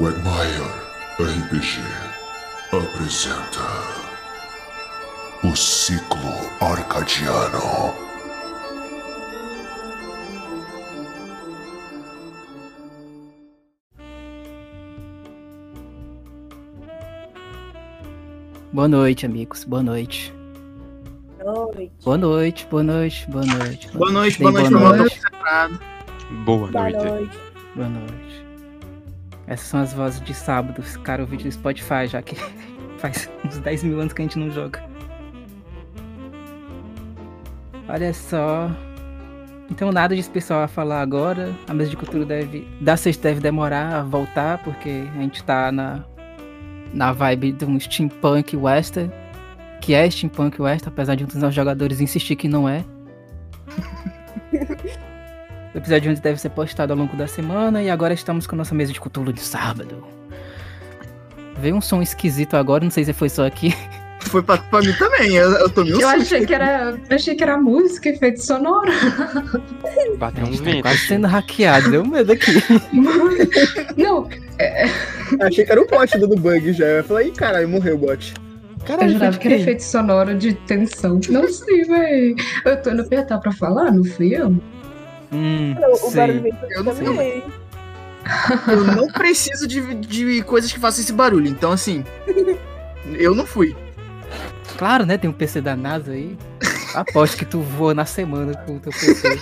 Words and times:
Wagmire 0.00 0.64
RPG 1.20 1.78
apresenta 2.72 3.68
o 5.44 5.54
ciclo 5.54 6.32
arcadiano. 6.60 7.94
Boa 18.72 18.88
noite, 18.88 19.26
amigos. 19.26 19.64
Boa 19.64 19.82
noite. 19.82 20.32
Noite. 21.44 21.92
Boa 22.04 22.16
noite, 22.18 22.66
boa 22.70 22.82
noite, 22.82 23.30
boa 23.30 23.44
noite. 23.44 23.88
Boa 23.96 24.12
noite, 24.12 24.38
boa 24.40 24.52
noite, 24.52 24.70
boa 24.70 24.96
noite. 24.96 25.16
é 25.16 25.20
Separado. 25.20 25.80
Boa 26.44 26.68
Boa 26.70 26.90
noite. 26.90 27.04
noite. 27.04 27.38
Boa 27.74 27.88
noite. 27.88 28.49
Essas 29.50 29.66
são 29.66 29.80
as 29.80 29.92
vozes 29.92 30.20
de 30.20 30.32
sábado. 30.32 30.80
Cara 31.02 31.22
ouviu 31.22 31.40
no 31.40 31.50
Spotify, 31.50 32.06
já 32.06 32.22
que 32.22 32.36
faz 32.98 33.28
uns 33.44 33.58
10 33.58 33.82
mil 33.82 34.00
anos 34.00 34.12
que 34.12 34.22
a 34.22 34.24
gente 34.24 34.38
não 34.38 34.48
joga. 34.48 34.80
Olha 37.88 38.14
só. 38.14 38.70
Então 39.68 39.90
nada 39.90 40.14
de 40.14 40.20
especial 40.20 40.62
a 40.62 40.68
falar 40.68 41.00
agora. 41.00 41.52
A 41.66 41.74
mesa 41.74 41.90
de 41.90 41.96
cultura 41.96 42.24
deve. 42.24 42.64
Da 42.80 42.96
sexta 42.96 43.28
deve 43.28 43.40
demorar 43.40 43.96
a 43.96 44.02
voltar, 44.04 44.58
porque 44.62 45.08
a 45.16 45.20
gente 45.20 45.42
tá 45.42 45.72
na. 45.72 46.04
Na 46.94 47.12
vibe 47.12 47.52
de 47.52 47.64
um 47.64 47.78
steampunk 47.78 48.56
western. 48.56 49.10
Que 49.80 49.94
é 49.94 50.08
steampunk 50.08 50.62
western, 50.62 50.92
apesar 50.92 51.16
de 51.16 51.24
um 51.24 51.26
dos 51.26 51.36
nossos 51.36 51.56
jogadores 51.56 52.00
insistir 52.00 52.36
que 52.36 52.46
não 52.46 52.68
é. 52.68 52.84
O 55.74 55.78
episódio 55.78 56.10
antes 56.10 56.20
deve 56.20 56.40
ser 56.40 56.50
postado 56.50 56.92
ao 56.92 56.98
longo 56.98 57.16
da 57.16 57.26
semana 57.26 57.82
e 57.82 57.88
agora 57.90 58.12
estamos 58.12 58.46
com 58.46 58.56
a 58.56 58.58
nossa 58.58 58.74
mesa 58.74 58.92
de 58.92 59.00
Cthulhu 59.00 59.32
de 59.32 59.40
sábado. 59.40 60.04
Veio 61.60 61.76
um 61.76 61.80
som 61.80 62.02
esquisito 62.02 62.56
agora, 62.56 62.82
não 62.82 62.90
sei 62.90 63.04
se 63.04 63.12
foi 63.12 63.28
só 63.28 63.46
aqui. 63.46 63.74
Foi 64.20 64.42
pra, 64.42 64.58
pra 64.58 64.80
mim 64.80 64.92
também, 64.98 65.32
eu, 65.32 65.50
eu 65.52 65.70
tomei 65.70 65.94
um 65.94 65.98
Eu 65.98 66.02
susto. 66.06 66.20
achei 66.20 66.44
que 66.46 66.54
era, 66.54 66.94
eu 67.08 67.16
achei 67.16 67.34
que 67.34 67.42
era 67.42 67.56
música, 67.56 68.10
efeito 68.10 68.42
sonoro. 68.44 68.92
Bateu 70.18 70.44
uns 70.44 70.58
Tá 70.58 70.64
ventos. 70.64 70.82
quase 70.82 70.98
sendo 71.06 71.26
hackeado, 71.26 71.90
deu 71.90 72.04
medo 72.04 72.30
aqui. 72.30 72.52
Não, 73.96 74.28
Achei 75.40 75.64
que 75.64 75.72
era 75.72 75.80
o 75.80 75.86
bot 75.86 76.18
dando 76.18 76.36
bug 76.36 76.70
já. 76.74 76.84
Eu 76.84 77.04
falei, 77.04 77.28
ih, 77.28 77.32
caralho, 77.32 77.66
morreu 77.66 77.94
o 77.94 77.98
bot. 77.98 78.34
eu 78.80 78.84
Caralho, 78.84 79.12
jurava 79.12 79.32
foi 79.32 79.40
que 79.40 79.48
era 79.48 79.56
efeito 79.56 79.82
sonoro 79.82 80.34
de 80.36 80.52
tensão. 80.52 81.18
Não 81.30 81.48
sei, 81.48 81.84
véi. 81.84 82.34
Eu 82.66 82.82
tô 82.82 82.90
indo 82.90 83.00
apertar 83.00 83.38
pra 83.38 83.52
falar, 83.52 83.90
não 83.90 84.04
fui 84.04 84.34
eu? 84.36 84.54
Hum, 85.32 85.74
O 86.02 86.10
barulho 86.10 86.56
Eu 86.70 86.84
não 86.84 86.94
também. 86.94 87.42
Eu 88.68 88.84
não 88.84 89.06
preciso 89.08 89.66
de, 89.66 89.94
de 89.94 90.42
coisas 90.42 90.70
que 90.72 90.78
façam 90.78 91.02
esse 91.02 91.12
barulho, 91.12 91.48
então 91.48 91.72
assim. 91.72 92.04
Eu 93.14 93.34
não 93.34 93.46
fui. 93.46 93.74
Claro, 94.76 95.06
né? 95.06 95.16
Tem 95.18 95.28
um 95.30 95.32
PC 95.32 95.60
da 95.60 95.74
NASA 95.76 96.12
aí. 96.12 96.36
Aposto 96.94 97.36
que 97.36 97.44
tu 97.44 97.60
voa 97.60 97.94
na 97.94 98.04
semana 98.04 98.54
com 98.66 98.76
o 98.76 98.80
teu 98.80 98.92
PC. 98.92 99.38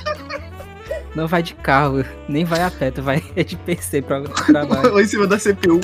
Não 1.14 1.26
vai 1.26 1.42
de 1.42 1.54
carro, 1.54 2.04
nem 2.28 2.44
vai 2.44 2.62
a 2.62 2.70
pé, 2.70 2.90
tu 2.90 3.02
vai 3.02 3.20
de 3.34 3.56
PC 3.56 4.02
pra 4.02 4.22
trabalho. 4.22 4.94
Lá 4.94 5.02
em 5.02 5.06
cima 5.06 5.26
da 5.26 5.38
CPU. 5.38 5.80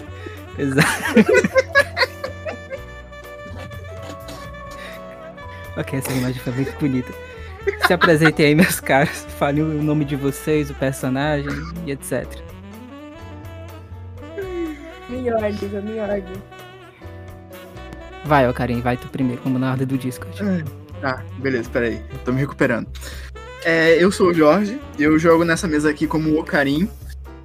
Exato. 0.58 0.86
ok, 5.76 5.98
essa 5.98 6.12
imagem 6.12 6.40
foi 6.40 6.52
muito 6.52 6.78
bonita. 6.78 7.12
Se 7.86 7.92
apresentem 7.92 8.46
aí, 8.46 8.54
meus 8.54 8.80
caros. 8.80 9.26
Falem 9.38 9.62
o 9.62 9.82
nome 9.82 10.04
de 10.04 10.16
vocês, 10.16 10.70
o 10.70 10.74
personagem 10.74 11.50
e 11.86 11.90
etc. 11.90 12.26
Miorgues, 15.08 15.74
é 15.74 15.80
Miorgues. 15.80 16.38
Vai, 18.24 18.48
ó, 18.48 18.52
Karim, 18.52 18.80
vai 18.80 18.96
tu 18.96 19.06
primeiro, 19.08 19.42
como 19.42 19.58
na 19.58 19.72
ordem 19.72 19.86
do 19.86 19.98
Discord. 19.98 20.64
Tá, 21.00 21.22
beleza, 21.38 21.68
peraí. 21.68 22.00
Eu 22.10 22.18
tô 22.24 22.32
me 22.32 22.40
recuperando. 22.40 22.88
É, 23.64 24.02
eu 24.02 24.10
sou 24.10 24.28
o 24.28 24.34
Jorge, 24.34 24.80
eu 24.98 25.18
jogo 25.18 25.44
nessa 25.44 25.66
mesa 25.66 25.90
aqui 25.90 26.06
como 26.06 26.30
o 26.30 26.40
Ocarim. 26.40 26.88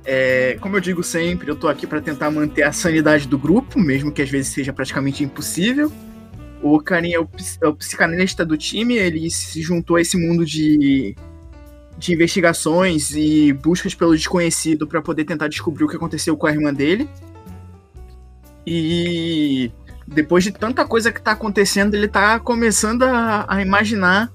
É, 0.05 0.57
como 0.59 0.75
eu 0.77 0.79
digo 0.79 1.03
sempre, 1.03 1.49
eu 1.49 1.55
tô 1.55 1.67
aqui 1.67 1.85
pra 1.85 2.01
tentar 2.01 2.31
manter 2.31 2.63
a 2.63 2.71
sanidade 2.71 3.27
do 3.27 3.37
grupo, 3.37 3.79
mesmo 3.79 4.11
que 4.11 4.21
às 4.21 4.29
vezes 4.29 4.51
seja 4.53 4.73
praticamente 4.73 5.23
impossível. 5.23 5.91
O 6.61 6.75
Ocarim 6.75 7.13
é 7.13 7.19
o, 7.19 7.27
é 7.61 7.67
o 7.67 7.75
psicanalista 7.75 8.45
do 8.45 8.57
time, 8.57 8.95
ele 8.95 9.29
se 9.31 9.61
juntou 9.61 9.95
a 9.95 10.01
esse 10.01 10.17
mundo 10.17 10.45
de, 10.45 11.15
de 11.97 12.13
investigações 12.13 13.11
e 13.15 13.53
buscas 13.53 13.93
pelo 13.93 14.15
desconhecido 14.15 14.85
pra 14.87 15.01
poder 15.01 15.23
tentar 15.25 15.47
descobrir 15.47 15.85
o 15.85 15.87
que 15.87 15.95
aconteceu 15.95 16.35
com 16.35 16.47
a 16.47 16.51
irmã 16.51 16.73
dele. 16.73 17.09
E 18.65 19.71
depois 20.05 20.43
de 20.43 20.51
tanta 20.51 20.85
coisa 20.85 21.11
que 21.11 21.21
tá 21.21 21.31
acontecendo, 21.31 21.95
ele 21.95 22.07
tá 22.07 22.39
começando 22.39 23.03
a, 23.03 23.45
a 23.47 23.61
imaginar 23.61 24.31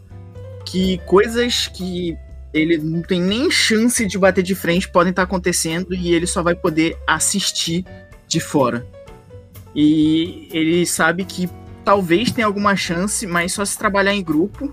que 0.65 0.99
coisas 1.07 1.69
que 1.69 2.17
ele 2.53 2.79
não 2.79 3.03
tem 3.03 3.21
nem 3.21 3.51
chance 3.51 4.07
de 4.07 4.17
bater 4.17 4.43
de 4.43 4.55
frente 4.55 4.89
podem 4.89 5.11
estar 5.11 5.23
acontecendo 5.23 5.93
e 5.93 6.15
ele 6.15 6.27
só 6.27 6.43
vai 6.43 6.55
poder 6.55 6.97
assistir 7.07 7.85
de 8.29 8.41
fora. 8.41 8.87
E 9.75 10.49
ele 10.53 10.87
sabe 10.87 11.25
que 11.25 11.49
talvez 11.85 12.33
tenha 12.33 12.47
alguma 12.47 12.75
chance, 12.75 13.27
mas 13.27 13.53
só 13.53 13.65
se 13.65 13.79
trabalhar 13.79 14.15
em 14.15 14.23
grupo. 14.23 14.73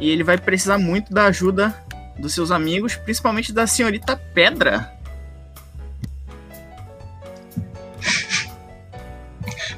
E 0.00 0.10
ele 0.10 0.24
vai 0.24 0.36
precisar 0.36 0.78
muito 0.78 1.12
da 1.12 1.26
ajuda 1.26 1.74
dos 2.18 2.34
seus 2.34 2.50
amigos, 2.50 2.96
principalmente 2.96 3.52
da 3.52 3.66
senhorita 3.66 4.16
Pedra. 4.16 4.92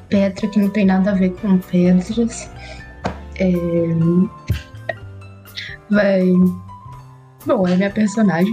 Petra, 0.09 0.49
que 0.49 0.61
não 0.61 0.71
tem 0.71 0.87
nada 0.87 1.11
a 1.11 1.15
ver 1.15 1.31
com 1.35 1.59
pedras. 1.59 2.49
É... 3.39 3.53
Vai. 5.91 6.23
Bom, 7.45 7.67
é 7.67 7.77
minha 7.77 7.91
personagem. 7.91 8.53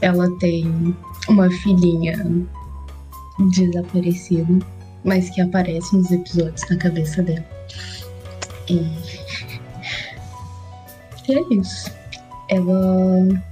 Ela 0.00 0.30
tem 0.38 0.96
uma 1.28 1.50
filhinha 1.50 2.46
desaparecida, 3.50 4.64
mas 5.04 5.30
que 5.30 5.40
aparece 5.40 5.94
nos 5.96 6.10
episódios 6.10 6.68
na 6.70 6.76
cabeça 6.76 7.22
dela. 7.22 7.44
E. 8.68 8.74
E 11.28 11.34
é 11.38 11.54
isso. 11.54 11.90
Ela 12.48 13.42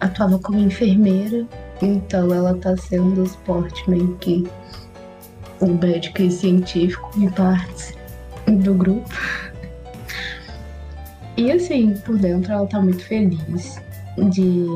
atuava 0.00 0.38
como 0.38 0.58
enfermeira, 0.58 1.46
então 1.80 2.32
ela 2.32 2.54
tá 2.54 2.76
sendo 2.76 3.22
o 3.22 3.24
esporte 3.24 3.88
meio 3.88 4.16
que 4.16 4.46
o 5.60 5.66
médico 5.66 6.22
e 6.22 6.30
científico 6.30 7.10
em 7.16 7.28
partes 7.30 7.94
do 8.46 8.74
grupo. 8.74 9.08
E 11.36 11.52
assim, 11.52 11.94
por 12.04 12.18
dentro 12.18 12.52
ela 12.52 12.66
tá 12.66 12.80
muito 12.80 13.04
feliz 13.04 13.80
de. 14.30 14.66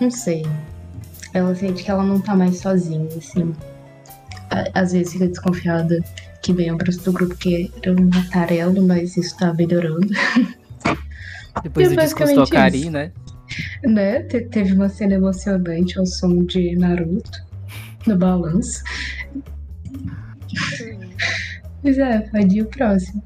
Não 0.00 0.10
sei. 0.10 0.46
Ela 1.34 1.54
sente 1.54 1.84
que 1.84 1.90
ela 1.90 2.02
não 2.02 2.20
tá 2.20 2.34
mais 2.34 2.58
sozinha, 2.58 3.08
assim. 3.16 3.54
Às 4.74 4.92
vezes 4.92 5.12
fica 5.12 5.28
desconfiada 5.28 6.02
que 6.42 6.52
membros 6.52 6.96
do 6.98 7.12
grupo 7.12 7.34
queiram 7.36 7.96
matar 8.14 8.50
ela, 8.52 8.80
mas 8.80 9.16
isso 9.16 9.36
tá 9.36 9.52
melhorando. 9.54 10.08
Depois 11.62 11.90
do 11.90 11.96
discurso 11.96 12.34
do 12.34 12.42
isso. 12.76 12.90
né? 12.90 13.12
né? 13.84 14.22
Te- 14.22 14.42
teve 14.42 14.72
uma 14.74 14.88
cena 14.88 15.14
emocionante 15.14 15.98
ao 15.98 16.06
som 16.06 16.44
de 16.44 16.76
Naruto 16.76 17.42
no 18.06 18.16
balanço. 18.16 18.82
Mas 21.82 21.98
é, 21.98 22.20
pode 22.20 22.58
ir 22.58 22.62
o 22.62 22.66
próximo. 22.66 23.22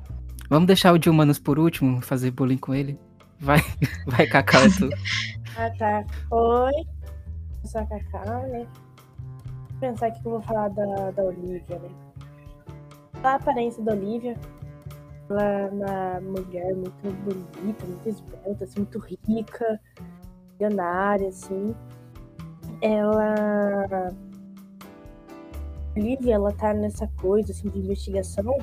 Vamos 0.48 0.66
deixar 0.66 0.92
o 0.92 0.98
de 0.98 1.08
humanos 1.08 1.38
por 1.38 1.58
último, 1.58 2.00
fazer 2.00 2.30
bullying 2.30 2.58
com 2.58 2.75
ele. 2.75 2.98
Vai, 3.40 3.62
vai, 4.06 4.26
Cacau, 4.26 4.62
é 4.62 4.68
tu. 4.68 4.88
Ah, 5.54 5.68
tá. 5.78 6.02
Oi. 6.30 6.72
Eu 7.62 7.68
sou 7.68 7.82
a 7.82 7.84
Cacá, 7.86 8.46
né? 8.48 8.66
Pensar 9.82 10.06
aqui 10.06 10.20
que 10.23 10.29
eu 10.29 10.32
vou 10.32 10.43
falar 10.43 10.69
da, 10.69 11.11
da 11.11 11.25
Olivia, 11.25 11.76
né? 11.81 11.88
A 13.20 13.34
aparência 13.34 13.82
da 13.82 13.94
Olivia, 13.94 14.37
ela 15.29 15.43
é 15.43 15.69
uma 15.70 16.20
mulher 16.20 16.73
muito 16.76 17.02
bonita, 17.25 17.84
muito 17.84 18.08
esbelta, 18.08 18.62
assim, 18.62 18.79
muito 18.79 19.00
rica, 19.00 19.81
milionária, 20.52 21.26
assim. 21.26 21.75
Ela. 22.81 24.14
A 25.96 25.99
Olivia, 25.99 26.37
ela 26.37 26.52
tá 26.52 26.73
nessa 26.73 27.08
coisa, 27.20 27.50
assim, 27.50 27.69
de 27.69 27.81
investigação, 27.81 28.56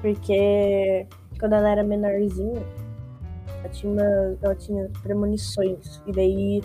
porque 0.00 1.06
quando 1.38 1.52
ela 1.52 1.70
era 1.70 1.84
menorzinha, 1.84 2.60
ela 3.60 3.68
tinha, 3.68 4.36
ela 4.42 4.54
tinha 4.56 4.90
premonições. 5.00 6.02
E 6.08 6.10
daí, 6.10 6.60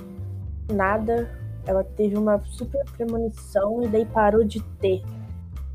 nada, 0.74 1.30
ela 1.66 1.84
teve 1.84 2.18
uma 2.18 2.40
super 2.46 2.84
premonição 2.92 3.84
e 3.84 3.88
daí 3.88 4.06
parou 4.06 4.44
de 4.44 4.62
ter. 4.80 5.04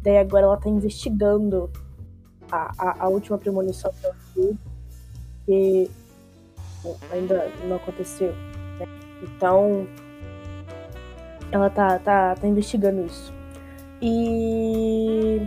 Daí 0.03 0.19
agora 0.19 0.45
ela 0.45 0.57
tá 0.57 0.69
investigando 0.69 1.71
a, 2.51 2.73
a, 2.79 3.05
a 3.05 3.09
última 3.09 3.39
premonição 3.39 3.93
que 3.93 4.07
ela 4.07 4.17
teve, 5.47 5.91
bom, 6.83 6.97
ainda 7.11 7.51
não 7.69 7.77
aconteceu. 7.77 8.33
né? 8.79 8.87
Então, 9.23 9.87
ela 11.51 11.71
tá, 11.71 11.99
tá, 11.99 12.35
tá 12.35 12.47
investigando 12.47 13.05
isso. 13.07 13.33
E. 14.01 15.41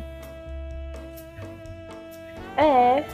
É. 2.58 3.06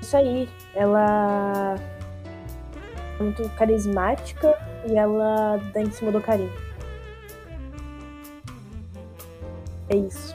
Isso 0.00 0.16
aí. 0.16 0.48
Ela 0.74 1.76
é 3.18 3.22
muito 3.22 3.48
carismática 3.56 4.54
e 4.88 4.96
ela 4.96 5.56
dá 5.72 5.80
em 5.82 5.90
cima 5.90 6.12
do 6.12 6.20
carinho. 6.20 6.52
É 9.88 9.96
isso. 9.96 10.34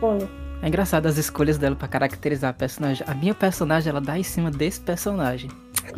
Bom, 0.00 0.18
É 0.62 0.68
engraçado 0.68 1.06
as 1.06 1.16
escolhas 1.18 1.58
dela 1.58 1.74
pra 1.76 1.88
caracterizar 1.88 2.50
a 2.50 2.54
personagem. 2.54 3.04
A 3.08 3.14
minha 3.14 3.34
personagem, 3.34 3.90
ela 3.90 4.00
dá 4.00 4.18
em 4.18 4.22
cima 4.22 4.50
desse 4.50 4.80
personagem. 4.80 5.50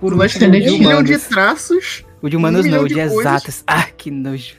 Por 0.00 0.14
Nós 0.14 0.32
temos 0.34 0.58
o 0.58 0.60
de 0.60 0.70
um 0.70 0.78
milhão 0.78 1.02
de 1.02 1.12
humanos. 1.12 1.28
traços. 1.28 2.04
O 2.22 2.28
de 2.28 2.36
humanos 2.36 2.66
um 2.66 2.70
não, 2.70 2.82
o 2.82 2.88
de 2.88 2.94
de 2.94 3.00
exatas. 3.00 3.64
Ah, 3.66 3.84
que 3.84 4.10
nojo. 4.10 4.54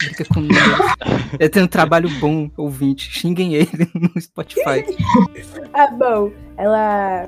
Fica 0.00 0.24
com. 0.26 0.46
Eu 1.38 1.50
tenho 1.50 1.64
um 1.64 1.68
trabalho 1.68 2.08
bom, 2.20 2.50
ouvinte. 2.56 3.10
Xinguem 3.10 3.54
ele 3.54 3.90
no 3.94 4.20
Spotify. 4.20 4.84
Ah, 5.72 5.88
bom, 5.88 6.30
ela. 6.56 7.26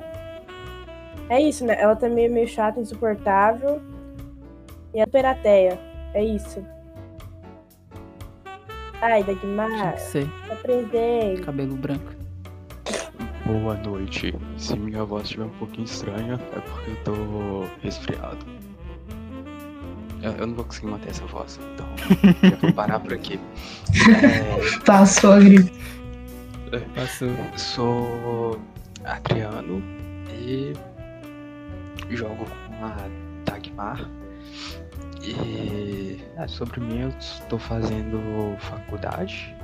É 1.29 1.41
isso, 1.41 1.65
né? 1.65 1.75
Ela 1.79 1.95
também 1.95 2.25
é 2.25 2.29
meio 2.29 2.47
chata, 2.47 2.79
insuportável. 2.79 3.81
E 4.93 4.99
é 4.99 5.05
perateia. 5.05 5.79
É 6.13 6.23
isso. 6.23 6.63
Ai, 9.01 9.23
Dagmar, 9.23 9.97
ser. 9.99 10.27
tá 10.47 10.55
presente. 10.55 11.41
Cabelo 11.41 11.75
branco. 11.75 12.13
Boa 13.45 13.75
noite. 13.75 14.33
Se 14.57 14.75
minha 14.75 15.03
voz 15.03 15.23
estiver 15.23 15.45
um 15.45 15.49
pouquinho 15.49 15.85
estranha, 15.85 16.39
é 16.55 16.59
porque 16.59 16.91
eu 16.91 17.03
tô 17.03 17.65
resfriado. 17.81 18.45
Eu, 20.25 20.31
eu 20.37 20.47
não 20.47 20.55
vou 20.55 20.65
conseguir 20.65 20.87
manter 20.87 21.09
essa 21.09 21.25
voz, 21.27 21.59
então 21.73 21.85
eu 22.49 22.57
vou 22.57 22.73
parar 22.73 22.99
por 22.99 23.13
aqui. 23.13 23.39
É, 24.23 24.79
Passou 24.83 25.33
a 25.33 25.39
gripe. 25.39 25.71
Passou. 26.95 27.29
sou 27.55 28.61
Adriano 29.03 29.83
e 30.31 30.73
jogo 32.09 32.43
com 32.45 32.85
a 32.85 32.95
Dagmar. 33.45 34.09
E 35.21 36.19
é, 36.37 36.47
sobre 36.47 36.79
mim, 36.79 37.01
eu 37.01 37.09
estou 37.19 37.59
fazendo 37.59 38.19
faculdade 38.57 39.55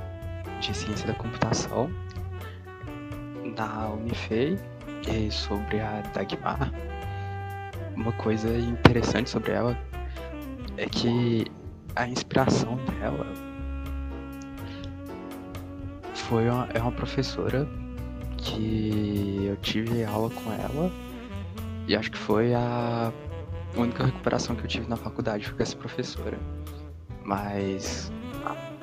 de 0.60 0.76
ciência 0.76 1.08
da 1.08 1.14
computação 1.14 1.90
na 3.56 3.88
Unifei. 3.88 4.56
E 5.08 5.28
sobre 5.32 5.80
a 5.80 6.02
Dagmar, 6.14 6.72
uma 7.96 8.12
coisa 8.12 8.56
interessante 8.56 9.28
sobre 9.28 9.50
ela 9.50 9.76
é 10.76 10.86
que 10.86 11.44
a 11.94 12.06
inspiração 12.06 12.76
dela 12.76 13.26
foi 16.14 16.48
uma, 16.48 16.68
é 16.72 16.80
uma 16.80 16.92
professora 16.92 17.68
que 18.38 19.44
eu 19.46 19.56
tive 19.58 20.04
aula 20.04 20.30
com 20.30 20.52
ela 20.52 20.90
e 21.86 21.96
acho 21.96 22.10
que 22.10 22.18
foi 22.18 22.54
a 22.54 23.12
única 23.76 24.04
recuperação 24.04 24.54
que 24.56 24.64
eu 24.64 24.68
tive 24.68 24.88
na 24.88 24.96
faculdade 24.96 25.46
foi 25.46 25.56
com 25.56 25.62
essa 25.62 25.76
professora. 25.76 26.38
Mas 27.24 28.10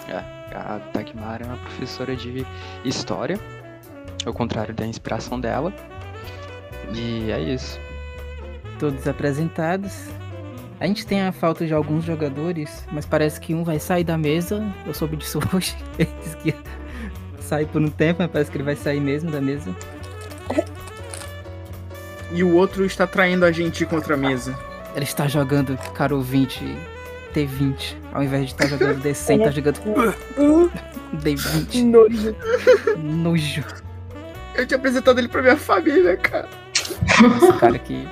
é, 0.07 0.55
a 0.55 0.79
Dagmar 0.93 1.41
é 1.41 1.45
uma 1.45 1.57
professora 1.57 2.15
de 2.15 2.45
história, 2.83 3.39
ao 4.25 4.33
contrário 4.33 4.73
da 4.73 4.85
inspiração 4.85 5.39
dela. 5.39 5.73
E 6.93 7.31
é 7.31 7.39
isso. 7.39 7.79
Todos 8.79 9.07
apresentados. 9.07 10.09
A 10.79 10.87
gente 10.87 11.05
tem 11.05 11.21
a 11.21 11.31
falta 11.31 11.65
de 11.65 11.73
alguns 11.73 12.05
jogadores, 12.05 12.85
mas 12.91 13.05
parece 13.05 13.39
que 13.39 13.53
um 13.53 13.63
vai 13.63 13.79
sair 13.79 14.03
da 14.03 14.17
mesa. 14.17 14.63
Eu 14.85 14.93
soube 14.93 15.17
disso 15.17 15.39
hoje. 15.53 15.75
Ele 15.97 16.09
disse 16.23 16.37
que 16.37 16.49
ia 16.49 16.55
sair 17.41 17.65
por 17.65 17.81
um 17.81 17.89
tempo, 17.89 18.21
mas 18.21 18.31
parece 18.31 18.49
que 18.51 18.57
ele 18.57 18.63
vai 18.63 18.75
sair 18.75 18.99
mesmo 19.01 19.29
da 19.29 19.41
mesa. 19.41 19.75
E 22.31 22.43
o 22.43 22.55
outro 22.55 22.85
está 22.85 23.05
traindo 23.07 23.43
a 23.43 23.51
gente 23.51 23.85
contra 23.85 24.13
a 24.13 24.17
mesa. 24.17 24.57
Ele 24.95 25.03
está 25.03 25.27
jogando 25.27 25.77
Caro 25.93 26.21
20 26.21 26.77
T20. 27.33 27.95
Ao 28.13 28.23
invés 28.23 28.45
de 28.47 28.51
estar 28.53 28.67
jogando 28.67 29.01
D100, 29.03 29.43
tá 29.43 29.51
jogando 29.51 29.79
Uh, 30.37 30.71
D20. 31.17 31.83
nojo. 31.83 32.35
Nojo. 32.97 33.63
Eu 34.55 34.65
tinha 34.65 34.77
apresentado 34.77 35.19
ele 35.19 35.27
pra 35.27 35.41
minha 35.41 35.57
família, 35.57 36.17
cara. 36.17 36.47
Esse 36.73 37.53
cara 37.59 37.75
aqui. 37.75 38.07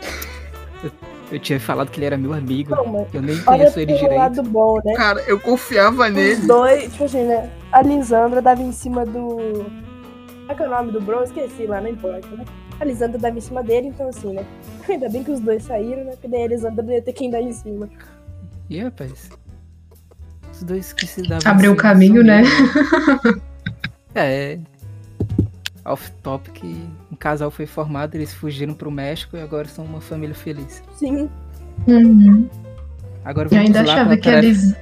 Eu, 1.32 1.40
tinha 1.40 1.60
falado 1.60 1.90
que 1.92 2.00
ele 2.00 2.06
era 2.06 2.18
meu 2.18 2.34
amigo. 2.34 2.72
Não, 2.74 3.08
Eu 3.14 3.22
nem 3.22 3.38
conheço 3.44 3.80
ele 3.80 3.94
direito. 3.94 4.16
lado 4.16 4.44
bom, 4.44 4.80
né? 4.86 4.94
Cara, 4.96 5.22
eu 5.28 5.40
confiava 5.40 6.08
Os 6.08 6.14
nele. 6.14 6.48
dois, 6.48 6.92
tipo 6.92 7.04
assim, 7.04 7.24
né? 7.26 7.50
A 7.72 7.82
Lisandra 7.82 8.42
dava 8.42 8.62
em 8.62 8.72
cima 8.72 9.06
do. 9.06 9.66
Qual 10.46 10.50
é 10.50 10.56
que 10.56 10.64
é 10.64 10.68
o 10.68 10.70
nome 10.70 10.92
do 10.94 11.02
bro? 11.02 11.24
Esqueci 11.24 11.66
lá, 11.66 11.82
não 11.82 11.90
importa, 11.90 12.28
né? 12.36 12.46
A 12.80 12.86
Lisandra 12.86 13.18
dava 13.20 13.38
em 13.38 13.42
cima 13.42 13.62
dele, 13.62 13.88
então 13.88 14.08
assim, 14.08 14.34
né? 14.34 14.46
Ainda 14.88 15.10
bem 15.10 15.24
que 15.24 15.32
os 15.32 15.40
dois 15.42 15.64
saíram, 15.64 16.06
né? 16.06 16.12
Porque 16.12 16.28
daí 16.30 16.44
a 16.44 16.48
Lisandra 16.48 16.82
não 16.84 16.94
ia 16.94 17.02
ter 17.02 17.12
quem 17.12 17.30
dar 17.30 17.42
em 17.42 17.52
cima. 17.52 17.90
Ih, 18.70 18.84
rapaz. 18.84 19.30
Os 20.54 20.64
dois 20.64 20.94
que 20.94 21.06
se 21.06 21.22
davam. 21.24 21.52
Abriu 21.52 21.72
o 21.72 21.74
assim, 21.74 21.82
caminho, 21.82 22.24
né? 22.24 22.44
É. 24.16 24.58
Off 25.88 26.12
topic, 26.24 26.64
um 27.12 27.16
casal 27.16 27.50
foi 27.50 27.66
formado, 27.66 28.16
eles 28.16 28.34
fugiram 28.34 28.74
pro 28.74 28.92
México 28.92 29.38
e 29.38 29.42
agora 29.42 29.68
são 29.68 29.86
uma 29.86 30.02
família 30.02 30.36
feliz. 30.36 30.84
Sim. 30.96 31.30
Uhum. 31.88 32.50
Agora 33.24 33.48
Eu 33.48 33.50
vamos 33.52 33.66
ainda 33.66 33.84
lá 33.84 33.94
achava 33.94 34.18
que 34.18 34.36
Lis... 34.42 34.76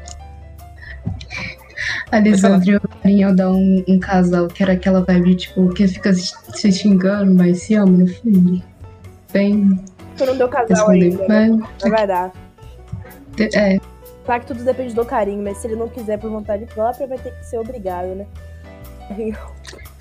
A 2.11 2.19
Lisandra 2.19 2.81
e 3.03 3.25
o 3.25 3.35
dar 3.35 3.51
um, 3.51 3.83
um 3.87 3.99
casal 3.99 4.47
que 4.47 4.63
era 4.63 4.73
aquela 4.73 5.01
vibe, 5.01 5.35
tipo, 5.35 5.69
que 5.73 5.87
fica 5.87 6.13
se 6.13 6.71
xingando, 6.71 7.33
mas 7.33 7.59
se 7.63 7.75
ama 7.75 7.91
no 7.91 8.07
fundo. 8.07 8.63
Bem 9.33 9.79
Tu 10.17 10.25
não 10.25 10.37
deu 10.37 10.47
casal 10.47 10.89
ainda, 10.89 11.27
né? 11.27 11.49
Mas 11.81 11.91
vai 11.91 12.07
dar. 12.07 12.31
é, 13.53 13.77
Claro 14.25 14.41
que 14.41 14.47
tudo 14.47 14.63
depende 14.63 14.95
do 14.95 15.05
carinho, 15.05 15.43
mas 15.43 15.57
se 15.57 15.67
ele 15.67 15.75
não 15.75 15.89
quiser 15.89 16.17
por 16.17 16.29
vontade 16.29 16.65
própria, 16.65 17.05
vai 17.05 17.17
ter 17.17 17.31
que 17.31 17.45
ser 17.45 17.59
obrigado, 17.59 18.07
né? 18.15 18.25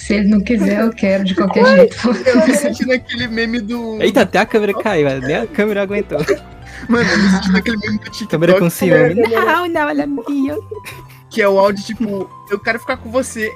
se 0.06 0.14
ele 0.14 0.28
não 0.28 0.40
quiser, 0.40 0.80
eu 0.82 0.90
quero 0.92 1.24
de 1.24 1.34
qualquer 1.34 1.64
jeito. 1.66 1.96
Eu 2.26 2.46
me 2.46 2.54
senti 2.54 2.86
naquele 2.86 3.28
meme 3.28 3.60
do. 3.60 4.00
Eita, 4.02 4.22
até 4.22 4.38
a 4.38 4.46
câmera 4.46 4.74
caiu, 4.74 5.08
nem 5.20 5.36
a 5.36 5.46
câmera 5.46 5.82
aguentou. 5.82 6.18
Mano, 6.88 7.08
eu 7.10 7.18
me 7.18 7.28
senti 7.30 7.52
naquele 7.52 7.76
meme 7.78 7.98
do 7.98 8.04
TikTok. 8.04 8.26
câmera 8.30 8.58
com 8.58 8.68
ciúme. 8.70 9.14
câmera- 9.14 9.44
Não, 9.46 9.68
não, 9.68 9.88
ela 9.88 10.02
é 10.02 10.06
minha. 10.06 10.56
Que 11.30 11.40
é 11.42 11.48
o 11.48 11.58
áudio, 11.58 11.82
tipo, 11.84 12.30
eu 12.50 12.58
quero 12.58 12.78
ficar 12.78 12.96
com 12.98 13.10
você. 13.10 13.50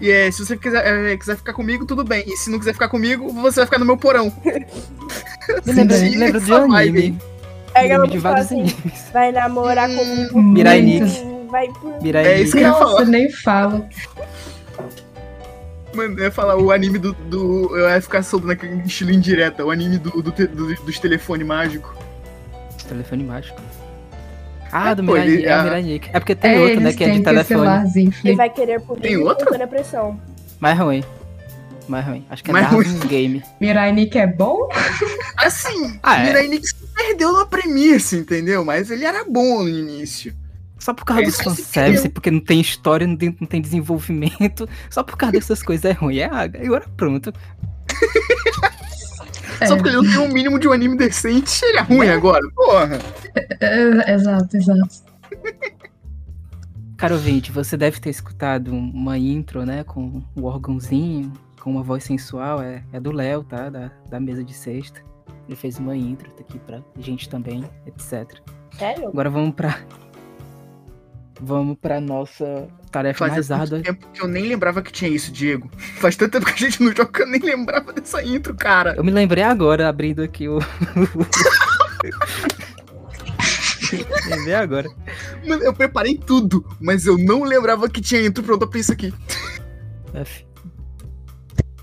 E 0.00 0.10
é, 0.10 0.30
se 0.30 0.44
você 0.44 0.56
quiser, 0.56 0.84
é, 1.12 1.16
quiser 1.16 1.36
ficar 1.36 1.52
comigo, 1.52 1.84
tudo 1.86 2.02
bem. 2.04 2.24
E 2.26 2.36
se 2.38 2.50
não 2.50 2.58
quiser 2.58 2.72
ficar 2.72 2.88
comigo, 2.88 3.28
você 3.32 3.56
vai 3.60 3.66
ficar 3.66 3.78
no 3.78 3.84
meu 3.84 3.96
porão. 3.96 4.32
Lembra, 5.66 5.96
lembra 6.16 6.40
de 6.40 6.52
um 6.52 6.72
anime. 6.74 7.18
Ela 7.74 7.94
Anime 7.96 8.08
de 8.12 8.18
vários 8.18 8.46
assim, 8.46 8.60
animes. 8.60 9.04
vai 9.12 9.30
namorar 9.32 9.88
Hum, 9.90 10.28
com 10.32 10.42
Mirai. 10.42 10.80
Nikki. 10.80 11.22
Vai 11.50 11.68
por... 11.68 12.02
Mirai 12.02 12.24
É 12.26 12.40
isso 12.40 12.52
que 12.52 12.58
eu 12.58 12.62
ia 12.68 12.72
falar. 12.72 12.90
Nossa, 12.92 13.04
nem 13.04 13.30
fala. 13.30 13.88
Mano, 15.94 16.18
eu 16.18 16.24
ia 16.24 16.30
falar 16.30 16.56
o 16.56 16.70
anime 16.72 16.98
do. 16.98 17.12
do 17.12 17.76
eu 17.76 17.88
ia 17.88 18.00
ficar 18.00 18.22
solto 18.22 18.46
naquele 18.46 18.82
estilo 18.82 19.10
indireta, 19.12 19.64
o 19.64 19.70
anime 19.70 19.98
do, 19.98 20.10
do, 20.22 20.30
do- 20.32 20.74
dos 20.82 20.98
telefones 20.98 21.46
mágicos. 21.46 21.90
Telefone 22.88 23.24
mágico. 23.24 23.60
Ah, 24.72 24.90
É, 24.90 24.94
do 24.94 25.04
pô, 25.04 25.12
Mirai, 25.12 25.28
ele- 25.28 25.46
é 25.46 25.62
Mirai. 25.62 26.00
É 26.12 26.18
porque 26.20 26.34
tem 26.34 26.54
é, 26.56 26.60
outro, 26.60 26.80
né, 26.80 26.92
que 26.92 27.04
é 27.04 27.10
de 27.10 27.20
telefone. 27.22 28.10
Ele 28.24 28.34
vai 28.36 28.50
querer 28.50 28.80
por 28.80 28.98
Tem 28.98 29.12
ele 29.12 29.22
outro? 29.22 29.46
pressão. 29.68 30.20
Mais 30.60 30.78
ruim. 30.78 31.04
Mais 31.86 32.04
ruim. 32.06 32.24
Acho 32.30 32.42
que 32.42 32.50
é 32.50 32.52
Mais 32.52 32.70
Darwin's 32.70 33.04
Game. 33.04 33.42
Mirai 33.60 33.92
Nick 33.92 34.18
é 34.18 34.26
bom? 34.26 34.68
Assim, 35.36 35.98
Ah, 36.02 36.16
é. 36.22 36.26
Mirai 36.26 36.48
Nikki 36.48 36.66
se 36.66 36.74
perdeu 36.94 37.32
na 37.32 37.46
premissa, 37.46 38.16
entendeu? 38.16 38.64
Mas 38.64 38.90
ele 38.90 39.04
era 39.04 39.24
bom 39.24 39.62
no 39.62 39.68
início. 39.68 40.34
Só 40.84 40.92
por 40.92 41.06
causa 41.06 41.22
É 41.22 41.24
dos 41.24 41.40
fanservice, 41.40 42.10
porque 42.10 42.30
não 42.30 42.40
tem 42.40 42.60
história, 42.60 43.06
não 43.06 43.16
tem, 43.16 43.34
não 43.40 43.46
tem 43.46 43.58
desenvolvimento. 43.58 44.68
Só 44.90 45.02
por 45.02 45.16
causa 45.16 45.32
dessas 45.32 45.62
coisas 45.62 45.82
é 45.86 45.92
ruim. 45.92 46.18
É, 46.18 46.26
agora 46.26 46.84
pronto. 46.94 47.32
É, 49.60 49.66
Só 49.66 49.76
porque 49.76 49.88
ele 49.88 49.96
não 49.96 50.04
tem 50.04 50.18
um 50.18 50.28
mínimo 50.30 50.58
de 50.58 50.68
um 50.68 50.72
anime 50.72 50.94
decente, 50.94 51.64
ele 51.64 51.78
é 51.78 51.80
ruim 51.80 52.08
agora. 52.10 52.42
Porra. 52.54 52.98
é, 53.60 54.12
exato, 54.12 54.56
exato. 54.58 55.04
Caro 56.98 57.14
ouvinte, 57.14 57.50
você 57.50 57.78
deve 57.78 57.98
ter 57.98 58.10
escutado 58.10 58.70
uma 58.70 59.16
intro, 59.16 59.64
né? 59.64 59.84
Com 59.84 60.22
o 60.36 60.44
órgãozinho, 60.44 61.32
com 61.62 61.70
uma 61.70 61.82
voz 61.82 62.04
sensual. 62.04 62.60
É, 62.60 62.84
é 62.92 63.00
do 63.00 63.10
Léo, 63.10 63.42
tá? 63.42 63.70
Da, 63.70 63.90
da 64.10 64.20
mesa 64.20 64.44
de 64.44 64.52
sexta. 64.52 65.00
Ele 65.48 65.56
fez 65.56 65.78
uma 65.78 65.96
intro, 65.96 66.30
tá 66.32 66.42
aqui 66.42 66.58
pra 66.58 66.82
gente 66.98 67.26
também, 67.26 67.64
etc. 67.86 68.38
Sério? 68.76 69.08
Agora 69.08 69.30
vamos 69.30 69.54
pra. 69.54 69.78
Vamos 71.40 71.76
pra 71.80 72.00
nossa 72.00 72.68
tarefa 72.90 73.18
Fazia 73.28 73.34
mais 73.34 73.50
árdua. 73.50 73.80
tempo 73.80 74.06
que 74.12 74.22
eu 74.22 74.28
nem 74.28 74.44
lembrava 74.46 74.80
que 74.80 74.92
tinha 74.92 75.10
isso, 75.10 75.32
Diego. 75.32 75.68
Faz 75.98 76.14
tanto 76.16 76.32
tempo 76.32 76.46
que 76.46 76.52
a 76.52 76.68
gente 76.68 76.82
não 76.82 76.90
joga 76.94 77.06
que 77.06 77.22
eu 77.22 77.26
nem 77.26 77.40
lembrava 77.40 77.92
dessa 77.92 78.22
intro, 78.22 78.54
cara. 78.54 78.94
Eu 78.96 79.04
me 79.04 79.10
lembrei 79.10 79.42
agora, 79.42 79.88
abrindo 79.88 80.22
aqui 80.22 80.48
o. 80.48 80.58
Lembrei 84.28 84.54
agora. 84.54 84.88
Mano, 85.46 85.62
eu 85.62 85.72
preparei 85.72 86.16
tudo, 86.16 86.64
mas 86.80 87.06
eu 87.06 87.16
não 87.18 87.44
lembrava 87.44 87.88
que 87.88 88.00
tinha 88.00 88.24
intro 88.24 88.42
pronto 88.42 88.66
pra 88.66 88.80
isso 88.80 88.92
aqui. 88.92 89.12
F. 90.14 90.44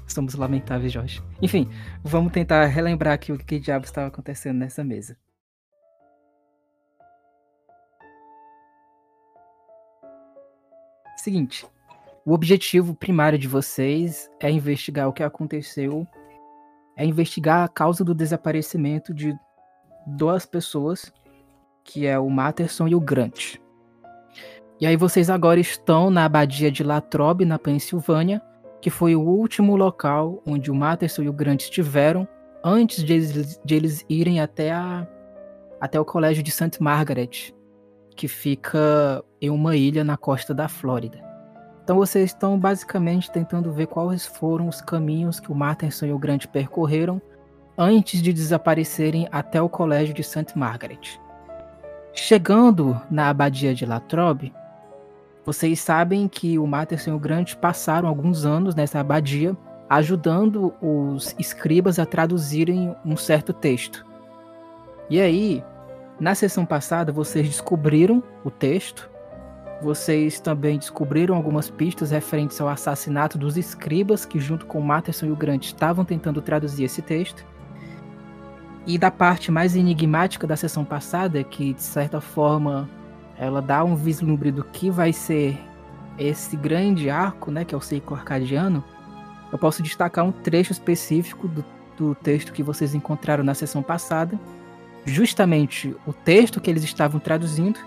Somos 0.08 0.36
lamentáveis, 0.36 0.92
Jorge. 0.92 1.22
Enfim, 1.42 1.70
vamos 2.04 2.34
tentar 2.34 2.66
relembrar 2.66 3.14
aqui 3.14 3.32
o 3.32 3.38
que 3.38 3.60
diabos 3.60 3.90
estava 3.90 4.08
acontecendo 4.08 4.58
nessa 4.58 4.84
mesa. 4.84 5.16
Seguinte, 11.22 11.68
o 12.26 12.34
objetivo 12.34 12.96
primário 12.96 13.38
de 13.38 13.48
vocês 13.48 14.28
é 14.40 14.50
investigar 14.50 15.08
o 15.08 15.14
que 15.14 15.22
aconteceu, 15.22 16.08
é 16.98 17.06
investigar 17.06 17.64
a 17.64 17.68
causa 17.68 18.04
do 18.04 18.16
desaparecimento 18.16 19.14
de 19.14 19.38
duas 20.08 20.48
pessoas, 20.48 21.14
que 21.84 22.08
é 22.08 22.18
o 22.18 22.28
Matterson 22.28 22.88
e 22.88 22.96
o 22.96 23.00
Grant. 23.00 23.58
E 24.80 24.88
aí 24.88 24.98
vocês 24.98 25.30
agora 25.30 25.60
estão 25.60 26.10
na 26.10 26.26
abadia 26.26 26.72
de 26.72 26.84
Latrobe, 26.84 27.46
na 27.46 27.60
Pensilvânia, 27.60 28.42
que 28.82 28.90
foi 28.90 29.16
o 29.16 29.22
último 29.22 29.76
local 29.76 30.42
onde 30.44 30.72
o 30.72 30.76
Matterson 30.76 31.22
e 31.22 31.30
o 31.30 31.34
Grant 31.34 31.62
estiveram 31.62 32.28
antes 32.64 33.04
de 33.04 33.14
eles, 33.14 33.60
de 33.64 33.76
eles 33.76 34.04
irem 34.10 34.42
até, 34.42 34.72
a, 34.72 35.08
até 35.80 36.00
o 36.00 36.06
colégio 36.06 36.42
de 36.42 36.50
St. 36.50 36.82
Margaret, 36.82 37.54
que 38.16 38.28
fica 38.28 39.24
em 39.42 39.50
uma 39.50 39.76
ilha 39.76 40.04
na 40.04 40.16
costa 40.16 40.54
da 40.54 40.68
Flórida. 40.68 41.20
Então 41.84 41.98
vocês 41.98 42.26
estão 42.26 42.60
basicamente 42.60 43.32
tentando 43.32 43.74
ver 43.74 43.88
quais 43.88 44.26
foram 44.26 44.68
os 44.68 44.80
caminhos 44.80 45.40
que 45.40 45.52
o 45.52 45.56
Matterson 45.56 46.06
e 46.06 46.14
o 46.14 46.20
Grant 46.20 46.46
percorreram 46.46 47.22
antes 47.78 48.22
de 48.22 48.32
desaparecerem 48.32 49.28
até 49.32 49.62
o 49.62 49.68
colégio 49.68 50.14
de 50.14 50.24
St. 50.24 50.54
Margaret. 50.56 51.20
Chegando 52.14 53.02
na 53.10 53.30
abadia 53.30 53.74
de 53.74 53.86
Latrobe, 53.86 54.54
vocês 55.46 55.80
sabem 55.80 56.28
que 56.28 56.60
o 56.60 56.68
Matterson 56.68 57.10
e 57.10 57.14
o 57.14 57.20
Grant 57.20 57.56
passaram 57.56 58.08
alguns 58.08 58.46
anos 58.46 58.76
nessa 58.76 59.00
abadia 59.00 59.58
ajudando 59.92 60.74
os 60.82 61.36
escribas 61.38 62.00
a 62.00 62.06
traduzirem 62.06 62.96
um 63.04 63.18
certo 63.18 63.52
texto. 63.52 64.06
E 65.10 65.20
aí, 65.20 65.62
na 66.18 66.34
sessão 66.34 66.66
passada, 66.66 67.12
vocês 67.12 67.46
descobriram 67.46 68.24
o 68.46 68.50
texto. 68.50 69.11
Vocês 69.82 70.40
também 70.40 70.78
descobriram 70.78 71.36
algumas 71.36 71.70
pistas 71.70 72.12
referentes 72.12 72.62
ao 72.62 72.70
assassinato 72.70 73.38
dos 73.38 73.58
escribas 73.58 74.26
que, 74.26 74.40
junto 74.40 74.66
com 74.68 74.80
o 74.80 74.84
Matterson 74.84 75.26
e 75.26 75.32
o 75.32 75.36
Grant, 75.36 75.66
estavam 75.66 76.06
tentando 76.06 76.42
traduzir 76.42 76.84
esse 76.84 77.02
texto. 77.02 77.44
E 78.86 78.98
da 78.98 79.10
parte 79.10 79.52
mais 79.52 79.76
enigmática 79.76 80.46
da 80.46 80.56
sessão 80.56 80.86
passada, 80.86 81.44
que 81.44 81.74
de 81.74 81.82
certa 81.82 82.22
forma 82.22 82.90
ela 83.38 83.62
dá 83.62 83.84
um 83.84 83.96
vislumbre 83.96 84.52
do 84.52 84.64
que 84.64 84.92
vai 84.92 85.12
ser 85.12 85.60
esse 86.18 86.56
grande 86.56 87.10
arco, 87.10 87.50
né, 87.50 87.66
que 87.66 87.74
é 87.74 87.78
o 87.78 87.82
ciclo 87.82 88.16
arcadiano, 88.16 88.84
eu 89.52 89.58
posso 89.58 89.82
destacar 89.82 90.24
um 90.24 90.32
trecho 90.32 90.72
específico 90.72 91.48
do, 91.48 91.66
do 91.98 92.16
texto 92.16 92.54
que 92.54 92.62
vocês 92.62 92.94
encontraram 92.94 93.44
na 93.44 93.56
sessão 93.56 93.82
passada, 93.82 94.40
justamente 95.06 95.96
o 96.06 96.14
texto 96.14 96.62
que 96.62 96.70
eles 96.70 96.84
estavam 96.84 97.20
traduzindo, 97.20 97.80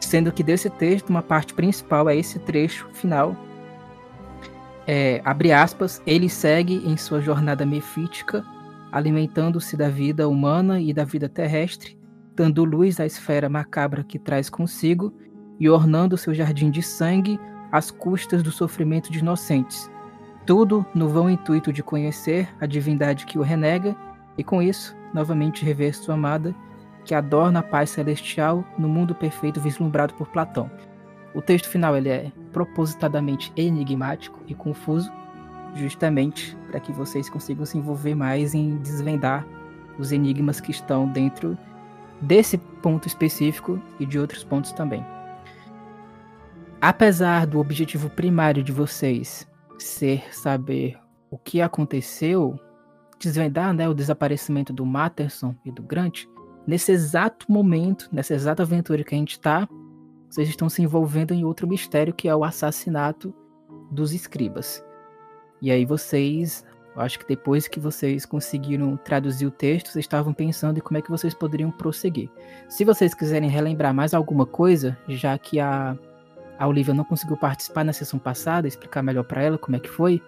sendo 0.00 0.32
que 0.32 0.42
desse 0.42 0.68
texto 0.70 1.10
uma 1.10 1.22
parte 1.22 1.54
principal 1.54 2.08
é 2.08 2.16
esse 2.16 2.38
trecho 2.38 2.88
final. 2.92 3.36
É, 4.86 5.20
abre 5.24 5.52
aspas, 5.52 6.02
ele 6.06 6.28
segue 6.28 6.82
em 6.86 6.96
sua 6.96 7.20
jornada 7.20 7.64
mefítica, 7.64 8.44
alimentando-se 8.92 9.76
da 9.76 9.88
vida 9.88 10.28
humana 10.28 10.80
e 10.80 10.92
da 10.92 11.04
vida 11.04 11.28
terrestre, 11.28 11.98
dando 12.34 12.64
luz 12.64 13.00
à 13.00 13.06
esfera 13.06 13.48
macabra 13.48 14.04
que 14.04 14.18
traz 14.18 14.50
consigo 14.50 15.12
e 15.58 15.68
ornando 15.68 16.16
seu 16.16 16.34
jardim 16.34 16.70
de 16.70 16.82
sangue 16.82 17.38
às 17.72 17.90
custas 17.90 18.42
do 18.42 18.52
sofrimento 18.52 19.10
de 19.10 19.20
inocentes. 19.20 19.90
Tudo 20.46 20.84
no 20.94 21.08
vão 21.08 21.30
intuito 21.30 21.72
de 21.72 21.82
conhecer 21.82 22.48
a 22.60 22.66
divindade 22.66 23.24
que 23.24 23.38
o 23.38 23.42
renega 23.42 23.96
e, 24.36 24.44
com 24.44 24.60
isso, 24.60 24.94
novamente 25.12 25.64
rever 25.64 25.96
sua 25.96 26.14
amada, 26.14 26.54
que 27.04 27.14
adorna 27.14 27.60
a 27.60 27.62
paz 27.62 27.90
celestial 27.90 28.64
no 28.78 28.88
mundo 28.88 29.14
perfeito 29.14 29.60
vislumbrado 29.60 30.14
por 30.14 30.28
Platão. 30.28 30.70
O 31.34 31.42
texto 31.42 31.68
final 31.68 31.96
ele 31.96 32.08
é 32.08 32.32
propositadamente 32.52 33.52
enigmático 33.56 34.40
e 34.46 34.54
confuso, 34.54 35.10
justamente 35.74 36.56
para 36.68 36.80
que 36.80 36.92
vocês 36.92 37.28
consigam 37.28 37.66
se 37.66 37.76
envolver 37.76 38.14
mais 38.14 38.54
em 38.54 38.76
desvendar 38.76 39.44
os 39.98 40.12
enigmas 40.12 40.60
que 40.60 40.70
estão 40.70 41.08
dentro 41.08 41.58
desse 42.20 42.56
ponto 42.56 43.06
específico 43.06 43.80
e 43.98 44.06
de 44.06 44.18
outros 44.18 44.44
pontos 44.44 44.72
também. 44.72 45.04
Apesar 46.80 47.46
do 47.46 47.58
objetivo 47.58 48.10
primário 48.10 48.62
de 48.62 48.72
vocês 48.72 49.48
ser 49.78 50.22
saber 50.32 50.98
o 51.30 51.38
que 51.38 51.60
aconteceu, 51.60 52.58
desvendar 53.18 53.72
né, 53.72 53.88
o 53.88 53.94
desaparecimento 53.94 54.72
do 54.72 54.84
Matterson 54.86 55.54
e 55.64 55.72
do 55.72 55.82
Grant, 55.82 56.26
nesse 56.66 56.92
exato 56.92 57.50
momento, 57.50 58.08
nessa 58.12 58.34
exata 58.34 58.62
aventura 58.62 59.04
que 59.04 59.14
a 59.14 59.18
gente 59.18 59.32
está, 59.32 59.68
vocês 60.28 60.48
estão 60.48 60.68
se 60.68 60.82
envolvendo 60.82 61.32
em 61.32 61.44
outro 61.44 61.66
mistério 61.66 62.12
que 62.12 62.28
é 62.28 62.34
o 62.34 62.44
assassinato 62.44 63.34
dos 63.90 64.12
escribas. 64.12 64.84
E 65.62 65.70
aí 65.70 65.84
vocês 65.84 66.64
acho 66.96 67.18
que 67.18 67.26
depois 67.26 67.66
que 67.66 67.80
vocês 67.80 68.24
conseguiram 68.24 68.96
traduzir 68.96 69.46
o 69.46 69.50
texto, 69.50 69.88
vocês 69.88 70.04
estavam 70.04 70.32
pensando 70.32 70.78
em 70.78 70.80
como 70.80 70.98
é 70.98 71.02
que 71.02 71.10
vocês 71.10 71.34
poderiam 71.34 71.70
prosseguir. 71.70 72.30
Se 72.68 72.84
vocês 72.84 73.14
quiserem 73.14 73.50
relembrar 73.50 73.92
mais 73.92 74.14
alguma 74.14 74.46
coisa, 74.46 74.96
já 75.08 75.36
que 75.36 75.58
a, 75.58 75.98
a 76.58 76.66
Olivia 76.68 76.94
não 76.94 77.04
conseguiu 77.04 77.36
participar 77.36 77.84
na 77.84 77.92
sessão 77.92 78.18
passada, 78.18 78.68
explicar 78.68 79.02
melhor 79.02 79.24
para 79.24 79.42
ela 79.42 79.58
como 79.58 79.76
é 79.76 79.80
que 79.80 79.88
foi, 79.88 80.22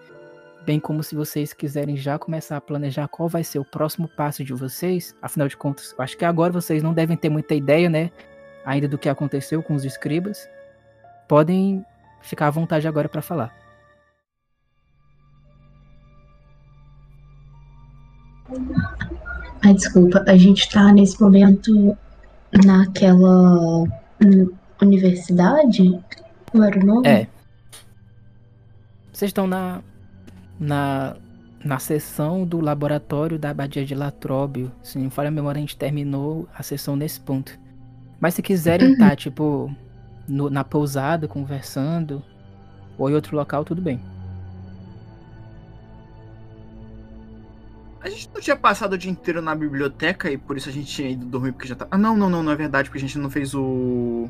bem 0.67 0.81
como 0.81 1.01
se 1.01 1.15
vocês 1.15 1.53
quiserem 1.53 1.95
já 1.95 2.19
começar 2.19 2.57
a 2.57 2.61
planejar 2.61 3.07
qual 3.07 3.29
vai 3.29 3.41
ser 3.41 3.57
o 3.57 3.63
próximo 3.63 4.05
passo 4.05 4.43
de 4.43 4.53
vocês, 4.53 5.15
afinal 5.21 5.47
de 5.47 5.55
contas, 5.55 5.95
eu 5.97 6.03
acho 6.03 6.17
que 6.17 6.25
agora 6.25 6.51
vocês 6.51 6.83
não 6.83 6.93
devem 6.93 7.15
ter 7.15 7.29
muita 7.29 7.55
ideia, 7.55 7.89
né, 7.89 8.11
ainda 8.65 8.85
do 8.85 8.97
que 8.97 9.07
aconteceu 9.07 9.63
com 9.63 9.75
os 9.75 9.85
escribas. 9.85 10.49
Podem 11.25 11.85
ficar 12.21 12.47
à 12.47 12.49
vontade 12.49 12.85
agora 12.85 13.07
para 13.07 13.21
falar. 13.21 13.55
Ai, 19.63 19.73
desculpa, 19.73 20.25
a 20.27 20.35
gente 20.35 20.69
tá 20.69 20.91
nesse 20.91 21.21
momento 21.21 21.97
naquela 22.65 23.85
universidade? 24.81 25.97
Não 26.53 26.63
era 26.65 26.77
o 26.77 26.85
nome? 26.85 27.07
É. 27.07 27.27
Vocês 29.13 29.29
estão 29.29 29.47
na, 29.47 29.81
na, 30.59 31.15
na 31.63 31.79
sessão 31.79 32.45
do 32.45 32.59
laboratório 32.59 33.37
da 33.37 33.49
Abadia 33.49 33.85
de 33.85 33.95
Latróbio. 33.95 34.71
Se 34.81 34.97
não 34.97 35.09
falha 35.09 35.29
a 35.29 35.31
memória, 35.31 35.59
a 35.59 35.61
gente 35.61 35.77
terminou 35.77 36.47
a 36.53 36.63
sessão 36.63 36.95
nesse 36.95 37.19
ponto. 37.19 37.57
Mas 38.19 38.33
se 38.33 38.41
quiserem 38.41 38.93
estar, 38.93 39.09
tá, 39.09 39.15
tipo, 39.15 39.73
no, 40.27 40.49
na 40.49 40.63
pousada, 40.63 41.27
conversando, 41.27 42.23
ou 42.97 43.09
em 43.09 43.13
outro 43.13 43.35
local, 43.35 43.63
tudo 43.63 43.81
bem. 43.81 44.01
A 48.01 48.09
gente 48.09 48.29
não 48.33 48.39
tinha 48.39 48.55
passado 48.55 48.93
o 48.93 48.97
dia 48.97 49.11
inteiro 49.11 49.41
na 49.41 49.53
biblioteca 49.53 50.31
e 50.31 50.37
por 50.37 50.55
isso 50.55 50.69
a 50.69 50.71
gente 50.71 50.87
tinha 50.87 51.09
ido 51.09 51.25
dormir 51.25 51.51
porque 51.51 51.67
já 51.67 51.75
tá. 51.75 51.87
Ah, 51.91 51.97
não, 51.97 52.15
não, 52.15 52.29
não, 52.29 52.41
não 52.41 52.51
é 52.51 52.55
verdade, 52.55 52.89
porque 52.89 52.99
a 52.99 53.01
gente 53.01 53.17
não 53.17 53.29
fez 53.29 53.53
o. 53.53 54.29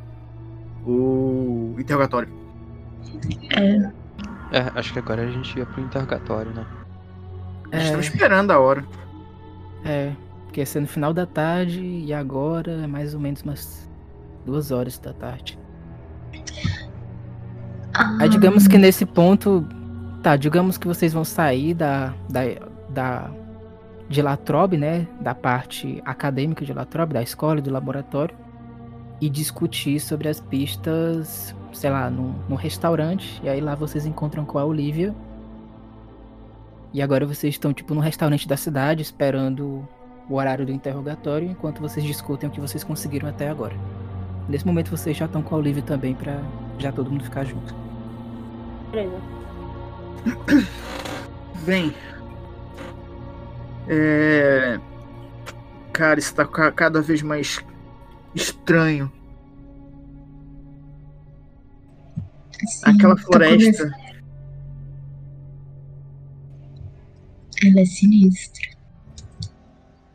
o 0.86 1.75
interrogatório. 1.77 2.29
É. 3.55 4.06
É, 4.51 4.72
acho 4.80 4.94
que 4.94 5.00
agora 5.00 5.24
a 5.24 5.27
gente 5.27 5.58
ia 5.58 5.66
pro 5.66 5.82
interrogatório, 5.82 6.51
né? 6.54 6.66
Gente 7.74 7.89
tava 7.89 8.01
esperando 8.01 8.51
a 8.51 8.60
hora. 8.60 8.86
É, 9.84 10.13
porque 10.46 10.62
ia 10.62 10.66
ser 10.66 10.80
no 10.80 10.88
final 10.88 11.13
da 11.13 11.25
tarde 11.25 11.82
e 11.82 12.13
agora 12.13 12.72
é 12.72 12.88
mais 12.88 13.13
ou 13.13 13.20
menos 13.20 13.42
umas 13.42 13.89
duas 14.46 14.72
horas 14.72 14.98
da 14.98 15.13
tarde. 15.13 15.60
Ah, 17.94 18.18
Aí 18.22 18.30
digamos 18.30 18.68
que 18.68 18.77
nesse 18.77 19.06
ponto. 19.06 19.68
Tá, 20.24 20.36
digamos 20.36 20.77
que 20.77 20.88
vocês 20.88 21.13
vão 21.13 21.24
sair 21.24 21.74
da. 21.74 22.13
da, 22.30 22.42
da 22.89 23.32
de 24.10 24.22
Latrobe, 24.22 24.77
né, 24.77 25.06
da 25.20 25.36
parte 25.36 26.01
acadêmica 26.06 26.63
de 26.63 26.72
Latrobe, 26.72 27.13
da 27.13 27.22
escola 27.22 27.60
e 27.60 27.62
do 27.62 27.70
laboratório, 27.70 28.34
e 29.20 29.30
discutir 29.30 30.00
sobre 30.00 30.30
as 30.30 30.39
pistas, 30.39 31.54
sei 31.74 31.89
lá, 31.89 32.09
num, 32.09 32.33
num 32.47 32.55
restaurante, 32.55 33.39
e 33.43 33.50
aí 33.50 33.62
lá 33.62 33.75
vocês 33.75 34.05
encontram 34.05 34.45
com 34.45 34.57
a 34.57 34.65
Olivia. 34.65 35.13
E 36.93 37.01
agora 37.01 37.25
vocês 37.25 37.53
estão, 37.53 37.74
tipo, 37.74 37.93
num 37.93 38.00
restaurante 38.01 38.47
da 38.47 38.57
cidade, 38.57 39.01
esperando 39.01 39.88
o 40.29 40.36
horário 40.36 40.65
do 40.65 40.71
interrogatório, 40.71 41.50
enquanto 41.50 41.79
vocês 41.79 42.05
discutem 42.05 42.50
o 42.50 42.51
que 42.51 42.59
vocês 42.59 42.83
conseguiram 42.83 43.29
até 43.29 43.50
agora. 43.50 43.75
Nesse 44.50 44.65
momento 44.65 44.89
vocês 44.89 45.15
já 45.15 45.25
estão 45.25 45.41
com 45.41 45.55
a 45.55 45.57
Olivia 45.57 45.83
também, 45.83 46.13
pra 46.15 46.41
já 46.79 46.91
todo 46.91 47.12
mundo 47.12 47.24
ficar 47.24 47.43
junto. 47.43 47.75
Beleza. 48.91 49.21
Bem. 51.65 51.93
É... 53.88 54.79
Cara, 55.93 56.19
isso 56.19 56.33
tá 56.36 56.45
ca- 56.45 56.71
cada 56.71 57.01
vez 57.01 57.21
mais 57.21 57.63
estranho. 58.33 59.12
Sim, 62.65 62.81
Aquela 62.85 63.15
tô 63.15 63.21
floresta. 63.23 63.91
Ela 67.63 67.81
é 67.81 67.85
sinistra. 67.85 68.67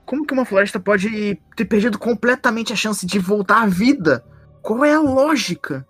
Como 0.06 0.26
que 0.26 0.32
uma 0.34 0.44
floresta 0.44 0.78
pode 0.78 1.36
ter 1.56 1.64
perdido 1.64 1.98
completamente 1.98 2.72
a 2.72 2.76
chance 2.76 3.06
de 3.06 3.18
voltar 3.18 3.62
à 3.62 3.66
vida? 3.66 4.24
Qual 4.60 4.84
é 4.84 4.92
a 4.94 5.00
lógica? 5.00 5.86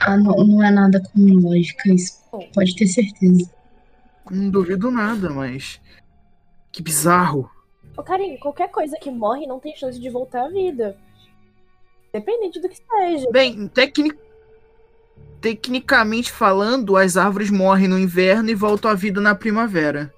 Ah, 0.00 0.16
não, 0.16 0.34
não 0.44 0.62
é 0.62 0.70
nada 0.70 1.00
com 1.00 1.20
lógica, 1.20 1.92
isso 1.92 2.20
pode 2.52 2.74
ter 2.74 2.86
certeza. 2.86 3.48
Não 4.30 4.50
duvido 4.50 4.90
nada, 4.90 5.30
mas. 5.30 5.80
Que 6.72 6.82
bizarro. 6.82 7.48
Ô, 7.96 8.02
Karim, 8.02 8.36
qualquer 8.38 8.68
coisa 8.70 8.96
que 9.00 9.10
morre 9.10 9.46
não 9.46 9.60
tem 9.60 9.76
chance 9.76 10.00
de 10.00 10.10
voltar 10.10 10.46
à 10.46 10.48
vida. 10.48 10.96
Independente 12.12 12.60
do 12.60 12.68
que 12.68 12.76
seja. 12.76 13.30
Bem, 13.30 13.68
tecni- 13.68 14.12
tecnicamente 15.44 16.32
falando, 16.32 16.96
as 16.96 17.18
árvores 17.18 17.50
morrem 17.50 17.86
no 17.86 17.98
inverno 17.98 18.48
e 18.48 18.54
voltam 18.54 18.90
à 18.90 18.94
vida 18.94 19.20
na 19.20 19.34
primavera. 19.34 20.10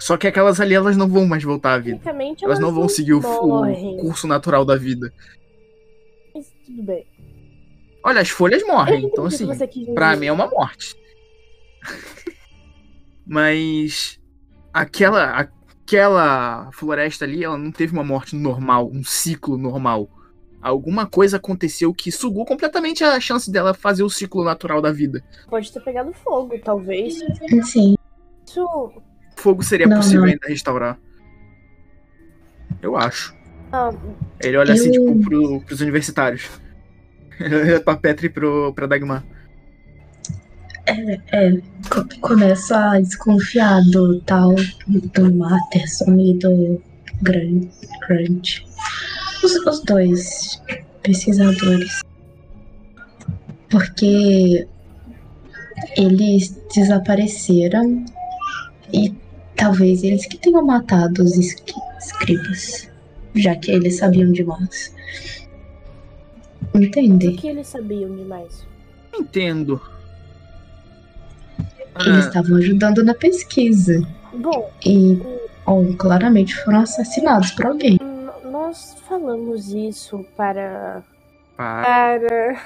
Só 0.00 0.16
que 0.16 0.26
aquelas 0.26 0.60
ali, 0.60 0.74
elas 0.74 0.96
não 0.96 1.08
vão 1.08 1.24
mais 1.26 1.44
voltar 1.44 1.74
à 1.74 1.78
vida. 1.78 1.98
Tecnicamente 1.98 2.44
Elas 2.44 2.58
não 2.58 2.74
vão 2.74 2.88
seguir 2.88 3.14
o, 3.14 3.20
o 3.20 3.96
curso 3.98 4.26
natural 4.26 4.64
da 4.64 4.74
vida. 4.74 5.14
Mas 6.34 6.52
tudo 6.66 6.82
bem. 6.82 7.06
Olha, 8.02 8.20
as 8.20 8.30
folhas 8.30 8.66
morrem, 8.66 9.04
então 9.04 9.26
assim, 9.26 9.46
pra 9.94 10.16
mim 10.16 10.26
é 10.26 10.32
uma 10.32 10.48
morte. 10.48 10.96
Mas 13.24 14.18
aquela 14.74 15.38
aquela 15.38 16.68
floresta 16.72 17.24
ali, 17.24 17.44
ela 17.44 17.56
não 17.56 17.70
teve 17.70 17.92
uma 17.92 18.02
morte 18.02 18.34
normal, 18.34 18.90
um 18.92 19.04
ciclo 19.04 19.56
normal. 19.56 20.10
Alguma 20.68 21.06
coisa 21.06 21.36
aconteceu 21.36 21.94
que 21.94 22.10
sugou 22.10 22.44
completamente 22.44 23.04
a 23.04 23.20
chance 23.20 23.48
dela 23.50 23.72
fazer 23.72 24.02
o 24.02 24.10
ciclo 24.10 24.42
natural 24.42 24.82
da 24.82 24.90
vida. 24.90 25.22
Pode 25.48 25.70
ter 25.72 25.80
pegado 25.80 26.12
fogo, 26.12 26.58
talvez. 26.58 27.18
Sim, 27.64 27.94
Isso. 28.44 28.90
Fogo 29.36 29.62
seria 29.62 29.86
Não, 29.86 29.98
possível 29.98 30.22
não. 30.22 30.28
ainda 30.28 30.48
restaurar. 30.48 30.98
Eu 32.82 32.96
acho. 32.96 33.32
Ah, 33.72 33.92
Ele 34.40 34.56
olha 34.56 34.72
assim, 34.74 34.86
Eu- 34.88 34.92
tipo, 35.16 35.20
pro, 35.28 35.60
pros 35.60 35.80
universitários. 35.80 36.48
Pra 37.84 37.96
Petra 37.96 38.26
e 38.26 38.30
pro, 38.30 38.72
pra 38.74 38.86
Dagmar. 38.86 39.22
é. 40.86 41.50
co- 41.90 42.06
Começa 42.20 42.92
a 42.92 43.00
desconfiar 43.00 43.80
do 43.92 44.20
tal 44.22 44.54
do 44.88 45.34
Matterson 45.34 46.16
e 46.18 46.34
do 46.38 46.82
Grant. 47.22 47.68
Grant. 48.08 48.60
Os, 49.46 49.54
os 49.66 49.80
dois 49.84 50.60
pesquisadores. 51.02 52.00
Porque 53.70 54.66
eles 55.96 56.56
desapareceram 56.74 58.04
e 58.92 59.14
talvez 59.54 60.02
eles 60.02 60.26
que 60.26 60.36
tenham 60.38 60.64
matado 60.64 61.22
os 61.22 61.36
escribas, 61.36 62.90
já 63.36 63.54
que 63.54 63.70
eles 63.70 63.98
sabiam 63.98 64.32
demais. 64.32 64.92
o 66.74 66.78
Entende? 66.78 67.32
que 67.34 67.46
eles 67.48 67.68
sabiam 67.68 68.14
demais? 68.16 68.66
Entendo. 69.16 69.80
Eles 72.00 72.24
Ah, 72.24 72.28
estavam 72.28 72.56
ajudando 72.56 73.02
na 73.04 73.14
pesquisa. 73.14 74.02
Bom, 74.34 74.70
E, 74.84 75.18
bom, 75.64 75.92
claramente 75.96 76.54
foram 76.64 76.80
assassinados 76.80 77.52
por 77.52 77.66
alguém. 77.66 77.98
Nós 78.66 78.94
falamos 79.06 79.68
isso 79.72 80.24
para. 80.36 81.04
pá, 81.56 81.82
Para. 81.82 82.60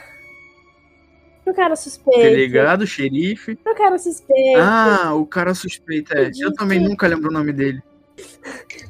Pro 1.44 1.54
cara 1.54 1.76
suspeito. 1.76 2.20
delegado, 2.20 2.86
xerife. 2.86 3.54
Pro 3.56 3.74
cara 3.74 3.98
suspeito. 3.98 4.60
Ah, 4.60 5.14
o 5.14 5.26
cara 5.26 5.52
suspeito, 5.54 6.16
é. 6.16 6.30
Disse 6.30 6.42
Eu 6.42 6.54
também 6.54 6.80
que- 6.82 6.88
nunca 6.88 7.06
lembro 7.06 7.28
o 7.28 7.32
nome 7.32 7.52
dele. 7.52 7.82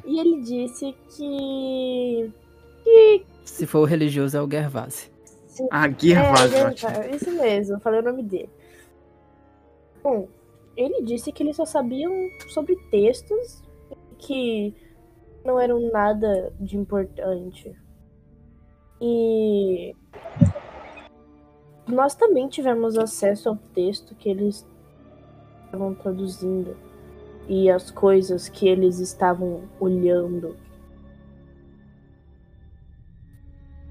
E 0.05 0.19
ele 0.19 0.41
disse 0.41 0.95
que. 1.15 2.31
Se 3.43 3.65
for 3.65 3.79
o 3.79 3.85
religioso, 3.85 4.37
é 4.37 4.41
o 4.41 4.49
Gervase. 4.49 5.11
Ah, 5.69 5.89
Gervásio. 5.89 6.57
é, 6.87 7.07
é, 7.11 7.15
isso 7.15 7.31
mesmo, 7.31 7.79
falei 7.79 7.99
o 7.99 8.03
nome 8.03 8.23
dele. 8.23 8.49
Bom, 10.01 10.27
ele 10.77 11.03
disse 11.03 11.31
que 11.31 11.43
eles 11.43 11.55
só 11.57 11.65
sabiam 11.65 12.11
sobre 12.49 12.75
textos 12.89 13.61
que 14.17 14.73
não 15.43 15.59
eram 15.59 15.79
nada 15.91 16.51
de 16.59 16.77
importante. 16.77 17.75
E 18.99 19.95
nós 21.87 22.15
também 22.15 22.47
tivemos 22.47 22.97
acesso 22.97 23.49
ao 23.49 23.55
texto 23.55 24.15
que 24.15 24.29
eles 24.29 24.65
estavam 25.65 25.93
traduzindo 25.95 26.77
e 27.47 27.69
as 27.69 27.89
coisas 27.89 28.47
que 28.47 28.67
eles 28.67 28.99
estavam 28.99 29.63
olhando. 29.79 30.55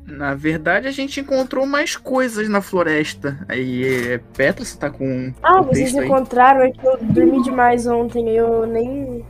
Na 0.06 0.34
verdade, 0.34 0.88
a 0.88 0.90
gente 0.90 1.20
encontrou 1.20 1.66
mais 1.66 1.96
coisas 1.96 2.48
na 2.48 2.60
floresta. 2.60 3.44
Aí, 3.48 3.84
é, 4.12 4.18
Petra, 4.18 4.64
você 4.64 4.76
tá 4.76 4.90
com 4.90 5.32
Ah, 5.42 5.60
vocês 5.62 5.92
texto 5.92 6.00
aí? 6.00 6.06
encontraram, 6.06 6.62
é 6.62 6.70
que 6.72 6.84
eu 6.84 6.96
dormi 6.98 7.42
demais 7.42 7.86
ontem, 7.86 8.28
eu 8.30 8.66
nem. 8.66 9.24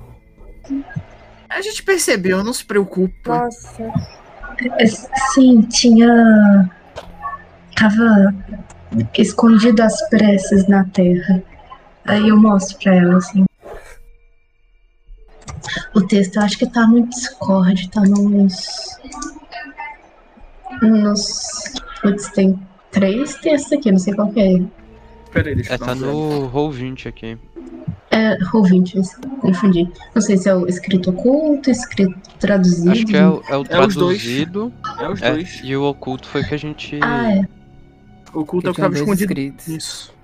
A 1.51 1.61
gente 1.61 1.83
percebeu, 1.83 2.45
não 2.45 2.53
se 2.53 2.65
preocupa. 2.65 3.45
Nossa. 3.45 3.93
Sim, 5.35 5.63
tinha. 5.63 6.71
Tava 7.77 8.35
escondido 9.19 9.83
as 9.83 10.09
pressas 10.09 10.69
na 10.69 10.85
terra. 10.85 11.43
Aí 12.05 12.29
eu 12.29 12.37
mostro 12.37 12.79
pra 12.79 12.95
ela, 12.95 13.19
assim. 13.19 13.45
O 15.95 16.01
texto 16.07 16.37
eu 16.37 16.43
acho 16.43 16.57
que 16.59 16.67
tá 16.71 16.87
no 16.87 17.07
Discord, 17.09 17.91
tá 17.91 18.01
nos. 18.03 18.99
Nos. 20.81 21.75
Putz, 22.01 22.31
tem 22.31 22.59
três 22.93 23.35
textos 23.37 23.73
aqui, 23.73 23.91
não 23.91 23.99
sei 23.99 24.15
qual 24.15 24.31
que 24.33 24.41
é. 24.41 24.80
Pera 25.33 25.49
aí, 25.49 25.55
deixa 25.55 25.71
eu 25.71 25.75
É, 25.75 25.79
dar 25.79 25.87
tá 25.87 25.95
no 25.95 26.51
Roll20 26.51 27.07
aqui. 27.07 27.39
É, 28.11 28.37
Roll20, 28.39 29.39
confundi. 29.41 29.89
Não 30.15 30.21
sei 30.21 30.37
se 30.37 30.49
é 30.49 30.55
o 30.55 30.67
escrito 30.67 31.11
oculto, 31.11 31.71
escrito 31.71 32.19
traduzido. 32.41 32.91
Acho 32.91 33.07
que 33.07 33.17
é 33.17 33.27
o, 33.27 33.43
é 33.49 33.57
o 33.57 33.65
É 33.69 33.87
os 33.87 33.95
dois. 33.95 34.21
traduzido. 34.23 34.73
É 34.99 35.09
os 35.09 35.23
é, 35.23 35.31
dois. 35.33 35.61
e 35.63 35.77
o 35.77 35.85
oculto 35.85 36.27
foi 36.29 36.43
que 36.43 36.55
a 36.55 36.59
gente. 36.59 36.99
Ah, 37.03 37.33
é. 37.33 37.49
O 38.35 38.45
culto 38.45 38.69
é 38.69 38.71
o 38.71 38.75
que 38.75 38.81
tava 38.81 38.93
dois 38.95 39.03
escondido. 39.03 39.31
escritos. 39.33 39.69
Isso. 39.69 40.15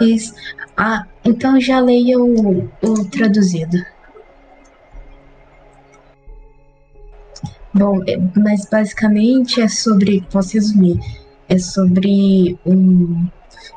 Isso. 0.00 0.34
Ah, 0.76 1.06
então 1.24 1.60
já 1.60 1.78
leia 1.80 2.18
o, 2.18 2.68
o 2.82 3.04
traduzido. 3.10 3.78
Bom, 7.72 8.02
é- 8.06 8.18
mas 8.36 8.66
basicamente 8.68 9.60
é 9.60 9.68
sobre. 9.68 10.22
Posso 10.32 10.54
resumir? 10.54 10.98
É 11.48 11.58
sobre 11.58 12.58
um, 12.66 13.26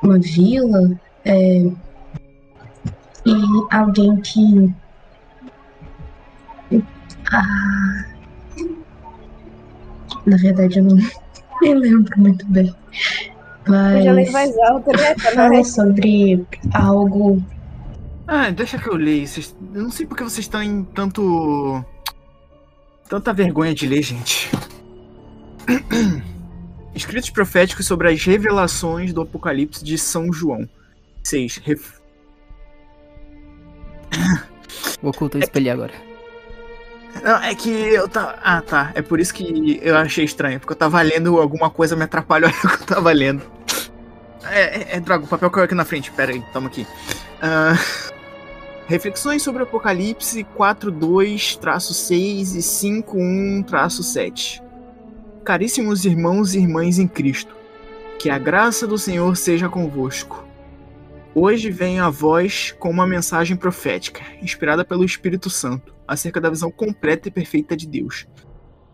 uma 0.01 0.19
vila 0.19 0.91
é, 1.25 1.65
e 3.25 3.34
alguém 3.71 4.15
que. 4.21 4.73
Ah, 7.32 8.06
na 10.25 10.38
verdade, 10.38 10.79
eu 10.79 10.84
não 10.84 10.95
me 11.62 11.73
lembro 11.73 12.19
muito 12.19 12.45
bem. 12.47 12.73
Mas. 13.67 13.97
Eu 13.97 14.03
já 14.03 14.12
leio 14.13 14.32
mais 14.32 14.58
alto, 14.60 14.89
né? 14.91 15.15
Fala 15.34 15.63
sobre 15.63 16.45
algo. 16.73 17.41
Ah, 18.27 18.49
deixa 18.49 18.77
que 18.77 18.88
eu 18.89 18.95
leio. 18.95 19.27
Vocês- 19.27 19.56
Eu 19.73 19.84
não 19.84 19.91
sei 19.91 20.06
porque 20.06 20.23
vocês 20.23 20.45
estão 20.45 20.62
em 20.62 20.84
tanto. 20.84 21.84
Tanta 23.10 23.34
vergonha 23.34 23.73
de 23.73 23.88
ler, 23.88 24.01
gente. 24.01 24.49
Escritos 26.95 27.29
proféticos 27.29 27.88
sobre 27.88 28.10
as 28.10 28.23
revelações 28.23 29.13
do 29.13 29.21
Apocalipse 29.21 29.84
de 29.84 29.97
São 29.97 30.32
João. 30.32 30.69
6. 31.23 31.58
Ref... 31.58 31.99
O 35.01 35.10
oculto 35.10 35.38
eu 35.38 35.41
espelhei 35.41 35.71
agora. 35.71 35.93
Não, 37.21 37.41
é 37.41 37.53
que 37.53 37.69
eu 37.69 38.08
tava. 38.08 38.39
Ah, 38.43 38.62
tá. 38.62 38.91
É 38.95 39.01
por 39.01 39.19
isso 39.19 39.34
que 39.34 39.79
eu 39.82 39.97
achei 39.97 40.23
estranho. 40.23 40.60
Porque 40.60 40.73
eu 40.73 40.77
tava 40.77 41.01
lendo 41.01 41.39
alguma 41.39 41.69
coisa, 41.69 41.95
me 41.95 42.03
atrapalhou 42.03 42.49
no 42.63 42.69
que 42.69 42.84
eu 42.84 42.88
tava 42.88 43.12
lendo. 43.12 43.43
É, 44.45 44.62
é, 44.62 44.97
é 44.97 44.99
Drago, 44.99 45.25
o 45.25 45.27
papel 45.27 45.51
caiu 45.51 45.65
aqui 45.65 45.75
na 45.75 45.86
frente. 45.86 46.12
Pera 46.12 46.32
aí, 46.32 46.43
toma 46.53 46.67
aqui. 46.67 46.88
Ah, 47.41 47.73
reflexões 48.88 49.43
sobre 49.43 49.63
o 49.63 49.65
Apocalipse 49.65 50.45
4.2-6 50.58 52.56
e 52.56 52.60
5.1-7. 52.60 54.62
Caríssimos 55.43 56.06
irmãos 56.06 56.56
e 56.56 56.60
irmãs 56.60 56.97
em 56.97 57.06
Cristo, 57.06 57.53
que 58.17 58.29
a 58.29 58.38
graça 58.38 58.88
do 58.88 58.97
Senhor 58.97 59.36
seja 59.36 59.67
convosco. 59.67 60.41
Hoje 61.36 61.69
venho 61.69 62.01
a 62.01 62.10
vós 62.10 62.73
com 62.79 62.89
uma 62.89 63.06
mensagem 63.06 63.58
profética, 63.58 64.21
inspirada 64.41 64.86
pelo 64.86 65.03
Espírito 65.03 65.49
Santo, 65.49 65.93
acerca 66.08 66.39
da 66.39 66.49
visão 66.49 66.71
completa 66.71 67.27
e 67.27 67.32
perfeita 67.32 67.75
de 67.75 67.86
Deus. 67.86 68.25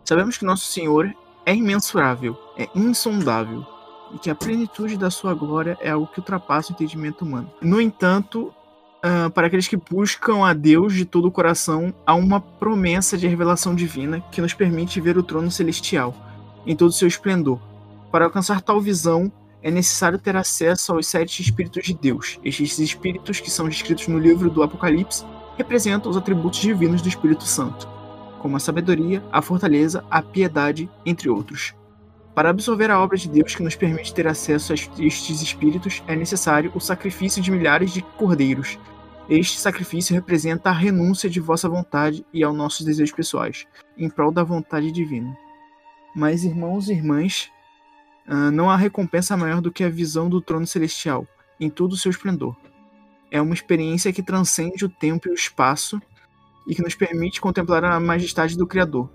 Sabemos 0.03 0.39
que 0.39 0.45
nosso 0.45 0.71
Senhor 0.71 1.13
é 1.45 1.53
imensurável, 1.53 2.35
é 2.57 2.67
insondável, 2.73 3.63
e 4.15 4.17
que 4.17 4.31
a 4.31 4.35
plenitude 4.35 4.97
da 4.97 5.11
sua 5.11 5.35
glória 5.35 5.77
é 5.79 5.91
algo 5.91 6.07
que 6.07 6.17
ultrapassa 6.17 6.71
o 6.71 6.73
entendimento 6.73 7.23
humano. 7.23 7.51
No 7.61 7.79
entanto, 7.79 8.51
uh, 9.05 9.29
para 9.29 9.45
aqueles 9.45 9.67
que 9.67 9.77
buscam 9.77 10.43
a 10.43 10.53
Deus 10.53 10.95
de 10.95 11.05
todo 11.05 11.27
o 11.27 11.31
coração, 11.31 11.93
há 12.07 12.15
uma 12.15 12.41
promessa 12.41 13.19
de 13.19 13.27
revelação 13.27 13.75
divina 13.75 14.19
que 14.31 14.41
nos 14.41 14.55
permite 14.55 14.99
ver 14.99 15.15
o 15.15 15.21
trono 15.21 15.51
celestial 15.51 16.25
em 16.65 16.75
todo 16.75 16.91
seu 16.91 17.07
esplendor. 17.07 17.59
Para 18.11 18.25
alcançar 18.25 18.61
tal 18.61 18.81
visão, 18.81 19.31
é 19.61 19.69
necessário 19.69 20.17
ter 20.17 20.35
acesso 20.35 20.93
aos 20.93 21.07
sete 21.07 21.41
Espíritos 21.41 21.83
de 21.83 21.93
Deus. 21.93 22.39
Estes 22.43 22.79
Espíritos, 22.79 23.39
que 23.39 23.51
são 23.51 23.67
descritos 23.67 24.07
no 24.07 24.17
livro 24.17 24.49
do 24.49 24.63
Apocalipse, 24.63 25.25
representam 25.57 26.09
os 26.09 26.17
atributos 26.17 26.59
divinos 26.59 27.01
do 27.01 27.09
Espírito 27.09 27.43
Santo, 27.43 27.87
como 28.39 28.55
a 28.55 28.59
sabedoria, 28.59 29.21
a 29.31 29.41
fortaleza, 29.41 30.03
a 30.09 30.21
piedade, 30.21 30.89
entre 31.05 31.29
outros. 31.29 31.73
Para 32.33 32.51
absorver 32.51 32.89
a 32.89 32.99
obra 32.99 33.17
de 33.17 33.27
Deus 33.27 33.53
que 33.53 33.63
nos 33.63 33.75
permite 33.75 34.13
ter 34.13 34.25
acesso 34.25 34.71
a 34.71 34.75
estes 34.75 35.41
espíritos, 35.41 36.01
é 36.07 36.15
necessário 36.15 36.71
o 36.73 36.79
sacrifício 36.79 37.41
de 37.41 37.51
milhares 37.51 37.91
de 37.91 38.01
cordeiros. 38.01 38.79
Este 39.27 39.59
sacrifício 39.59 40.15
representa 40.15 40.69
a 40.69 40.73
renúncia 40.73 41.29
de 41.29 41.41
vossa 41.41 41.67
vontade 41.67 42.25
e 42.33 42.41
aos 42.41 42.55
nossos 42.55 42.85
desejos 42.85 43.13
pessoais, 43.13 43.67
em 43.97 44.09
prol 44.09 44.31
da 44.31 44.43
vontade 44.43 44.89
divina. 44.91 45.37
Mas, 46.15 46.43
irmãos 46.43 46.89
e 46.89 46.93
irmãs, 46.93 47.51
ah, 48.27 48.51
não 48.51 48.69
há 48.69 48.75
recompensa 48.75 49.35
maior 49.35 49.59
do 49.59 49.71
que 49.71 49.83
a 49.83 49.89
visão 49.89 50.29
do 50.29 50.39
trono 50.39 50.67
celestial, 50.67 51.27
em 51.59 51.69
todo 51.69 51.93
o 51.93 51.97
seu 51.97 52.11
esplendor. 52.11 52.55
É 53.31 53.41
uma 53.41 53.53
experiência 53.53 54.13
que 54.13 54.23
transcende 54.23 54.85
o 54.85 54.89
tempo 54.89 55.27
e 55.27 55.31
o 55.31 55.35
espaço 55.35 55.99
e 56.67 56.75
que 56.75 56.81
nos 56.81 56.93
permite 56.93 57.41
contemplar 57.41 57.83
a 57.83 57.99
majestade 57.99 58.55
do 58.55 58.67
Criador. 58.67 59.09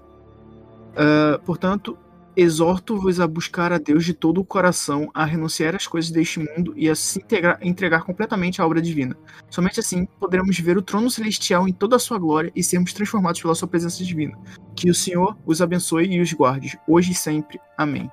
Uh, 0.92 1.38
portanto, 1.44 1.96
exorto-vos 2.36 3.20
a 3.20 3.26
buscar 3.26 3.72
a 3.72 3.78
Deus 3.78 4.04
de 4.04 4.12
todo 4.14 4.40
o 4.40 4.44
coração, 4.44 5.10
a 5.14 5.24
renunciar 5.24 5.74
às 5.74 5.86
coisas 5.86 6.10
deste 6.10 6.40
mundo 6.40 6.72
e 6.76 6.88
a 6.88 6.94
se 6.94 7.18
integrar, 7.20 7.58
entregar 7.62 8.02
completamente 8.04 8.60
à 8.60 8.66
obra 8.66 8.80
divina. 8.82 9.16
Somente 9.50 9.80
assim 9.80 10.06
poderemos 10.18 10.58
ver 10.58 10.76
o 10.76 10.82
trono 10.82 11.10
celestial 11.10 11.68
em 11.68 11.72
toda 11.72 11.96
a 11.96 11.98
sua 11.98 12.18
glória 12.18 12.50
e 12.54 12.62
sermos 12.62 12.92
transformados 12.92 13.40
pela 13.40 13.54
sua 13.54 13.68
presença 13.68 14.02
divina. 14.04 14.36
Que 14.76 14.90
o 14.90 14.94
Senhor 14.94 15.36
os 15.46 15.62
abençoe 15.62 16.06
e 16.06 16.20
os 16.20 16.32
guarde, 16.32 16.78
hoje 16.88 17.12
e 17.12 17.14
sempre. 17.14 17.60
Amém. 17.76 18.10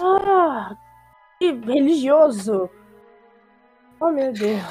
Ah, 0.00 0.76
que 1.38 1.52
religioso! 1.52 2.68
Oh 4.00 4.10
meu 4.10 4.32
Deus. 4.32 4.62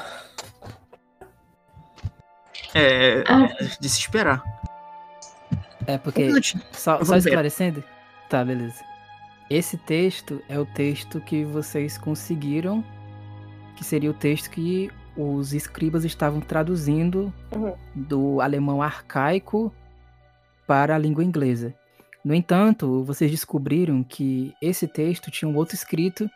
É, 2.74 3.24
Ah. 3.26 3.48
é 3.58 3.64
de 3.80 3.88
se 3.88 4.00
esperar. 4.00 4.42
É 5.86 5.96
porque. 5.96 6.30
Só, 6.72 7.02
só 7.02 7.16
esclarecendo? 7.16 7.82
Tá, 8.28 8.44
beleza. 8.44 8.84
Esse 9.48 9.78
texto 9.78 10.42
é 10.48 10.58
o 10.58 10.66
texto 10.66 11.20
que 11.20 11.44
vocês 11.44 11.96
conseguiram, 11.96 12.84
que 13.76 13.84
seria 13.84 14.10
o 14.10 14.14
texto 14.14 14.50
que 14.50 14.90
os 15.16 15.52
escribas 15.52 16.04
estavam 16.04 16.40
traduzindo 16.40 17.32
Uhum. 17.54 17.74
do 17.94 18.40
alemão 18.40 18.82
arcaico 18.82 19.72
para 20.66 20.94
a 20.94 20.98
língua 20.98 21.24
inglesa. 21.24 21.74
No 22.24 22.34
entanto, 22.34 23.02
vocês 23.04 23.30
descobriram 23.30 24.02
que 24.04 24.52
esse 24.60 24.86
texto 24.86 25.30
tinha 25.30 25.48
um 25.48 25.56
outro 25.56 25.74
escrito 25.74 26.28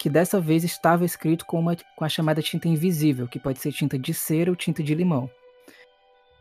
que 0.00 0.10
dessa 0.10 0.40
vez 0.40 0.64
estava 0.64 1.04
escrito 1.04 1.46
com, 1.46 1.60
uma, 1.60 1.76
com 1.96 2.04
a 2.04 2.08
chamada 2.08 2.42
tinta 2.42 2.66
invisível, 2.66 3.28
que 3.28 3.38
pode 3.38 3.60
ser 3.60 3.70
tinta 3.70 3.96
de 3.96 4.12
cera 4.12 4.50
ou 4.50 4.56
tinta 4.56 4.82
de 4.82 4.94
limão. 4.96 5.30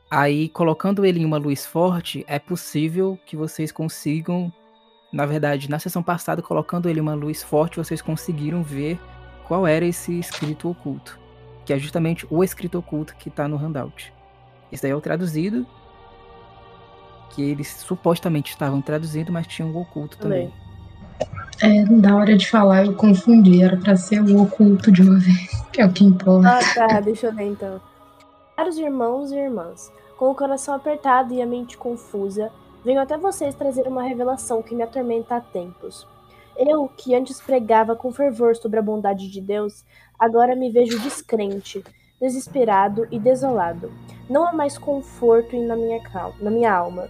Aí, 0.10 0.50
colocando 0.50 1.06
ele 1.06 1.20
em 1.22 1.26
uma 1.26 1.38
luz 1.38 1.64
forte, 1.66 2.26
é 2.28 2.40
possível 2.40 3.20
que 3.26 3.38
vocês 3.38 3.72
consigam, 3.72 4.52
na 5.12 5.26
verdade, 5.26 5.70
na 5.70 5.78
sessão 5.78 6.02
passada, 6.02 6.42
colocando 6.42 6.88
ele 6.88 7.02
uma 7.02 7.14
luz 7.14 7.44
forte, 7.44 7.78
vocês 7.78 8.02
conseguiram 8.02 8.64
ver 8.64 9.00
qual 9.46 9.68
era 9.68 9.86
esse 9.86 10.18
escrito 10.18 10.70
oculto, 10.70 11.20
que 11.66 11.74
é 11.74 11.78
justamente 11.78 12.26
o 12.30 12.44
escrito 12.44 12.78
oculto 12.78 13.16
que 13.18 13.28
está 13.28 13.48
no 13.48 13.58
handout. 13.58 14.14
Esse 14.72 14.84
daí 14.84 14.92
é 14.92 14.96
o 14.96 15.02
traduzido, 15.02 15.68
que 17.32 17.42
eles 17.42 17.68
supostamente 17.68 18.52
estavam 18.52 18.82
traduzindo, 18.82 19.32
mas 19.32 19.48
tinha 19.48 19.68
um 19.68 19.78
oculto 19.78 20.18
também. 20.18 20.54
É, 21.62 21.84
na 21.84 22.16
hora 22.16 22.38
de 22.38 22.50
falar 22.50 22.86
eu 22.86 22.96
confundi, 22.96 23.62
era 23.62 23.78
pra 23.78 23.96
ser 23.96 24.22
o 24.22 24.42
oculto 24.42 24.92
de 24.92 25.02
uma 25.02 25.20
vez, 25.20 25.62
que 25.72 25.82
é 25.82 25.86
o 25.86 25.92
que 25.92 26.06
importa. 26.06 26.58
Ah, 26.58 26.88
tá, 26.88 27.00
deixa 27.02 27.28
eu 27.28 27.34
ler 27.34 27.48
então. 27.48 27.82
Caros 28.56 28.78
irmãos 28.78 29.32
e 29.32 29.36
irmãs, 29.36 29.92
com 30.18 30.32
o 30.32 30.36
coração 30.36 30.74
apertado 30.74 31.34
e 31.34 31.42
a 31.42 31.46
mente 31.46 31.78
confusa, 31.78 32.52
venho 32.84 33.02
até 33.02 33.18
vocês 33.18 33.56
trazer 33.56 33.88
uma 33.88 34.04
revelação 34.04 34.62
que 34.62 34.76
me 34.76 34.84
atormenta 34.84 35.36
há 35.36 35.42
tempos. 35.42 36.08
Eu, 36.58 36.88
que 36.90 37.16
antes 37.16 37.40
pregava 37.42 37.96
com 37.96 38.12
fervor 38.12 38.56
sobre 38.56 38.80
a 38.80 38.84
bondade 38.84 39.30
de 39.30 39.40
Deus, 39.40 39.86
agora 40.20 40.56
me 40.56 40.70
vejo 40.70 41.00
descrente, 41.00 41.84
desesperado 42.20 43.08
e 43.10 43.20
desolado. 43.20 43.92
Não 44.30 44.48
há 44.48 44.54
mais 44.54 44.78
conforto 44.78 45.56
na 45.60 45.76
minha, 45.76 46.02
cal- 46.04 46.36
na 46.40 46.52
minha 46.52 46.74
alma, 46.74 47.08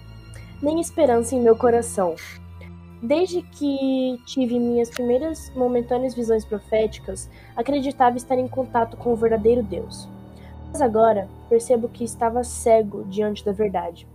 nem 0.62 0.80
esperança 0.80 1.36
em 1.36 1.42
meu 1.42 1.58
coração. 1.58 2.16
Desde 3.02 3.42
que 3.42 4.22
tive 4.28 4.60
minhas 4.60 4.90
primeiras 4.90 5.52
momentâneas 5.56 6.14
visões 6.14 6.46
proféticas, 6.46 7.30
acreditava 7.56 8.16
estar 8.16 8.38
em 8.38 8.48
contato 8.48 8.96
com 8.96 9.12
o 9.12 9.16
verdadeiro 9.16 9.64
Deus. 9.64 10.08
Mas 10.72 10.82
agora 10.82 11.28
percebo 11.50 11.90
que 11.90 12.04
estava 12.04 12.44
cego 12.44 13.04
diante 13.06 13.44
da 13.44 13.52
verdade. 13.52 14.08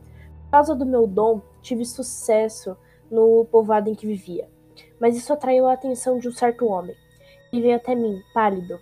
Causa 0.56 0.74
do 0.74 0.86
meu 0.86 1.06
dom, 1.06 1.42
tive 1.60 1.84
sucesso 1.84 2.78
no 3.10 3.44
povoado 3.44 3.90
em 3.90 3.94
que 3.94 4.06
vivia. 4.06 4.48
Mas 4.98 5.14
isso 5.14 5.30
atraiu 5.30 5.66
a 5.66 5.74
atenção 5.74 6.18
de 6.18 6.28
um 6.28 6.32
certo 6.32 6.64
homem. 6.64 6.96
Ele 7.52 7.60
veio 7.60 7.76
até 7.76 7.94
mim, 7.94 8.22
pálido. 8.32 8.80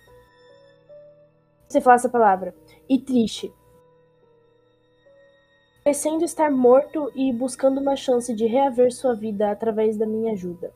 Você 1.67 1.81
fala 1.81 1.95
essa 1.97 2.07
palavra. 2.07 2.55
E 2.87 2.97
triste. 2.97 3.53
Parecendo 5.83 6.23
estar 6.23 6.49
morto 6.49 7.11
e 7.13 7.33
buscando 7.33 7.81
uma 7.81 7.97
chance 7.97 8.33
de 8.33 8.45
reaver 8.45 8.89
sua 8.93 9.13
vida 9.13 9.51
através 9.51 9.97
da 9.97 10.05
minha 10.05 10.31
ajuda. 10.31 10.71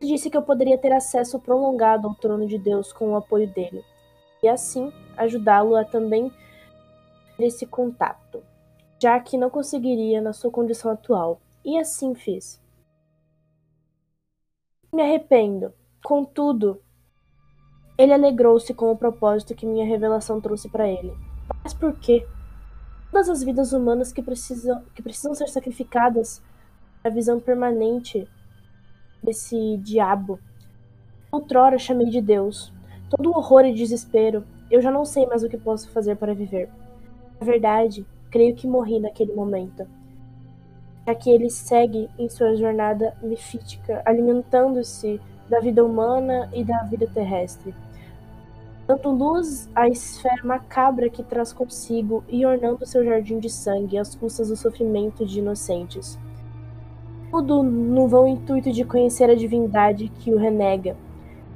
Ele 0.00 0.12
disse 0.12 0.30
que 0.30 0.36
eu 0.38 0.42
poderia 0.42 0.78
ter 0.78 0.94
acesso 0.94 1.38
prolongado 1.40 2.08
ao 2.08 2.14
trono 2.14 2.46
de 2.46 2.56
Deus 2.56 2.90
com 2.90 3.10
o 3.10 3.16
apoio 3.16 3.46
dele 3.48 3.84
e 4.42 4.48
assim 4.48 4.90
ajudá-lo 5.14 5.76
a 5.76 5.84
também 5.84 6.32
ter 7.36 7.44
esse 7.44 7.66
contato, 7.66 8.42
já 9.02 9.18
que 9.18 9.36
não 9.36 9.50
conseguiria 9.50 10.20
na 10.20 10.32
sua 10.32 10.48
condição 10.48 10.92
atual. 10.92 11.40
E 11.64 11.76
assim 11.76 12.14
fiz. 12.14 12.62
Me 14.94 15.02
arrependo. 15.02 15.74
Contudo, 16.04 16.80
ele 17.98 18.12
alegrou-se 18.12 18.72
com 18.72 18.92
o 18.92 18.96
propósito 18.96 19.56
que 19.56 19.66
minha 19.66 19.84
revelação 19.84 20.40
trouxe 20.40 20.68
para 20.68 20.86
ele. 20.86 21.12
Mas 21.64 21.74
por 21.74 21.98
quê? 21.98 22.24
Todas 23.10 23.28
as 23.28 23.42
vidas 23.42 23.72
humanas 23.72 24.12
que 24.12 24.22
precisam, 24.22 24.84
que 24.94 25.02
precisam 25.02 25.34
ser 25.34 25.48
sacrificadas 25.48 26.40
a 27.02 27.08
visão 27.08 27.40
permanente 27.40 28.28
desse 29.20 29.78
diabo. 29.78 30.38
Outrora 31.32 31.76
chamei 31.76 32.08
de 32.08 32.20
Deus, 32.20 32.72
todo 33.10 33.30
o 33.30 33.36
horror 33.36 33.64
e 33.64 33.74
desespero, 33.74 34.44
eu 34.70 34.80
já 34.80 34.92
não 34.92 35.04
sei 35.04 35.26
mais 35.26 35.42
o 35.42 35.48
que 35.48 35.58
posso 35.58 35.90
fazer 35.90 36.16
para 36.16 36.34
viver. 36.34 36.70
Na 37.40 37.46
verdade, 37.46 38.06
creio 38.32 38.54
que 38.56 38.66
morri 38.66 38.98
naquele 38.98 39.32
momento. 39.34 39.86
Já 41.06 41.14
que 41.14 41.30
ele 41.30 41.50
segue 41.50 42.08
em 42.18 42.28
sua 42.28 42.56
jornada 42.56 43.14
mefítica, 43.22 44.02
alimentando-se 44.04 45.20
da 45.48 45.60
vida 45.60 45.84
humana 45.84 46.48
e 46.52 46.64
da 46.64 46.82
vida 46.84 47.06
terrestre. 47.06 47.74
Dando 48.86 49.10
luz 49.10 49.68
à 49.74 49.86
esfera 49.86 50.42
macabra 50.44 51.10
que 51.10 51.22
traz 51.22 51.52
consigo 51.52 52.24
e 52.28 52.46
ornando 52.46 52.86
seu 52.86 53.04
jardim 53.04 53.38
de 53.38 53.50
sangue 53.50 53.98
às 53.98 54.14
custas 54.14 54.48
do 54.48 54.56
sofrimento 54.56 55.26
de 55.26 55.40
inocentes. 55.40 56.18
Tudo 57.30 57.62
no 57.62 58.08
vão 58.08 58.26
intuito 58.26 58.72
de 58.72 58.84
conhecer 58.84 59.28
a 59.28 59.34
divindade 59.34 60.08
que 60.08 60.32
o 60.32 60.38
renega, 60.38 60.96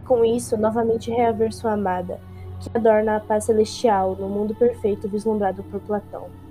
com 0.04 0.24
isso, 0.24 0.56
novamente 0.56 1.10
reaver 1.10 1.52
sua 1.52 1.72
amada, 1.72 2.20
que 2.60 2.70
adorna 2.74 3.16
a 3.16 3.20
paz 3.20 3.44
celestial 3.44 4.14
no 4.16 4.28
mundo 4.28 4.54
perfeito 4.54 5.08
vislumbrado 5.08 5.62
por 5.64 5.80
Platão. 5.80 6.45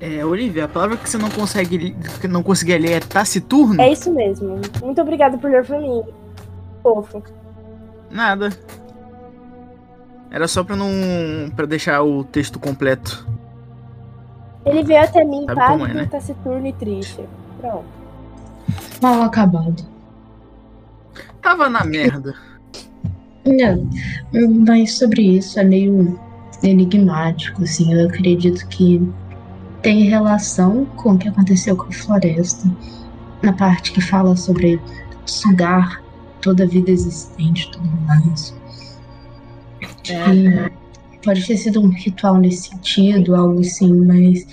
É, 0.00 0.24
Olivia, 0.24 0.66
a 0.66 0.68
palavra 0.68 0.96
que 0.96 1.08
você 1.08 1.16
não 1.16 1.30
consegue 1.30 1.96
que 2.20 2.28
não 2.28 2.42
conseguia 2.42 2.78
ler 2.78 2.92
é 2.92 3.00
taciturno? 3.00 3.80
É 3.80 3.92
isso 3.92 4.12
mesmo. 4.12 4.60
Muito 4.82 5.00
obrigada 5.00 5.38
por 5.38 5.50
ler 5.50 5.64
pra 5.64 5.80
mim. 5.80 6.02
Fofo. 6.82 7.22
Nada. 8.10 8.50
Era 10.30 10.46
só 10.46 10.62
pra 10.62 10.76
não. 10.76 10.88
para 11.54 11.66
deixar 11.66 12.02
o 12.02 12.24
texto 12.24 12.58
completo. 12.58 13.26
Ele 14.66 14.82
veio 14.82 15.02
até 15.02 15.24
mim 15.24 15.46
como 15.46 15.52
é, 15.52 15.54
pálido, 15.54 15.94
né? 15.94 16.08
taciturno 16.10 16.66
e 16.66 16.72
triste. 16.72 17.24
Pronto. 17.58 17.86
Mal 19.00 19.22
acabado. 19.22 19.82
Tava 21.40 21.70
na 21.70 21.84
merda. 21.84 22.34
Não, 23.46 23.88
mas 24.66 24.98
sobre 24.98 25.22
isso 25.22 25.58
é 25.60 25.64
meio 25.64 26.18
enigmático, 26.62 27.62
assim. 27.62 27.94
Eu 27.94 28.08
acredito 28.08 28.66
que 28.68 29.00
tem 29.86 30.02
relação 30.02 30.84
com 30.96 31.12
o 31.12 31.18
que 31.18 31.28
aconteceu 31.28 31.76
com 31.76 31.84
a 31.84 31.92
floresta. 31.92 32.68
Na 33.40 33.52
parte 33.52 33.92
que 33.92 34.00
fala 34.00 34.34
sobre 34.34 34.80
sugar 35.24 36.02
toda 36.40 36.64
a 36.64 36.66
vida 36.66 36.90
existente, 36.90 37.70
tudo 37.70 37.88
mais. 38.00 38.52
E 39.80 41.18
pode 41.24 41.46
ter 41.46 41.56
sido 41.56 41.80
um 41.80 41.88
ritual 41.88 42.36
nesse 42.36 42.70
sentido, 42.70 43.36
algo 43.36 43.60
assim, 43.60 43.94
mas 44.04 44.44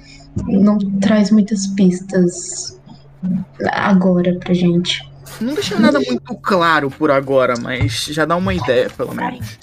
não 0.46 0.78
traz 1.00 1.32
muitas 1.32 1.66
pistas 1.66 2.80
agora 3.72 4.36
pra 4.36 4.54
gente. 4.54 5.02
Não 5.42 5.56
deixa 5.56 5.80
nada 5.80 6.00
muito 6.00 6.36
claro 6.44 6.92
por 6.92 7.10
agora, 7.10 7.56
mas 7.60 8.06
já 8.06 8.24
dá 8.24 8.36
uma 8.36 8.54
ideia, 8.54 8.88
pelo 8.92 9.16
menos. 9.16 9.58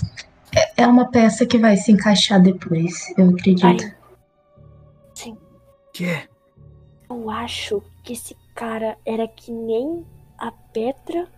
É 0.76 0.84
uma 0.84 1.08
peça 1.08 1.46
que 1.46 1.58
vai 1.58 1.76
se 1.76 1.92
encaixar 1.92 2.42
depois, 2.42 3.14
eu 3.16 3.28
acredito. 3.28 3.99
Que 5.92 6.06
é? 6.06 6.28
eu 7.10 7.28
acho 7.28 7.82
que 8.04 8.12
esse 8.12 8.36
cara 8.54 8.96
era 9.04 9.26
que 9.26 9.50
nem 9.50 10.06
a 10.38 10.52
Petra 10.52 11.28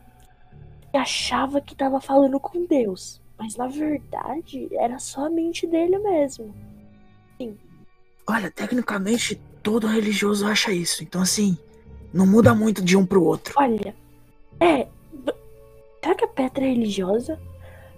e 0.92 0.96
achava 0.98 1.62
que 1.62 1.74
tava 1.74 1.98
falando 1.98 2.38
com 2.38 2.66
Deus. 2.66 3.20
Mas 3.38 3.56
na 3.56 3.66
verdade 3.66 4.68
era 4.76 4.98
só 4.98 5.26
a 5.26 5.30
mente 5.30 5.66
dele 5.66 5.98
mesmo. 5.98 6.54
Olha, 8.26 8.50
tecnicamente 8.50 9.40
todo 9.62 9.86
religioso 9.86 10.46
acha 10.46 10.70
isso. 10.70 11.02
Então, 11.02 11.22
assim, 11.22 11.58
não 12.12 12.26
muda 12.26 12.54
muito 12.54 12.82
de 12.84 12.96
um 12.96 13.04
pro 13.04 13.24
outro. 13.24 13.54
Olha, 13.56 13.96
é. 14.60 14.86
Será 16.00 16.14
que 16.14 16.24
a 16.24 16.28
Petra 16.28 16.64
é 16.64 16.68
religiosa? 16.68 17.40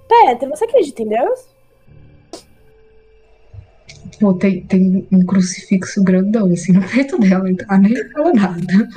Petra, 0.08 0.48
você 0.48 0.64
acredita 0.64 1.02
em 1.02 1.08
Deus? 1.08 1.53
Pô, 4.20 4.34
tem, 4.34 4.62
tem 4.66 5.06
um 5.10 5.24
crucifixo 5.24 6.02
grandão 6.02 6.52
assim 6.52 6.72
no 6.72 6.88
peito 6.88 7.18
dela, 7.18 7.50
então 7.50 7.66
ela 7.68 7.78
nem 7.78 8.08
fala 8.10 8.32
nada. 8.32 8.88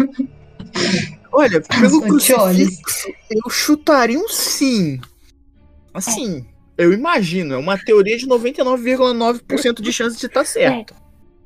Olha, 1.32 1.62
pelo 1.62 2.20
Só 2.20 2.46
crucifixo, 2.48 3.10
eu 3.30 3.50
chutaria 3.50 4.20
um 4.20 4.28
sim. 4.28 5.00
Assim, 5.94 6.46
eu 6.78 6.94
imagino, 6.94 7.56
é 7.56 7.58
uma 7.58 7.78
teoria 7.78 8.18
de 8.18 8.28
99,9% 8.28 9.82
de 9.82 9.92
chance 9.92 10.18
de 10.18 10.26
estar 10.28 10.46
certo. 10.46 10.94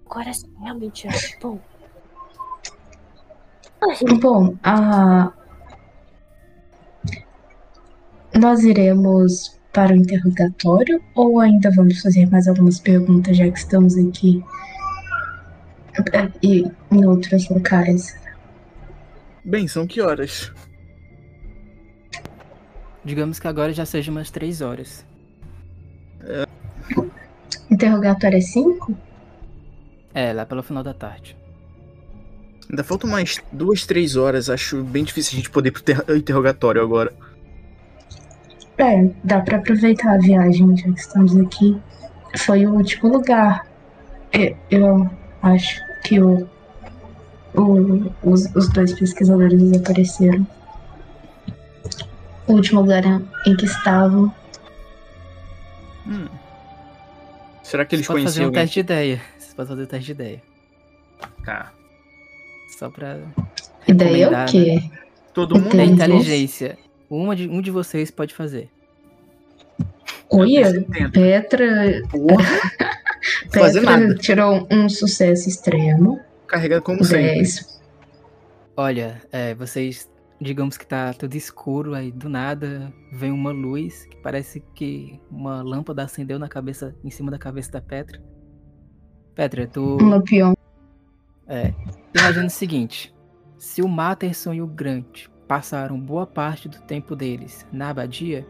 Agora 0.06 0.34
sim, 0.34 0.47
realmente 0.62 1.08
acho. 1.08 1.38
Bom. 1.39 1.60
Bom, 4.19 4.56
a... 4.63 5.32
nós 8.38 8.63
iremos 8.63 9.60
para 9.74 9.94
o 9.94 9.96
interrogatório 9.96 11.02
ou 11.16 11.40
ainda 11.40 11.72
vamos 11.72 12.02
fazer 12.02 12.30
mais 12.30 12.48
algumas 12.48 12.80
perguntas 12.80 13.38
já 13.38 13.50
que 13.50 13.58
estamos 13.60 13.98
aqui 13.98 14.44
É, 16.14 16.30
e 16.42 16.66
em 16.92 17.06
outros 17.06 17.50
locais? 17.50 18.16
Bem, 19.44 19.68
são 19.68 19.88
que 19.88 20.02
horas? 20.02 20.52
Digamos 23.04 23.40
que 23.40 23.48
agora 23.48 23.74
já 23.74 23.86
seja 23.86 24.12
umas 24.12 24.30
três 24.30 24.62
horas. 24.62 25.04
Interrogatório 27.70 28.38
é 28.38 28.42
5? 28.42 28.96
É, 30.14 30.34
lá 30.34 30.46
pelo 30.46 30.62
final 30.62 30.84
da 30.84 30.94
tarde. 30.94 31.36
Ainda 32.70 32.84
faltam 32.84 33.10
mais 33.10 33.40
duas, 33.52 33.86
três 33.86 34.16
horas. 34.16 34.50
Acho 34.50 34.84
bem 34.84 35.04
difícil 35.04 35.34
a 35.34 35.36
gente 35.38 35.50
poder 35.50 35.70
ir 35.70 35.72
pro 35.72 35.82
ter- 35.82 36.06
interrogatório 36.16 36.82
agora. 36.82 37.14
É, 38.78 39.10
dá 39.24 39.42
pra 39.42 39.58
aproveitar 39.58 40.16
a 40.16 40.18
viagem 40.18 40.76
já 40.78 40.84
que 40.92 41.00
estamos 41.00 41.38
aqui. 41.38 41.80
Foi 42.38 42.66
o 42.66 42.72
último 42.74 43.12
lugar. 43.12 43.68
É, 44.34 44.56
Eu 44.70 45.10
acho 45.42 45.82
que 46.04 46.20
o, 46.20 46.48
o- 47.54 48.12
os, 48.24 48.46
os 48.56 48.70
dois 48.70 48.94
pesquisadores 48.94 49.62
desapareceram. 49.62 50.48
O 52.48 52.54
último 52.54 52.82
lugar 52.82 53.04
em 53.46 53.56
que 53.56 53.66
estavam. 53.66 54.34
Hum. 56.08 56.28
Será 57.64 57.86
que 57.86 57.96
eles 57.96 58.06
Você 58.06 58.14
pode 58.14 58.24
fazer 58.26 58.40
conheciam 58.40 58.44
um 58.44 58.48
alguém? 58.48 58.62
teste 58.64 58.74
de 58.76 58.80
ideia. 58.80 59.22
Você 59.38 59.54
pode 59.56 59.70
fazer 59.70 59.84
um 59.84 59.86
teste 59.86 60.06
de 60.06 60.12
ideia. 60.12 60.42
Tá. 61.46 61.72
Só 62.80 62.90
pra. 62.90 63.20
Ideia 63.88 64.26
é 64.26 64.44
o 64.44 64.46
quê? 64.48 64.90
Todo 65.34 65.60
mundo? 65.60 65.80
É 65.80 65.86
Inteligência. 65.86 66.78
Uma 67.12 67.36
de, 67.36 67.50
um 67.50 67.60
de 67.62 67.69
vocês 67.69 68.10
pode 68.10 68.34
fazer. 68.34 68.69
Olha, 70.30 70.71
70. 70.71 71.12
Petra, 71.12 72.08
Porra. 72.10 72.45
Fazer 73.54 73.82
Petra 73.82 73.97
nada. 73.97 74.15
tirou 74.15 74.67
um 74.71 74.88
sucesso 74.88 75.50
extremo. 75.50 76.21
Carregado 76.47 76.82
como 76.84 77.04
sempre. 77.04 77.34
10. 77.34 77.82
Olha, 78.78 79.21
é, 79.30 79.54
vocês. 79.54 80.10
Digamos 80.39 80.76
que 80.76 80.88
tá 80.88 81.13
tudo 81.13 81.36
escuro, 81.36 81.93
aí 81.93 82.12
do 82.12 82.28
nada 82.28 82.91
vem 83.12 83.32
uma 83.32 83.52
luz 83.52 84.06
que 84.06 84.17
parece 84.17 84.60
que 84.74 85.19
uma 85.30 85.62
lâmpada 85.62 86.02
acendeu 86.02 86.39
na 86.39 86.47
cabeça, 86.47 86.95
em 87.04 87.12
cima 87.12 87.30
da 87.30 87.38
cabeça 87.38 87.74
da 87.74 87.82
Petra. 87.82 88.19
Petra, 89.36 89.67
tu. 89.67 89.97
Um 90.02 90.10
lampião. 90.10 90.58
É. 91.45 91.74
Imagina 92.17 92.47
o 92.47 92.50
seguinte: 92.50 93.13
se 93.60 93.82
o 93.84 93.88
Matterson 93.88 94.54
e 94.54 94.62
o 94.62 94.67
Grant 94.67 95.28
passaram 95.52 96.00
boa 96.00 96.26
parte 96.26 96.70
do 96.70 96.80
tempo 96.80 97.14
deles 97.14 97.68
na 97.74 97.90
abadia, 97.90 98.48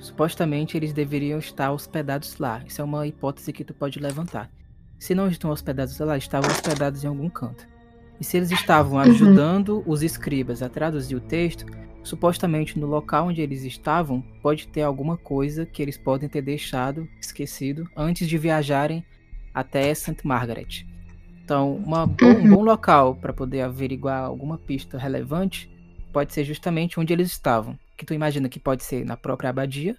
supostamente 0.00 0.74
eles 0.74 0.90
deveriam 0.90 1.38
estar 1.38 1.70
hospedados 1.70 2.38
lá. 2.38 2.62
Isso 2.66 2.80
é 2.80 2.84
uma 2.84 3.06
hipótese 3.06 3.52
que 3.52 3.62
tu 3.62 3.74
pode 3.74 3.98
levantar. 3.98 4.50
Se 4.98 5.14
não 5.14 5.28
estão 5.28 5.50
hospedados 5.50 5.98
lá, 5.98 6.16
estavam 6.16 6.50
hospedados 6.50 7.04
em 7.04 7.08
algum 7.08 7.28
canto. 7.28 7.68
E 8.18 8.24
se 8.24 8.38
eles 8.38 8.50
estavam 8.50 8.98
ajudando 8.98 9.84
os 9.86 10.02
escribas 10.02 10.62
a 10.62 10.68
traduzir 10.70 11.14
o 11.14 11.20
texto, 11.20 11.66
supostamente 12.02 12.78
no 12.78 12.86
local 12.86 13.26
onde 13.26 13.42
eles 13.42 13.62
estavam, 13.64 14.22
pode 14.42 14.66
ter 14.68 14.80
alguma 14.80 15.18
coisa 15.18 15.66
que 15.66 15.82
eles 15.82 15.98
podem 15.98 16.26
ter 16.26 16.40
deixado, 16.40 17.06
esquecido, 17.20 17.86
antes 17.94 18.26
de 18.26 18.38
viajarem 18.38 19.04
até 19.52 19.92
St. 19.92 20.26
Margaret. 20.26 20.86
Então, 21.44 21.76
uma 21.76 22.04
um 22.04 22.48
bom 22.48 22.62
local 22.62 23.14
para 23.14 23.34
poder 23.34 23.60
averiguar 23.60 24.24
alguma 24.24 24.56
pista 24.56 24.96
relevante 24.96 25.76
pode 26.18 26.34
ser 26.34 26.42
justamente 26.42 26.98
onde 26.98 27.12
eles 27.12 27.28
estavam. 27.28 27.78
Que 27.96 28.04
tu 28.04 28.12
imagina 28.12 28.48
que 28.48 28.58
pode 28.58 28.82
ser 28.82 29.04
na 29.04 29.16
própria 29.16 29.50
abadia, 29.50 29.96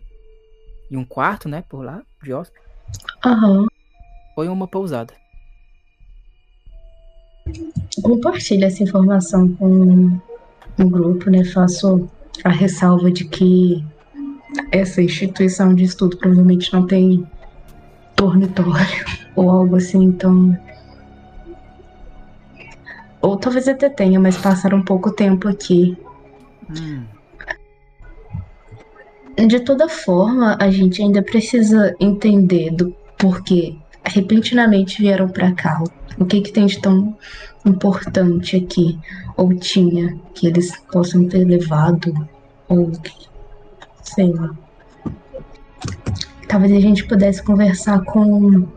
em 0.91 0.97
um 0.97 1.05
quarto, 1.05 1.47
né, 1.47 1.63
por 1.69 1.82
lá, 1.82 2.01
de 2.21 2.34
hóspede, 2.34 2.62
Aham. 3.25 3.67
ou 4.36 4.43
em 4.43 4.49
uma 4.49 4.67
pousada. 4.67 5.13
Compartilhe 8.03 8.65
essa 8.65 8.84
informação 8.84 9.47
com 9.55 10.19
o 10.77 10.89
grupo, 10.89 11.29
né? 11.29 11.45
Faço 11.45 12.10
a 12.43 12.49
ressalva 12.49 13.10
de 13.10 13.23
que 13.23 13.82
essa 14.73 15.01
instituição 15.01 15.73
de 15.73 15.86
estudo 15.86 16.17
provavelmente 16.17 16.73
não 16.73 16.86
tem 16.86 17.25
dormitório 18.17 19.05
ou 19.38 19.49
algo 19.49 19.77
assim, 19.77 20.03
então. 20.03 20.58
Ou 23.21 23.38
talvez 23.38 23.69
até 23.69 23.88
tenha, 23.89 24.19
mas 24.19 24.38
passaram 24.38 24.82
pouco 24.82 25.12
tempo 25.12 25.47
aqui. 25.47 25.97
Hum. 26.69 27.03
De 29.47 29.60
toda 29.62 29.88
forma, 29.88 30.58
a 30.60 30.69
gente 30.69 31.01
ainda 31.01 31.21
precisa 31.23 31.95
entender 31.99 32.71
do 32.71 32.93
porquê 33.17 33.75
repentinamente 34.03 35.01
vieram 35.01 35.29
pra 35.29 35.51
cá. 35.53 35.82
O 36.17 36.25
que 36.25 36.41
que 36.41 36.51
tem 36.51 36.65
de 36.65 36.79
tão 36.82 37.15
importante 37.65 38.58
aqui? 38.58 38.99
Ou 39.38 39.53
tinha 39.55 40.17
que 40.34 40.47
eles 40.47 40.77
possam 40.91 41.25
ter 41.27 41.45
levado? 41.45 42.13
Ou 42.67 42.91
sei 44.03 44.34
lá. 44.34 44.51
Talvez 46.47 46.71
a 46.73 46.79
gente 46.79 47.05
pudesse 47.08 47.41
conversar 47.43 48.03
com 48.03 48.67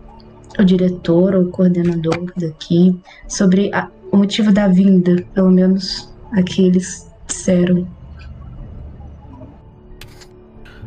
o 0.59 0.64
diretor 0.64 1.35
ou 1.35 1.46
coordenador 1.46 2.31
daqui 2.37 2.96
sobre 3.26 3.72
a- 3.74 3.88
o 4.12 4.18
motivo 4.18 4.52
da 4.52 4.68
vinda, 4.68 5.24
pelo 5.35 5.50
menos 5.50 6.12
aqui 6.33 6.66
eles 6.66 7.11
disseram. 7.33 7.88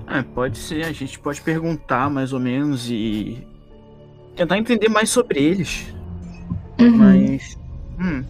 É, 0.07 0.21
pode 0.21 0.57
ser. 0.57 0.85
A 0.85 0.91
gente 0.91 1.17
pode 1.19 1.41
perguntar 1.41 2.09
mais 2.09 2.31
ou 2.31 2.39
menos 2.39 2.89
e 2.89 3.45
tentar 4.35 4.57
entender 4.57 4.87
mais 4.87 5.09
sobre 5.09 5.43
eles. 5.43 5.93
Uhum. 6.79 6.97
Mas. 6.97 7.57
Hum. 7.99 8.23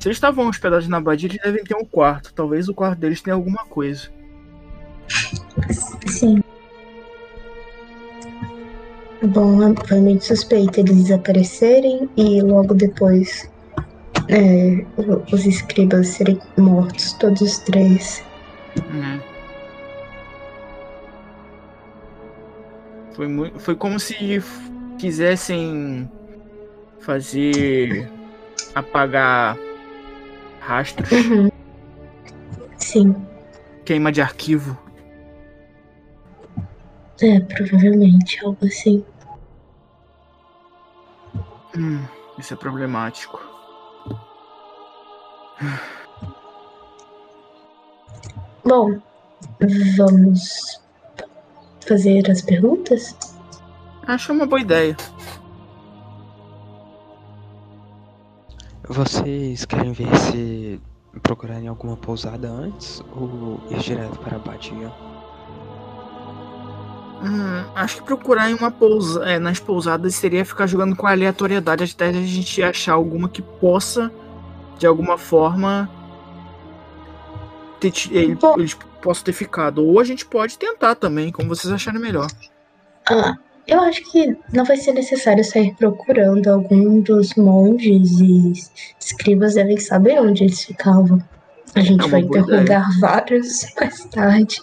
Se 0.00 0.08
eles 0.08 0.16
estavam 0.16 0.48
hospedados 0.48 0.88
na 0.88 0.98
abadia, 0.98 1.28
eles 1.28 1.40
devem 1.42 1.64
ter 1.64 1.76
um 1.76 1.84
quarto. 1.84 2.32
Talvez 2.34 2.68
o 2.68 2.74
quarto 2.74 2.98
deles 2.98 3.20
tenha 3.20 3.34
alguma 3.34 3.64
coisa. 3.66 4.08
Sim. 6.06 6.42
Bom, 9.22 9.74
foi 9.86 10.00
muito 10.00 10.24
suspeito 10.24 10.80
eles 10.80 11.04
desaparecerem 11.04 12.08
e 12.16 12.42
logo 12.42 12.74
depois 12.74 13.48
é, 14.28 14.84
os 15.32 15.46
escribas 15.46 16.08
serem 16.08 16.38
mortos, 16.58 17.12
todos 17.14 17.40
os 17.40 17.58
três. 17.58 18.24
Né? 18.92 19.20
Foi, 23.14 23.26
mui- 23.28 23.52
foi 23.58 23.74
como 23.74 23.98
se 23.98 24.42
quisessem 24.98 26.10
fazer 27.00 28.10
apagar 28.74 29.56
rastros, 30.60 31.10
Uhum. 31.12 31.48
Sim, 32.78 33.14
queima 33.84 34.12
de 34.12 34.20
arquivo. 34.20 34.76
é, 37.22 37.40
provavelmente, 37.40 38.44
algo 38.44 38.58
assim. 38.66 39.02
Hum, 41.76 42.04
isso 42.38 42.52
é 42.52 42.56
problemático. 42.56 43.40
Bom, 48.64 49.00
vamos 49.96 50.80
fazer 51.86 52.30
as 52.30 52.42
perguntas? 52.42 53.16
Acho 54.06 54.32
uma 54.32 54.46
boa 54.46 54.60
ideia. 54.60 54.96
Vocês 58.88 59.64
querem 59.64 59.92
ver 59.92 60.14
se 60.16 60.80
procurarem 61.22 61.68
alguma 61.68 61.96
pousada 61.96 62.48
antes 62.48 63.02
ou 63.16 63.60
ir 63.70 63.78
direto 63.78 64.18
para 64.18 64.36
a 64.36 64.36
abadia? 64.36 64.92
Hum, 67.22 67.64
acho 67.74 67.96
que 67.96 68.02
procurar 68.04 68.50
em 68.50 68.54
uma 68.54 68.70
pousa 68.70 69.24
é, 69.24 69.38
nas 69.38 69.58
pousadas 69.58 70.14
seria 70.14 70.44
ficar 70.44 70.66
jogando 70.66 70.94
com 70.94 71.06
aleatoriedade 71.06 71.94
até 71.94 72.08
a 72.10 72.12
gente 72.12 72.62
achar 72.62 72.92
alguma 72.92 73.28
que 73.28 73.40
possa, 73.40 74.12
de 74.78 74.86
alguma 74.86 75.16
forma, 75.18 75.88
ter, 77.80 77.92
ele- 78.10 78.38
eles 78.58 78.74
possam 79.00 79.24
ter 79.24 79.32
ficado. 79.32 79.84
Ou 79.84 80.00
a 80.00 80.04
gente 80.04 80.24
pode 80.26 80.58
tentar 80.58 80.94
também, 80.94 81.30
como 81.32 81.48
vocês 81.48 81.72
acharem 81.72 82.00
melhor. 82.00 82.26
Ah, 83.08 83.34
eu 83.66 83.80
acho 83.80 84.02
que 84.10 84.36
não 84.52 84.64
vai 84.64 84.76
ser 84.76 84.92
necessário 84.92 85.44
sair 85.44 85.74
procurando. 85.76 86.48
Algum 86.48 87.00
dos 87.00 87.34
monges 87.34 88.18
e 88.20 88.52
escribas 89.00 89.54
devem 89.54 89.78
saber 89.78 90.20
onde 90.20 90.44
eles 90.44 90.64
ficavam. 90.64 91.22
A 91.74 91.80
gente 91.80 92.04
É 92.06 92.08
vai 92.08 92.20
interrogar 92.20 92.88
vários 93.00 93.66
mais 93.78 94.04
tarde. 94.06 94.60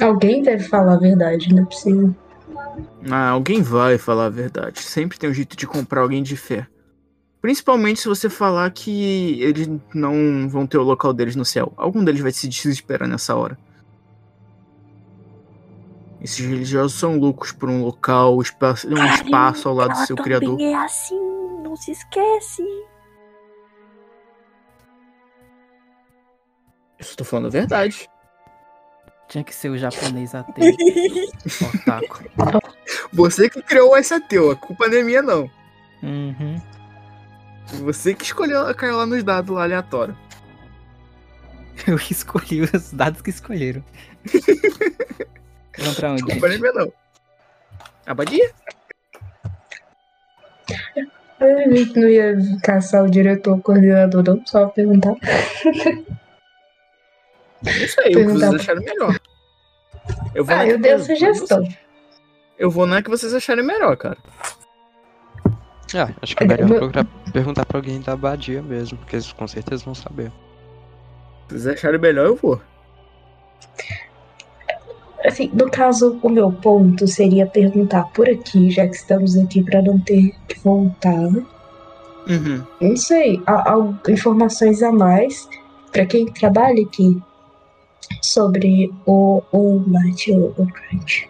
Alguém 0.00 0.42
deve 0.42 0.64
falar 0.64 0.94
a 0.94 0.98
verdade, 0.98 1.52
não 1.54 1.62
é 1.62 1.66
possível. 1.66 2.14
Ah, 3.10 3.28
alguém 3.30 3.62
vai 3.62 3.96
falar 3.96 4.26
a 4.26 4.30
verdade. 4.30 4.82
Sempre 4.82 5.18
tem 5.18 5.30
um 5.30 5.34
jeito 5.34 5.56
de 5.56 5.66
comprar 5.66 6.00
alguém 6.00 6.22
de 6.22 6.36
fé. 6.36 6.66
Principalmente 7.40 8.00
se 8.00 8.08
você 8.08 8.28
falar 8.28 8.70
que 8.70 9.40
eles 9.40 9.68
não 9.94 10.48
vão 10.48 10.66
ter 10.66 10.76
o 10.78 10.82
local 10.82 11.12
deles 11.12 11.36
no 11.36 11.44
céu. 11.44 11.72
Algum 11.76 12.02
deles 12.04 12.20
vai 12.20 12.32
se 12.32 12.48
desesperar 12.48 13.08
nessa 13.08 13.36
hora. 13.36 13.56
Esses 16.20 16.44
religiosos 16.44 16.98
são 16.98 17.16
loucos 17.16 17.52
por 17.52 17.68
um 17.70 17.84
local, 17.84 18.40
espaço, 18.42 18.88
um 18.88 19.04
espaço 19.06 19.68
ao 19.68 19.74
lado 19.74 19.90
do 19.90 19.96
Ela 19.98 20.06
seu 20.06 20.16
também 20.16 20.38
criador. 20.38 20.60
é 20.60 20.74
assim, 20.74 21.18
não 21.62 21.76
se 21.76 21.92
esquece. 21.92 22.62
Eu 26.98 27.02
estou 27.02 27.24
falando 27.24 27.46
a 27.46 27.50
verdade. 27.50 28.10
Tinha 29.28 29.44
que 29.44 29.54
ser 29.54 29.68
o 29.68 29.78
japonês 29.78 30.34
ateu. 30.34 30.74
Otaku. 31.72 32.24
Você 33.12 33.48
que 33.48 33.62
criou 33.62 33.96
esse 33.96 34.12
ateu, 34.12 34.50
a 34.50 34.56
culpa 34.56 34.88
não 34.88 34.98
é 34.98 35.02
minha, 35.04 35.22
não. 35.22 35.48
Uhum. 36.02 36.60
Você 37.82 38.14
que 38.14 38.24
escolheu, 38.24 38.74
caiu 38.74 38.96
lá 38.96 39.06
nos 39.06 39.22
dados 39.22 39.54
lá 39.54 39.62
aleatório. 39.64 40.16
Eu 41.86 41.96
escolhi 41.96 42.62
os 42.74 42.92
dados 42.92 43.20
que 43.22 43.30
escolheram. 43.30 43.84
Vamos 45.78 45.94
pra 45.96 46.12
onde? 46.12 46.22
Culpa 46.22 46.48
não 46.48 46.54
é 46.54 46.58
minha, 46.58 46.72
não. 46.72 46.92
Abadia? 48.06 48.50
A 51.40 51.70
gente 51.70 51.96
não 51.98 52.08
ia 52.08 52.34
caçar 52.64 53.04
o 53.04 53.10
diretor, 53.10 53.56
o 53.56 53.62
coordenador, 53.62 54.24
não, 54.24 54.44
só 54.44 54.66
perguntar. 54.68 55.14
Isso 57.64 58.00
aí, 58.00 58.12
o 58.16 58.18
que 58.18 58.24
vocês 58.24 58.40
Perguntar- 58.40 58.56
acharam 58.56 58.80
melhor. 58.82 59.20
Eu 60.34 60.44
vou 60.44 60.56
Ah, 60.56 60.66
eu 60.66 60.78
dei 60.78 60.92
a 60.92 60.98
sugestão. 60.98 61.68
Eu 62.58 62.70
vou 62.70 62.86
na 62.86 63.02
que 63.02 63.10
vocês 63.10 63.32
acharem 63.34 63.64
melhor, 63.64 63.96
cara. 63.96 64.18
Ah, 65.94 66.10
acho 66.20 66.34
que 66.36 66.42
é 66.44 66.46
melhor 66.46 66.66
procurar, 66.68 67.06
perguntar 67.32 67.64
pra 67.64 67.78
alguém 67.78 68.00
da 68.00 68.12
abadia 68.12 68.62
mesmo, 68.62 68.98
porque 68.98 69.16
eles 69.16 69.32
com 69.32 69.46
certeza 69.46 69.84
vão 69.84 69.94
saber. 69.94 70.32
Se 71.48 71.54
vocês 71.54 71.66
acharem 71.66 72.00
melhor, 72.00 72.26
eu 72.26 72.36
vou. 72.36 72.60
Assim, 75.24 75.50
no 75.52 75.70
caso, 75.70 76.18
o 76.22 76.28
meu 76.28 76.52
ponto 76.52 77.06
seria 77.06 77.46
perguntar 77.46 78.04
por 78.12 78.28
aqui, 78.28 78.70
já 78.70 78.86
que 78.86 78.96
estamos 78.96 79.36
aqui 79.36 79.62
para 79.62 79.82
não 79.82 79.98
ter 79.98 80.34
que 80.46 80.58
voltar. 80.60 81.28
Uhum. 82.28 82.62
Não 82.80 82.96
sei, 82.96 83.42
há, 83.46 83.72
há 83.72 84.10
informações 84.10 84.82
a 84.82 84.92
mais 84.92 85.48
para 85.90 86.06
quem 86.06 86.26
trabalha 86.26 86.82
aqui 86.82 87.20
sobre 88.22 88.92
o, 89.06 89.42
o 89.52 89.82
Matt, 89.86 90.28
o, 90.28 90.54
o 90.56 90.66
Crunch. 90.66 91.28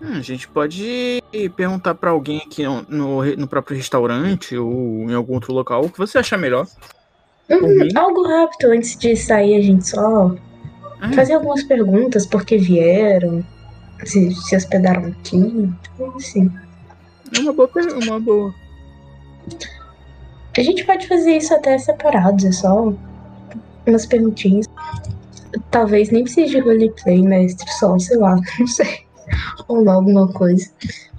Hum, 0.00 0.14
a 0.16 0.22
gente 0.22 0.48
pode 0.48 1.18
perguntar 1.56 1.94
pra 1.94 2.10
alguém 2.10 2.38
aqui 2.38 2.64
no, 2.64 2.82
no, 2.88 3.36
no 3.36 3.48
próprio 3.48 3.76
restaurante 3.76 4.56
ou 4.56 5.10
em 5.10 5.14
algum 5.14 5.34
outro 5.34 5.52
local 5.52 5.84
o 5.84 5.90
que 5.90 5.98
você 5.98 6.18
achar 6.18 6.38
melhor. 6.38 6.66
Hum, 7.50 7.88
algo 7.96 8.26
rápido 8.26 8.70
antes 8.72 8.96
de 8.96 9.14
sair, 9.16 9.56
a 9.56 9.60
gente 9.60 9.86
só 9.88 10.34
Ah, 11.00 11.12
fazer 11.14 11.34
algumas 11.34 11.62
perguntas, 11.64 12.26
por 12.26 12.44
que 12.44 12.56
vieram, 12.56 13.44
se 14.04 14.30
se 14.34 14.56
hospedaram 14.56 15.06
aqui, 15.08 15.36
então, 15.36 16.14
assim. 16.16 16.50
é 17.34 17.38
uma 17.40 17.52
boa 17.52 17.68
per- 17.68 17.98
uma 17.98 18.20
boa. 18.20 18.54
A 20.56 20.62
gente 20.62 20.84
pode 20.84 21.06
fazer 21.06 21.36
isso 21.36 21.54
até 21.54 21.78
separados, 21.78 22.44
é 22.44 22.52
só 22.52 22.92
umas 23.86 24.06
perguntinhas. 24.06 24.66
Talvez 25.70 26.10
nem 26.10 26.22
precise 26.24 26.50
de 26.50 26.60
roleplay, 26.60 27.22
mestre, 27.22 27.68
só, 27.72 27.98
sei 27.98 28.16
lá, 28.16 28.36
não 28.58 28.66
sei. 28.66 29.09
Rolar 29.68 29.94
alguma 29.94 30.32
coisa. 30.32 30.70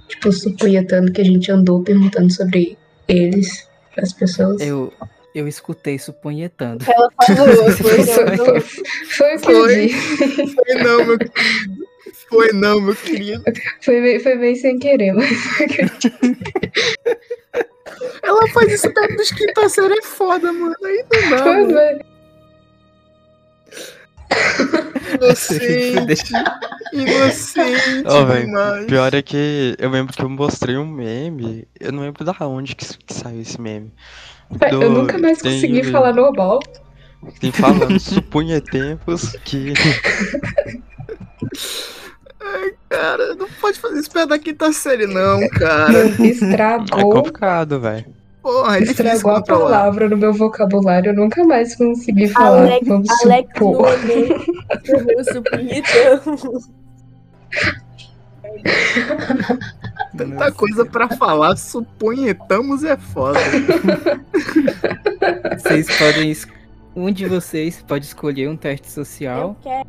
Tipo, 0.08 0.32
supunhetando 0.32 1.12
que 1.12 1.20
a 1.20 1.24
gente 1.24 1.50
andou 1.50 1.82
perguntando 1.82 2.32
sobre 2.32 2.76
eles 3.08 3.68
as 3.96 4.12
pessoas. 4.12 4.60
Eu, 4.60 4.92
eu 5.34 5.48
escutei 5.48 5.98
supunhetando. 5.98 6.84
Ela 6.88 7.08
falou, 7.26 7.70
Foi, 7.72 8.02
foi, 8.04 8.36
foi, 8.36 9.38
foi, 9.38 9.88
foi 9.88 10.74
não, 10.82 11.04
meu 11.06 11.18
querido. 11.18 11.86
Foi 12.28 12.52
não, 12.52 12.80
meu 12.80 12.94
querido. 12.94 13.42
Foi 13.80 14.00
bem, 14.00 14.20
foi 14.20 14.38
bem 14.38 14.54
sem 14.54 14.78
querer, 14.78 15.12
mas 15.12 15.28
foi. 15.28 15.66
Ela 18.22 18.48
faz 18.48 18.72
isso 18.72 18.92
perto 18.92 19.16
dos 19.16 19.30
quinta 19.30 19.68
série 19.68 19.98
é 19.98 20.02
foda, 20.02 20.52
mano. 20.52 20.74
Aí 20.84 21.04
não 21.12 21.30
dá, 21.30 21.38
Foi, 21.42 21.60
mano. 21.60 21.72
foi. 21.72 22.11
Inocente. 25.14 26.32
Inocente 26.92 28.02
velho, 28.26 28.46
demais. 28.46 28.86
Pior 28.86 29.14
é 29.14 29.22
que 29.22 29.74
eu 29.78 29.90
lembro 29.90 30.12
que 30.14 30.22
eu 30.22 30.28
mostrei 30.28 30.76
um 30.76 30.86
meme, 30.86 31.66
eu 31.80 31.90
não 31.92 32.02
lembro 32.02 32.24
da 32.24 32.34
onde 32.46 32.74
que, 32.76 32.86
que 32.98 33.14
saiu 33.14 33.40
esse 33.40 33.60
meme. 33.60 33.92
Eu 34.70 34.80
Do- 34.80 34.90
nunca 34.90 35.16
mais 35.18 35.38
tem- 35.38 35.54
consegui 35.54 35.84
falar 35.84 36.12
normal. 36.12 36.60
Tem 37.40 37.52
falando, 37.52 37.98
supunha 38.00 38.60
tempos 38.60 39.36
que. 39.44 39.72
Cara, 42.88 43.34
não 43.36 43.48
pode 43.60 43.78
fazer 43.78 44.00
isso 44.00 44.10
perto 44.10 44.28
da 44.30 44.38
quinta 44.38 44.72
série, 44.72 45.06
não, 45.06 45.48
cara. 45.50 45.98
É 46.20 46.26
Estragou, 46.26 47.10
complicado, 47.10 47.80
velho. 47.80 48.04
Porra, 48.42 48.78
é 48.78 48.82
estragou 48.82 49.30
a 49.36 49.42
palavra 49.42 50.08
no 50.08 50.16
meu 50.16 50.32
vocabulário. 50.32 51.10
Eu 51.10 51.14
nunca 51.14 51.44
mais 51.44 51.76
consegui 51.76 52.26
falar. 52.28 52.62
Alex, 52.62 52.88
Vamos 52.88 53.08
Alex 53.24 53.48
no 53.60 53.72
supor. 53.74 53.88
Supunhetão. 55.32 56.20
Tanta 60.16 60.52
coisa 60.52 60.84
pra 60.84 61.08
falar, 61.08 61.56
suponhetamos 61.56 62.84
é 62.84 62.96
foda. 62.96 63.38
Vocês 65.58 65.86
podem. 65.98 66.30
es- 66.30 66.46
Um 66.94 67.10
de 67.10 67.26
vocês 67.26 67.82
pode 67.88 68.04
escolher 68.04 68.48
um 68.48 68.56
teste 68.56 68.86
Eu 68.88 68.92
social. 68.92 69.56
quero. 69.62 69.88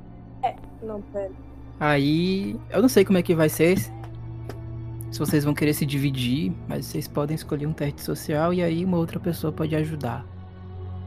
Não, 0.82 1.02
pera. 1.02 1.32
Aí. 1.80 2.56
Eu 2.70 2.82
não 2.82 2.88
sei 2.90 3.04
como 3.04 3.18
é 3.18 3.22
que 3.24 3.36
vai 3.36 3.50
ser. 3.50 3.78
Se 5.14 5.20
vocês 5.20 5.44
vão 5.44 5.54
querer 5.54 5.76
se 5.76 5.86
dividir, 5.86 6.52
mas 6.68 6.88
vocês 6.88 7.08
podem 7.08 7.36
escolher 7.36 7.68
um 7.68 7.72
teste 7.72 8.02
social 8.02 8.52
e 8.52 8.64
aí 8.64 8.84
uma 8.84 8.98
outra 8.98 9.20
pessoa 9.20 9.54
pode 9.54 9.76
ajudar. 9.76 10.26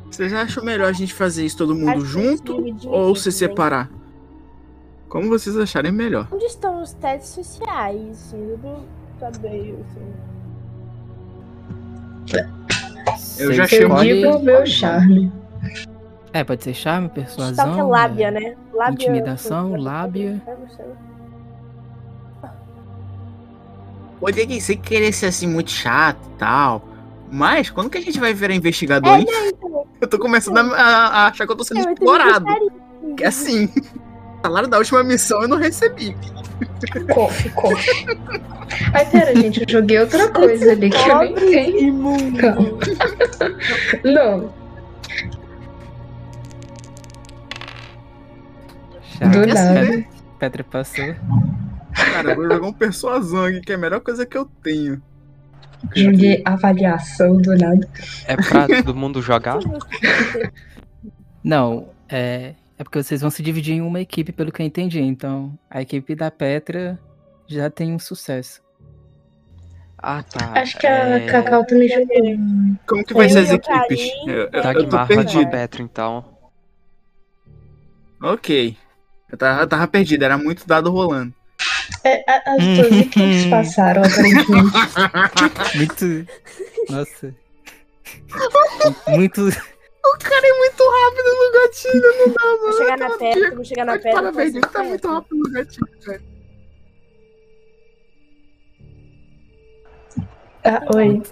Vocês 0.08 0.32
acham 0.32 0.64
melhor 0.64 0.88
a 0.88 0.92
gente 0.92 1.12
fazer 1.12 1.44
isso 1.44 1.58
todo 1.58 1.74
mundo 1.74 1.90
Acho 1.90 2.06
junto 2.06 2.56
ou 2.86 3.16
se 3.16 3.32
separar? 3.32 3.90
Como 5.08 5.28
vocês 5.28 5.56
acharem 5.56 5.90
melhor. 5.90 6.28
Onde 6.30 6.44
estão 6.44 6.80
os 6.80 6.92
testes 6.92 7.30
sociais? 7.30 8.32
Eu 8.32 8.60
não 8.62 8.84
saber, 9.18 9.76
assim. 9.80 10.06
Eu 13.40 13.52
já 13.54 13.66
digo 13.66 14.36
o 14.36 14.40
meu 14.40 14.64
charme. 14.64 15.32
É, 16.32 16.44
pode 16.44 16.62
ser 16.62 16.74
charme, 16.74 17.08
Só 17.08 17.12
que 17.12 17.20
é 17.20 17.24
persuasão. 17.24 17.88
lábia, 17.88 18.30
né? 18.30 18.54
Lábia, 18.72 18.94
intimidação, 18.94 19.74
lábia. 19.74 20.40
eu 20.46 20.58
não 20.60 20.68
sei. 20.68 20.86
Pode 24.20 24.40
sem 24.60 24.76
querer 24.78 25.12
ser 25.12 25.26
assim 25.26 25.46
muito 25.46 25.70
chato 25.70 26.18
e 26.34 26.38
tal. 26.38 26.88
Mas 27.30 27.68
quando 27.70 27.90
que 27.90 27.98
a 27.98 28.00
gente 28.00 28.18
vai 28.20 28.32
virar 28.32 28.54
investigador, 28.54 29.12
É, 29.14 29.24
não, 29.24 29.46
então. 29.46 29.86
Eu 30.00 30.08
tô 30.08 30.18
começando 30.18 30.58
a, 30.58 30.62
a- 30.62 31.06
a 31.08 31.26
achar 31.28 31.46
que 31.46 31.52
eu 31.52 31.56
tô 31.56 31.64
sendo 31.64 31.78
Eu 31.80 31.84
também 31.84 31.94
explorado. 31.94 32.46
Que 33.16 33.24
assim, 33.24 33.64
o 33.66 34.42
salário 34.42 34.68
da 34.68 34.76
última 34.78 35.02
missão 35.02 35.40
eu 35.42 35.48
não 35.48 35.56
recebi. 35.56 36.14
Cof, 37.14 37.48
cof. 37.50 38.06
Ai, 38.92 39.06
pera, 39.10 39.34
gente, 39.34 39.62
eu 39.62 39.66
joguei 39.68 39.98
outra 39.98 40.28
coisa 40.30 40.72
ali 40.72 40.90
que 40.90 40.96
eu 41.08 41.18
nem 41.50 41.84
imundo. 41.88 42.38
Calma. 42.38 42.78
Não, 44.04 44.52
Já. 49.18 49.26
do 49.28 49.46
nada. 49.46 50.04
Passou. 50.70 51.14
Cara, 51.96 52.30
eu 52.30 52.36
vou 52.36 52.50
jogar 52.50 52.66
um 52.66 52.72
persuasão 52.72 53.44
aqui, 53.44 53.60
que 53.60 53.72
é 53.72 53.74
a 53.74 53.78
melhor 53.78 54.00
coisa 54.00 54.26
que 54.26 54.36
eu 54.36 54.44
tenho. 54.62 55.02
Joguei 55.94 56.42
avaliação 56.44 57.36
do 57.40 57.56
nada. 57.56 57.88
É 58.26 58.36
pra 58.36 58.66
todo 58.84 58.94
mundo 58.94 59.22
jogar? 59.22 59.58
Não, 61.42 61.88
é, 62.08 62.54
é 62.78 62.84
porque 62.84 63.02
vocês 63.02 63.20
vão 63.20 63.30
se 63.30 63.42
dividir 63.42 63.74
em 63.74 63.80
uma 63.80 64.00
equipe, 64.00 64.32
pelo 64.32 64.52
que 64.52 64.62
eu 64.62 64.66
entendi. 64.66 65.00
Então, 65.00 65.56
a 65.70 65.80
equipe 65.80 66.14
da 66.14 66.30
Petra 66.30 66.98
já 67.46 67.70
tem 67.70 67.92
um 67.92 67.98
sucesso. 67.98 68.60
Ah, 69.98 70.22
tá. 70.22 70.52
Acho 70.60 70.78
que 70.78 70.86
a 70.86 71.18
é... 71.18 71.26
Cacau 71.26 71.64
também 71.64 71.88
jogou. 71.88 72.38
Como 72.86 73.04
que 73.04 73.14
vai 73.14 73.28
ser 73.28 73.40
as 73.40 73.50
equipes? 73.50 74.10
Eu, 74.26 74.34
eu- 74.34 74.50
Dagmar 74.50 75.06
vai 75.06 75.24
com 75.24 75.50
Petro, 75.50 75.82
então. 75.82 76.24
Ok. 78.22 78.76
Eu 79.30 79.36
tava, 79.36 79.62
eu 79.62 79.66
tava 79.66 79.88
perdido, 79.88 80.24
era 80.24 80.38
muito 80.38 80.66
dado 80.66 80.90
rolando. 80.90 81.34
É, 82.04 82.24
as 82.28 82.56
duas 82.56 83.00
equipes 83.00 83.46
passaram, 83.46 84.02
aparentemente. 84.02 84.46
Muito. 85.76 86.26
Nossa. 86.90 87.34
Muito. 89.08 89.48
O 89.48 90.18
cara 90.18 90.46
é 90.46 90.58
muito 90.58 90.84
rápido 90.88 91.30
no 91.34 91.52
gatilho, 91.52 92.18
não 92.18 92.28
dá, 92.32 92.44
mano. 92.44 92.58
Vou 92.60 92.72
chegar 92.76 92.96
na 92.96 93.18
pedra, 93.18 93.54
vou 93.54 93.64
chegar 93.64 93.84
na 93.84 93.92
pedra. 93.94 94.12
Parabéns, 94.12 94.54
ele 94.54 94.66
tá 94.66 94.84
muito 94.84 95.08
rápido 95.08 95.36
no 95.36 95.50
gatilho, 95.50 95.88
velho. 96.06 96.22
Ah, 100.64 100.82
oi. 100.94 101.22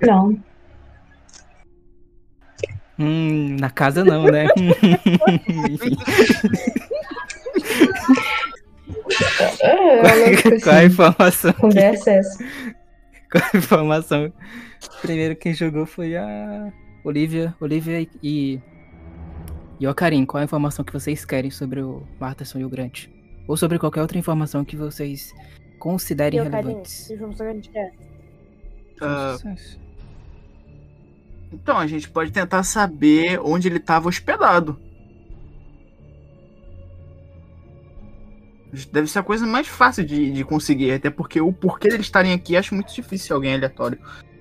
Não. 0.00 0.51
Hum, 2.98 3.56
na 3.58 3.70
casa 3.70 4.04
não, 4.04 4.24
né? 4.24 4.46
Enfim, 5.70 5.96
É, 9.60 10.60
qual 10.60 10.76
a 10.76 10.84
informação? 10.84 11.52
Conversa 11.54 12.10
é 12.10 12.18
essa. 12.18 12.44
Qual 13.30 13.44
a 13.52 13.56
informação? 13.56 14.32
Primeiro 15.00 15.36
quem 15.36 15.54
jogou 15.54 15.86
foi 15.86 16.16
a 16.16 16.72
Olivia. 17.04 17.54
Olivia 17.60 18.06
e. 18.22 18.60
E 19.80 19.86
o 19.86 19.94
Karim, 19.94 20.24
qual 20.24 20.40
a 20.40 20.44
informação 20.44 20.84
que 20.84 20.92
vocês 20.92 21.24
querem 21.24 21.50
sobre 21.50 21.80
o 21.80 22.06
Marterson 22.20 22.60
e 22.60 22.64
o 22.64 22.68
Grant? 22.68 23.08
Ou 23.48 23.56
sobre 23.56 23.78
qualquer 23.78 24.00
outra 24.00 24.16
informação 24.18 24.64
que 24.64 24.76
vocês 24.76 25.34
considerem 25.80 26.38
E 26.38 26.42
o 26.42 26.50
carinho? 26.50 26.82
Então, 31.52 31.78
a 31.78 31.86
gente 31.86 32.08
pode 32.08 32.30
tentar 32.30 32.62
saber 32.62 33.40
onde 33.40 33.68
ele 33.68 33.78
tava 33.78 34.08
hospedado. 34.08 34.78
Deve 38.90 39.06
ser 39.06 39.18
a 39.18 39.22
coisa 39.22 39.46
mais 39.46 39.68
fácil 39.68 40.04
de, 40.04 40.32
de 40.32 40.44
conseguir, 40.44 40.92
até 40.92 41.10
porque 41.10 41.40
o 41.40 41.52
porquê 41.52 41.88
deles 41.88 42.06
estarem 42.06 42.32
aqui 42.32 42.56
acho 42.56 42.74
muito 42.74 42.94
difícil 42.94 43.36
alguém 43.36 43.54
aleatório 43.54 43.98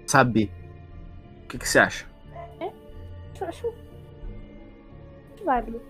saber. 0.07 0.49
O 1.43 1.47
que, 1.47 1.57
que 1.57 1.68
você 1.68 1.80
acha? 1.80 2.05
Acho, 3.34 3.45
acho... 3.45 3.68
acho 5.36 5.45
válido. 5.45 5.82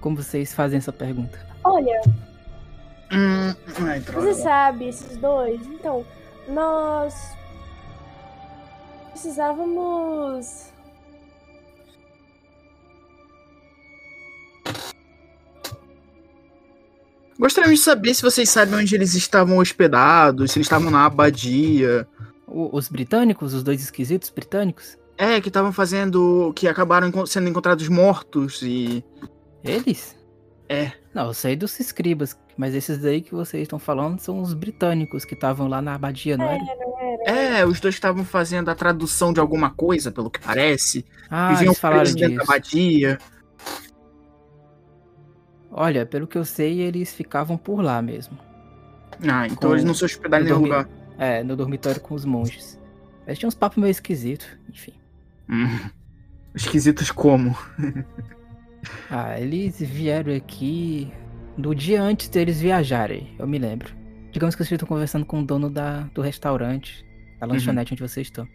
Como 0.00 0.16
vocês 0.16 0.54
fazem 0.54 0.78
essa 0.78 0.92
pergunta? 0.92 1.38
Olha, 1.62 2.00
Hum, 3.12 3.54
ai, 3.86 4.00
você 4.00 4.34
sabe, 4.34 4.88
esses 4.88 5.16
dois, 5.16 5.64
então, 5.66 6.04
nós 6.48 7.14
precisávamos. 9.12 10.66
Gostaríamos 17.38 17.80
de 17.80 17.84
saber 17.84 18.14
se 18.14 18.22
vocês 18.22 18.48
sabem 18.48 18.76
onde 18.76 18.94
eles 18.94 19.14
estavam 19.14 19.58
hospedados, 19.58 20.52
se 20.52 20.58
eles 20.58 20.66
estavam 20.66 20.90
na 20.90 21.04
abadia. 21.04 22.06
O- 22.46 22.74
os 22.76 22.88
britânicos, 22.88 23.52
os 23.52 23.62
dois 23.62 23.82
esquisitos 23.82 24.30
britânicos? 24.30 24.96
É, 25.18 25.40
que 25.40 25.48
estavam 25.48 25.72
fazendo. 25.72 26.52
que 26.54 26.66
acabaram 26.68 27.26
sendo 27.26 27.48
encontrados 27.48 27.88
mortos 27.88 28.62
e. 28.62 29.04
Eles? 29.64 30.16
É. 30.68 30.92
Não, 31.16 31.28
eu 31.28 31.32
sei 31.34 31.56
dos 31.56 31.80
escribas, 31.80 32.38
mas 32.58 32.74
esses 32.74 32.98
daí 32.98 33.22
que 33.22 33.34
vocês 33.34 33.62
estão 33.62 33.78
falando 33.78 34.20
são 34.20 34.38
os 34.38 34.52
britânicos 34.52 35.24
que 35.24 35.32
estavam 35.32 35.66
lá 35.66 35.80
na 35.80 35.94
abadia, 35.94 36.36
não 36.36 36.44
era? 36.44 36.62
É, 37.24 37.64
os 37.64 37.80
dois 37.80 37.94
estavam 37.94 38.22
fazendo 38.22 38.68
a 38.68 38.74
tradução 38.74 39.32
de 39.32 39.40
alguma 39.40 39.70
coisa, 39.70 40.12
pelo 40.12 40.28
que 40.30 40.38
parece. 40.38 41.06
Ah, 41.30 41.54
eles 41.62 41.78
falaram 41.78 42.00
presos 42.02 42.20
dentro 42.20 42.36
da 42.36 42.42
disso. 42.42 42.52
abadia. 42.52 43.18
Olha, 45.70 46.04
pelo 46.04 46.26
que 46.26 46.36
eu 46.36 46.44
sei, 46.44 46.80
eles 46.82 47.14
ficavam 47.14 47.56
por 47.56 47.80
lá 47.82 48.02
mesmo. 48.02 48.38
Ah, 49.26 49.46
então 49.46 49.70
Com- 49.70 49.74
eles 49.74 49.84
não 49.84 49.94
se 49.94 50.04
hospedaram 50.04 50.44
em 50.44 50.48
nenhum 50.48 50.60
dormi- 50.60 50.76
lugar. 50.76 50.88
É, 51.18 51.42
no 51.42 51.56
dormitório 51.56 51.98
com 51.98 52.14
os 52.14 52.26
monges. 52.26 52.78
Mas 53.26 53.38
tinha 53.38 53.48
uns 53.48 53.54
papos 53.54 53.78
meio 53.78 53.90
esquisitos, 53.90 54.46
enfim. 54.68 54.92
Hum. 55.48 55.78
Esquisitos 56.54 57.10
como? 57.10 57.56
Ah, 59.10 59.38
eles 59.40 59.80
vieram 59.80 60.34
aqui 60.34 61.12
do 61.56 61.74
dia 61.74 62.02
antes 62.02 62.28
deles 62.28 62.60
viajarem, 62.60 63.34
eu 63.38 63.46
me 63.46 63.58
lembro. 63.58 63.94
Digamos 64.30 64.54
que 64.54 64.62
vocês 64.62 64.72
estão 64.72 64.88
conversando 64.88 65.24
com 65.24 65.40
o 65.40 65.44
dono 65.44 65.70
da, 65.70 66.02
do 66.14 66.20
restaurante, 66.20 67.04
da 67.40 67.46
lanchonete 67.46 67.94
onde 67.94 68.02
vocês 68.02 68.26
estão. 68.26 68.46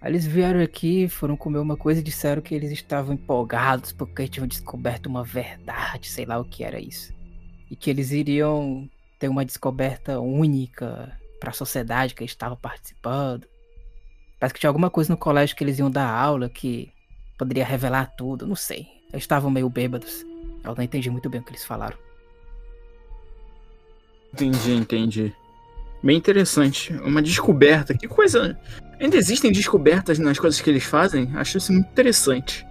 Aí 0.00 0.10
eles 0.10 0.26
vieram 0.26 0.60
aqui, 0.60 1.08
foram 1.08 1.36
comer 1.36 1.58
uma 1.58 1.76
coisa 1.76 2.00
e 2.00 2.02
disseram 2.02 2.42
que 2.42 2.54
eles 2.54 2.72
estavam 2.72 3.14
empolgados 3.14 3.92
porque 3.92 4.26
tinham 4.26 4.46
descoberto 4.46 5.06
uma 5.06 5.22
verdade, 5.22 6.08
sei 6.08 6.24
lá 6.24 6.38
o 6.38 6.44
que 6.44 6.64
era 6.64 6.80
isso. 6.80 7.12
E 7.70 7.76
que 7.76 7.88
eles 7.88 8.10
iriam 8.10 8.88
ter 9.18 9.28
uma 9.28 9.44
descoberta 9.44 10.18
única 10.18 11.16
para 11.38 11.50
a 11.50 11.54
sociedade 11.54 12.14
que 12.14 12.22
eles 12.22 12.32
estavam 12.32 12.56
participando. 12.56 13.46
Parece 14.40 14.54
que 14.54 14.60
tinha 14.60 14.70
alguma 14.70 14.90
coisa 14.90 15.12
no 15.12 15.16
colégio 15.16 15.54
que 15.54 15.62
eles 15.62 15.78
iam 15.78 15.90
dar 15.90 16.08
aula 16.08 16.48
que 16.48 16.91
poderia 17.42 17.64
revelar 17.64 18.14
tudo, 18.16 18.46
não 18.46 18.54
sei. 18.54 18.86
Eles 19.12 19.24
estavam 19.24 19.50
meio 19.50 19.68
bêbados. 19.68 20.24
Eu 20.64 20.74
não 20.76 20.82
entendi 20.84 21.10
muito 21.10 21.28
bem 21.28 21.40
o 21.40 21.44
que 21.44 21.50
eles 21.50 21.64
falaram. 21.64 21.96
Entendi, 24.32 24.72
entendi. 24.72 25.34
Bem 26.02 26.16
interessante. 26.16 26.92
Uma 26.94 27.20
descoberta. 27.20 27.94
Que 27.94 28.06
coisa. 28.08 28.58
Ainda 29.00 29.16
existem 29.16 29.50
descobertas 29.52 30.18
nas 30.18 30.38
coisas 30.38 30.60
que 30.60 30.70
eles 30.70 30.84
fazem? 30.84 31.30
Acho 31.34 31.58
isso 31.58 31.72
muito 31.72 31.88
interessante. 31.90 32.64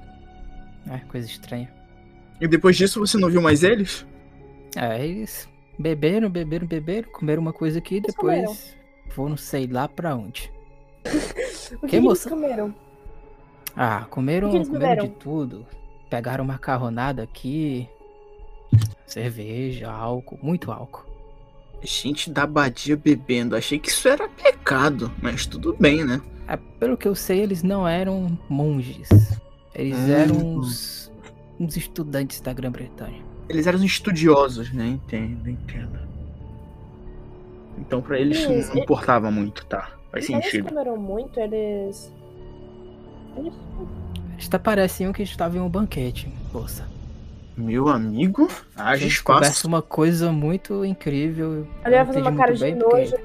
É, 0.89 0.97
coisa 0.99 1.27
estranha. 1.27 1.71
E 2.39 2.47
depois 2.47 2.75
disso 2.77 2.99
você 2.99 3.17
não 3.17 3.29
viu 3.29 3.41
mais 3.41 3.61
eles? 3.63 4.05
É, 4.75 5.05
eles 5.05 5.47
beberam, 5.77 6.29
beberam, 6.29 6.65
beberam, 6.65 7.11
comeram 7.11 7.41
uma 7.41 7.53
coisa 7.53 7.77
aqui 7.79 7.95
e 7.95 7.97
Eles 7.97 8.07
depois 8.07 8.75
foram 9.09 9.35
sei 9.37 9.67
lá 9.67 9.87
pra 9.87 10.15
onde. 10.15 10.51
O 11.73 11.79
que, 11.81 11.87
Que 11.87 11.95
eles 11.95 12.03
moça? 12.03 12.29
comeram? 12.29 12.75
Ah, 13.75 14.05
comeram, 14.09 14.47
O 14.47 14.51
que 14.51 14.57
eles 14.57 14.69
comeram 14.69 15.05
de 15.05 15.11
tudo. 15.11 15.65
Pegaram 16.09 16.43
macarronada 16.43 17.23
aqui, 17.23 17.87
cerveja, 19.05 19.89
álcool, 19.91 20.37
muito 20.41 20.71
álcool. 20.71 21.05
Gente 21.83 22.29
da 22.29 22.43
abadia 22.43 22.95
bebendo. 22.95 23.55
Achei 23.55 23.79
que 23.79 23.89
isso 23.89 24.07
era 24.07 24.27
pecado, 24.29 25.11
mas 25.21 25.45
tudo 25.45 25.75
bem, 25.79 26.03
né? 26.05 26.21
Ah, 26.47 26.57
pelo 26.57 26.97
que 26.97 27.07
eu 27.07 27.15
sei, 27.15 27.39
eles 27.39 27.63
não 27.63 27.87
eram 27.87 28.37
monges. 28.49 29.09
Eles 29.73 29.97
Hum. 29.97 30.11
eram 30.11 30.35
uns, 30.35 31.11
uns 31.59 31.77
estudantes 31.77 32.41
da 32.41 32.51
Grã-Bretanha. 32.53 33.23
Eles 33.49 33.65
eram 33.67 33.83
estudiosos, 33.83 34.71
né? 34.73 34.87
Entendo, 34.87 35.49
entendo. 35.49 35.99
Então 37.77 38.01
pra 38.01 38.19
eles 38.19 38.43
Eles- 38.43 38.69
não 38.69 38.77
importava 38.83 39.31
muito, 39.31 39.65
tá? 39.65 39.91
Faz 40.11 40.29
Eles 40.29 40.43
sentido. 40.45 40.67
comeram 40.69 40.97
muito, 40.97 41.39
eles. 41.39 42.11
Até 44.45 44.57
pareciam 44.57 45.13
que 45.13 45.23
estavam 45.23 45.61
em 45.61 45.65
um 45.65 45.69
banquete, 45.69 46.27
moça. 46.53 46.85
Meu 47.55 47.87
amigo, 47.89 48.49
haja 48.75 48.97
Tinha 48.97 49.07
espaço. 49.07 49.39
descoberto 49.41 49.65
uma 49.65 49.81
coisa 49.81 50.31
muito 50.31 50.83
incrível. 50.83 51.67
Ele 51.85 51.95
vai 51.95 52.05
fazer 52.05 52.21
uma 52.21 52.35
cara 52.35 52.53
de 52.53 52.75
nojo. 52.75 53.15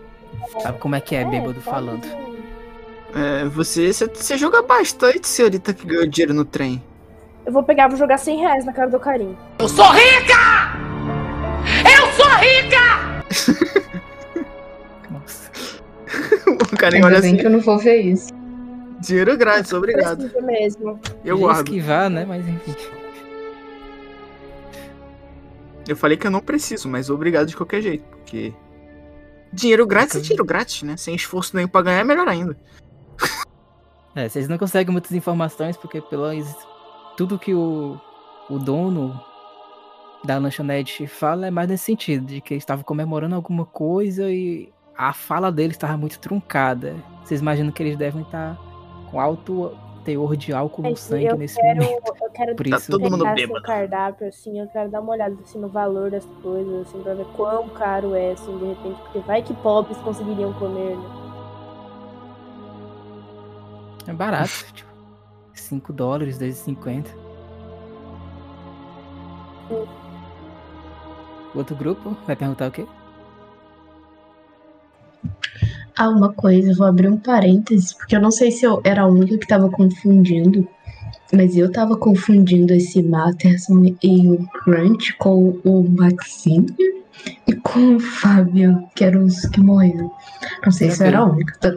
Sabe 0.60 0.78
como 0.78 0.94
é 0.94 1.00
que 1.00 1.16
é, 1.16 1.24
bêbado 1.24 1.54
tá 1.54 1.60
falando. 1.60 2.04
É, 3.14 3.44
você, 3.46 3.92
você, 3.92 4.06
você 4.06 4.36
joga 4.36 4.62
bastante, 4.62 5.26
senhorita 5.26 5.72
que 5.72 5.86
ganhou 5.86 6.06
dinheiro 6.06 6.34
no 6.34 6.44
trem. 6.44 6.82
Eu 7.46 7.52
vou 7.52 7.62
pegar, 7.62 7.88
vou 7.88 7.96
jogar 7.96 8.18
100 8.18 8.38
reais 8.38 8.64
na 8.64 8.72
cara 8.72 8.90
do 8.90 9.00
Karim. 9.00 9.36
Eu 9.58 9.68
sou 9.68 9.86
rica! 9.92 10.76
Eu 11.84 12.12
sou 12.12 12.28
rica! 12.36 13.22
Nossa. 15.10 15.50
O 16.46 16.76
cara 16.76 16.94
Ainda 16.96 17.06
olha 17.06 17.20
bem 17.20 17.30
assim, 17.32 17.40
que 17.40 17.46
eu 17.46 17.50
não 17.50 17.60
vou 17.60 17.78
ver 17.78 18.00
isso. 18.00 18.28
Dinheiro 19.06 19.36
grátis, 19.36 19.72
obrigado. 19.72 20.18
Precisa 20.18 20.42
mesmo. 20.42 21.00
Eu 21.24 21.38
guardo. 21.38 21.68
esquivar, 21.68 22.10
né? 22.10 22.24
Mas 22.24 22.46
enfim. 22.46 22.74
Eu 25.88 25.96
falei 25.96 26.16
que 26.16 26.26
eu 26.26 26.30
não 26.30 26.40
preciso, 26.40 26.88
mas 26.88 27.08
obrigado 27.08 27.46
de 27.46 27.56
qualquer 27.56 27.80
jeito, 27.80 28.04
porque 28.08 28.52
dinheiro 29.52 29.86
grátis 29.86 30.16
é 30.16 30.20
dinheiro 30.20 30.44
grátis, 30.44 30.82
né? 30.82 30.96
Sem 30.96 31.14
esforço 31.14 31.54
nenhum 31.54 31.68
pra 31.68 31.82
ganhar 31.82 32.00
é 32.00 32.04
melhor 32.04 32.28
ainda. 32.28 32.56
É, 34.14 34.28
vocês 34.28 34.48
não 34.48 34.56
conseguem 34.56 34.90
muitas 34.90 35.12
informações 35.12 35.76
porque 35.76 36.00
pelo 36.00 36.24
tudo 37.18 37.38
que 37.38 37.52
o, 37.52 38.00
o 38.48 38.58
dono 38.58 39.20
da 40.24 40.38
lanchonete 40.38 41.06
fala 41.06 41.46
é 41.46 41.50
mais 41.50 41.68
nesse 41.68 41.84
sentido, 41.84 42.26
de 42.26 42.40
que 42.40 42.54
eles 42.54 42.62
estavam 42.62 42.82
comemorando 42.82 43.34
alguma 43.34 43.66
coisa 43.66 44.30
e 44.30 44.72
a 44.96 45.12
fala 45.12 45.52
deles 45.52 45.76
estava 45.76 45.96
muito 45.96 46.18
truncada. 46.18 46.96
Vocês 47.22 47.40
imaginam 47.40 47.70
que 47.70 47.82
eles 47.82 47.96
devem 47.96 48.22
estar 48.22 48.58
com 49.10 49.20
alto 49.20 49.76
teor 50.04 50.36
de 50.36 50.52
álcool 50.52 50.82
no 50.82 50.88
Gente, 50.90 51.00
sangue 51.00 51.26
eu 51.26 51.36
nesse 51.36 51.56
quero, 51.60 51.82
momento. 51.82 52.14
eu 52.22 52.30
quero 52.30 52.54
Por 52.54 52.68
Tá 52.68 52.76
isso, 52.76 52.90
todo 52.92 53.10
mundo 53.10 53.26
assim, 53.26 53.34
bêbado. 53.34 53.62
cardápio, 53.62 54.28
assim, 54.28 54.60
eu 54.60 54.68
quero 54.68 54.88
dar 54.90 55.00
uma 55.00 55.12
olhada 55.12 55.34
assim, 55.42 55.58
no 55.58 55.68
valor 55.68 56.10
das 56.10 56.24
coisas, 56.42 56.86
assim, 56.86 57.02
pra 57.02 57.14
ver 57.14 57.26
quão 57.36 57.68
caro 57.70 58.14
é, 58.14 58.32
assim, 58.32 58.56
de 58.58 58.66
repente, 58.66 59.00
porque 59.02 59.18
vai 59.20 59.42
que 59.42 59.52
pobres 59.54 59.96
conseguiriam 59.98 60.52
comer, 60.54 60.96
né? 60.96 61.04
é 64.06 64.12
barato, 64.12 64.64
tipo, 64.72 64.90
5 65.52 65.92
dólares, 65.92 66.38
2,50. 66.38 67.06
O 71.52 71.58
outro 71.58 71.74
grupo 71.74 72.10
vai 72.26 72.36
perguntar 72.36 72.68
o 72.68 72.70
quê? 72.70 72.86
Ah, 75.98 76.08
uma 76.10 76.32
coisa, 76.32 76.74
vou 76.74 76.86
abrir 76.86 77.08
um 77.08 77.16
parênteses, 77.16 77.92
porque 77.94 78.14
eu 78.16 78.20
não 78.20 78.30
sei 78.30 78.50
se 78.50 78.64
eu 78.64 78.80
era 78.84 79.02
a 79.02 79.06
única 79.06 79.38
que 79.38 79.46
tava 79.46 79.70
confundindo, 79.70 80.68
mas 81.32 81.56
eu 81.56 81.72
tava 81.72 81.96
confundindo 81.96 82.72
esse 82.74 83.02
Matterson 83.02 83.96
e 84.02 84.28
o 84.28 84.46
Crunch 84.48 85.14
com 85.18 85.58
o 85.64 85.88
Maxine 85.88 86.66
e 87.48 87.54
com 87.54 87.96
o 87.96 88.00
Fábio, 88.00 88.86
que 88.94 89.04
eram 89.04 89.24
os 89.24 89.40
que 89.46 89.60
morreram. 89.60 90.10
Não 90.64 90.70
sei 90.70 90.90
se 90.90 91.02
eu 91.02 91.06
era 91.06 91.18
a 91.20 91.24
única. 91.24 91.58
tá? 91.58 91.74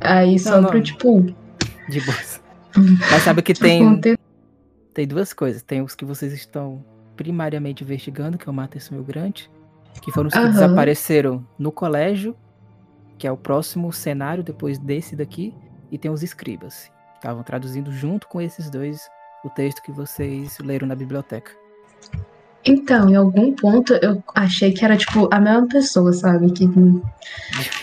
Aí 0.00 0.38
só 0.38 0.60
não. 0.60 0.68
pro 0.68 0.82
tipo. 0.82 1.22
De 1.88 2.00
boas. 2.00 2.40
Mas 3.10 3.22
sabe 3.22 3.42
que 3.42 3.54
tem, 3.54 3.84
conte- 3.84 4.18
tem 4.92 5.06
duas 5.06 5.32
coisas. 5.32 5.62
Tem 5.62 5.80
os 5.82 5.94
que 5.94 6.04
vocês 6.04 6.32
estão 6.32 6.84
primariamente 7.16 7.84
investigando, 7.84 8.36
que 8.36 8.48
é 8.48 8.50
o 8.50 8.54
Matheus 8.54 8.86
e 8.90 8.94
o 8.96 9.02
Grant, 9.04 9.42
que 10.00 10.10
foram 10.10 10.26
os 10.28 10.32
que 10.34 10.40
Aham. 10.40 10.50
desapareceram 10.50 11.46
no 11.58 11.70
colégio, 11.70 12.34
que 13.22 13.26
é 13.28 13.30
o 13.30 13.36
próximo 13.36 13.92
cenário 13.92 14.42
depois 14.42 14.80
desse 14.80 15.14
daqui, 15.14 15.54
e 15.92 15.96
tem 15.96 16.10
os 16.10 16.24
escribas. 16.24 16.90
Estavam 17.14 17.44
traduzindo 17.44 17.92
junto 17.92 18.26
com 18.26 18.40
esses 18.40 18.68
dois 18.68 19.08
o 19.44 19.48
texto 19.48 19.80
que 19.80 19.92
vocês 19.92 20.58
leram 20.58 20.88
na 20.88 20.96
biblioteca. 20.96 21.52
Então, 22.64 23.08
em 23.08 23.14
algum 23.14 23.52
ponto 23.54 23.94
eu 23.94 24.20
achei 24.34 24.72
que 24.72 24.84
era 24.84 24.96
tipo 24.96 25.28
a 25.32 25.38
mesma 25.38 25.68
pessoa, 25.68 26.12
sabe? 26.12 26.50
Que... 26.50 26.66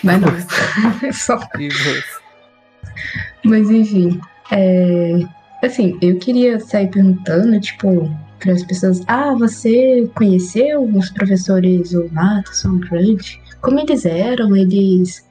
Mas 0.04 0.20
não. 0.20 0.28
Só. 1.10 1.40
Mas 3.42 3.70
enfim, 3.70 4.20
é, 4.52 5.20
assim, 5.64 5.98
eu 6.02 6.18
queria 6.18 6.60
sair 6.60 6.90
perguntando, 6.90 7.58
tipo, 7.60 8.14
para 8.38 8.52
as 8.52 8.62
pessoas, 8.62 9.00
ah, 9.06 9.34
você 9.38 10.06
conheceu 10.14 10.84
os 10.84 11.08
professores 11.08 11.94
o 11.94 12.10
Matson, 12.12 12.72
o 12.72 12.78
Grant? 12.80 13.36
Como 13.62 13.80
eles 13.80 14.04
eram? 14.04 14.54
Eles, 14.54 15.29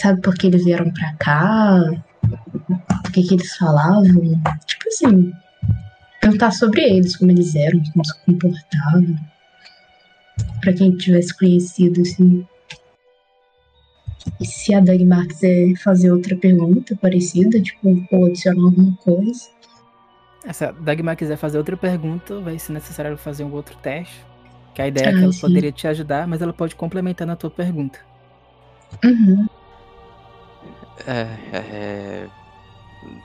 sabe 0.00 0.20
por 0.22 0.34
que 0.34 0.46
eles 0.46 0.64
vieram 0.64 0.90
pra 0.92 1.12
cá? 1.14 1.82
O 3.06 3.12
que 3.12 3.22
que 3.22 3.34
eles 3.34 3.56
falavam? 3.56 4.40
Tipo 4.66 4.88
assim, 4.88 5.32
perguntar 6.20 6.50
sobre 6.52 6.82
eles, 6.82 7.16
como 7.16 7.30
eles 7.30 7.54
eram, 7.54 7.82
como 7.92 8.04
se 8.04 8.24
comportavam. 8.24 9.16
Pra 10.60 10.72
quem 10.72 10.96
tivesse 10.96 11.36
conhecido, 11.36 12.02
assim. 12.02 12.46
E 14.40 14.46
se 14.46 14.74
a 14.74 14.80
Dagmar 14.80 15.26
quiser 15.26 15.74
fazer 15.76 16.12
outra 16.12 16.36
pergunta 16.36 16.94
parecida, 16.96 17.60
tipo, 17.60 18.04
ou 18.12 18.26
adicionar 18.26 18.62
alguma 18.62 18.94
coisa. 18.96 19.48
Se 20.52 20.64
a 20.64 20.72
Dagmar 20.72 21.16
quiser 21.16 21.36
fazer 21.36 21.58
outra 21.58 21.76
pergunta, 21.76 22.38
vai 22.40 22.58
ser 22.58 22.72
necessário 22.72 23.16
fazer 23.16 23.44
um 23.44 23.52
outro 23.52 23.76
teste. 23.78 24.24
Que 24.74 24.82
a 24.82 24.88
ideia 24.88 25.06
é 25.06 25.08
Ah, 25.08 25.12
que 25.12 25.22
ela 25.24 25.32
sim. 25.32 25.40
poderia 25.40 25.72
te 25.72 25.88
ajudar, 25.88 26.26
mas 26.28 26.40
ela 26.42 26.52
pode 26.52 26.76
complementar 26.76 27.26
na 27.26 27.36
tua 27.36 27.50
pergunta. 27.50 27.98
Uhum. 29.04 29.46
É, 31.06 31.28
é. 31.52 32.28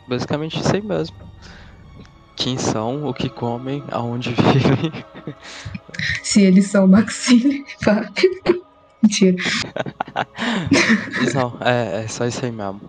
Basicamente 0.08 0.60
isso 0.60 0.76
aí 0.76 0.82
mesmo. 0.82 1.16
Quem 2.36 2.58
são, 2.58 3.08
o 3.08 3.14
que 3.14 3.30
comem, 3.30 3.84
aonde 3.92 4.30
vivem. 4.34 4.92
Se 6.24 6.42
eles 6.42 6.68
são 6.68 6.88
Maxine, 6.88 7.64
Fábio. 7.84 8.64
Mentira. 9.02 9.38
Não, 11.34 11.58
é, 11.62 12.04
é 12.04 12.08
só 12.08 12.26
isso 12.26 12.44
aí 12.44 12.52
mesmo. 12.52 12.82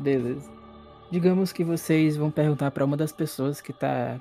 Beleza. 0.00 0.50
Digamos 1.10 1.52
que 1.52 1.64
vocês 1.64 2.16
vão 2.16 2.30
perguntar 2.30 2.70
pra 2.70 2.84
uma 2.84 2.96
das 2.96 3.12
pessoas 3.12 3.60
que 3.60 3.72
tá. 3.72 4.20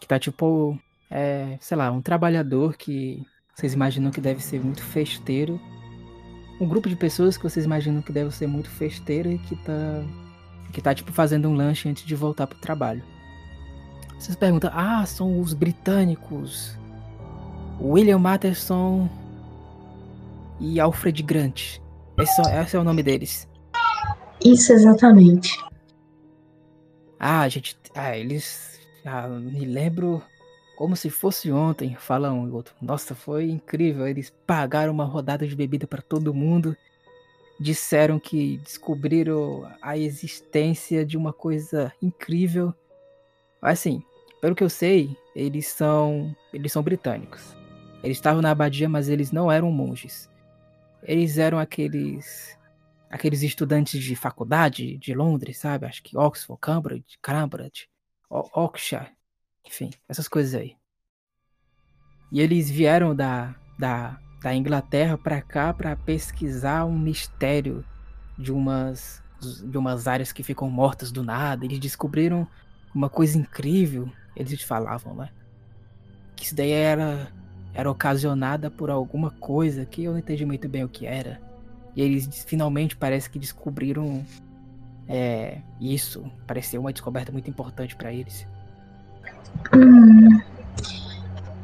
Que 0.00 0.06
tá 0.06 0.18
tipo. 0.18 0.78
É, 1.10 1.58
sei 1.60 1.76
lá, 1.76 1.90
um 1.90 2.00
trabalhador 2.00 2.76
que 2.76 3.22
vocês 3.54 3.74
imaginam 3.74 4.10
que 4.10 4.20
deve 4.20 4.42
ser 4.42 4.62
muito 4.62 4.82
festeiro. 4.82 5.60
Um 6.60 6.68
grupo 6.68 6.88
de 6.88 6.96
pessoas 6.96 7.36
que 7.36 7.42
vocês 7.42 7.64
imaginam 7.64 8.02
que 8.02 8.12
deve 8.12 8.30
ser 8.34 8.46
muito 8.46 8.70
festeira 8.70 9.28
e 9.28 9.38
que 9.38 9.56
tá. 9.56 10.04
Que 10.72 10.80
tá 10.80 10.94
tipo 10.94 11.12
fazendo 11.12 11.48
um 11.48 11.54
lanche 11.54 11.88
antes 11.88 12.04
de 12.04 12.14
voltar 12.14 12.46
pro 12.46 12.58
trabalho. 12.58 13.02
Vocês 14.18 14.36
perguntam, 14.36 14.70
ah, 14.72 15.04
são 15.04 15.40
os 15.40 15.52
britânicos. 15.52 16.78
William 17.80 18.18
Matterson 18.18 19.08
e 20.60 20.78
Alfred 20.78 21.22
Grant. 21.22 21.80
Esse, 22.18 22.40
esse 22.40 22.76
é 22.76 22.78
o 22.78 22.84
nome 22.84 23.02
deles. 23.02 23.48
Isso 24.44 24.72
exatamente. 24.72 25.56
Ah, 27.18 27.48
gente, 27.48 27.76
ah, 27.94 28.16
eles. 28.16 28.80
Ah, 29.04 29.28
me 29.28 29.64
lembro 29.64 30.22
como 30.82 30.96
se 30.96 31.10
fosse 31.10 31.48
ontem, 31.52 31.94
fala 31.94 32.32
um 32.32 32.48
e 32.48 32.50
outro. 32.50 32.74
Nossa, 32.82 33.14
foi 33.14 33.48
incrível. 33.48 34.04
Eles 34.04 34.30
pagaram 34.44 34.92
uma 34.92 35.04
rodada 35.04 35.46
de 35.46 35.54
bebida 35.54 35.86
para 35.86 36.02
todo 36.02 36.34
mundo. 36.34 36.76
Disseram 37.60 38.18
que 38.18 38.56
descobriram 38.56 39.72
a 39.80 39.96
existência 39.96 41.06
de 41.06 41.16
uma 41.16 41.32
coisa 41.32 41.92
incrível. 42.02 42.74
Assim, 43.62 44.02
pelo 44.40 44.56
que 44.56 44.64
eu 44.64 44.68
sei, 44.68 45.16
eles 45.36 45.68
são. 45.68 46.34
Eles 46.52 46.72
são 46.72 46.82
britânicos. 46.82 47.56
Eles 48.02 48.16
estavam 48.16 48.42
na 48.42 48.50
abadia, 48.50 48.88
mas 48.88 49.08
eles 49.08 49.30
não 49.30 49.52
eram 49.52 49.70
monges. 49.70 50.28
Eles 51.04 51.38
eram 51.38 51.60
aqueles 51.60 52.58
aqueles 53.08 53.42
estudantes 53.42 54.02
de 54.02 54.16
faculdade 54.16 54.98
de 54.98 55.14
Londres, 55.14 55.58
sabe? 55.58 55.86
Acho 55.86 56.02
que 56.02 56.18
Oxford, 56.18 56.60
Cambridge, 56.60 57.18
Cambridge, 57.22 57.88
Oxford, 58.28 59.12
enfim, 59.66 59.90
essas 60.08 60.28
coisas 60.28 60.54
aí. 60.54 60.76
E 62.30 62.40
eles 62.40 62.70
vieram 62.70 63.14
da, 63.14 63.54
da, 63.78 64.18
da 64.42 64.54
Inglaterra 64.54 65.18
para 65.18 65.42
cá 65.42 65.72
para 65.72 65.94
pesquisar 65.96 66.84
um 66.84 66.98
mistério 66.98 67.84
de 68.38 68.52
umas 68.52 69.22
de 69.64 69.76
umas 69.76 70.06
áreas 70.06 70.30
que 70.30 70.42
ficam 70.42 70.70
mortas 70.70 71.10
do 71.10 71.22
nada. 71.22 71.64
Eles 71.64 71.80
descobriram 71.80 72.46
uma 72.94 73.10
coisa 73.10 73.36
incrível, 73.36 74.08
eles 74.36 74.62
falavam, 74.62 75.16
né? 75.16 75.30
Que 76.36 76.44
isso 76.44 76.54
daí 76.54 76.70
era 76.70 77.28
era 77.74 77.90
ocasionada 77.90 78.70
por 78.70 78.90
alguma 78.90 79.30
coisa 79.30 79.86
que 79.86 80.04
eu 80.04 80.12
não 80.12 80.18
entendi 80.18 80.44
muito 80.44 80.68
bem 80.68 80.84
o 80.84 80.88
que 80.88 81.06
era. 81.06 81.40
E 81.96 82.02
eles 82.02 82.44
finalmente 82.44 82.96
parece 82.96 83.28
que 83.30 83.38
descobriram 83.38 84.24
é, 85.08 85.60
isso. 85.80 86.30
Pareceu 86.46 86.80
uma 86.80 86.92
descoberta 86.92 87.32
muito 87.32 87.48
importante 87.48 87.96
para 87.96 88.12
eles. 88.12 88.46
Hum. 89.74 90.40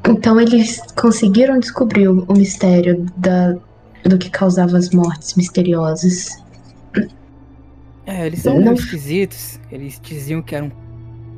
Então 0.09 0.41
eles 0.41 0.81
conseguiram 0.97 1.59
descobrir 1.59 2.09
o, 2.09 2.33
mistério 2.33 3.07
da, 3.17 3.57
do 4.05 4.17
que 4.17 4.31
causava 4.31 4.79
as 4.79 4.91
mortes 4.91 5.35
misteriosas. 5.35 6.43
É, 8.07 8.27
eles 8.27 8.41
são 8.41 8.59
meio 8.59 8.73
esquisitos. 8.73 9.61
Eles 9.71 10.01
diziam 10.03 10.41
que 10.41 10.55
eram 10.55 10.73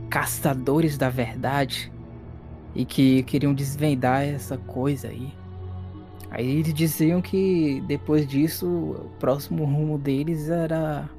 caçadores 0.09 0.96
da 0.96 1.09
verdade 1.09 1.90
e 2.74 2.84
que 2.84 3.24
queriam 3.24 3.53
desvendar 3.53 4.22
essa 4.22 4.57
coisa 4.57 5.09
aí. 5.09 5.32
Aí 6.30 6.59
eles 6.59 6.72
diziam 6.72 7.20
que 7.20 7.82
depois 7.88 8.26
disso 8.26 8.66
o 8.66 9.11
próximo 9.18 9.64
rumo 9.64 9.98
deles 9.98 10.48
era 10.48 11.11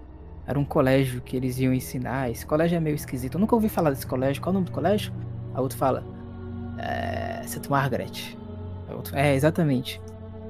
era 0.46 0.60
um 0.60 0.66
colégio 0.66 1.22
que 1.22 1.36
eles 1.38 1.60
iam 1.60 1.74
ensinar. 1.74 2.30
Esse 2.30 2.46
colégio 2.46 2.76
é 2.76 2.80
meio 2.80 2.96
esquisito. 2.96 3.36
Eu 3.36 3.40
nunca 3.40 3.56
ouvi 3.56 3.70
falar 3.70 3.92
desse 3.92 4.08
colégio. 4.08 4.42
Qual 4.42 4.52
é 4.52 4.52
o 4.52 4.54
nome 4.56 4.66
do 4.66 4.72
colégio? 4.72 5.14
A 5.54 5.62
outro 5.62 5.78
fala. 5.78 6.04
É. 6.78 7.42
St. 7.46 7.70
Margaret. 7.70 8.38
É, 9.14 9.36
exatamente. 9.36 10.02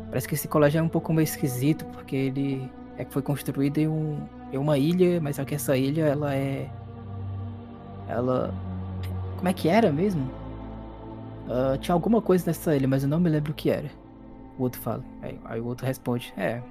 Parece 0.09 0.27
que 0.27 0.35
esse 0.35 0.47
colégio 0.47 0.79
é 0.79 0.81
um 0.81 0.89
pouco 0.89 1.13
meio 1.13 1.23
esquisito, 1.23 1.85
porque 1.85 2.15
ele 2.15 2.69
é 2.97 3.05
que 3.05 3.13
foi 3.13 3.21
construído 3.21 3.77
em, 3.77 3.87
um, 3.87 4.17
em 4.51 4.57
uma 4.57 4.77
ilha, 4.77 5.19
mas 5.21 5.37
só 5.37 5.45
que 5.45 5.55
essa 5.55 5.75
ilha 5.77 6.05
ela 6.05 6.33
é. 6.33 6.69
Ela. 8.07 8.53
Como 9.37 9.47
é 9.47 9.53
que 9.53 9.69
era 9.69 9.91
mesmo? 9.91 10.29
Uh, 11.47 11.77
tinha 11.79 11.93
alguma 11.93 12.21
coisa 12.21 12.45
nessa 12.47 12.75
ilha, 12.75 12.87
mas 12.87 13.03
eu 13.03 13.09
não 13.09 13.19
me 13.19 13.29
lembro 13.29 13.51
o 13.51 13.55
que 13.55 13.69
era. 13.69 13.89
O 14.57 14.63
outro 14.63 14.79
fala. 14.81 15.03
Aí, 15.21 15.39
aí 15.45 15.61
o 15.61 15.65
outro 15.65 15.85
responde: 15.85 16.33
É, 16.37 16.61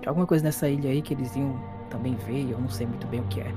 tinha 0.00 0.08
alguma 0.08 0.26
coisa 0.26 0.44
nessa 0.44 0.68
ilha 0.68 0.90
aí 0.90 1.02
que 1.02 1.14
eles 1.14 1.34
iam 1.34 1.58
também 1.90 2.14
ver, 2.26 2.44
e 2.46 2.50
eu 2.52 2.58
não 2.58 2.68
sei 2.68 2.86
muito 2.86 3.06
bem 3.08 3.20
o 3.20 3.24
que 3.24 3.40
é. 3.40 3.52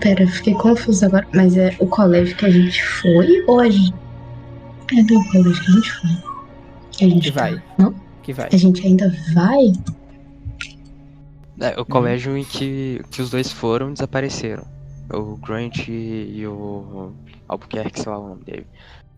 Pera, 0.00 0.22
eu 0.22 0.28
fiquei 0.28 0.54
confusa 0.54 1.06
agora. 1.06 1.26
Mas 1.34 1.56
é 1.56 1.76
o 1.78 1.86
colégio 1.86 2.36
que 2.36 2.46
a 2.46 2.50
gente 2.50 2.82
foi 2.84 3.44
ou 3.46 3.60
a 3.60 3.68
gente. 3.68 3.94
É 4.96 5.02
do 5.02 5.24
colégio 5.30 5.62
que 5.62 5.70
a 5.70 5.74
gente 5.74 5.92
foi. 5.92 6.10
Que 6.92 7.04
a 7.04 7.08
gente 7.08 7.22
Que 7.22 7.30
vai. 7.30 7.56
tá, 7.56 7.62
Não? 7.78 7.94
Que 8.22 8.32
vai. 8.32 8.48
A 8.52 8.56
gente 8.56 8.86
ainda 8.86 9.14
vai? 9.34 9.72
É, 11.60 11.80
o 11.80 11.84
colégio 11.84 12.36
em 12.36 12.44
que, 12.44 13.00
que 13.10 13.22
os 13.22 13.30
dois 13.30 13.52
foram 13.52 13.92
desapareceram. 13.92 14.64
O 15.12 15.36
Grant 15.36 15.86
e 15.88 16.44
o 16.46 17.12
Albuquerque, 17.46 18.00
sei 18.00 18.10
lá 18.10 18.18
o 18.18 18.28
nome 18.30 18.44
dele. 18.44 18.66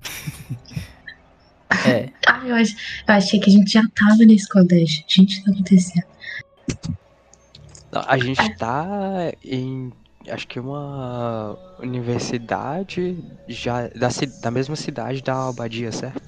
É, 1.87 2.11
Ah, 2.27 2.47
eu, 2.47 2.55
ach... 2.55 2.71
eu 3.09 3.15
achei 3.15 3.41
que 3.41 3.51
a 3.51 3.53
gente 3.53 3.73
já 3.73 3.83
tava 3.95 4.25
nesse 4.25 4.49
colégio. 4.49 5.05
Gente, 5.09 5.45
tá 5.45 5.51
acontecendo? 5.51 6.07
Não, 7.93 8.03
A 8.07 8.19
gente 8.19 8.57
tá 8.57 9.33
em. 9.45 9.93
Acho 10.29 10.49
que 10.49 10.59
uma 10.59 11.57
universidade 11.79 13.17
já 13.47 13.87
da, 13.89 14.09
da 14.43 14.51
mesma 14.51 14.75
cidade 14.75 15.23
da 15.23 15.49
Abadia, 15.49 15.93
certo? 15.93 16.21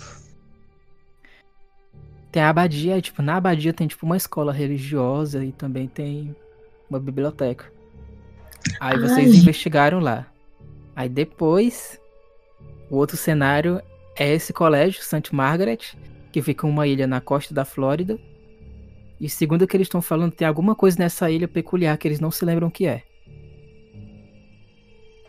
tem 2.31 2.43
a 2.43 2.51
abadia, 2.51 2.97
e, 2.99 3.03
tipo, 3.03 3.23
na 3.23 3.37
abadia 3.37 3.73
tem 3.73 3.87
tipo 3.89 4.05
uma 4.05 4.17
escola 4.17 4.53
religiosa 4.53 5.45
e 5.45 5.51
também 5.51 5.89
tem 5.89 6.37
uma 6.89 7.01
biblioteca. 7.01 7.73
Aí 8.79 8.99
vocês 8.99 9.33
Ai. 9.33 9.37
investigaram 9.41 9.99
lá. 9.99 10.27
Aí 10.95 11.09
depois, 11.09 11.99
o 12.91 12.97
outro 12.97 13.17
cenário 13.17 13.81
é 14.19 14.35
esse 14.35 14.53
colégio, 14.53 15.03
St. 15.03 15.35
Margaret, 15.35 15.79
que 16.33 16.43
fica 16.43 16.67
em 16.67 16.71
uma 16.71 16.87
ilha 16.87 17.07
na 17.07 17.21
costa 17.21 17.55
da 17.55 17.65
Flórida. 17.65 18.19
E 19.21 19.29
segundo 19.29 19.63
o 19.63 19.67
que 19.67 19.77
eles 19.77 19.87
estão 19.87 20.01
falando, 20.03 20.33
tem 20.33 20.47
alguma 20.47 20.75
coisa 20.75 20.99
nessa 20.99 21.31
ilha 21.31 21.49
peculiar 21.49 21.97
que 21.99 22.07
eles 22.07 22.21
não 22.21 22.31
se 22.31 22.45
lembram 22.45 22.69
o 22.69 22.71
que 22.71 22.87
é. 22.87 23.03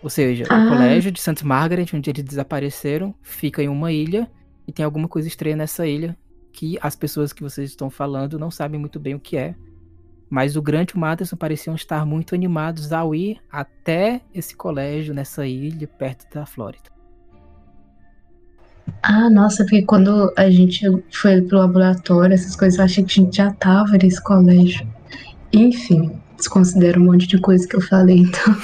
Ou 0.02 0.10
seja, 0.10 0.46
Ah. 0.50 0.66
o 0.66 0.70
colégio 0.70 1.12
de 1.12 1.20
St. 1.20 1.46
Margaret, 1.46 1.88
onde 1.94 2.10
eles 2.10 2.24
desapareceram, 2.24 3.14
fica 3.22 3.62
em 3.62 3.68
uma 3.68 3.92
ilha 3.92 4.30
e 4.68 4.72
tem 4.72 4.86
alguma 4.86 5.08
coisa 5.08 5.28
estranha 5.28 5.56
nessa 5.58 5.86
ilha 5.86 6.18
que 6.54 6.78
as 6.82 6.96
pessoas 6.96 7.34
que 7.34 7.42
vocês 7.44 7.70
estão 7.70 7.90
falando 7.90 8.40
não 8.40 8.50
sabem 8.50 8.80
muito 8.80 9.00
bem 9.00 9.16
o 9.16 9.20
que 9.20 9.36
é. 9.38 9.56
Mas 10.30 10.56
o 10.56 10.62
Grant 10.62 10.92
e 10.92 10.96
o 10.96 11.00
Matterson 11.00 11.36
pareciam 11.36 11.76
estar 11.76 12.06
muito 12.06 12.36
animados 12.36 12.94
ao 12.94 13.16
ir 13.16 13.42
até 13.52 14.22
esse 14.34 14.56
colégio 14.56 15.14
nessa 15.14 15.46
ilha 15.46 15.88
perto 15.88 16.32
da 16.34 16.46
Flórida. 16.46 16.99
Ah, 19.04 19.30
nossa, 19.30 19.64
porque 19.64 19.84
quando 19.84 20.32
a 20.36 20.50
gente 20.50 20.86
foi 21.12 21.42
pro 21.42 21.58
laboratório, 21.60 22.34
essas 22.34 22.56
coisas, 22.56 22.80
eu 22.80 22.86
achei 22.86 23.04
que 23.04 23.20
a 23.20 23.24
gente 23.24 23.38
já 23.38 23.52
tava 23.52 23.98
nesse 23.98 24.22
colégio. 24.22 24.88
Enfim, 25.54 26.12
desconsidero 26.38 27.02
um 27.02 27.06
monte 27.06 27.28
de 27.28 27.40
coisa 27.40 27.68
que 27.68 27.76
eu 27.76 27.82
falei, 27.82 28.20
então. 28.20 28.56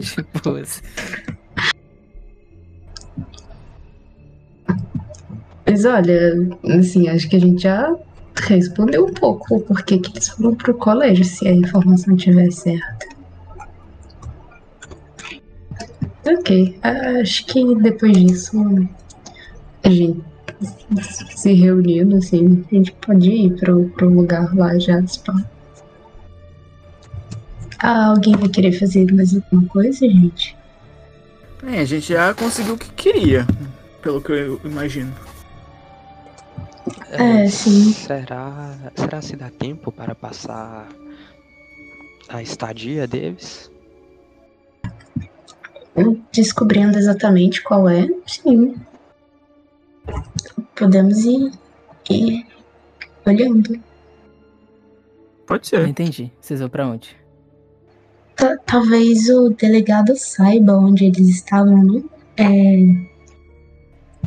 tipo, 0.00 0.50
assim. 0.60 0.82
Mas 5.66 5.84
olha, 5.84 6.48
assim, 6.78 7.08
acho 7.08 7.28
que 7.28 7.36
a 7.36 7.40
gente 7.40 7.62
já 7.62 7.94
respondeu 8.36 9.06
um 9.06 9.12
pouco 9.12 9.56
o 9.56 9.60
porquê 9.60 9.98
que 9.98 10.10
eles 10.10 10.28
foram 10.28 10.54
pro 10.54 10.74
colégio, 10.74 11.24
se 11.24 11.46
a 11.46 11.52
informação 11.52 12.16
estiver 12.16 12.50
certa. 12.50 13.17
Ok, 16.26 16.78
acho 16.82 17.46
que 17.46 17.74
depois 17.76 18.12
disso 18.12 18.88
a 19.82 19.90
gente 19.90 20.22
se 21.36 21.52
reunindo, 21.52 22.16
assim, 22.16 22.64
a 22.70 22.74
gente 22.74 22.92
pode 22.92 23.30
ir 23.30 23.56
pro, 23.56 23.88
pro 23.90 24.08
lugar 24.08 24.54
lá 24.56 24.78
já 24.78 25.00
spa. 25.06 25.34
Ah, 27.78 28.06
alguém 28.06 28.36
vai 28.36 28.48
querer 28.48 28.72
fazer 28.72 29.12
mais 29.12 29.34
alguma 29.34 29.68
coisa, 29.68 30.08
gente? 30.08 30.56
Bem, 31.62 31.78
a 31.78 31.84
gente 31.84 32.12
já 32.12 32.34
conseguiu 32.34 32.74
o 32.74 32.78
que 32.78 32.90
queria, 32.90 33.46
pelo 34.02 34.20
que 34.20 34.32
eu 34.32 34.60
imagino. 34.64 35.12
É, 37.10 37.48
sim. 37.48 37.92
Será, 37.92 38.76
será 38.96 39.22
se 39.22 39.36
dá 39.36 39.50
tempo 39.50 39.92
para 39.92 40.14
passar 40.14 40.88
a 42.28 42.42
estadia 42.42 43.06
deles? 43.06 43.70
Descobrindo 46.32 46.98
exatamente 46.98 47.62
qual 47.62 47.88
é, 47.88 48.08
sim. 48.26 48.74
Podemos 50.76 51.24
ir, 51.24 51.50
ir 52.10 52.46
olhando. 53.26 53.80
Pode 55.46 55.66
ser. 55.66 55.86
entendi. 55.88 56.30
Vocês 56.40 56.60
vão 56.60 56.68
pra 56.68 56.86
onde? 56.86 57.16
Ta- 58.36 58.56
Talvez 58.66 59.28
o 59.28 59.50
delegado 59.50 60.14
saiba 60.16 60.74
onde 60.76 61.06
eles 61.06 61.28
estavam, 61.28 61.82
né? 61.84 62.02
É, 62.36 63.08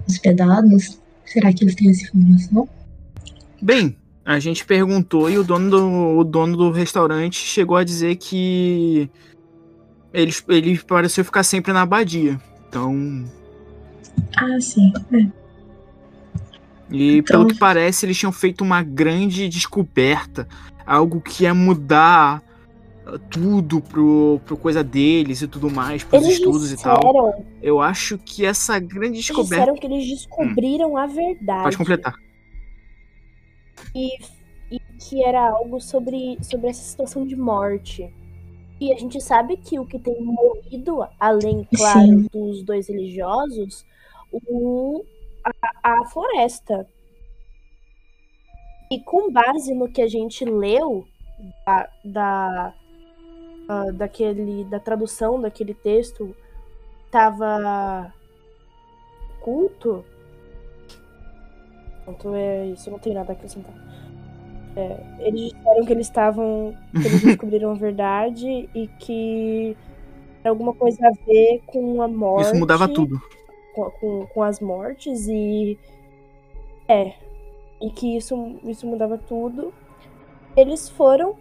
hospedados. 0.07 0.99
Será 1.25 1.53
que 1.53 1.63
eles 1.63 1.75
têm 1.75 1.89
essa 1.89 2.03
informação? 2.05 2.67
Bem, 3.61 3.95
a 4.25 4.39
gente 4.39 4.65
perguntou 4.65 5.29
e 5.29 5.37
o 5.37 5.43
dono 5.43 5.69
do, 5.69 6.17
o 6.17 6.23
dono 6.23 6.57
do 6.57 6.71
restaurante 6.71 7.35
chegou 7.35 7.77
a 7.77 7.83
dizer 7.83 8.15
que 8.17 9.09
ele, 10.13 10.31
ele 10.49 10.77
pareceu 10.79 11.23
ficar 11.25 11.43
sempre 11.43 11.71
na 11.73 11.81
abadia. 11.83 12.39
Então, 12.67 13.25
Ah, 14.37 14.59
sim. 14.59 14.91
é. 15.13 15.27
e 16.89 17.17
Então- 17.17 17.39
pelo 17.41 17.47
que 17.47 17.57
parece, 17.59 18.05
eles 18.05 18.17
tinham 18.17 18.31
feito 18.31 18.61
uma 18.63 18.81
grande 18.83 19.47
descoberta, 19.47 20.47
algo 20.85 21.21
que 21.21 21.43
ia 21.43 21.53
mudar 21.53 22.43
ah, 23.05 23.17
tudo 23.29 23.81
pro, 23.81 24.39
pro 24.45 24.55
coisa 24.57 24.83
deles 24.83 25.41
e 25.41 25.47
tudo 25.47 25.69
mais, 25.71 26.03
pros 26.03 26.23
Eles 26.23 26.35
estudos 26.37 26.71
e 26.71 26.77
tal. 26.81 26.99
disseram, 26.99 27.45
Eu 27.61 27.79
acho 27.81 28.17
que 28.17 28.45
essa 28.45 28.77
grande 28.79 29.15
eles 29.17 29.25
descoberta. 29.25 29.55
disseram 29.55 29.75
que 29.75 29.85
eles 29.87 30.07
descobriram 30.07 30.97
a 30.97 31.07
verdade. 31.07 31.63
Pode 31.63 31.77
completar. 31.77 32.13
E, 33.95 34.17
e 34.71 34.79
que 34.99 35.23
era 35.23 35.49
algo 35.49 35.79
sobre, 35.81 36.37
sobre 36.41 36.69
essa 36.69 36.83
situação 36.83 37.25
de 37.25 37.35
morte. 37.35 38.13
E 38.81 38.91
a 38.91 38.97
gente 38.97 39.21
sabe 39.21 39.57
que 39.57 39.77
o 39.77 39.85
que 39.85 39.99
tem 39.99 40.19
morrido, 40.19 41.07
além, 41.19 41.67
claro, 41.77 41.99
Sim. 42.01 42.27
dos 42.33 42.63
dois 42.63 42.87
religiosos, 42.87 43.85
o, 44.33 45.05
a, 45.45 46.01
a 46.01 46.05
floresta. 46.07 46.89
E 48.89 48.99
com 48.99 49.31
base 49.31 49.75
no 49.75 49.87
que 49.87 50.01
a 50.01 50.07
gente 50.07 50.43
leu 50.43 51.05
da, 51.63 51.89
da, 52.03 52.73
ah, 53.69 53.91
daquele, 53.93 54.63
da 54.65 54.79
tradução 54.79 55.39
daquele 55.39 55.75
texto, 55.75 56.35
tava 57.11 58.11
culto. 59.41 60.03
Pronto, 62.03 62.33
é 62.33 62.65
isso, 62.65 62.89
não 62.89 62.97
tenho 62.97 63.13
nada 63.13 63.31
a 63.31 63.35
acrescentar. 63.35 63.75
É, 64.75 65.03
eles 65.19 65.51
disseram 65.51 65.85
que 65.85 65.93
eles 65.93 66.07
estavam. 66.07 66.75
que 66.91 67.07
eles 67.07 67.21
descobriram 67.23 67.71
a 67.71 67.75
verdade 67.75 68.69
e 68.73 68.87
que 68.99 69.75
era 70.43 70.49
alguma 70.49 70.73
coisa 70.73 71.07
a 71.07 71.11
ver 71.25 71.61
com 71.65 72.01
a 72.01 72.07
morte. 72.07 72.47
Isso 72.47 72.55
mudava 72.55 72.87
tudo. 72.87 73.21
Com, 73.75 73.89
com, 73.91 74.25
com 74.27 74.43
as 74.43 74.59
mortes 74.59 75.27
e. 75.27 75.77
É. 76.87 77.13
E 77.81 77.89
que 77.89 78.17
isso, 78.17 78.59
isso 78.63 78.85
mudava 78.85 79.17
tudo. 79.17 79.73
Eles 80.55 80.89
foram. 80.89 81.35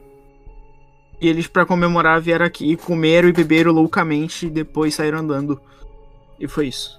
E 1.21 1.29
eles, 1.29 1.47
pra 1.47 1.67
comemorar, 1.67 2.21
vieram 2.21 2.47
aqui, 2.47 2.77
comeram 2.77 3.29
e 3.29 3.33
beberam 3.33 3.73
loucamente 3.73 4.47
e 4.47 4.51
depois 4.51 4.95
saíram 4.95 5.19
andando. 5.19 5.61
E 6.39 6.49
foi 6.49 6.69
isso. 6.69 6.99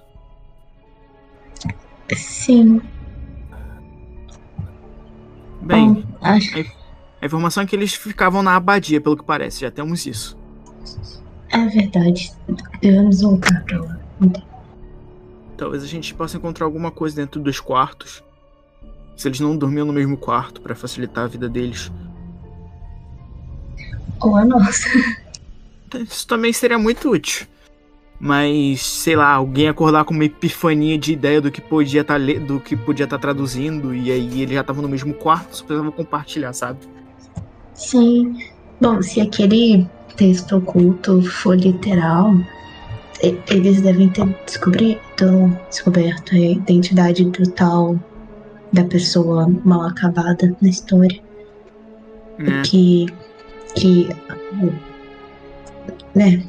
Sim. 2.14 2.80
Bem, 5.62 5.94
Bom, 5.94 6.04
acho, 6.20 6.58
a 7.20 7.26
informação 7.26 7.62
é 7.62 7.66
que 7.66 7.76
eles 7.76 7.94
ficavam 7.94 8.42
na 8.42 8.56
abadia, 8.56 9.00
pelo 9.00 9.16
que 9.16 9.24
parece. 9.24 9.60
Já 9.60 9.70
temos 9.70 10.04
isso. 10.06 10.36
é 11.50 11.66
verdade. 11.66 12.32
Devemos 12.80 13.20
voltar 13.20 13.62
pra 13.62 13.80
lá. 13.80 13.98
Talvez 15.56 15.84
a 15.84 15.86
gente 15.86 16.12
possa 16.14 16.36
encontrar 16.36 16.66
alguma 16.66 16.90
coisa 16.90 17.14
dentro 17.14 17.40
dos 17.40 17.60
quartos. 17.60 18.24
Se 19.16 19.28
eles 19.28 19.38
não 19.38 19.56
dormiam 19.56 19.86
no 19.86 19.92
mesmo 19.92 20.16
quarto 20.16 20.60
pra 20.60 20.74
facilitar 20.74 21.24
a 21.24 21.28
vida 21.28 21.48
deles. 21.48 21.92
Ou 24.20 24.36
a 24.36 24.44
nossa. 24.44 24.88
Isso 25.94 26.26
também 26.26 26.52
seria 26.52 26.78
muito 26.78 27.08
útil. 27.08 27.46
Mas, 28.24 28.80
sei 28.82 29.16
lá, 29.16 29.32
alguém 29.32 29.66
acordar 29.66 30.04
com 30.04 30.14
uma 30.14 30.24
epifania 30.24 30.96
de 30.96 31.12
ideia 31.12 31.40
do 31.40 31.50
que 31.50 31.60
podia 31.60 32.02
estar 32.02 32.20
do 32.20 32.60
que 32.60 32.76
podia 32.76 33.02
estar 33.02 33.18
traduzindo 33.18 33.92
e 33.92 34.12
aí 34.12 34.42
eles 34.42 34.54
já 34.54 34.60
estavam 34.60 34.80
no 34.80 34.88
mesmo 34.88 35.12
quarto, 35.12 35.56
só 35.56 35.64
precisavam 35.64 35.90
compartilhar, 35.90 36.52
sabe? 36.52 36.78
Sim. 37.74 38.38
Bom, 38.80 39.02
se 39.02 39.20
aquele 39.20 39.84
texto 40.14 40.56
oculto 40.56 41.20
for 41.22 41.58
literal, 41.58 42.32
eles 43.48 43.80
devem 43.80 44.08
ter 44.08 44.24
descobrido, 44.46 45.58
descoberto 45.68 46.36
a 46.36 46.38
identidade 46.38 47.24
do 47.24 47.50
tal 47.50 47.98
da 48.72 48.84
pessoa 48.84 49.48
mal 49.64 49.88
acabada 49.88 50.56
na 50.62 50.68
história. 50.68 51.20
É. 52.38 52.62
que 52.62 53.06
que 53.74 54.08
né 56.14 56.42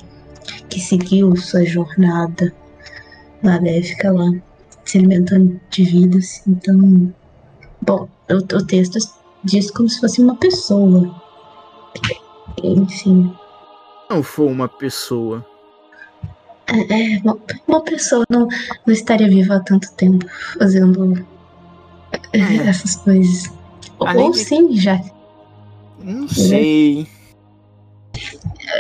que 0.69 0.79
seguiu 0.79 1.35
sua 1.35 1.65
jornada. 1.65 2.53
Ficar 3.83 4.13
lá 4.13 4.31
se 4.85 4.97
alimentando 4.97 5.59
de 5.69 5.83
vidas 5.83 6.41
então 6.47 7.13
bom 7.81 8.07
o, 8.29 8.35
o 8.35 8.65
texto 8.65 8.97
diz 9.43 9.69
como 9.71 9.89
se 9.89 9.99
fosse 9.99 10.21
uma 10.21 10.35
pessoa. 10.37 11.13
Enfim. 12.63 13.33
Não 14.09 14.23
for 14.23 14.49
uma 14.49 14.67
pessoa. 14.69 15.45
é, 16.67 17.15
é, 17.15 17.19
uma, 17.21 17.37
uma 17.67 17.81
pessoa 17.81 18.23
não, 18.29 18.47
não 18.85 18.93
estaria 18.93 19.27
viva 19.29 19.55
há 19.55 19.59
tanto 19.59 19.91
tempo 19.93 20.25
fazendo 20.57 21.25
é, 22.31 22.39
essas 22.67 22.95
coisas. 22.97 23.51
Ou, 23.99 24.07
Além 24.07 24.25
ou 24.25 24.31
de- 24.31 24.39
sim 24.39 24.75
já. 24.77 25.01
Não 25.99 26.27
sei. 26.27 27.01
É, 27.03 27.22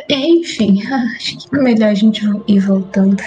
enfim, 0.09 0.81
acho 1.15 1.37
que 1.49 1.55
é 1.55 1.59
melhor 1.59 1.89
a 1.89 1.93
gente 1.93 2.23
ir 2.47 2.59
voltando. 2.59 3.21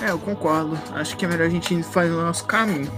É, 0.00 0.10
eu 0.10 0.18
concordo. 0.18 0.78
Acho 0.94 1.16
que 1.16 1.24
é 1.24 1.28
melhor 1.28 1.46
a 1.46 1.50
gente 1.50 1.82
fazer 1.82 2.12
o 2.12 2.22
nosso 2.22 2.46
caminho. 2.46 2.90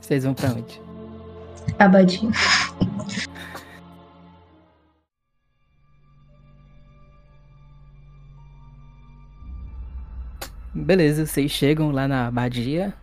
Vocês 0.00 0.24
vão 0.24 0.34
pra 0.34 0.50
onde? 0.50 0.80
Abadinho. 1.78 2.32
Beleza, 10.74 11.26
vocês 11.26 11.50
chegam 11.50 11.90
lá 11.90 12.08
na 12.08 12.26
abadia. 12.28 12.94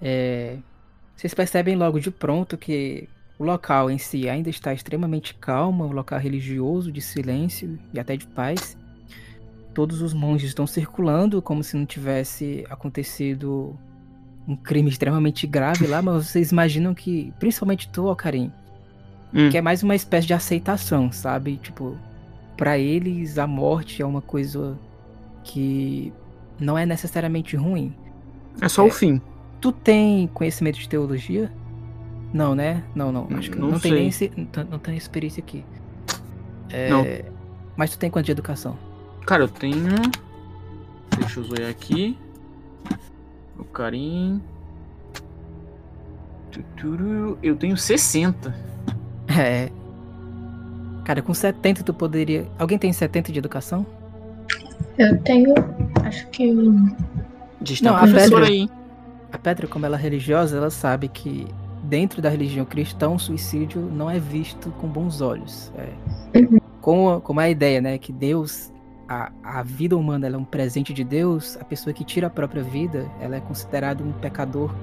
É, 0.00 0.58
Vocês 1.16 1.34
percebem 1.34 1.76
logo 1.76 2.00
de 2.00 2.10
pronto 2.10 2.56
que 2.56 3.08
o 3.38 3.44
local 3.44 3.90
em 3.90 3.98
si 3.98 4.28
ainda 4.28 4.50
está 4.50 4.72
extremamente 4.72 5.34
calmo, 5.34 5.84
é 5.84 5.86
um 5.86 5.92
local 5.92 6.18
religioso, 6.18 6.90
de 6.90 7.00
silêncio 7.00 7.78
e 7.92 8.00
até 8.00 8.16
de 8.16 8.26
paz. 8.26 8.76
Todos 9.74 10.02
os 10.02 10.12
monges 10.12 10.48
estão 10.48 10.66
circulando 10.66 11.40
como 11.40 11.62
se 11.62 11.76
não 11.76 11.86
tivesse 11.86 12.64
acontecido 12.68 13.76
um 14.46 14.56
crime 14.56 14.88
extremamente 14.88 15.46
grave 15.46 15.86
lá, 15.86 16.00
mas 16.02 16.26
vocês 16.26 16.50
imaginam 16.50 16.94
que, 16.94 17.32
principalmente 17.38 17.88
tu, 17.90 18.08
Alcarim, 18.08 18.50
Hum. 19.32 19.50
que 19.50 19.58
é 19.58 19.60
mais 19.60 19.82
uma 19.82 19.94
espécie 19.94 20.26
de 20.26 20.32
aceitação, 20.32 21.12
sabe? 21.12 21.58
Tipo, 21.58 21.96
pra 22.56 22.78
eles 22.78 23.36
a 23.38 23.46
morte 23.46 24.00
é 24.00 24.06
uma 24.06 24.22
coisa 24.22 24.78
que 25.44 26.12
não 26.58 26.78
é 26.78 26.86
necessariamente 26.86 27.54
ruim. 27.56 27.94
É 28.60 28.68
só 28.68 28.84
É. 28.84 28.88
o 28.88 28.90
fim. 28.90 29.20
Tu 29.60 29.70
tem 29.70 30.26
conhecimento 30.28 30.78
de 30.78 30.88
teologia? 30.88 31.52
Não, 32.32 32.54
né? 32.54 32.82
Não, 32.94 33.10
não. 33.10 33.26
Acho 33.36 33.50
que 33.50 33.58
Não 33.58 33.70
não, 33.70 33.78
tem 33.80 33.92
nem 33.92 34.08
esse, 34.08 34.30
não, 34.36 34.64
não 34.72 34.78
tem 34.78 34.98
perícia 35.10 35.40
aqui. 35.40 35.64
É, 36.70 36.90
Não. 36.90 37.04
Mas 37.76 37.90
tu 37.90 37.98
tem 37.98 38.10
quanto 38.10 38.26
de 38.26 38.32
educação? 38.32 38.76
Cara, 39.26 39.44
eu 39.44 39.48
tenho. 39.48 39.88
Deixa 41.18 41.40
eu 41.40 41.44
zoar 41.44 41.68
aqui. 41.70 42.18
O 43.58 43.64
carinho. 43.64 44.42
Eu 47.42 47.56
tenho 47.56 47.76
60. 47.76 48.54
É. 49.28 49.70
Cara, 51.04 51.22
com 51.22 51.32
70 51.32 51.82
tu 51.82 51.94
poderia. 51.94 52.46
Alguém 52.58 52.78
tem 52.78 52.92
70 52.92 53.32
de 53.32 53.38
educação? 53.38 53.86
Eu 54.98 55.18
tenho. 55.22 55.54
Acho 56.04 56.26
que. 56.28 56.52
Diz 57.60 57.80
Não, 57.80 57.92
tá 57.92 57.98
a 57.98 58.02
professora 58.02 58.46
Pedra- 58.46 58.48
aí. 58.48 58.70
A 59.32 59.38
Petra, 59.38 59.66
como 59.66 59.84
ela 59.86 59.96
é 59.96 60.00
religiosa, 60.00 60.56
ela 60.56 60.70
sabe 60.70 61.08
que 61.08 61.46
dentro 61.88 62.20
da 62.20 62.28
religião 62.28 62.66
cristã, 62.66 63.08
o 63.08 63.18
suicídio 63.18 63.80
não 63.80 64.10
é 64.10 64.18
visto 64.18 64.70
com 64.72 64.86
bons 64.86 65.20
olhos. 65.20 65.72
É. 65.76 66.38
Uhum. 66.38 66.60
Como, 66.80 67.20
como 67.20 67.40
a 67.40 67.48
ideia, 67.48 67.80
né? 67.80 67.98
Que 67.98 68.12
Deus, 68.12 68.72
a, 69.08 69.32
a 69.42 69.62
vida 69.62 69.96
humana, 69.96 70.28
é 70.28 70.36
um 70.36 70.44
presente 70.44 70.92
de 70.92 71.02
Deus, 71.02 71.56
a 71.60 71.64
pessoa 71.64 71.92
que 71.92 72.04
tira 72.04 72.26
a 72.26 72.30
própria 72.30 72.62
vida, 72.62 73.10
ela 73.20 73.36
é 73.36 73.40
considerada 73.40 74.04
um 74.04 74.12
pecador 74.12 74.74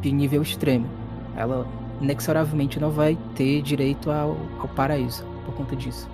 de 0.00 0.12
nível 0.12 0.42
extremo. 0.42 0.86
Ela 1.36 1.66
inexoravelmente 2.00 2.78
não 2.78 2.90
vai 2.90 3.16
ter 3.34 3.62
direito 3.62 4.10
ao, 4.10 4.36
ao 4.58 4.68
paraíso 4.68 5.24
por 5.44 5.54
conta 5.54 5.76
disso. 5.76 6.08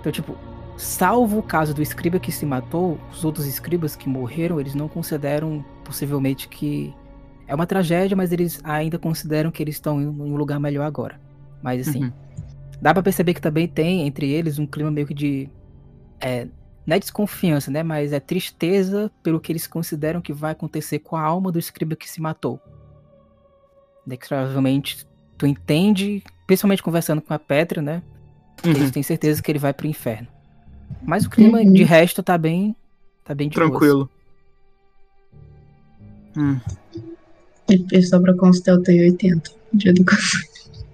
Então, 0.00 0.12
tipo, 0.12 0.36
salvo 0.76 1.38
o 1.38 1.42
caso 1.42 1.74
do 1.74 1.82
escriba 1.82 2.18
que 2.18 2.30
se 2.30 2.44
matou, 2.44 2.98
os 3.10 3.24
outros 3.24 3.46
escribas 3.46 3.96
que 3.96 4.08
morreram, 4.08 4.60
eles 4.60 4.74
não 4.74 4.86
consideram 4.86 5.64
possivelmente 5.82 6.48
que 6.48 6.94
é 7.46 7.54
uma 7.54 7.66
tragédia, 7.66 8.16
mas 8.16 8.32
eles 8.32 8.60
ainda 8.64 8.98
consideram 8.98 9.50
que 9.50 9.62
eles 9.62 9.76
estão 9.76 10.00
em 10.00 10.06
um 10.06 10.26
em 10.26 10.32
um 10.32 10.36
lugar 10.36 10.58
melhor 10.60 10.84
agora. 10.84 11.20
Mas 11.62 11.86
assim, 11.88 12.04
Uhum. 12.04 12.12
dá 12.80 12.92
pra 12.92 13.02
perceber 13.02 13.34
que 13.34 13.40
também 13.40 13.66
tem 13.68 14.06
entre 14.06 14.30
eles 14.30 14.58
um 14.58 14.66
clima 14.66 14.90
meio 14.90 15.06
que 15.06 15.14
de 15.14 15.48
é, 16.20 16.46
não 16.86 16.96
é 16.96 16.98
desconfiança, 16.98 17.70
né, 17.70 17.82
mas 17.82 18.12
é 18.12 18.20
tristeza 18.20 19.10
pelo 19.22 19.40
que 19.40 19.50
eles 19.52 19.66
consideram 19.66 20.20
que 20.20 20.32
vai 20.32 20.52
acontecer 20.52 20.98
com 21.00 21.16
a 21.16 21.22
alma 21.22 21.50
do 21.52 21.58
escriba 21.58 21.96
que 21.96 22.08
se 22.08 22.20
matou. 22.20 22.60
Provavelmente 24.28 25.06
tu 25.38 25.46
entende, 25.46 26.22
principalmente 26.46 26.82
conversando 26.82 27.20
com 27.22 27.32
a 27.34 27.38
Petra, 27.38 27.80
né? 27.82 28.02
que 28.62 28.68
Uhum. 28.68 28.76
eles 28.76 28.90
têm 28.90 29.02
certeza 29.02 29.42
que 29.42 29.50
ele 29.50 29.58
vai 29.58 29.72
pro 29.74 29.86
inferno. 29.86 30.28
Mas 31.02 31.26
o 31.26 31.30
clima 31.30 31.58
Uhum. 31.58 31.72
de 31.72 31.82
resto 31.82 32.22
tá 32.22 32.38
bem 32.38 32.74
tá 33.24 33.34
bem 33.34 33.48
de. 33.48 33.54
Tranquilo. 33.54 34.08
Hum. 36.36 36.58
E, 37.70 37.84
e 37.92 38.02
só 38.02 38.18
pra 38.20 38.34
constar, 38.34 38.74
eu 38.74 38.82
tenho 38.82 39.02
80 39.04 39.50
de 39.72 39.88
educação. 39.88 40.40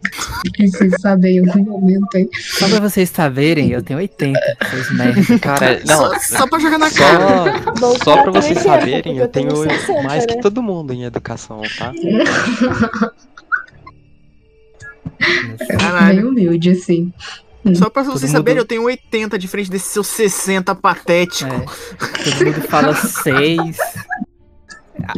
Preciso 0.56 0.96
saber 0.98 1.32
em 1.32 1.38
algum 1.46 1.62
momento 1.62 2.06
aí. 2.16 2.28
Só 2.32 2.68
pra 2.68 2.80
vocês 2.80 3.10
saberem, 3.10 3.70
eu 3.70 3.82
tenho 3.82 3.98
80, 3.98 4.40
seus 4.70 4.90
merda. 4.92 5.38
Cara, 5.40 5.82
não. 5.86 5.96
Só, 5.96 6.18
só 6.38 6.46
pra 6.48 6.58
jogar 6.58 6.78
na 6.78 6.90
cara. 6.90 7.62
Só, 7.62 7.72
Bom, 7.72 7.94
só 8.02 8.22
pra 8.22 8.32
vocês 8.32 8.54
tem, 8.54 8.62
saberem, 8.66 9.18
eu 9.18 9.28
tenho 9.28 9.52
tenho 9.52 9.68
60, 9.78 10.02
mais 10.02 10.26
né? 10.26 10.34
que 10.34 10.40
todo 10.40 10.62
mundo 10.62 10.92
em 10.94 11.04
educação, 11.04 11.60
tá? 11.78 11.92
Caralho. 15.78 16.16
Bem 16.22 16.24
humilde, 16.30 16.70
assim. 16.70 17.12
Só 17.74 17.90
pra 17.90 18.02
Todo 18.02 18.14
vocês 18.14 18.30
mundo- 18.30 18.38
saberem, 18.38 18.58
eu 18.58 18.64
tenho 18.64 18.82
80 18.84 19.38
de 19.38 19.46
frente 19.46 19.70
desse 19.70 19.88
seu 19.90 20.02
60 20.02 20.74
patético. 20.74 21.52
É, 21.54 22.30
todo 22.30 22.46
mundo 22.46 22.62
fala 22.68 22.94
6. 22.94 23.76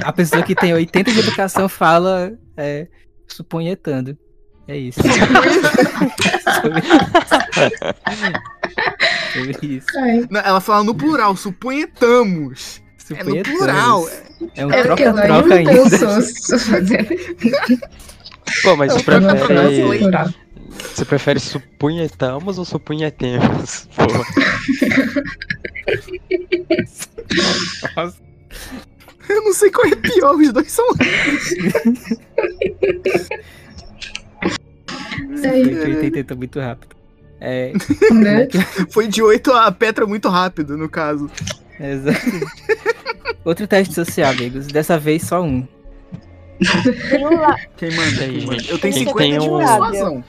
A 0.03 0.13
pessoa 0.13 0.43
que 0.43 0.55
tem 0.55 0.73
80 0.73 1.13
de 1.13 1.19
educação 1.21 1.69
fala 1.69 2.33
é, 2.57 2.87
suponhetando. 3.27 4.17
É 4.69 4.77
isso. 4.77 5.01
Sobre 9.33 9.67
isso. 9.67 9.87
Não, 10.31 10.41
Ela 10.41 10.61
fala 10.61 10.85
no 10.85 10.95
plural, 10.95 11.37
suponhetamos. 11.37 12.81
É 13.11 13.25
no 13.25 13.43
plural. 13.43 14.09
É 14.55 14.65
um 14.65 14.71
é 14.71 14.83
troca-troca 14.83 15.49
não 15.49 15.57
ainda. 15.57 15.99
fazer. 15.99 17.19
Pô, 18.63 18.77
mas 18.77 18.93
você 18.93 19.01
Eu 19.01 19.05
prefere. 19.05 20.35
Você 20.95 21.05
prefere 21.05 21.41
supunhetamos 21.41 22.59
ou 22.59 22.65
supunhetemos? 22.65 23.89
Pô, 23.97 24.07
Nossa. 27.97 28.23
Eu 29.29 29.43
não 29.45 29.53
sei 29.53 29.71
qual 29.71 29.87
é 29.87 29.95
pior, 29.97 30.35
os 30.37 30.53
dois 30.53 30.71
são. 30.73 30.87
Foi 35.41 35.97
que 35.97 36.05
80 36.07 36.35
muito 36.35 36.61
rápido. 36.61 36.97
É, 37.41 37.73
né? 38.13 38.49
Foi 38.91 39.09
de 39.09 39.21
8 39.23 39.53
a 39.53 39.73
Petra 39.73 40.07
muito 40.07 40.29
rápido, 40.29 40.77
no 40.77 40.89
caso. 40.89 41.29
exato. 41.81 42.21
Outro 43.45 43.67
teste 43.67 43.95
social, 43.95 44.31
amigos. 44.31 44.67
Dessa 44.69 44.99
vez 44.99 45.23
só 45.25 45.43
um. 45.43 45.67
Quem 47.77 47.91
manda? 47.97 48.23
Aí, 48.23 48.41
gente? 48.41 48.71
Eu 48.71 48.79
tenho 48.79 48.95
Quem 48.95 49.05
50 49.07 49.19
tem 49.19 49.33
de 49.39 49.49
um- 49.49 49.59
persuasão. 49.59 50.25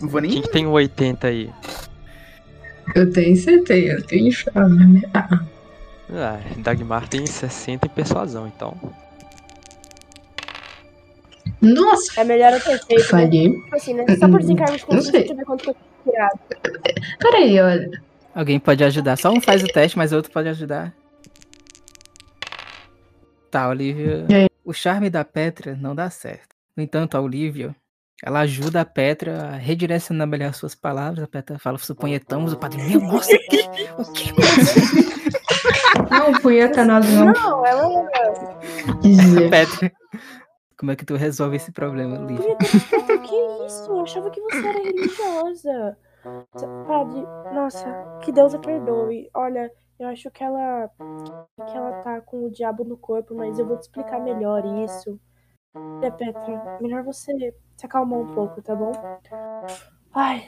Não 0.00 0.08
vou 0.08 0.20
nem. 0.20 0.30
quem 0.32 0.42
que 0.42 0.50
tem 0.52 0.66
o 0.66 0.70
80 0.72 1.26
aí? 1.28 1.50
Eu 2.94 3.10
tenho 3.10 3.34
70, 3.36 3.74
eu 3.74 4.02
tenho 4.02 4.30
chave. 4.30 5.02
Ah, 5.14 5.40
Ah, 6.10 6.40
Dagmar 6.58 7.08
tem 7.08 7.26
60 7.26 7.86
em 7.86 7.90
persuasão, 7.90 8.46
então. 8.46 8.76
Nossa, 11.60 12.20
É 12.20 12.24
melhor 12.24 12.52
eu 12.52 12.60
ter 12.60 12.78
feito. 12.78 13.00
Né? 13.02 13.04
falhei. 13.08 13.52
Tipo 13.52 13.76
assim, 13.76 13.94
né? 13.94 14.04
Só 14.18 14.28
por 14.28 14.40
desencargo 14.40 14.76
de 14.76 14.82
Não 14.82 14.86
consciência, 14.88 15.10
sei. 15.10 15.20
deixa 15.20 15.32
eu 15.32 15.36
ver 15.36 15.44
quanto 15.44 15.64
que 15.64 15.70
eu 15.70 15.74
tô 15.74 16.10
tirado. 16.10 16.38
Peraí, 17.18 17.60
olha. 17.60 18.02
Alguém 18.34 18.58
pode 18.60 18.84
ajudar. 18.84 19.16
Só 19.18 19.30
um 19.30 19.40
faz 19.40 19.62
o 19.62 19.66
teste, 19.66 19.98
mas 19.98 20.12
o 20.12 20.16
outro 20.16 20.30
pode 20.32 20.48
ajudar. 20.48 20.94
Tá, 23.50 23.68
Olivia. 23.68 24.26
O 24.64 24.72
charme 24.72 25.10
da 25.10 25.24
Petra 25.24 25.74
não 25.74 25.94
dá 25.94 26.08
certo. 26.10 26.48
No 26.76 26.82
entanto, 26.82 27.16
a 27.16 27.20
Olivia, 27.20 27.74
ela 28.22 28.40
ajuda 28.40 28.82
a 28.82 28.84
Petra 28.84 29.48
a 29.48 29.56
redirecionar 29.56 30.28
melhor 30.28 30.54
suas 30.54 30.74
palavras. 30.74 31.24
A 31.24 31.26
Petra 31.26 31.58
fala, 31.58 31.78
suponhetamos, 31.78 32.52
o 32.54 32.56
padre, 32.56 32.82
meu, 32.82 33.00
nossa, 33.00 33.34
o 33.34 33.38
quê? 33.48 33.64
O 33.98 34.12
quê? 34.12 34.32
Não, 36.10 36.40
punheta 36.40 36.84
nada 36.84 37.06
não 37.06 37.32
Não, 37.32 37.66
ela 37.66 37.88
dizer. 39.00 39.50
Petra, 39.50 39.92
como 40.78 40.92
é 40.92 40.96
que 40.96 41.04
tu 41.04 41.16
resolve 41.16 41.56
esse 41.56 41.72
problema? 41.72 42.18
Petra, 42.26 43.18
que 43.18 43.66
isso? 43.66 43.90
Eu 43.90 44.00
achava 44.02 44.30
que 44.30 44.40
você 44.40 44.66
era 44.66 44.78
religiosa. 44.78 45.98
Padre, 46.86 47.22
nossa, 47.54 48.20
que 48.22 48.32
Deus 48.32 48.54
a 48.54 48.58
perdoe. 48.58 49.30
Olha, 49.34 49.70
eu 49.98 50.08
acho 50.08 50.30
que 50.30 50.42
ela 50.44 50.90
que 51.70 51.76
ela 51.76 52.02
tá 52.02 52.20
com 52.20 52.44
o 52.44 52.50
diabo 52.50 52.84
no 52.84 52.96
corpo, 52.96 53.34
mas 53.34 53.58
eu 53.58 53.66
vou 53.66 53.76
te 53.76 53.82
explicar 53.82 54.20
melhor 54.20 54.64
isso. 54.84 55.18
Olha, 55.74 56.10
Petra, 56.12 56.78
melhor 56.80 57.02
você 57.02 57.32
se 57.76 57.86
acalmar 57.86 58.20
um 58.20 58.34
pouco, 58.34 58.62
tá 58.62 58.74
bom? 58.74 58.92
Ai, 60.14 60.44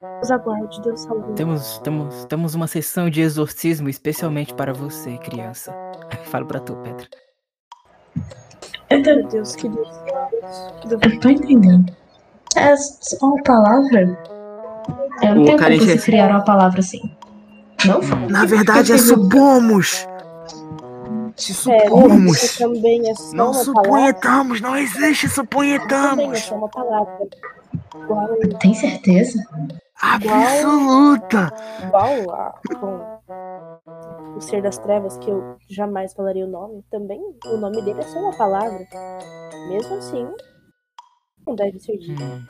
Deus 0.00 0.30
aguarde, 0.30 0.80
Deus 0.82 1.00
salve. 1.00 1.32
Temos, 1.34 1.78
temos, 1.78 2.24
temos 2.26 2.54
uma 2.54 2.66
sessão 2.66 3.10
de 3.10 3.20
exorcismo 3.20 3.88
especialmente 3.88 4.54
para 4.54 4.72
você, 4.72 5.16
criança. 5.18 5.74
Falo 6.24 6.46
pra 6.46 6.60
tu, 6.60 6.74
Petra. 6.76 7.06
Meu 8.90 9.28
Deus, 9.28 9.54
que 9.56 9.68
Deus. 9.68 9.88
Que 10.82 10.88
Deus. 10.88 11.02
Eu 11.02 11.10
não 11.10 11.20
tô 11.20 11.28
entendendo. 11.28 11.92
É 12.56 12.76
só 12.76 13.26
uma 13.26 13.42
palavra? 13.42 14.18
Eu 15.22 15.34
não 15.36 15.42
O 15.42 15.46
como 15.46 15.58
vocês 15.58 15.82
enche- 15.82 15.98
criaram 16.04 16.36
uma 16.36 16.44
palavra 16.44 16.80
assim. 16.80 17.00
Não? 17.86 18.00
Na 18.28 18.44
verdade, 18.44 18.92
é 18.92 18.98
supomos! 18.98 20.06
Se 21.36 21.54
É, 21.68 21.90
supomos! 21.90 22.38
é 23.08 23.14
só 23.14 23.36
Não 23.36 23.52
uma 23.52 23.66
palavra. 23.66 23.84
suponhetamos, 23.84 24.60
não 24.60 24.76
existe 24.76 25.28
Também 26.00 26.34
é 26.34 26.40
suponhetamos! 26.40 26.40
só 26.40 26.56
uma 26.56 26.70
palavra. 26.70 27.28
Igual, 27.94 28.28
Tem 28.60 28.74
certeza? 28.74 29.38
Absoluta! 30.00 31.52
igual 31.78 32.30
a, 32.32 32.60
com 32.80 33.20
o 34.36 34.40
Ser 34.40 34.62
das 34.62 34.78
Trevas, 34.78 35.18
que 35.18 35.30
eu 35.30 35.56
jamais 35.68 36.14
falaria 36.14 36.46
o 36.46 36.50
nome, 36.50 36.84
também 36.90 37.20
o 37.46 37.56
nome 37.58 37.82
dele 37.82 38.00
é 38.00 38.06
só 38.06 38.20
uma 38.20 38.36
palavra. 38.36 38.88
Mesmo 39.68 39.96
assim, 39.96 40.26
não 41.46 41.54
deve 41.56 41.80
ser 41.80 41.98
dito. 41.98 42.22
Hum. 42.22 42.46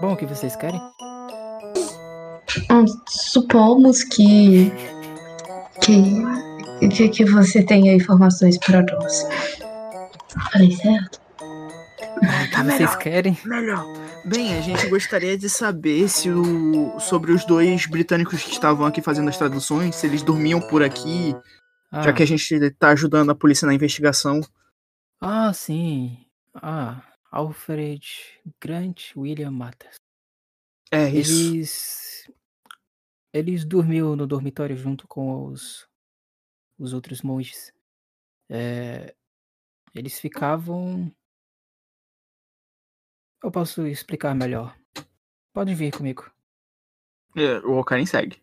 Bom, 0.00 0.12
o 0.12 0.16
que 0.16 0.26
vocês 0.26 0.56
querem? 0.56 0.80
Hum, 2.70 2.84
supomos 3.08 4.02
que, 4.04 4.70
que, 5.82 6.88
que. 6.90 7.08
que 7.10 7.24
você 7.24 7.62
tenha 7.64 7.94
informações 7.94 8.58
para 8.58 8.82
nós. 8.82 9.22
Falei 10.52 10.72
certo? 10.72 11.20
Tá 12.52 12.62
vocês 12.64 12.78
melhor. 12.78 12.98
querem? 12.98 13.38
Melhor. 13.44 13.84
Bem, 14.24 14.56
a 14.58 14.60
gente 14.60 14.86
gostaria 14.88 15.38
de 15.38 15.48
saber 15.48 16.08
se 16.08 16.28
o 16.30 16.98
sobre 16.98 17.32
os 17.32 17.44
dois 17.44 17.86
britânicos 17.86 18.42
que 18.42 18.50
estavam 18.50 18.84
aqui 18.86 19.00
fazendo 19.00 19.28
as 19.28 19.36
traduções, 19.38 19.94
se 19.94 20.06
eles 20.06 20.22
dormiam 20.22 20.60
por 20.60 20.82
aqui, 20.82 21.34
Ah, 21.92 22.02
já 22.02 22.12
que 22.12 22.22
a 22.22 22.26
gente 22.26 22.70
tá 22.72 22.88
ajudando 22.90 23.30
a 23.30 23.34
polícia 23.34 23.66
na 23.66 23.74
investigação. 23.74 24.40
ah, 25.20 25.52
sim. 25.54 26.18
Ah, 26.54 27.02
Alfred 27.30 28.00
Grant 28.60 29.12
William 29.16 29.50
Matters. 29.52 29.94
É 30.90 31.08
isso. 31.10 31.54
Eles. 31.54 32.07
Eles 33.32 33.64
dormiam 33.64 34.16
no 34.16 34.26
dormitório 34.26 34.76
junto 34.76 35.06
com 35.06 35.46
os, 35.46 35.88
os 36.78 36.92
outros 36.92 37.22
monges. 37.22 37.72
É, 38.48 39.14
eles 39.94 40.18
ficavam. 40.18 41.12
Eu 43.42 43.50
posso 43.50 43.86
explicar 43.86 44.34
melhor. 44.34 44.76
Pode 45.52 45.74
vir 45.74 45.92
comigo. 45.92 46.30
É, 47.36 47.58
o 47.58 47.78
Okarin 47.78 48.06
segue. 48.06 48.42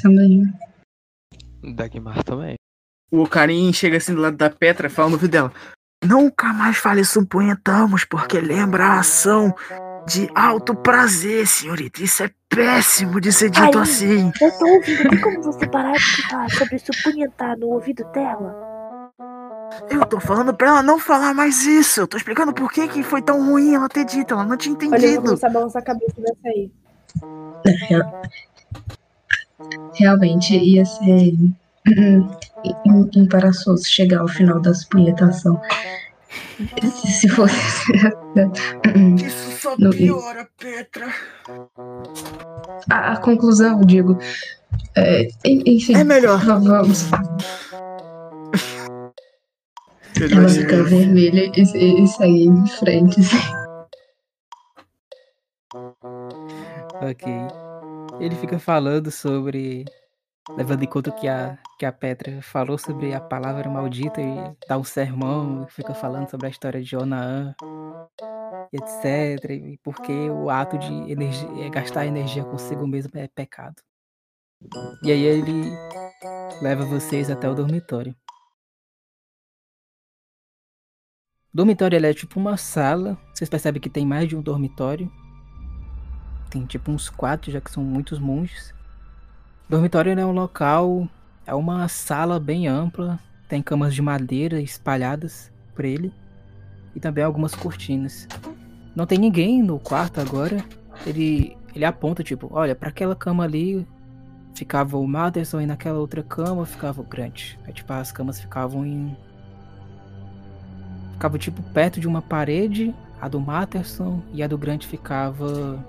Também. 0.00 0.44
Dagmar 1.74 2.22
também. 2.24 2.56
O 3.10 3.22
Okarin 3.22 3.72
chega 3.72 3.98
assim 3.98 4.14
do 4.14 4.20
lado 4.20 4.36
da 4.36 4.48
Petra, 4.48 4.88
fala 4.88 5.08
no 5.08 5.14
ouvido 5.16 5.30
dela. 5.30 5.52
Nunca 6.04 6.52
mais 6.52 6.78
fale 6.78 7.04
suponhetamos, 7.04 8.04
porque 8.04 8.40
lembra 8.40 8.86
a 8.86 9.00
ação 9.00 9.54
de 10.06 10.28
alto 10.34 10.74
prazer, 10.74 11.46
senhorita. 11.46 12.02
Isso 12.02 12.22
é 12.24 12.30
péssimo 12.48 13.20
de 13.20 13.32
ser 13.32 13.50
dito 13.50 13.78
Ai. 13.78 13.82
assim. 13.84 14.32
Eu 14.40 14.58
tô 14.58 14.66
ouvindo, 14.66 15.08
tem 15.10 15.20
como 15.20 15.42
você 15.42 15.66
parar 15.66 15.92
de 15.94 16.28
falar 16.28 16.50
sobre 16.50 16.78
supunhetar 16.78 17.58
no 17.58 17.68
ouvido 17.68 18.04
dela? 18.12 18.72
Eu 19.88 20.04
tô 20.04 20.20
falando 20.20 20.52
pra 20.52 20.68
ela 20.68 20.82
não 20.82 20.98
falar 20.98 21.32
mais 21.32 21.64
isso. 21.64 22.00
Eu 22.00 22.06
tô 22.06 22.16
explicando 22.16 22.52
por 22.52 22.70
que, 22.70 22.86
que 22.88 23.02
foi 23.02 23.22
tão 23.22 23.44
ruim 23.46 23.74
ela 23.74 23.88
ter 23.88 24.04
dito. 24.04 24.34
Ela 24.34 24.44
não 24.44 24.56
tinha 24.56 24.74
Olha, 24.76 24.84
eu 24.84 24.90
vou 24.90 24.98
entendido. 25.32 25.46
a 25.46 25.50
balançar 25.50 25.80
a 25.82 25.84
cabeça 25.84 26.14
dessa 26.20 26.48
aí. 26.48 26.70
Realmente 29.94 30.56
ia 30.56 30.84
ser 30.84 31.34
em- 31.86 33.10
embaraçoso 33.14 33.84
chegar 33.88 34.20
ao 34.20 34.28
final 34.28 34.60
da 34.60 34.72
punhetação. 34.90 35.60
Se, 36.90 37.08
se 37.12 37.28
fosse. 37.28 37.56
Isso 39.26 39.52
só 39.60 39.76
piora, 39.90 40.48
Petra. 40.58 41.08
a, 42.90 43.12
a 43.14 43.16
conclusão, 43.18 43.80
digo. 43.82 44.18
É, 44.96 45.28
en- 45.44 45.62
enfim. 45.66 45.94
É 45.96 46.04
melhor. 46.04 46.44
va- 46.44 46.58
Vamos. 46.58 47.04
Ele 50.20 50.34
Ela 50.34 50.48
fica 50.48 50.84
vermelha 50.84 51.52
e, 51.56 51.62
e, 51.76 52.04
e 52.04 52.08
segue 52.08 52.44
em 52.46 52.66
frente. 52.68 53.20
assim. 53.20 53.38
Ok. 57.00 57.52
Ele 58.20 58.36
fica 58.36 58.58
falando 58.58 59.10
sobre. 59.10 59.84
Levando 60.50 60.82
em 60.82 60.88
conta 60.88 61.12
que 61.12 61.28
a, 61.28 61.56
que 61.78 61.86
a 61.86 61.92
Petra 61.92 62.42
falou 62.42 62.76
sobre 62.76 63.14
a 63.14 63.20
palavra 63.20 63.70
maldita 63.70 64.20
e 64.20 64.34
dá 64.68 64.76
um 64.76 64.82
sermão, 64.82 65.68
fica 65.68 65.94
falando 65.94 66.28
sobre 66.28 66.48
a 66.48 66.50
história 66.50 66.82
de 66.82 66.96
Onaã, 66.96 67.54
etc. 68.72 69.50
E 69.50 69.78
porque 69.84 70.12
o 70.30 70.50
ato 70.50 70.76
de 70.78 70.92
energia, 71.10 71.48
é 71.64 71.70
gastar 71.70 72.06
energia 72.06 72.44
consigo 72.44 72.86
mesmo 72.88 73.12
é 73.14 73.28
pecado. 73.28 73.76
E 75.04 75.12
aí 75.12 75.22
ele 75.22 75.70
leva 76.60 76.84
vocês 76.84 77.30
até 77.30 77.48
o 77.48 77.54
dormitório. 77.54 78.14
O 81.52 81.56
dormitório 81.56 82.04
é 82.04 82.14
tipo 82.14 82.40
uma 82.40 82.56
sala. 82.56 83.16
Vocês 83.32 83.48
percebem 83.48 83.80
que 83.80 83.90
tem 83.90 84.04
mais 84.04 84.28
de 84.28 84.34
um 84.36 84.42
dormitório. 84.42 85.08
Tem 86.50 86.66
tipo 86.66 86.90
uns 86.90 87.08
quatro, 87.08 87.52
já 87.52 87.60
que 87.60 87.70
são 87.70 87.84
muitos 87.84 88.18
monges. 88.18 88.74
Dormitório 89.68 90.18
é 90.18 90.26
um 90.26 90.32
local, 90.32 91.08
é 91.46 91.54
uma 91.54 91.88
sala 91.88 92.38
bem 92.38 92.68
ampla. 92.68 93.18
Tem 93.48 93.62
camas 93.62 93.94
de 93.94 94.02
madeira 94.02 94.60
espalhadas 94.60 95.50
por 95.74 95.84
ele. 95.84 96.12
E 96.94 97.00
também 97.00 97.24
algumas 97.24 97.54
cortinas. 97.54 98.26
Não 98.94 99.06
tem 99.06 99.18
ninguém 99.18 99.62
no 99.62 99.78
quarto 99.78 100.20
agora. 100.20 100.64
Ele, 101.06 101.56
ele 101.74 101.84
aponta, 101.84 102.22
tipo, 102.22 102.48
olha, 102.52 102.74
para 102.74 102.90
aquela 102.90 103.16
cama 103.16 103.44
ali 103.44 103.86
ficava 104.54 104.98
o 104.98 105.06
Maderson 105.06 105.60
e 105.60 105.66
naquela 105.66 105.98
outra 105.98 106.22
cama 106.22 106.64
ficava 106.66 107.00
o 107.00 107.04
Grant. 107.04 107.56
Tipo, 107.72 107.92
as 107.92 108.12
camas 108.12 108.40
ficavam 108.40 108.84
em. 108.86 109.16
Ficava 111.14 111.38
tipo 111.38 111.62
perto 111.62 112.00
de 112.00 112.08
uma 112.08 112.20
parede, 112.20 112.94
a 113.20 113.28
do 113.28 113.40
Matterson 113.40 114.22
e 114.32 114.42
a 114.42 114.46
do 114.46 114.58
Grant 114.58 114.84
ficava 114.84 115.84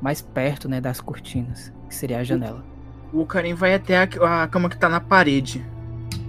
mais 0.00 0.20
perto, 0.20 0.68
né, 0.68 0.80
das 0.80 1.00
cortinas, 1.00 1.72
que 1.88 1.94
seria 1.94 2.18
a 2.18 2.24
janela. 2.24 2.69
O 3.12 3.26
Karim 3.26 3.54
vai 3.54 3.74
até 3.74 3.96
a, 3.98 4.42
a 4.44 4.48
cama 4.48 4.68
que 4.68 4.76
tá 4.78 4.88
na 4.88 5.00
parede. 5.00 5.64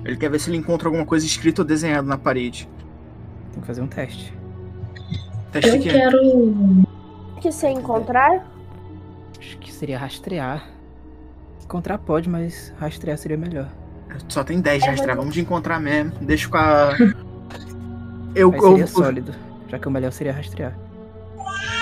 Ele 0.03 0.17
quer 0.17 0.29
ver 0.29 0.39
se 0.39 0.49
ele 0.49 0.57
encontra 0.57 0.87
alguma 0.87 1.05
coisa 1.05 1.25
escrita 1.25 1.61
ou 1.61 1.67
desenhada 1.67 2.07
na 2.07 2.17
parede. 2.17 2.67
Tem 3.51 3.61
que 3.61 3.67
fazer 3.67 3.81
um 3.81 3.87
teste. 3.87 4.33
Teste 5.51 5.69
Eu 5.69 5.79
que 5.79 5.89
quero. 5.89 6.17
O 6.17 7.39
que 7.39 7.51
você 7.51 7.67
encontrar? 7.69 8.47
Acho 9.39 9.57
que 9.59 9.71
seria 9.71 9.97
rastrear. 9.99 10.65
Encontrar 11.63 11.97
pode, 11.99 12.27
mas 12.29 12.73
rastrear 12.79 13.17
seria 13.17 13.37
melhor. 13.37 13.67
Só 14.27 14.43
tem 14.43 14.59
10 14.59 14.83
É, 14.83 14.85
rastrear. 14.87 15.09
mas- 15.09 15.17
Vamos 15.17 15.33
de 15.33 15.41
encontrar 15.41 15.79
mesmo. 15.79 16.11
Deixa 16.21 16.49
com 16.49 16.57
a. 16.57 16.91
Eu, 18.33 18.53
eu, 18.53 18.61
seria 18.61 18.87
sólido, 18.87 19.35
já 19.67 19.77
que 19.77 19.89
o 19.89 19.91
melhor 19.91 20.09
seria 20.13 20.31
rastrear. 20.31 20.73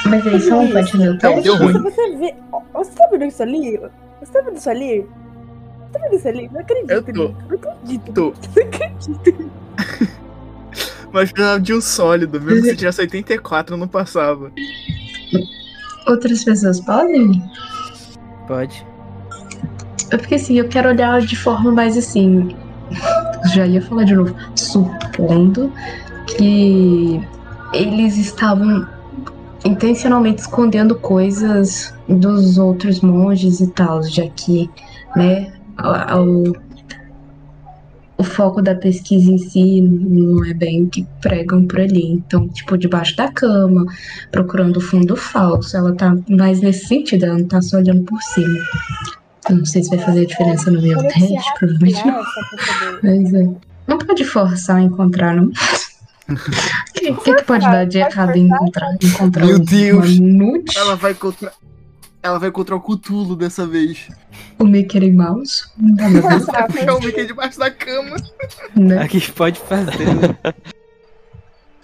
Mas 0.04 0.26
aí 0.26 0.40
só 0.42 0.60
um 0.60 0.72
pode 0.72 0.92
fazer 0.92 1.10
o 1.10 1.12
Não, 1.12 1.18
teste? 1.20 1.44
deu 1.44 1.56
ruim. 1.58 1.74
Você 1.84 2.16
vê. 2.18 2.36
Você 2.74 2.92
tá 2.94 3.08
vendo 3.12 3.26
isso 3.26 3.44
ali? 3.44 3.80
Você 4.20 4.32
tá 4.32 4.42
vendo 4.42 4.58
isso 4.58 4.70
ali? 4.70 5.02
Você 5.02 5.92
tá 5.92 6.00
vendo 6.00 6.16
isso 6.16 6.28
ali? 6.28 6.50
Não 6.52 6.60
acredito. 6.60 6.92
Eu 6.92 7.04
tô. 7.04 7.30
Não 7.30 7.56
acredito. 7.56 8.14
Tô. 8.14 8.34
Não 8.56 8.68
acredito. 8.68 9.52
Mas 11.12 11.32
precisava 11.32 11.60
de 11.60 11.74
um 11.74 11.82
sólido, 11.82 12.40
mesmo 12.40 12.66
se 12.66 12.76
tivesse 12.76 13.02
84 13.02 13.76
não 13.76 13.88
passava. 13.88 14.52
Outras 16.08 16.44
pessoas 16.44 16.80
podem? 16.82 17.42
Pode. 18.48 18.86
É 20.12 20.18
porque 20.18 20.36
assim, 20.36 20.60
eu 20.60 20.68
quero 20.68 20.90
olhar 20.90 21.22
de 21.22 21.36
forma 21.36 21.72
mais 21.72 21.98
assim. 21.98 22.56
Já 23.54 23.66
ia 23.66 23.82
falar 23.82 24.04
de 24.04 24.16
novo. 24.16 24.36
Supondo 24.56 25.72
que 26.28 27.20
eles 27.74 28.18
estavam 28.18 28.88
intencionalmente 29.70 30.42
escondendo 30.42 30.96
coisas 30.96 31.94
dos 32.08 32.58
outros 32.58 33.02
monges 33.02 33.60
e 33.60 33.68
tal, 33.68 34.04
já 34.04 34.28
que, 34.28 34.70
né, 35.16 35.52
o, 36.18 36.54
o 38.18 38.24
foco 38.24 38.62
da 38.62 38.76
pesquisa 38.76 39.32
em 39.32 39.38
si 39.38 39.82
não 39.82 40.44
é 40.44 40.54
bem 40.54 40.84
o 40.84 40.90
que 40.90 41.08
pregam 41.22 41.66
por 41.66 41.80
ali. 41.80 42.12
Então, 42.12 42.48
tipo, 42.50 42.78
debaixo 42.78 43.16
da 43.16 43.32
cama, 43.32 43.86
procurando 44.32 44.78
o 44.78 44.82
fundo 44.82 45.16
falso, 45.16 45.78
ela 45.78 45.96
tá 45.96 46.18
mais 46.30 46.60
nesse 46.62 46.88
sentido, 46.88 47.26
ela 47.26 47.38
não 47.38 47.48
tá 47.48 47.62
só 47.62 47.78
olhando 47.78 48.04
por 48.04 48.22
cima. 48.22 48.60
Não 49.50 49.66
sei 49.66 49.84
se 49.84 49.90
vai 49.90 50.00
fazer 50.00 50.22
a 50.22 50.26
diferença 50.26 50.70
no 50.70 50.82
meu 50.82 51.02
teste, 51.04 51.54
provavelmente 51.58 52.06
não. 52.06 52.24
Mas 53.04 53.34
é. 53.34 53.50
Não 53.88 53.98
pode 53.98 54.24
forçar 54.24 54.78
a 54.78 54.82
encontrar, 54.82 55.36
não. 55.36 55.52
O 56.30 56.94
que, 56.94 57.14
que, 57.14 57.36
que 57.36 57.44
pode 57.44 57.66
dar 57.66 57.86
de 57.86 57.98
errado 58.00 58.36
em 58.36 58.48
encontrar, 58.48 58.94
encontrar 59.02 59.46
Meu 59.46 59.56
uma 59.58 59.66
Deus. 59.66 60.10
Ela 60.76 60.96
vai 60.96 61.14
contra. 61.14 61.52
Ela 62.22 62.38
vai 62.38 62.52
contra 62.52 62.76
o 62.76 62.82
Cutulo 62.82 63.36
dessa 63.36 63.66
vez. 63.66 64.10
o 64.60 64.66
Mickey 64.66 65.10
Mouse? 65.12 65.64
Não 65.78 65.96
dá 65.96 66.06
pra 66.52 66.68
Ficar 66.70 66.96
o 66.96 67.00
Mickey 67.00 67.26
debaixo 67.26 67.58
da 67.58 67.72
cama. 67.72 68.18
né? 68.76 69.02
Aqui 69.02 69.32
pode 69.32 69.60
fazer. 69.60 70.06
né? 70.16 70.54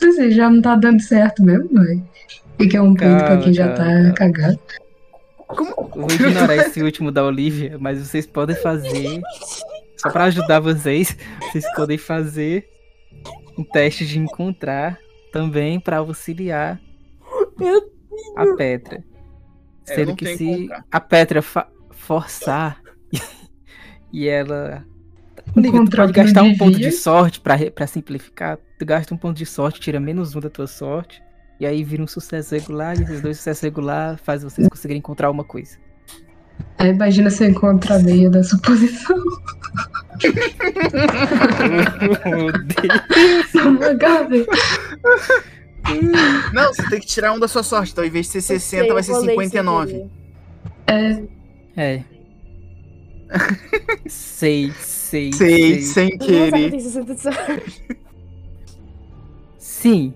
Assim, 0.03 0.31
já 0.31 0.49
não 0.49 0.61
tá 0.61 0.75
dando 0.75 1.01
certo 1.01 1.41
mesmo, 1.43 1.69
velho. 1.73 2.03
E 2.59 2.67
que 2.67 2.75
é 2.77 2.81
um 2.81 2.93
ponto 2.93 2.99
pra 3.17 3.27
Calma, 3.27 3.41
quem 3.43 3.53
já 3.53 3.69
tá 3.73 3.85
calma. 3.85 4.13
cagado. 4.13 4.59
Eu 5.49 5.89
vou 5.95 6.11
ignorar 6.11 6.55
esse 6.57 6.81
último 6.83 7.11
da 7.11 7.23
Olivia, 7.23 7.77
mas 7.79 7.99
vocês 7.99 8.25
podem 8.25 8.55
fazer. 8.57 9.21
Só 9.97 10.09
pra 10.09 10.25
ajudar 10.25 10.59
vocês, 10.59 11.15
vocês 11.41 11.65
podem 11.75 11.97
fazer 11.97 12.67
um 13.57 13.63
teste 13.63 14.05
de 14.05 14.19
encontrar 14.19 14.99
também 15.31 15.79
pra 15.79 15.97
auxiliar 15.97 16.79
a 18.35 18.55
Petra. 18.55 19.03
É, 19.87 19.95
Sendo 19.95 20.15
que 20.15 20.35
se 20.35 20.45
encontrar. 20.45 20.85
a 20.91 20.99
Petra 20.99 21.41
forçar 21.91 22.81
e 24.11 24.27
ela. 24.27 24.85
Olivia, 25.55 25.71
tu 25.71 25.77
Encontrar 25.77 26.03
pode 26.05 26.13
gastar 26.13 26.43
um 26.43 26.57
ponto 26.57 26.79
de 26.79 26.91
sorte 26.91 27.39
pra 27.39 27.87
simplificar. 27.87 28.57
Tu 28.79 28.85
gasta 28.85 29.13
um 29.13 29.17
ponto 29.17 29.37
de 29.37 29.45
sorte, 29.45 29.79
tira 29.79 29.99
menos 29.99 30.35
um 30.35 30.39
da 30.39 30.49
tua 30.49 30.67
sorte. 30.67 31.21
E 31.59 31.65
aí 31.65 31.83
vira 31.83 32.03
um 32.03 32.07
sucesso 32.07 32.53
regular, 32.53 32.99
e 32.99 33.03
esses 33.03 33.21
dois 33.21 33.37
sucessos 33.37 33.61
regular 33.63 34.17
faz 34.17 34.43
vocês 34.43 34.67
conseguirem 34.67 34.99
encontrar 34.99 35.31
uma 35.31 35.43
coisa. 35.43 35.77
Aí 36.77 36.89
imagina 36.89 37.29
você 37.29 37.47
encontrar 37.47 37.95
a 37.95 37.99
meia 37.99 38.29
da 38.29 38.43
suposição. 38.43 39.17
Meu 42.25 42.47
Deus. 44.27 44.47
Não, 46.53 46.73
você 46.73 46.89
tem 46.89 46.99
que 46.99 47.05
tirar 47.07 47.33
um 47.33 47.39
da 47.39 47.47
sua 47.47 47.63
sorte. 47.63 47.91
Então, 47.91 48.03
em 48.03 48.09
vez 48.09 48.25
de 48.27 48.33
ser 48.33 48.41
60, 48.41 48.93
vai 48.93 49.03
ser 49.03 49.11
Eu 49.11 49.15
rolei 49.17 49.35
sem 49.35 49.45
59. 49.49 49.91
querer. 49.93 50.09
É, 51.77 51.93
É. 51.97 52.03
Sei, 54.07 54.71
sei. 54.79 55.33
Sei, 55.33 55.81
sem 55.81 56.15
querer. 56.17 56.69
tem 56.69 56.79
60 56.79 57.15
de 57.15 57.21
sorte. 57.21 57.83
Sim. 59.57 60.13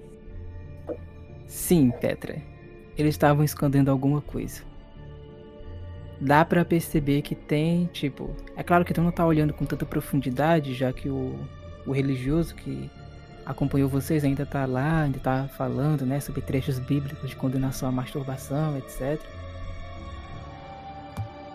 Sim, 1.48 1.92
Petra. 2.00 2.36
Eles 2.98 3.16
estavam 3.16 3.44
escondendo 3.44 3.90
alguma 3.90 4.22
coisa. 4.22 4.62
Dá 6.22 6.44
pra 6.44 6.66
perceber 6.66 7.22
que 7.22 7.34
tem, 7.34 7.86
tipo. 7.94 8.36
É 8.58 8.64
claro 8.64 8.84
que 8.84 8.94
tu 8.94 9.02
não 9.02 9.12
tá 9.12 9.26
olhando 9.26 9.54
com 9.54 9.66
tanta 9.66 9.86
profundidade, 9.86 10.74
já 10.74 10.92
que 10.92 11.10
o, 11.10 11.40
o 11.86 11.92
religioso 11.92 12.54
que 12.56 12.90
acompanhou 13.46 13.90
vocês 13.90 14.24
ainda 14.24 14.46
tá 14.46 14.66
lá, 14.66 15.04
ainda 15.04 15.20
tá 15.20 15.50
falando, 15.58 16.06
né, 16.06 16.20
sobre 16.20 16.42
trechos 16.42 16.78
bíblicos 16.78 17.30
de 17.30 17.36
condenação 17.36 17.90
à 17.90 17.92
masturbação, 17.92 18.78
etc. 18.78 19.20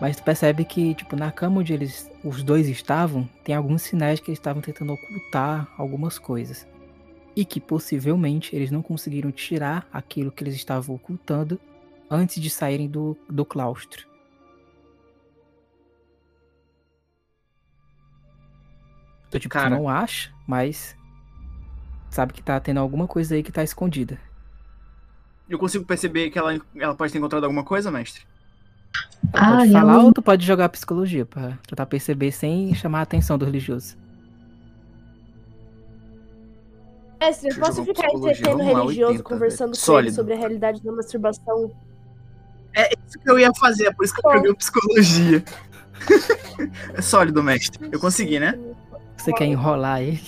Mas 0.01 0.17
tu 0.17 0.23
percebe 0.23 0.65
que, 0.65 0.93
tipo, 0.93 1.15
na 1.15 1.31
cama 1.31 1.61
onde 1.61 1.71
eles, 1.71 2.11
os 2.23 2.43
dois 2.43 2.67
estavam, 2.67 3.29
tem 3.43 3.55
alguns 3.55 3.83
sinais 3.83 4.19
que 4.19 4.29
eles 4.29 4.39
estavam 4.39 4.61
tentando 4.61 4.93
ocultar 4.93 5.69
algumas 5.77 6.19
coisas 6.19 6.67
e 7.35 7.45
que 7.45 7.61
possivelmente 7.61 8.55
eles 8.55 8.71
não 8.71 8.81
conseguiram 8.81 9.31
tirar 9.31 9.87
aquilo 9.91 10.31
que 10.31 10.43
eles 10.43 10.55
estavam 10.55 10.95
ocultando 10.95 11.59
antes 12.09 12.41
de 12.41 12.49
saírem 12.49 12.89
do, 12.89 13.15
do 13.29 13.45
claustro. 13.45 14.14
Então, 19.35 19.41
tipo, 19.41 19.53
Cara. 19.53 19.69
tu 19.75 19.79
não 19.81 19.89
acha, 19.89 20.31
mas 20.47 20.95
sabe 22.09 22.31
que 22.33 22.41
tá 22.41 22.57
tendo 22.59 22.79
alguma 22.79 23.05
coisa 23.07 23.35
aí 23.35 23.43
que 23.43 23.51
tá 23.51 23.63
escondida. 23.63 24.17
Eu 25.49 25.59
consigo 25.59 25.83
perceber 25.85 26.29
que 26.29 26.39
ela, 26.39 26.57
ela 26.75 26.95
pode 26.95 27.11
ter 27.11 27.19
encontrado 27.19 27.43
alguma 27.43 27.63
coisa, 27.63 27.91
mestre? 27.91 28.23
Tu 28.93 29.29
Ah, 29.33 29.57
pode 29.57 29.71
falar 29.71 29.93
ela- 29.93 30.03
ou 30.03 30.13
tu 30.13 30.21
pode 30.21 30.45
jogar 30.45 30.69
psicologia 30.69 31.25
pra 31.25 31.57
tentar 31.67 31.85
perceber 31.85 32.31
sem 32.31 32.73
chamar 32.73 32.99
a 32.99 33.03
atenção 33.03 33.37
do 33.37 33.43
religioso. 33.45 33.97
Mestre, 37.19 37.49
eu 37.49 37.55
posso 37.59 37.83
ficar 37.83 38.07
entretendo 38.13 38.55
o 38.55 38.57
vamos 38.57 38.73
lá, 38.73 38.79
religioso 38.81 39.11
80, 39.13 39.23
conversando 39.23 39.73
velho. 39.73 39.85
com 39.85 39.91
ele 39.99 40.11
Sólido. 40.11 40.15
sobre 40.15 40.33
a 40.33 40.37
realidade 40.37 40.81
da 40.83 40.91
masturbação? 40.91 41.71
É 42.73 42.89
isso 43.07 43.19
que 43.19 43.29
eu 43.29 43.39
ia 43.39 43.51
fazer, 43.53 43.87
é 43.87 43.93
por 43.93 44.03
isso 44.05 44.13
que 44.13 44.25
eu 44.27 44.31
joguei 44.33 44.53
psicologia. 44.55 45.43
é 46.93 47.01
sólido, 47.01 47.41
mestre. 47.41 47.89
Eu 47.91 47.99
consegui, 47.99 48.39
né? 48.39 48.57
Você 49.25 49.33
quer 49.33 49.45
enrolar 49.45 50.01
ele? 50.01 50.21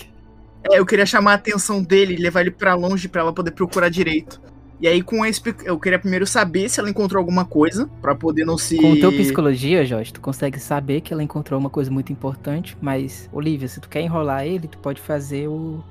É, 0.64 0.78
eu 0.78 0.84
queria 0.84 1.06
chamar 1.06 1.32
a 1.32 1.34
atenção 1.34 1.82
dele 1.82 2.14
e 2.14 2.16
levar 2.16 2.40
ele 2.40 2.50
pra 2.50 2.74
longe 2.74 3.08
pra 3.08 3.20
ela 3.20 3.32
poder 3.32 3.52
procurar 3.52 3.88
direito. 3.88 4.40
E 4.80 4.86
aí, 4.86 5.02
com 5.02 5.24
esse, 5.24 5.40
eu 5.64 5.78
queria 5.78 5.98
primeiro 5.98 6.26
saber 6.26 6.68
se 6.68 6.78
ela 6.78 6.88
encontrou 6.88 7.18
alguma 7.18 7.44
coisa, 7.44 7.88
pra 8.00 8.14
poder 8.14 8.44
não 8.44 8.56
se. 8.58 8.76
Com 8.76 8.92
o 8.92 9.00
teu 9.00 9.10
psicologia, 9.12 9.84
Jorge, 9.84 10.12
tu 10.12 10.20
consegue 10.20 10.58
saber 10.58 11.00
que 11.00 11.12
ela 11.12 11.22
encontrou 11.22 11.58
uma 11.58 11.70
coisa 11.70 11.90
muito 11.90 12.12
importante, 12.12 12.76
mas, 12.80 13.28
Olivia, 13.32 13.66
se 13.66 13.80
tu 13.80 13.88
quer 13.88 14.02
enrolar 14.02 14.46
ele, 14.46 14.68
tu 14.68 14.78
pode 14.78 15.00
fazer 15.00 15.48
o. 15.48 15.82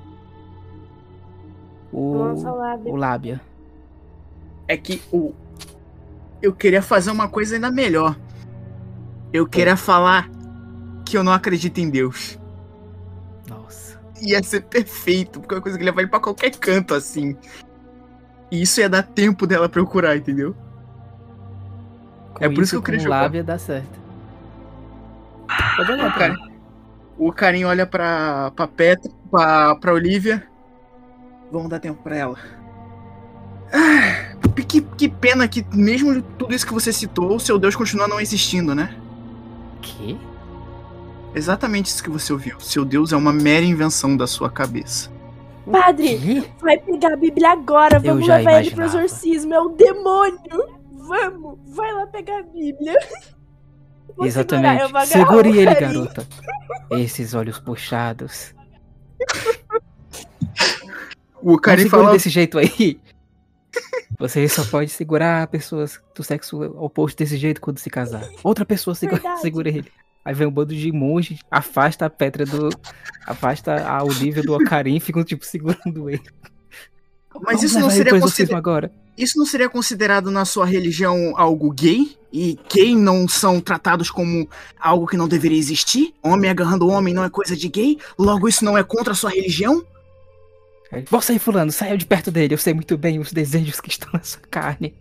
O. 1.92 2.12
Lábio. 2.56 2.92
O 2.92 2.96
lábia. 2.96 3.40
É 4.66 4.76
que 4.76 5.02
o. 5.12 5.34
Eu 6.40 6.54
queria 6.54 6.80
fazer 6.80 7.10
uma 7.10 7.28
coisa 7.28 7.56
ainda 7.56 7.70
melhor. 7.70 8.16
Eu 9.32 9.46
queria 9.46 9.76
falar 9.76 10.30
que 11.04 11.16
eu 11.16 11.24
não 11.24 11.32
acredito 11.32 11.78
em 11.78 11.90
Deus. 11.90 12.37
Ia 14.20 14.42
ser 14.42 14.62
perfeito, 14.62 15.40
porque 15.40 15.54
é 15.54 15.56
uma 15.58 15.62
coisa 15.62 15.78
que 15.78 15.84
ele 15.84 16.06
pra 16.08 16.20
qualquer 16.20 16.50
canto, 16.56 16.94
assim. 16.94 17.36
E 18.50 18.62
isso 18.62 18.80
ia 18.80 18.88
dar 18.88 19.02
tempo 19.02 19.46
dela 19.46 19.68
procurar, 19.68 20.16
entendeu? 20.16 20.54
Com 22.34 22.44
É 22.44 22.48
por 22.48 22.62
isso 22.62 22.72
que 22.72 22.76
eu 22.76 22.82
queria 22.82 23.00
o 23.00 23.02
jogar. 23.04 23.22
lábia 23.22 23.44
dá 23.44 23.58
certo. 23.58 23.98
Pode 25.76 25.92
olhar, 25.92 26.08
O, 26.08 26.14
cara. 26.18 26.34
cara, 26.36 26.50
o 27.18 27.32
carinho 27.32 27.68
olha 27.68 27.86
pra, 27.86 28.50
pra 28.52 28.66
Petra, 28.66 29.10
pra, 29.30 29.74
pra 29.76 29.92
Olivia. 29.92 30.46
Vamos 31.50 31.68
dar 31.68 31.78
tempo 31.80 32.02
pra 32.02 32.16
ela. 32.16 32.38
Ah, 33.72 34.36
que, 34.66 34.80
que 34.82 35.08
pena 35.08 35.46
que, 35.48 35.64
mesmo 35.72 36.20
tudo 36.22 36.54
isso 36.54 36.66
que 36.66 36.72
você 36.72 36.92
citou, 36.92 37.36
o 37.36 37.40
seu 37.40 37.58
Deus 37.58 37.76
continua 37.76 38.08
não 38.08 38.20
existindo, 38.20 38.74
né? 38.74 38.94
Que? 39.80 40.18
Exatamente 41.34 41.86
isso 41.86 42.02
que 42.02 42.10
você 42.10 42.32
ouviu. 42.32 42.58
Seu 42.60 42.84
Deus 42.84 43.12
é 43.12 43.16
uma 43.16 43.32
mera 43.32 43.64
invenção 43.64 44.16
da 44.16 44.26
sua 44.26 44.50
cabeça. 44.50 45.10
Padre, 45.70 46.50
vai 46.60 46.78
pegar 46.78 47.12
a 47.12 47.16
Bíblia 47.16 47.50
agora, 47.50 47.96
Eu 47.96 48.00
vamos 48.00 48.26
já 48.26 48.36
levar 48.38 48.60
ele 48.60 48.70
pro 48.70 48.80
imaginava. 48.80 49.04
exorcismo, 49.04 49.54
é 49.54 49.60
o 49.60 49.68
demônio! 49.68 50.78
Vamos, 50.94 51.58
vai 51.66 51.92
lá 51.92 52.06
pegar 52.06 52.38
a 52.40 52.42
Bíblia. 52.42 52.94
Vou 54.16 54.26
Exatamente. 54.26 54.80
segurar, 54.82 55.02
agarrar 55.02 55.06
Segure 55.06 55.48
ele, 55.58 55.74
carinho. 55.74 56.04
garota. 56.10 56.26
Esses 56.90 57.34
olhos 57.34 57.58
puxados. 57.60 58.54
O 61.40 61.58
Karim 61.58 61.82
segure 61.84 62.02
fala. 62.02 62.12
desse 62.12 62.28
jeito 62.30 62.58
aí. 62.58 62.98
Você 64.18 64.48
só 64.48 64.64
pode 64.64 64.90
segurar 64.90 65.46
pessoas 65.46 66.00
do 66.16 66.24
sexo 66.24 66.60
oposto 66.82 67.16
desse 67.18 67.36
jeito 67.36 67.60
quando 67.60 67.78
se 67.78 67.88
casar. 67.88 68.28
Outra 68.42 68.64
pessoa 68.64 68.94
segura, 68.94 69.36
segura 69.36 69.68
ele. 69.68 69.92
Aí 70.28 70.34
vem 70.34 70.46
um 70.46 70.50
bando 70.50 70.74
de 70.74 70.92
monge, 70.92 71.38
afasta 71.50 72.04
a 72.04 72.10
pedra 72.10 72.44
do. 72.44 72.68
Afasta 73.26 73.88
a 73.88 74.04
Olivia 74.04 74.42
do 74.42 74.52
Ocarim 74.52 74.96
e 74.96 75.00
ficam, 75.00 75.24
tipo, 75.24 75.42
segurando 75.42 76.10
ele. 76.10 76.20
Mas 77.40 77.62
isso 77.62 77.80
não 77.80 77.88
seria 77.88 78.20
considerado. 78.20 78.58
agora. 78.58 78.92
Isso 79.16 79.38
não 79.38 79.46
seria 79.46 79.70
considerado 79.70 80.30
na 80.30 80.44
sua 80.44 80.66
religião 80.66 81.32
algo 81.34 81.72
gay? 81.72 82.14
E 82.30 82.58
gay 82.70 82.94
não 82.94 83.26
são 83.26 83.58
tratados 83.58 84.10
como 84.10 84.46
algo 84.78 85.06
que 85.06 85.16
não 85.16 85.26
deveria 85.26 85.56
existir? 85.56 86.14
Homem 86.22 86.50
agarrando 86.50 86.88
homem 86.88 87.14
não 87.14 87.24
é 87.24 87.30
coisa 87.30 87.56
de 87.56 87.66
gay? 87.66 87.96
Logo 88.18 88.46
isso 88.46 88.62
não 88.66 88.76
é 88.76 88.84
contra 88.84 89.14
a 89.14 89.16
sua 89.16 89.30
religião? 89.30 89.82
Você 91.08 91.32
aí, 91.32 91.38
fulano, 91.38 91.72
saiu 91.72 91.96
de 91.96 92.04
perto 92.04 92.30
dele. 92.30 92.52
Eu 92.52 92.58
sei 92.58 92.74
muito 92.74 92.98
bem 92.98 93.18
os 93.18 93.32
desejos 93.32 93.80
que 93.80 93.88
estão 93.88 94.10
na 94.12 94.22
sua 94.22 94.42
carne. 94.50 94.94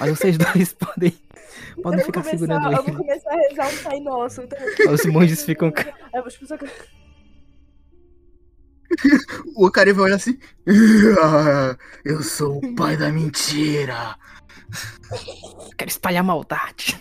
Mas 0.00 0.18
vocês 0.18 0.38
dois 0.40 0.72
podem, 0.72 1.14
podem 1.82 2.00
eu, 2.00 2.04
vou 2.04 2.06
ficar 2.06 2.22
começar, 2.22 2.30
segurando 2.30 2.66
eu 2.66 2.82
vou 2.82 2.88
ele. 2.88 2.96
começar 2.96 3.30
a 3.30 3.36
rezar 3.36 3.68
um 3.68 3.82
Pai 3.82 4.00
Nosso. 4.00 4.42
Então... 4.42 4.92
Os 4.92 5.06
monges 5.06 5.42
ficam. 5.44 5.72
Aí 5.76 5.84
eu 6.14 6.22
vou 6.22 6.30
tipo, 6.30 6.46
O 9.54 9.66
Okari 9.66 9.92
vai 9.92 10.04
olhar 10.04 10.16
assim. 10.16 10.38
"Ah, 11.22 11.76
eu 12.04 12.22
sou 12.22 12.58
o 12.58 12.74
pai 12.74 12.96
da 12.96 13.10
mentira. 13.10 14.16
Quero 15.76 15.90
espalhar 15.90 16.22
maldade. 16.24 17.00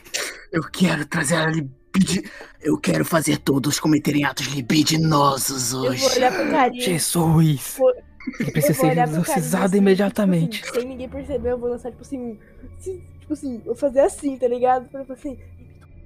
Eu 0.51 0.63
quero 0.63 1.05
trazer 1.05 1.35
a 1.35 1.47
libid... 1.47 2.29
Eu 2.61 2.77
quero 2.77 3.03
fazer 3.05 3.37
todos 3.37 3.79
cometerem 3.79 4.23
atos 4.25 4.47
libidinosos 4.47 5.71
Eu 5.73 5.79
vou 5.81 5.89
hoje. 5.91 6.05
olhar 6.15 6.31
pro 6.33 6.49
carinha. 6.49 6.81
Jesus! 6.81 7.75
Vou- 7.77 7.91
Ele 8.39 8.49
eu 8.49 8.51
precisa 8.51 8.73
ser 8.73 8.85
olhar 8.87 9.07
pro 9.07 9.11
carinha 9.17 9.21
exorcizado 9.21 9.65
assim, 9.65 9.77
imediatamente. 9.77 10.57
Tipo 10.61 10.69
assim, 10.71 10.79
sem 10.79 10.89
ninguém 10.89 11.09
perceber, 11.09 11.51
eu 11.51 11.57
vou 11.59 11.69
lançar, 11.69 11.91
tipo 11.91 12.01
assim. 12.03 12.39
se- 12.79 13.03
Tipo 13.25 13.33
assim, 13.33 13.55
eu 13.57 13.63
vou 13.65 13.75
fazer 13.75 14.01
assim, 14.01 14.37
tá 14.37 14.47
ligado? 14.47 14.87
Pra 14.87 15.01
assim, 15.09 15.35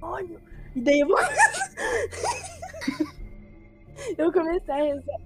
demônio. 0.00 0.40
E 0.74 0.80
daí 0.80 1.00
eu 1.00 1.08
vou. 1.08 1.18
eu 4.16 4.24
vou 4.24 4.32
começar 4.32 4.72
a 4.74 4.82
rezar. 4.82 5.20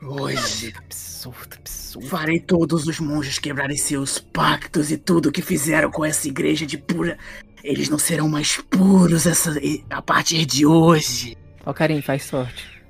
Hoje 0.00 0.72
Absurdo, 0.78 1.56
absurdo. 1.58 2.06
farei 2.08 2.38
todos 2.38 2.86
os 2.86 3.00
monges 3.00 3.40
quebrarem 3.40 3.76
seus 3.76 4.20
pactos 4.20 4.92
e 4.92 4.96
tudo 4.96 5.32
que 5.32 5.42
fizeram 5.42 5.90
com 5.90 6.04
essa 6.04 6.28
igreja 6.28 6.64
de 6.64 6.78
pura. 6.78 7.18
Eles 7.64 7.88
não 7.88 7.98
serão 7.98 8.28
mais 8.28 8.58
puros 8.58 9.26
essa... 9.26 9.52
a 9.90 10.00
partir 10.00 10.46
de 10.46 10.64
hoje. 10.64 11.36
Ó, 11.66 11.72
Karim, 11.72 12.00
faz 12.00 12.22
sorte. 12.24 12.80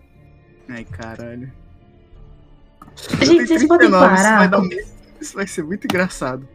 Ai, 0.69 0.85
caralho. 0.85 1.51
Gente, 3.23 3.47
vocês 3.47 3.67
podem 3.67 3.89
Isso 3.89 3.99
vai, 3.99 4.09
parar. 4.17 4.47
dar 4.49 4.61
um- 4.61 4.69
isso 5.19 5.35
vai 5.35 5.47
ser 5.47 5.63
muito 5.65 5.87
engraçado. 5.87 6.47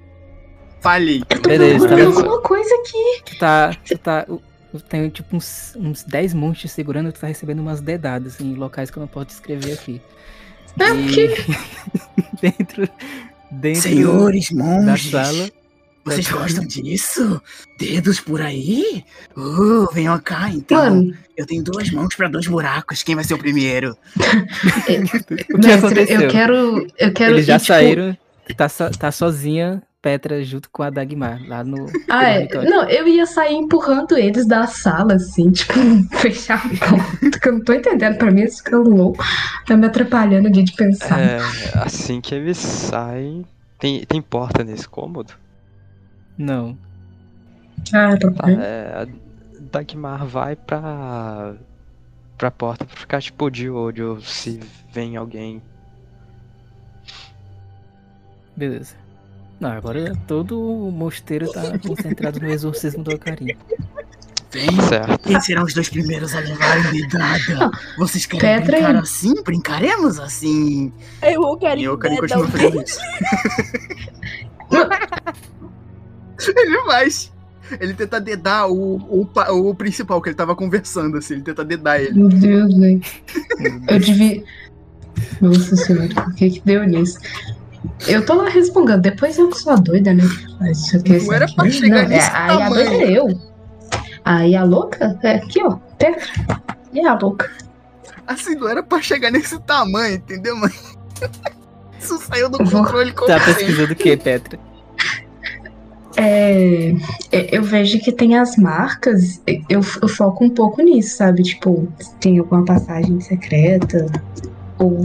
Falhei. 0.83 1.23
Eu 1.29 1.41
tô 1.41 1.49
Beleza, 1.49 1.87
tá 1.87 1.95
alguma 2.03 2.41
coisa 2.41 2.75
aqui. 2.75 3.21
Tu 3.25 3.37
tá. 3.39 3.75
Tu 3.87 3.97
tá. 3.97 4.25
tenho 4.89 5.09
tipo 5.09 5.35
uns, 5.37 5.73
uns 5.77 6.03
10 6.03 6.33
montes 6.33 6.71
segurando, 6.71 7.11
tu 7.11 7.19
tá 7.21 7.27
recebendo 7.27 7.59
umas 7.61 7.79
dedadas 7.81 8.39
em 8.41 8.53
locais 8.53 8.91
que 8.91 8.97
eu 8.97 9.01
não 9.01 9.07
posso 9.07 9.27
descrever 9.27 9.71
aqui. 9.73 10.01
É 10.79 10.91
o 10.91 11.07
quê? 11.07 11.35
dentro. 12.41 12.89
Dentro 13.51 13.81
Senhores 13.83 14.49
da 14.51 14.63
monges, 14.63 15.11
sala. 15.11 15.49
vocês 16.03 16.25
da- 16.27 16.31
gostam 16.37 16.65
disso? 16.65 17.39
Dedos 17.77 18.19
por 18.19 18.41
aí? 18.41 19.05
Uh, 19.37 19.85
venham 19.93 20.19
cá 20.19 20.49
então. 20.49 20.77
Mano, 20.83 21.15
Eu 21.37 21.45
tenho 21.45 21.63
duas 21.63 21.89
mãos 21.91 22.15
pra 22.15 22.27
dois 22.27 22.47
buracos. 22.47 23.03
Quem 23.03 23.13
vai 23.15 23.23
ser 23.23 23.35
o 23.35 23.37
primeiro? 23.37 23.95
O 24.19 25.59
que 25.59 25.67
mestre, 25.67 25.73
aconteceu? 25.73 26.21
eu 26.21 26.29
quero. 26.29 26.87
Eu 26.97 27.13
quero 27.13 27.35
Eles 27.35 27.45
já 27.45 27.55
ir, 27.55 27.59
tipo, 27.59 27.67
saíram. 27.67 28.17
Tá, 28.57 28.67
so- 28.67 28.89
tá 28.97 29.11
sozinha, 29.11 29.81
Petra, 30.03 30.43
junto 30.43 30.69
com 30.69 30.83
a 30.83 30.89
Dagmar, 30.89 31.41
lá 31.47 31.63
no. 31.63 31.85
Ah, 32.09 32.25
é. 32.29 32.45
Não, 32.69 32.83
eu 32.89 33.07
ia 33.07 33.25
sair 33.25 33.55
empurrando 33.55 34.17
eles 34.17 34.45
da 34.45 34.67
sala, 34.67 35.13
assim, 35.13 35.49
tipo, 35.49 35.73
fechar 36.19 36.57
a 36.57 36.69
porta, 36.87 37.39
que 37.39 37.47
eu 37.47 37.53
não 37.53 37.63
tô 37.63 37.71
entendendo. 37.71 38.17
Pra 38.17 38.29
mim, 38.29 38.41
isso 38.41 38.57
fica 38.57 38.77
louco. 38.77 39.23
Tá 39.65 39.77
me 39.77 39.87
atrapalhando 39.87 40.49
de, 40.49 40.61
de 40.61 40.73
pensar. 40.73 41.17
É, 41.21 41.37
assim 41.75 42.19
que 42.19 42.35
eles 42.35 42.57
saem. 42.57 43.45
Tem, 43.79 44.03
tem 44.05 44.21
porta 44.21 44.61
nesse 44.61 44.89
cômodo? 44.89 45.31
Não. 46.37 46.77
Cara, 47.89 48.17
Tá, 48.19 48.51
é, 48.51 49.03
a 49.03 49.07
Dagmar 49.71 50.25
vai 50.25 50.57
pra. 50.57 51.53
pra 52.37 52.51
porta 52.51 52.83
pra 52.83 52.95
ficar 52.97 53.21
tipo 53.21 53.49
de 53.49 53.69
olho 53.69 54.19
se 54.21 54.59
vem 54.91 55.15
alguém. 55.15 55.61
Beleza. 58.55 58.95
Não, 59.63 59.71
agora 59.71 60.13
todo 60.27 60.59
o 60.59 60.91
mosteiro 60.91 61.49
tá 61.49 61.79
concentrado 61.79 62.37
no 62.37 62.49
exorcismo 62.49 63.01
do 63.01 63.15
Ocarim. 63.15 63.55
Vem. 64.51 64.69
Certo. 64.89 65.19
Quem 65.19 65.39
serão 65.39 65.63
os 65.63 65.73
dois 65.73 65.87
primeiros 65.87 66.35
a 66.35 66.39
levarem 66.41 66.91
dedada? 66.91 67.71
Vocês 67.97 68.25
querem 68.25 68.41
Petra 68.41 68.75
brincar 68.75 68.95
e- 68.95 68.97
assim? 68.97 69.41
Brincaremos 69.41 70.19
assim? 70.19 70.91
Aí 71.21 71.37
o 71.37 71.55
quero 71.55 71.79
E 71.79 71.85
eu 71.85 71.97
quero 71.97 72.15
dar 72.15 72.21
continuar 72.21 72.45
um 72.45 72.51
fazendo 72.51 72.83
isso. 72.83 72.99
ele 76.59 76.83
faz. 76.85 77.31
Ele 77.79 77.93
tenta 77.93 78.19
dedar 78.19 78.67
o, 78.67 78.97
o, 78.97 79.25
o 79.69 79.73
principal, 79.73 80.21
que 80.21 80.27
ele 80.27 80.35
tava 80.35 80.57
conversando, 80.57 81.17
assim. 81.17 81.35
Ele 81.35 81.43
tenta 81.43 81.63
dedar 81.63 82.01
ele. 82.01 82.19
Meu 82.19 82.27
Deus, 82.27 82.77
velho. 82.77 83.01
Eu 83.87 83.97
devia. 83.99 84.43
Nossa 85.39 85.75
senhora, 85.77 86.09
o 86.27 86.33
que 86.33 86.49
que 86.49 86.61
deu 86.65 86.83
nisso? 86.83 87.17
Eu 88.07 88.25
tô 88.25 88.33
lá 88.35 88.49
respondendo, 88.49 89.01
depois 89.01 89.37
eu 89.37 89.49
que 89.49 89.57
sou 89.59 89.73
a 89.73 89.75
doida, 89.75 90.13
né? 90.13 90.23
Isso 90.71 90.97
aqui, 90.97 91.09
Não 91.09 91.17
isso 91.17 91.33
era 91.33 91.45
aqui, 91.45 91.55
pra 91.55 91.69
chegar 91.69 92.01
não, 92.03 92.09
nesse 92.09 92.29
é, 92.29 92.33
Aí 92.33 92.61
a 92.61 92.69
doida 92.69 92.91
é 92.93 93.11
eu. 93.19 93.39
Aí 94.25 94.55
a 94.55 94.63
louca 94.63 95.19
é 95.23 95.35
aqui, 95.35 95.61
ó. 95.63 95.75
Petra. 95.97 96.21
E 96.93 97.05
a 97.05 97.13
louca? 97.13 97.51
Assim, 98.25 98.55
não 98.55 98.69
era 98.69 98.81
pra 98.81 99.01
chegar 99.01 99.31
nesse 99.31 99.59
tamanho, 99.59 100.15
entendeu, 100.15 100.55
mãe? 100.55 100.71
Isso 101.99 102.17
saiu 102.19 102.49
do 102.49 102.57
Vou- 102.63 102.83
controle 102.83 103.11
Tá 103.11 103.19
completo. 103.19 103.45
pesquisando 103.45 103.93
o 103.93 103.95
que, 103.95 104.15
Petra? 104.17 104.59
É, 106.15 106.93
é, 107.31 107.57
eu 107.57 107.63
vejo 107.63 107.99
que 107.99 108.11
tem 108.11 108.37
as 108.37 108.55
marcas, 108.55 109.41
eu, 109.67 109.81
eu 110.01 110.07
foco 110.07 110.45
um 110.45 110.49
pouco 110.49 110.81
nisso, 110.81 111.17
sabe? 111.17 111.41
Tipo, 111.41 111.87
se 111.99 112.15
tem 112.17 112.37
alguma 112.37 112.63
passagem 112.63 113.19
secreta, 113.19 114.05
ou. 114.77 115.01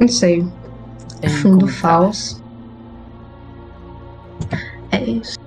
Não 0.00 0.08
sei, 0.08 0.44
É 1.22 1.28
fundo 1.28 1.66
falso. 1.68 2.42
É 4.90 5.02
isso. 5.04 5.38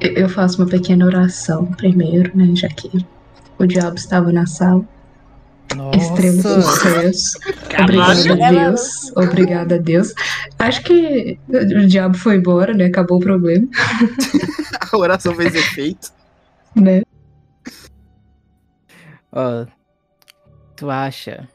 Eu, 0.00 0.12
eu 0.12 0.28
faço 0.28 0.62
uma 0.62 0.68
pequena 0.68 1.04
oração 1.06 1.66
primeiro, 1.66 2.36
né? 2.36 2.54
Já 2.54 2.68
que 2.68 2.90
o 3.58 3.66
diabo 3.66 3.96
estava 3.96 4.32
na 4.32 4.46
sala. 4.46 4.84
Extremo 5.94 6.42
Nossa! 6.42 6.60
sucesso. 6.62 7.38
Caralho. 7.68 8.32
Obrigada 8.32 8.46
a 8.46 8.50
Deus. 8.50 9.12
Obrigada 9.16 9.74
a 9.76 9.78
Deus. 9.78 10.14
Acho 10.58 10.82
que 10.82 11.38
o 11.48 11.86
diabo 11.86 12.16
foi 12.16 12.36
embora, 12.36 12.74
né? 12.74 12.86
Acabou 12.86 13.18
o 13.18 13.20
problema, 13.20 13.66
A 14.92 14.96
oração 14.98 15.34
fez 15.34 15.54
efeito. 15.54 16.12
né? 16.74 17.02
Ó, 19.32 19.64
tu 20.76 20.90
acha 20.90 21.48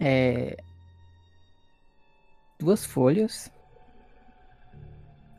é 0.00 0.56
duas 2.58 2.84
folhas 2.84 3.50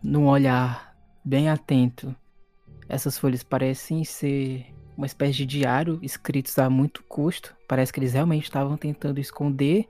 num 0.03 0.27
olhar 0.27 0.95
bem 1.23 1.49
atento. 1.49 2.15
Essas 2.87 3.17
folhas 3.17 3.43
parecem 3.43 4.03
ser 4.03 4.65
uma 4.95 5.05
espécie 5.05 5.33
de 5.33 5.45
diário 5.45 5.99
escritos 6.01 6.57
a 6.57 6.69
muito 6.69 7.03
custo. 7.03 7.55
Parece 7.67 7.91
que 7.91 7.99
eles 7.99 8.13
realmente 8.13 8.45
estavam 8.45 8.77
tentando 8.77 9.19
esconder 9.19 9.87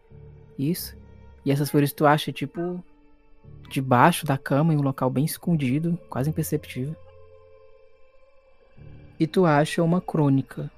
isso. 0.57 0.97
E 1.45 1.51
essas 1.51 1.69
folhas 1.69 1.93
tu 1.93 2.05
acha 2.05 2.31
tipo 2.31 2.83
debaixo 3.69 4.25
da 4.25 4.37
cama 4.37 4.73
em 4.73 4.77
um 4.77 4.81
local 4.81 5.09
bem 5.09 5.25
escondido, 5.25 5.97
quase 6.09 6.29
imperceptível. 6.29 6.95
E 9.19 9.25
tu 9.25 9.45
acha 9.45 9.83
uma 9.83 10.01
crônica 10.01 10.71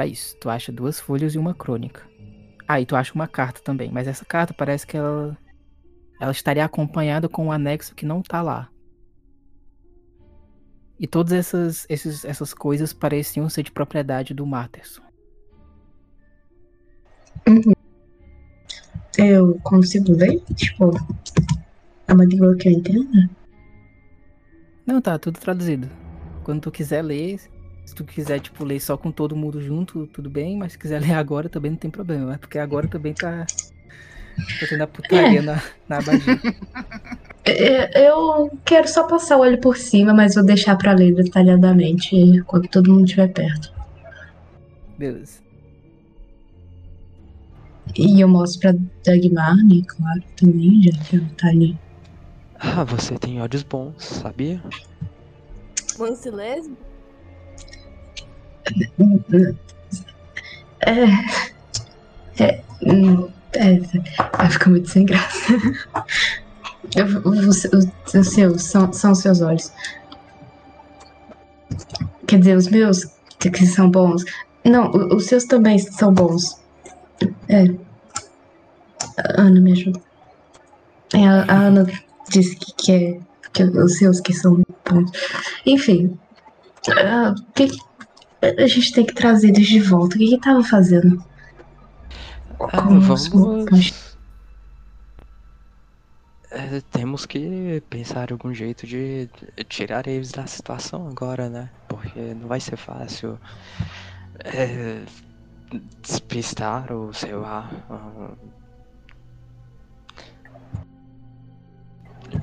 é 0.00 0.06
isso. 0.06 0.36
Tu 0.38 0.48
acha 0.48 0.72
duas 0.72 1.00
folhas 1.00 1.34
e 1.34 1.38
uma 1.38 1.54
crônica. 1.54 2.02
Ah, 2.66 2.80
e 2.80 2.86
tu 2.86 2.94
acha 2.96 3.14
uma 3.14 3.26
carta 3.26 3.60
também. 3.62 3.90
Mas 3.90 4.06
essa 4.06 4.24
carta 4.24 4.52
parece 4.52 4.86
que 4.86 4.96
ela. 4.96 5.36
Ela 6.20 6.32
estaria 6.32 6.64
acompanhada 6.64 7.28
com 7.28 7.46
um 7.46 7.52
anexo 7.52 7.94
que 7.94 8.04
não 8.04 8.22
tá 8.22 8.42
lá. 8.42 8.68
E 10.98 11.06
todas 11.06 11.32
essas, 11.32 11.86
esses, 11.88 12.24
essas 12.24 12.52
coisas 12.52 12.92
pareciam 12.92 13.48
ser 13.48 13.62
de 13.62 13.70
propriedade 13.70 14.34
do 14.34 14.44
Matterson. 14.44 15.02
Eu 19.16 19.58
consigo 19.62 20.12
ler? 20.12 20.40
Tipo, 20.54 20.92
é 22.08 22.12
uma 22.12 22.24
língua 22.24 22.56
que 22.56 22.68
eu 22.68 22.72
entendo? 22.72 23.30
Não, 24.84 25.00
tá 25.00 25.18
tudo 25.18 25.38
traduzido. 25.38 25.88
Quando 26.42 26.62
tu 26.62 26.70
quiser 26.70 27.02
ler, 27.02 27.38
se 27.88 27.94
tu 27.94 28.04
quiser, 28.04 28.38
tipo, 28.38 28.64
ler 28.64 28.78
só 28.80 28.98
com 28.98 29.10
todo 29.10 29.34
mundo 29.34 29.62
junto, 29.62 30.06
tudo 30.08 30.28
bem. 30.28 30.58
Mas 30.58 30.72
se 30.72 30.78
quiser 30.78 31.00
ler 31.00 31.14
agora 31.14 31.48
também 31.48 31.70
não 31.70 31.78
tem 31.78 31.90
problema. 31.90 32.34
É 32.34 32.38
porque 32.38 32.58
agora 32.58 32.86
também 32.86 33.14
tá. 33.14 33.46
Tá 34.60 34.66
tendo 34.68 34.82
a 34.82 34.86
putaria 34.86 35.40
na, 35.40 35.62
na 35.88 35.98
abadia. 35.98 36.38
É, 37.44 38.06
Eu 38.06 38.50
quero 38.62 38.86
só 38.86 39.04
passar 39.04 39.38
o 39.38 39.40
olho 39.40 39.58
por 39.58 39.76
cima, 39.76 40.12
mas 40.12 40.34
vou 40.34 40.44
deixar 40.44 40.76
pra 40.76 40.92
ler 40.92 41.14
detalhadamente 41.14 42.42
quando 42.46 42.68
todo 42.68 42.92
mundo 42.92 43.04
estiver 43.04 43.32
perto. 43.32 43.72
Beleza. 44.98 45.40
E 47.96 48.20
eu 48.20 48.28
mostro 48.28 48.60
pra 48.60 48.74
Dagmar, 49.02 49.56
né? 49.56 49.80
Claro, 49.88 50.22
também, 50.36 50.82
já 50.82 50.92
que 51.04 51.16
ela 51.16 51.28
tá 51.38 51.48
ali. 51.48 51.76
Ah, 52.60 52.84
você 52.84 53.18
tem 53.18 53.40
olhos 53.40 53.62
bons, 53.62 54.04
sabia? 54.04 54.62
Lesbo? 55.98 56.87
É. 60.80 61.06
É. 62.38 62.62
hum, 62.82 63.28
é 63.52 63.78
vai 64.36 64.50
ficar 64.50 64.70
muito 64.70 64.88
sem 64.88 65.04
graça. 65.04 65.52
Os, 67.24 68.26
seus 68.28 68.62
são, 68.62 68.92
são 68.92 69.12
os 69.12 69.18
seus 69.18 69.40
olhos. 69.40 69.72
Quer 72.26 72.38
dizer, 72.38 72.56
os 72.56 72.68
meus 72.68 73.06
que, 73.38 73.66
são 73.66 73.90
bons. 73.90 74.24
Não, 74.64 74.90
os 74.90 75.26
seus 75.26 75.44
também 75.44 75.78
são 75.78 76.12
bons. 76.12 76.60
É. 77.48 77.64
A 79.18 79.42
Ana 79.42 79.60
me 79.60 79.72
ajuda. 79.72 80.00
É, 81.14 81.26
a, 81.26 81.44
a 81.44 81.54
Ana 81.54 81.86
disse 82.28 82.56
que, 82.56 82.72
que, 82.74 82.92
é, 82.92 83.20
que 83.52 83.62
os 83.64 83.98
seus 83.98 84.20
que 84.20 84.32
são 84.32 84.62
bons. 84.88 85.10
Enfim. 85.66 86.18
ah, 86.96 87.34
o 87.36 87.52
que, 87.52 87.68
que- 87.68 87.87
a 88.42 88.66
gente 88.66 88.92
tem 88.92 89.04
que 89.04 89.14
trazer 89.14 89.48
eles 89.48 89.66
de 89.66 89.80
volta. 89.80 90.16
O 90.16 90.18
que 90.18 90.28
que 90.28 90.40
tava 90.40 90.62
fazendo? 90.62 91.22
Ah, 92.72 92.80
vamos. 92.82 93.28
os- 93.72 94.08
É, 96.50 96.80
temos 96.80 97.26
que 97.26 97.82
pensar 97.90 98.30
em 98.30 98.32
algum 98.32 98.54
jeito 98.54 98.86
de 98.86 99.28
tirar 99.68 100.06
eles 100.06 100.32
da 100.32 100.46
situação 100.46 101.06
agora, 101.06 101.48
né? 101.50 101.70
Porque 101.86 102.18
não 102.34 102.48
vai 102.48 102.58
ser 102.58 102.76
fácil 102.76 103.38
é, 104.44 105.02
despistar 106.02 106.90
ou 106.90 107.12
sei 107.12 107.34
lá. 107.34 107.68
ah, 107.90 108.30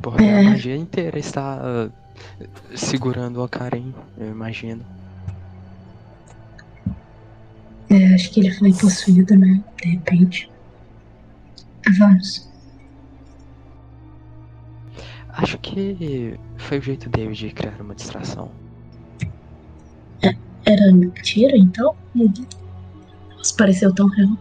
Porque 0.01 0.23
a 0.23 0.25
É. 0.25 0.43
magia 0.43 0.75
inteira 0.75 1.17
está 1.17 1.59
ah, 1.63 1.89
segurando 2.75 3.41
a 3.41 3.49
Karen, 3.49 3.91
eu 4.17 4.27
imagino. 4.27 4.85
É, 7.89 8.13
acho 8.15 8.31
que 8.31 8.39
ele 8.39 8.51
foi 8.51 8.73
possuído, 8.73 9.35
né? 9.35 9.63
De 9.81 9.89
repente. 9.89 10.51
Vamos. 11.97 12.49
Acho 15.29 15.57
que 15.59 16.39
foi 16.57 16.79
o 16.79 16.81
jeito 16.81 17.09
dele 17.09 17.33
de 17.33 17.49
criar 17.51 17.79
uma 17.81 17.93
distração. 17.93 18.49
Era 20.65 20.91
mentira, 20.91 21.55
então? 21.55 21.95
Deus. 22.15 22.47
Nossa, 23.37 23.55
pareceu 23.55 23.93
tão 23.93 24.07
real. 24.07 24.37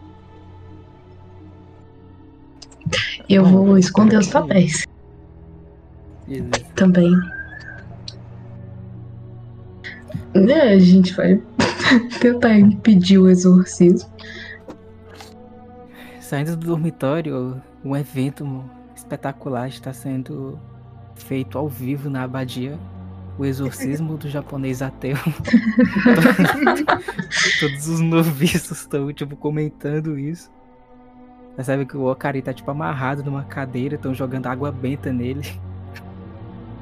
Eu 3.29 3.43
Bom, 3.43 3.65
vou 3.65 3.77
esconder 3.77 4.17
os 4.17 4.27
papéis 4.27 4.85
também. 6.75 7.11
É, 10.33 10.73
a 10.73 10.79
gente 10.79 11.13
vai 11.13 11.41
tentar 12.19 12.57
impedir 12.57 13.17
o 13.17 13.29
exorcismo. 13.29 14.09
Saindo 16.19 16.55
do 16.57 16.67
dormitório, 16.67 17.61
um 17.83 17.95
evento 17.95 18.63
espetacular 18.95 19.67
está 19.67 19.93
sendo 19.93 20.59
feito 21.15 21.57
ao 21.57 21.69
vivo 21.69 22.09
na 22.09 22.23
abadia. 22.23 22.77
O 23.37 23.45
exorcismo 23.45 24.17
do 24.17 24.29
japonês 24.29 24.81
ateu. 24.81 25.17
Todos 27.59 27.87
os 27.87 27.99
noviços 27.99 28.79
estão, 28.81 29.11
tipo, 29.11 29.35
comentando 29.35 30.17
isso. 30.17 30.49
Percebe 31.55 31.85
que 31.85 31.97
o 31.97 32.09
Okari 32.09 32.41
tá, 32.41 32.53
tipo, 32.53 32.69
amarrado 32.71 33.23
numa 33.23 33.43
cadeira, 33.43 33.95
estão 33.95 34.13
jogando 34.13 34.47
água 34.47 34.71
benta 34.71 35.11
nele. 35.11 35.41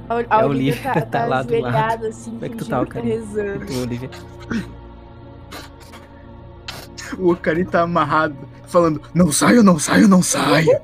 A, 0.08 0.22
É, 0.22 0.26
a 0.30 0.46
o 0.46 0.50
Olivia 0.50 0.50
Olivia 0.50 0.84
tá, 0.84 0.94
tá 1.02 1.06
tá 1.06 1.26
lá 1.26 1.44
do 1.44 1.60
lado. 1.60 2.06
assim, 2.06 2.32
Como 2.32 2.46
é 2.46 2.50
que 2.50 2.58
tu 2.58 2.66
tá, 2.66 2.78
tá 2.78 2.82
Okari? 2.84 3.08
rezando. 3.08 3.74
O 3.74 3.82
Olivia. 3.82 4.10
O 7.18 7.32
Okari 7.32 7.66
tá 7.66 7.82
amarrado, 7.82 8.36
falando: 8.68 9.02
Não 9.14 9.32
saio, 9.32 9.64
não 9.64 9.78
saio, 9.80 10.08
não 10.08 10.22
saio. 10.24 10.68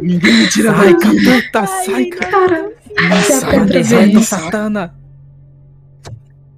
Ninguém 0.00 0.32
me 0.34 0.48
tira 0.48 0.74
Sai, 0.74 0.92
daqui. 0.94 1.24
capeta, 1.24 1.66
sai. 1.66 2.04
Cara, 2.06 2.70
Não 3.00 3.18
isso. 3.18 3.40
saio. 3.40 4.22
Satana! 4.22 4.94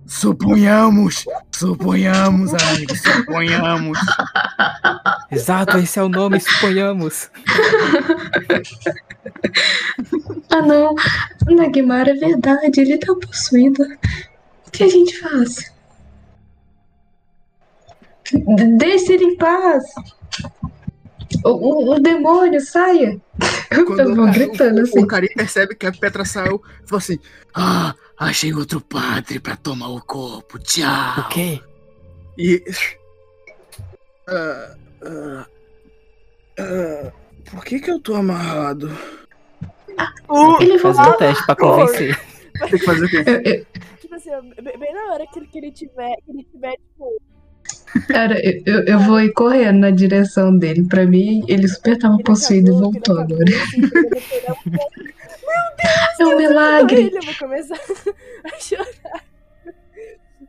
Suponhamos, 0.06 1.24
suponhamos, 1.50 2.52
amigo, 2.54 2.94
suponhamos. 2.96 3.98
Exato, 5.30 5.78
esse 5.78 5.98
é 5.98 6.02
o 6.04 6.08
nome, 6.08 6.38
suponhamos. 6.40 7.28
Ah 10.50 10.62
não, 10.62 10.94
Nagmar 11.50 12.08
é 12.08 12.14
verdade, 12.14 12.80
ele 12.80 12.96
tá 12.98 13.12
possuído. 13.14 13.82
O 14.66 14.70
que 14.70 14.84
a 14.84 14.88
gente 14.88 15.18
faz? 15.18 15.72
Deixe 18.78 19.12
ele 19.12 19.24
em 19.24 19.36
paz! 19.36 19.84
O, 21.44 21.50
o- 21.50 21.94
o 21.94 22.00
demônio, 22.00 22.60
saia! 22.60 23.20
Quando 23.86 24.00
Eu 24.00 24.14
vou 24.14 24.26
gritando 24.30 24.80
o, 24.80 24.82
assim. 24.84 24.98
o 25.00 25.02
Okari 25.02 25.28
percebe 25.34 25.74
que 25.74 25.86
a 25.86 25.92
Petra 25.92 26.24
saiu, 26.24 26.62
fala 26.86 26.98
assim: 27.00 27.18
Ah, 27.54 27.94
achei 28.18 28.52
outro 28.54 28.80
padre 28.80 29.40
pra 29.40 29.56
tomar 29.56 29.88
o 29.88 30.00
corpo, 30.00 30.58
tchau. 30.58 31.20
O 31.20 31.28
quê? 31.28 31.60
E. 32.38 32.62
Ah, 34.28 34.74
ah, 35.04 35.46
ah, 36.60 37.12
por 37.50 37.64
que 37.64 37.80
que 37.80 37.90
eu 37.90 38.00
tô 38.00 38.14
amarrado? 38.14 38.88
Tem 40.58 40.68
que 40.70 40.78
fazer 40.78 41.02
um 41.02 41.16
teste 41.18 41.46
pra 41.46 41.56
convencer. 41.56 42.20
Tem 42.60 42.68
que 42.70 42.78
fazer 42.78 43.04
o 43.04 43.08
quê? 43.08 43.66
Tipo 44.00 44.14
assim, 44.14 44.30
bem 44.78 44.94
na 44.94 45.12
hora 45.12 45.26
que 45.26 45.38
ele, 45.40 45.46
que 45.48 45.58
ele 45.58 45.72
tiver, 45.72 46.14
que 46.24 46.30
ele 46.30 46.44
tiver, 46.44 46.72
tipo, 46.72 47.20
cara, 48.08 48.38
eu, 48.44 48.84
eu- 48.84 48.98
vou 49.00 49.20
ir 49.20 49.32
correndo 49.32 49.78
na 49.80 49.90
direção 49.90 50.56
dele. 50.56 50.84
Pra 50.88 51.06
mim, 51.06 51.44
ele 51.48 51.68
super 51.68 51.96
tava 51.98 52.14
ele 52.14 52.22
possuído 52.24 52.68
e 52.68 52.70
acabou, 52.70 52.92
voltou 52.92 53.18
agora. 53.18 53.44
pegar 53.44 54.52
um 54.52 56.22
É 56.22 56.26
um 56.26 56.36
milagre! 56.38 57.00
ele, 57.06 57.18
eu 57.18 57.22
vou 57.22 57.34
começar 57.38 57.74
a 58.44 58.60
chorar. 58.60 59.24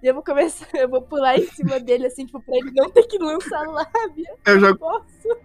E 0.03 0.07
eu 0.07 0.13
vou 0.13 0.23
começar, 0.23 0.67
eu 0.75 0.87
vou 0.89 1.01
pular 1.01 1.37
em 1.37 1.47
cima 1.47 1.79
dele, 1.79 2.05
assim, 2.07 2.25
tipo, 2.25 2.39
pra 2.41 2.55
ele 2.57 2.71
não 2.75 2.89
ter 2.91 3.03
que 3.07 3.17
lançar 3.17 3.61
lábia. 3.63 4.33
Eu 4.45 4.59
jogo. 4.59 4.77
Posso? 4.79 5.37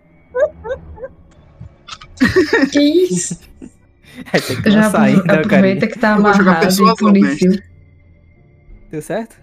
Que 2.72 2.80
isso? 2.80 3.38
É, 4.32 4.40
tem 4.40 4.60
que 4.60 4.70
Já 4.70 4.80
lançar 4.86 4.98
apro- 5.08 5.20
ainda, 5.20 5.34
aproveita 5.40 5.80
cara. 5.86 5.92
que 5.92 5.98
tá 6.00 6.14
amarrado 6.14 6.66
e 6.74 6.96
polícia. 6.96 7.62
Deu 8.90 9.00
certo? 9.00 9.36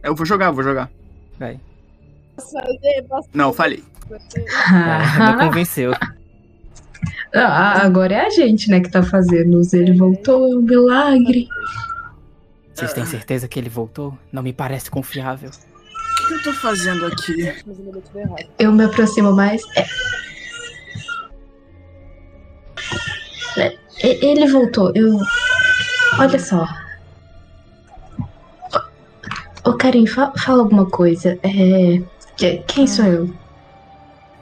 Eu 0.00 0.14
vou 0.14 0.24
jogar, 0.24 0.52
vou 0.52 0.62
jogar. 0.62 0.88
Vai. 1.38 1.60
Posso 2.36 2.52
fazer? 2.52 3.02
Posso 3.08 3.28
Não, 3.32 3.52
falei. 3.52 3.82
Ah, 4.68 5.36
não 5.36 5.46
convenceu. 5.46 5.92
Ah, 7.34 7.82
agora 7.84 8.14
é 8.14 8.26
a 8.26 8.30
gente, 8.30 8.70
né, 8.70 8.80
que 8.80 8.90
tá 8.90 9.02
fazendo. 9.02 9.60
Ele 9.72 9.92
voltou, 9.92 10.52
é 10.52 10.56
um 10.56 10.62
milagre. 10.62 11.46
Vocês 12.74 12.94
têm 12.94 13.04
certeza 13.04 13.46
que 13.46 13.58
ele 13.58 13.68
voltou? 13.68 14.16
Não 14.32 14.42
me 14.42 14.54
parece 14.54 14.90
confiável. 14.90 15.50
O 15.50 16.28
que 16.28 16.34
eu 16.34 16.42
tô 16.44 16.52
fazendo 16.54 17.04
aqui? 17.04 17.54
Eu 18.58 18.72
me 18.72 18.84
aproximo 18.84 19.32
mais. 19.32 19.60
É. 19.76 19.86
É, 23.58 23.76
Ele 24.02 24.46
voltou. 24.48 24.92
Eu. 24.94 25.18
Olha 26.18 26.38
só. 26.38 26.66
Ô, 29.66 29.74
Karim, 29.74 30.06
fa- 30.06 30.32
fala 30.38 30.62
alguma 30.62 30.86
coisa. 30.88 31.38
É. 31.42 32.02
que- 32.36 32.58
Quem 32.68 32.86
sou 32.86 33.04
eu? 33.06 33.34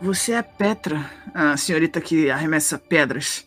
Você 0.02 0.32
é 0.32 0.42
Petra, 0.42 1.08
a 1.32 1.56
senhorita 1.56 2.00
que 2.00 2.30
arremessa 2.30 2.76
pedras. 2.78 3.46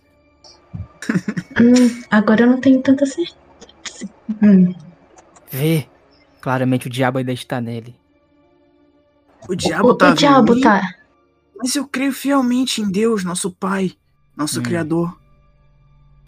Hum, 1.59 2.01
agora 2.09 2.41
eu 2.43 2.47
não 2.47 2.59
tenho 2.59 2.81
tanta 2.81 3.05
certeza. 3.05 3.35
Hum, 4.41 4.73
Vê. 5.51 5.87
Claramente 6.41 6.87
o 6.87 6.89
diabo 6.89 7.17
ainda 7.17 7.31
está 7.33 7.59
nele. 7.59 7.95
O 9.49 9.55
diabo 9.55 9.89
o, 9.89 9.95
tá 9.95 10.11
o 10.11 10.13
diabo 10.15 10.53
mim, 10.55 10.61
tá. 10.61 10.81
Mas 11.57 11.75
eu 11.75 11.87
creio 11.87 12.11
fielmente 12.13 12.81
em 12.81 12.89
Deus, 12.89 13.23
nosso 13.23 13.51
Pai, 13.51 13.91
nosso 14.35 14.59
Hum. 14.59 14.63
Criador. 14.63 15.17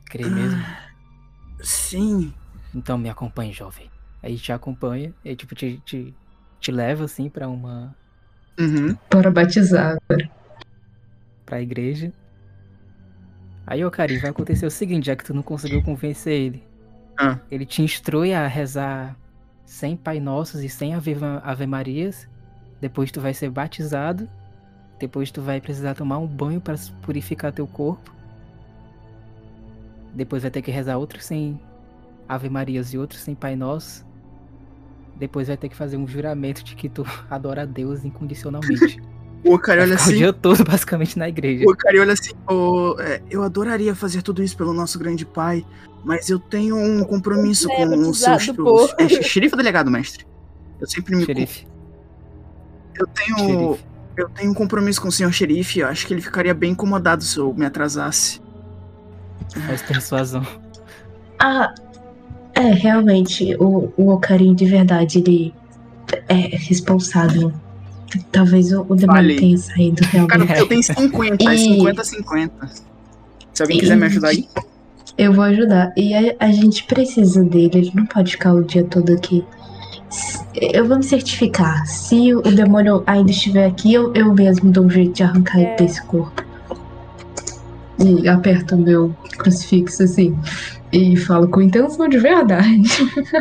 Crê 0.05 0.26
mesmo? 0.26 0.63
Sim. 1.61 2.34
Então 2.76 2.97
me 2.97 3.09
acompanhe, 3.09 3.53
jovem. 3.53 3.89
Aí 4.22 4.38
te 4.38 4.52
acompanha 4.52 5.14
e 5.24 5.36
tipo 5.36 5.56
te, 5.56 5.82
te, 5.86 6.14
te 6.60 6.72
leva 6.72 7.06
assim 7.06 7.30
pra 7.30 7.48
uma 7.48 7.96
Uhum. 8.60 8.98
Bora 9.10 9.32
batizar 9.32 9.98
agora. 10.10 10.30
pra 11.46 11.62
igreja. 11.62 12.12
Aí, 13.66 13.86
ô 13.86 13.90
Cari, 13.90 14.18
vai 14.18 14.32
acontecer 14.32 14.66
o 14.66 14.72
seguinte, 14.72 15.06
já 15.06 15.16
que 15.16 15.24
tu 15.24 15.34
não 15.34 15.41
conseguiu 15.41 15.82
convencer 15.82 16.34
ele. 16.34 16.64
Ah. 17.18 17.40
Ele 17.50 17.66
te 17.66 17.82
instrui 17.82 18.34
a 18.34 18.48
rezar 18.48 19.16
100 19.66 19.98
Pai 19.98 20.20
Nossos 20.20 20.62
e 20.62 20.70
100 20.70 20.96
Ave, 20.96 21.18
Ave 21.44 21.68
Marias 21.68 22.28
Depois 22.82 23.12
tu 23.12 23.22
vai 23.22 23.34
ser 23.34 23.50
batizado. 23.50 24.30
Depois 25.00 25.32
tu 25.32 25.41
vai 25.41 25.62
precisar 25.62 25.94
tomar 25.94 26.18
um 26.18 26.28
banho 26.28 26.60
para 26.60 26.76
purificar 27.02 27.54
teu 27.54 27.68
corpo. 27.68 28.14
Depois 30.14 30.41
vai 30.41 30.52
ter 30.52 30.62
que 30.62 30.72
rezar 30.72 30.98
outros 30.98 31.26
sem 31.26 31.60
Ave 32.28 32.50
Marias 32.50 32.94
e 32.94 32.98
outros 32.98 33.22
sem 33.22 33.36
Pai 33.36 33.56
Nosso. 33.56 34.06
Depois 35.20 35.48
vai 35.48 35.58
ter 35.58 35.68
que 35.70 35.76
fazer 35.76 35.98
um 35.98 36.08
juramento 36.08 36.64
de 36.64 36.76
que 36.76 36.88
tu 36.90 37.06
adora 37.30 37.64
a 37.64 37.66
Deus 37.66 38.04
incondicionalmente. 38.06 39.00
O 39.41 39.58
cara 39.58 39.84
olha 39.84 39.98
ficar 39.98 40.02
o 40.02 40.10
assim. 40.10 40.18
dia 40.18 40.34
todo 40.34 40.64
basicamente 40.66 41.18
na 41.18 41.30
igreja. 41.30 41.64
O 41.66 41.74
cara 41.74 41.98
olha 42.02 42.12
assim, 42.12 42.34
"Ô, 42.46 43.00
é, 43.00 43.22
eu 43.32 43.41
adoraria 43.41 43.96
fazer 43.96 44.22
tudo 44.22 44.44
isso 44.44 44.58
pelo 44.58 44.74
nosso 44.74 45.00
grande 45.00 45.26
pai, 45.26 45.66
mas 46.04 46.30
eu 46.30 46.38
tenho 46.38 46.76
um 46.76 47.06
compromisso 47.06 47.72
É, 47.72 47.76
com 47.78 47.84
o 48.10 48.14
seu 48.14 48.30
batizado, 48.32 48.62
pô. 48.66 48.90
é, 48.98 49.08
xerife 49.08 49.54
ou 49.56 49.58
delegado, 49.58 49.90
mestre? 49.90 50.26
Eu 50.78 50.86
sempre 50.90 51.16
me 51.16 51.24
Xerife. 51.24 51.66
eu 53.00 53.08
tenho 53.08 53.38
Xerife. 53.38 53.86
eu 54.18 54.30
tenho 54.30 54.52
um 54.52 54.54
compromisso 54.54 55.02
com 55.02 55.08
o 55.08 55.12
senhor 55.12 55.32
xerife, 55.32 55.80
eu 55.80 55.88
acho 55.88 56.06
que 56.06 56.14
ele 56.14 56.22
ficaria 56.22 56.54
bem 56.54 56.72
incomodado 56.74 57.24
se 57.24 57.38
eu 57.38 57.54
me 57.54 57.66
atrasasse. 57.66 58.41
Faz 59.68 59.82
persuasão. 59.84 60.46
Ah, 61.40 61.74
é, 62.60 62.73
realmente, 62.73 63.56
o, 63.60 63.91
o 63.98 64.10
Ocarim 64.11 64.53
de 64.53 64.65
verdade, 64.65 65.19
ele 65.19 65.53
é 66.27 66.56
responsável. 66.57 67.52
Talvez 68.31 68.72
o, 68.73 68.86
o 68.90 68.95
demônio 68.95 69.38
tenha 69.38 69.57
saído 69.57 70.02
Cara, 70.27 70.44
realmente. 70.44 70.60
eu 70.60 70.68
tenho 70.68 70.84
50, 70.84 71.44
é 71.52 71.56
E- 71.56 71.57
50 71.60 72.03
50. 72.03 72.69
Se 73.53 73.61
alguém 73.64 73.80
quiser 73.80 73.95
me 73.98 74.06
ajudar 74.06 74.30
aí. 74.30 74.48
Eu 75.18 75.34
vou 75.34 75.44
ajudar. 75.44 75.94
E 75.98 76.14
a, 76.15 76.36
a 76.40 76.52
gente 76.52 76.86
precisa 76.86 77.44
dele, 77.44 77.72
ele 77.73 77.91
não 77.94 78.06
pode 78.06 78.31
ficar 78.31 78.53
o 78.53 78.64
dia 78.64 78.84
todo 78.84 79.11
aqui. 79.14 79.44
Eu 80.56 80.88
vou 80.88 80.98
me 80.98 81.03
certificar. 81.03 81.86
Se 81.86 82.34
o 82.34 82.41
demônio 82.41 83.03
ainda 83.06 83.30
estiver 83.30 83.68
aqui, 83.68 83.94
eu, 83.94 84.11
eu 84.15 84.34
mesmo 84.34 84.72
dou 84.72 84.86
um 84.86 84.90
jeito 84.90 85.14
de 85.14 85.23
arrancar 85.23 85.60
ele 85.60 85.68
É. 85.68 85.76
desse 85.76 86.02
corpo. 86.03 86.44
E 87.99 88.27
aperto 88.27 88.76
o 88.76 88.77
meu 88.80 89.14
crucifixo 89.38 90.03
assim. 90.03 90.36
E 90.91 91.16
falo 91.18 91.48
com 91.49 91.61
intenção 91.61 92.07
de 92.10 92.18
verdade. 92.18 92.82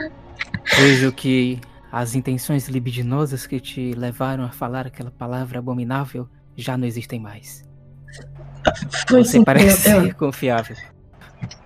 Vejo 0.76 1.12
que 1.12 1.58
as 1.90 2.14
intenções 2.14 2.68
libidinosas 2.68 3.46
que 3.46 3.58
te 3.58 3.92
levaram 3.92 4.44
a 4.44 4.50
falar 4.50 4.86
aquela 4.86 5.10
palavra 5.10 5.58
abominável 5.58 6.28
já 6.56 6.76
não 6.76 6.86
existem 6.86 7.18
mais. 7.18 7.64
Foi 9.08 9.24
Você 9.24 9.42
parece 9.44 9.90
eu, 9.90 10.02
ser 10.02 10.14
confiável. 10.14 10.76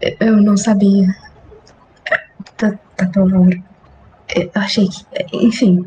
eu, 0.01 0.17
eu 0.21 0.37
não 0.37 0.57
sabia. 0.57 1.09
Tá, 2.57 2.73
tá 2.97 3.07
tão 3.07 3.27
longe. 3.27 3.63
Eu 4.37 4.51
achei 4.55 4.87
que. 4.89 5.05
Enfim. 5.33 5.85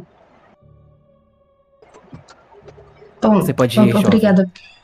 Bom, 3.22 3.36
Você 3.42 3.54
pode 3.54 3.80
ir, 3.80 3.86
jovem. 3.92 4.06
obrigada. 4.06 4.52
Ah, 4.54 4.75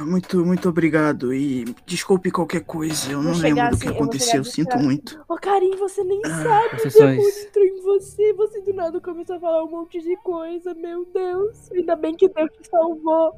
Muito, 0.00 0.44
muito 0.44 0.68
obrigado. 0.68 1.34
E 1.34 1.64
desculpe 1.84 2.30
qualquer 2.30 2.62
coisa, 2.62 3.12
eu 3.12 3.22
não 3.22 3.32
lembro 3.32 3.68
do 3.68 3.74
assim, 3.74 3.78
que 3.78 3.86
vou 3.86 3.94
aconteceu, 3.96 4.36
eu 4.36 4.44
sinto 4.44 4.78
muito. 4.78 5.22
Ô, 5.28 5.36
Karim, 5.36 5.76
você 5.76 6.02
nem 6.02 6.20
Ah, 6.24 6.42
sabe. 6.42 6.66
O 6.66 6.70
Concessões. 6.70 7.16
demônio 7.16 7.40
entrou 7.42 7.64
em 7.64 7.82
você. 7.82 8.32
Você 8.34 8.60
do 8.62 8.72
nada 8.74 9.00
começou 9.00 9.36
a 9.36 9.40
falar 9.40 9.64
um 9.64 9.70
monte 9.70 10.00
de 10.00 10.16
coisa. 10.18 10.74
Meu 10.74 11.04
Deus. 11.12 11.70
Ainda 11.72 11.94
bem 11.96 12.14
que 12.14 12.28
Deus 12.28 12.50
te 12.60 12.68
salvou. 12.68 13.34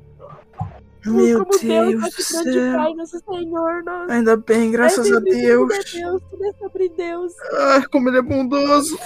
Meu 1.06 1.44
Como 1.44 1.58
Deus, 1.60 2.00
Deus 2.00 2.14
do 2.14 2.22
céu. 2.22 2.76
Pai, 2.76 2.94
nosso 2.94 3.18
Senhor. 3.20 3.82
Nosso... 3.82 4.12
Ainda 4.12 4.36
bem, 4.36 4.70
graças 4.70 5.10
a 5.10 5.20
Deus, 5.20 5.68
Deus. 5.68 5.68
Tudo 5.68 5.98
é 5.98 6.00
Deus, 6.00 6.22
tudo 6.30 6.44
é 6.44 6.52
sobre 6.54 6.88
Deus. 6.90 7.32
Ah, 7.52 7.82
como 7.90 8.08
ele 8.08 8.18
é 8.18 8.22
bondoso. 8.22 8.98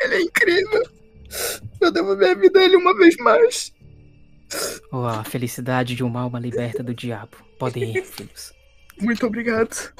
Ele 0.00 0.14
é 0.14 0.22
incrível. 0.22 0.82
Eu 1.80 1.90
devo 1.90 2.16
minha 2.16 2.34
vida 2.34 2.60
a 2.60 2.64
ele 2.64 2.76
uma 2.76 2.94
vez 2.96 3.16
mais. 3.16 3.72
Oh, 4.92 5.04
a 5.06 5.24
felicidade 5.24 5.94
de 5.94 6.02
uma 6.04 6.20
alma 6.20 6.38
liberta 6.38 6.82
do 6.82 6.94
diabo. 6.94 7.36
Podem 7.58 7.96
ir, 7.96 8.04
filhos. 8.04 8.52
Muito 9.00 9.26
obrigado. 9.26 9.92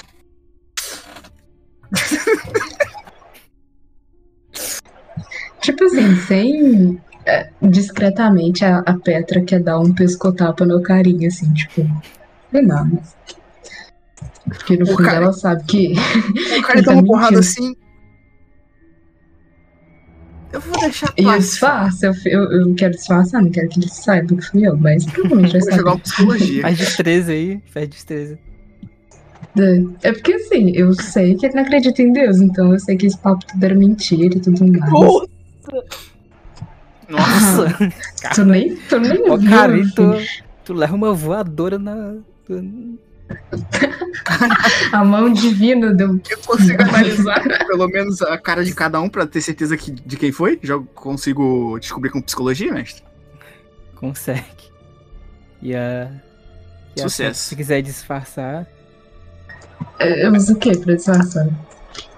Tipo 5.60 5.84
assim, 5.84 6.16
sem. 6.26 7.00
é, 7.26 7.48
discretamente 7.62 8.64
a, 8.64 8.78
a 8.80 8.94
Petra 8.98 9.40
quer 9.42 9.60
dar 9.62 9.78
um 9.80 9.92
pescotapa 9.94 10.64
no 10.66 10.82
carinha, 10.82 11.28
assim, 11.28 11.52
tipo. 11.54 11.82
Não 12.52 12.60
é 12.60 12.62
nada. 12.62 13.02
Porque 14.48 14.76
no 14.76 14.84
O 14.84 14.88
fundo 14.88 15.02
cara- 15.04 15.16
ela 15.16 15.32
sabe 15.32 15.64
que. 15.64 15.94
O 16.58 16.62
cara 16.62 16.80
dá 16.82 16.92
tá 16.92 16.98
uma 16.98 17.04
porrada 17.04 17.38
assim. 17.38 17.74
Eu 20.54 20.60
vou 20.60 20.78
deixar 20.80 21.12
E 21.18 21.22
eu 21.22 21.36
passar. 21.36 21.38
disfarço, 21.38 22.06
eu, 22.06 22.14
eu, 22.26 22.52
eu 22.52 22.74
quero 22.74 22.94
disfarçar, 22.94 23.42
não 23.42 23.50
quero 23.50 23.68
que 23.68 23.80
ele 23.80 23.88
saiba 23.88 24.36
que 24.36 24.42
fui 24.42 24.66
eu, 24.66 24.76
mas 24.76 25.04
provavelmente 25.04 25.52
vai 25.52 25.60
Vou 25.60 25.70
jogar 25.72 25.76
saber. 25.76 25.90
uma 25.90 25.98
psicologia. 25.98 26.62
Faz 26.62 26.78
destreza 26.78 27.32
aí, 27.32 27.60
faz 27.66 27.88
destreza. 27.88 28.38
É 30.02 30.12
porque 30.12 30.32
assim, 30.34 30.70
eu 30.74 30.92
sei 30.94 31.36
que 31.36 31.46
ele 31.46 31.54
não 31.54 31.62
acredita 31.62 32.02
em 32.02 32.12
Deus, 32.12 32.40
então 32.40 32.72
eu 32.72 32.78
sei 32.80 32.96
que 32.96 33.06
esse 33.06 33.18
papo 33.18 33.44
tudo 33.46 33.64
era 33.64 33.74
mentira 33.74 34.36
e 34.36 34.40
tudo 34.40 34.66
mais. 34.66 34.90
Nossa, 34.92 35.28
Nossa! 37.08 37.92
Tu 38.34 38.44
nem, 38.44 38.76
tu 38.88 38.98
nem 38.98 39.30
Ô, 39.30 39.36
viu, 39.36 39.50
cara, 39.50 39.74
tu, 39.94 40.12
tu 40.64 40.72
leva 40.72 40.94
uma 40.94 41.12
voadora 41.12 41.78
na. 41.78 42.16
A 44.92 45.04
mão 45.04 45.32
divina 45.32 45.92
deu. 45.92 46.20
Eu 46.30 46.38
consigo 46.46 46.82
analisar 46.82 47.42
pelo 47.66 47.88
menos 47.88 48.20
a 48.22 48.36
cara 48.38 48.64
de 48.64 48.74
cada 48.74 49.00
um 49.00 49.08
pra 49.08 49.26
ter 49.26 49.40
certeza 49.40 49.76
que, 49.76 49.90
de 49.90 50.16
quem 50.16 50.32
foi? 50.32 50.58
Já 50.62 50.78
consigo 50.94 51.78
descobrir 51.78 52.10
com 52.10 52.20
psicologia, 52.22 52.72
mestre? 52.72 53.02
Consegue. 53.96 54.44
E 55.62 55.74
a. 55.74 56.10
E 56.96 57.00
a 57.00 57.04
Sucesso. 57.04 57.40
se 57.48 57.56
quiser 57.56 57.82
disfarçar. 57.82 58.66
Eu 59.98 60.32
uso 60.32 60.54
o 60.54 60.56
que 60.58 60.76
pra 60.78 60.94
disfarçar? 60.94 61.48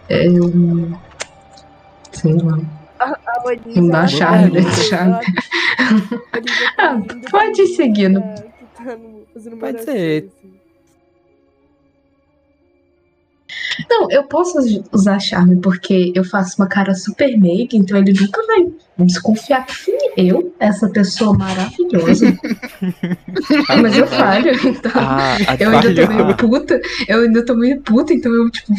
É, 0.08 0.26
Eu. 0.26 0.50
Sei 2.12 2.32
lá. 2.34 2.58
a. 2.98 3.16
Não 3.66 3.88
dá 3.88 4.06
charme, 4.06 4.62
charme. 4.88 5.24
a 6.78 6.94
pode 6.94 7.30
porque 7.30 7.62
ir 7.62 7.76
seguindo. 7.76 8.20
tá- 8.20 8.96
no- 8.96 9.56
Pode 9.58 9.82
ser. 9.84 10.28
Não, 13.89 14.10
eu 14.10 14.24
posso 14.24 14.59
us- 14.59 14.82
usar 14.93 15.18
charme 15.20 15.56
porque 15.60 16.12
eu 16.14 16.24
faço 16.24 16.60
uma 16.60 16.66
cara 16.68 16.94
super 16.94 17.36
meiga, 17.39 17.77
então 17.77 17.97
ele 17.97 18.12
nunca 18.12 18.40
vai 18.47 18.66
desconfiar 18.98 19.64
que 19.66 19.93
eu, 20.16 20.55
essa 20.59 20.89
pessoa 20.89 21.32
maravilhosa. 21.36 22.27
Ah, 23.68 23.77
Mas 23.77 23.97
eu 23.97 24.06
falho, 24.06 24.51
então. 24.68 24.93
Ah, 24.94 25.36
Eu 25.59 25.70
ainda 25.70 25.94
tô 26.06 26.12
meio 26.14 26.36
puta, 26.36 26.81
eu 27.09 27.20
ainda 27.20 27.44
tô 27.44 27.55
meio 27.55 27.81
puta, 27.82 28.12
então 28.14 28.32
eu, 28.32 28.51
tipo, 28.51 28.74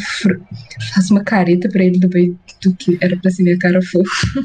faço 0.94 1.14
uma 1.14 1.22
careta 1.24 1.68
pra 1.68 1.82
ele 1.84 1.98
do 1.98 2.08
meio 2.08 2.38
do 2.62 2.74
que 2.74 2.98
era 3.00 3.16
pra 3.16 3.30
ser 3.30 3.42
minha 3.44 3.58
cara 3.58 3.80
fofa. 3.82 4.44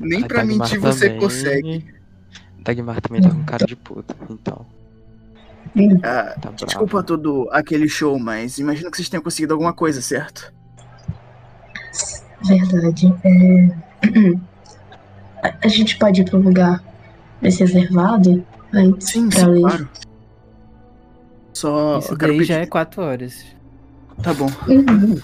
Nem 0.00 0.22
pra 0.22 0.44
mentir 0.44 0.78
você 0.80 1.06
também- 1.06 1.20
consegue. 1.20 1.84
Dagmar 2.62 3.00
também 3.00 3.20
tá 3.22 3.30
com 3.30 3.44
cara 3.44 3.66
de 3.66 3.76
puta, 3.76 4.16
então. 4.30 4.66
Ah, 6.02 6.34
Tá 6.40 6.50
bravo. 6.50 6.66
desculpa 6.66 7.02
todo 7.02 7.48
aquele 7.50 7.88
show, 7.88 8.18
mas 8.18 8.58
imagino 8.58 8.90
que 8.90 8.96
vocês 8.96 9.08
tenham 9.08 9.22
conseguido 9.22 9.54
alguma 9.54 9.72
coisa, 9.72 10.00
certo? 10.00 10.52
Verdade. 12.46 13.14
É... 13.24 13.68
A- 15.62 15.68
gente 15.68 15.98
pode 15.98 16.22
ir 16.22 16.24
pra 16.24 16.38
um 16.38 16.42
lugar 16.42 16.82
mais 17.42 17.58
reservado 17.58 18.44
antes 18.72 19.08
Sim, 19.10 19.28
pra 19.28 19.40
sim, 19.40 19.46
ler. 19.46 19.60
claro. 19.60 19.88
Só. 21.52 21.98
Isso 21.98 22.16
daí 22.16 22.30
pedir... 22.32 22.44
já 22.44 22.54
é 22.60 22.66
4 22.66 23.02
horas. 23.02 23.44
Tá 24.22 24.32
bom. 24.32 24.48
Uhum. 24.68 25.20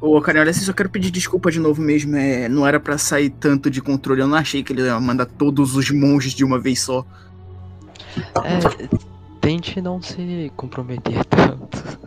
Ô, 0.00 0.20
Karen, 0.20 0.40
olha, 0.40 0.50
assim, 0.50 0.64
só 0.64 0.72
quero 0.72 0.90
pedir 0.90 1.10
desculpa 1.10 1.50
de 1.50 1.60
novo 1.60 1.80
mesmo. 1.80 2.16
É, 2.16 2.48
não 2.48 2.66
era 2.66 2.78
pra 2.80 2.98
sair 2.98 3.30
tanto 3.30 3.70
de 3.70 3.80
controle. 3.80 4.20
Eu 4.20 4.26
não 4.26 4.36
achei 4.36 4.62
que 4.62 4.72
ele 4.72 4.82
ia 4.82 4.98
mandar 5.00 5.26
todos 5.26 5.76
os 5.76 5.90
monges 5.90 6.32
de 6.32 6.44
uma 6.44 6.58
vez 6.58 6.80
só. 6.80 7.04
É, 8.44 8.88
tente 9.42 9.82
não 9.82 10.00
se 10.00 10.50
comprometer 10.56 11.22
tanto. 11.26 11.98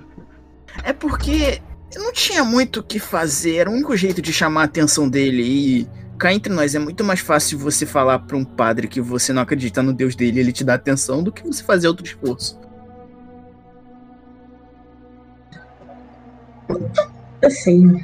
É 0.83 0.91
porque 0.93 1.61
eu 1.93 2.01
não 2.01 2.11
tinha 2.11 2.43
muito 2.43 2.79
o 2.79 2.83
que 2.83 2.97
fazer. 2.97 3.57
Era 3.57 3.69
o 3.69 3.73
único 3.73 3.95
jeito 3.95 4.21
de 4.21 4.33
chamar 4.33 4.61
a 4.61 4.65
atenção 4.65 5.07
dele. 5.07 5.43
E 5.43 5.87
cá 6.17 6.33
entre 6.33 6.51
nós, 6.51 6.73
é 6.73 6.79
muito 6.79 7.03
mais 7.03 7.19
fácil 7.19 7.59
você 7.59 7.85
falar 7.85 8.19
pra 8.19 8.37
um 8.37 8.45
padre 8.45 8.87
que 8.87 9.01
você 9.01 9.31
não 9.33 9.41
acredita 9.41 9.83
no 9.83 9.93
Deus 9.93 10.15
dele 10.15 10.37
e 10.37 10.39
ele 10.39 10.51
te 10.51 10.63
dá 10.63 10.73
atenção 10.73 11.21
do 11.21 11.31
que 11.31 11.43
você 11.45 11.61
fazer 11.61 11.87
outro 11.87 12.05
esforço. 12.05 12.59
Assim. 17.43 18.03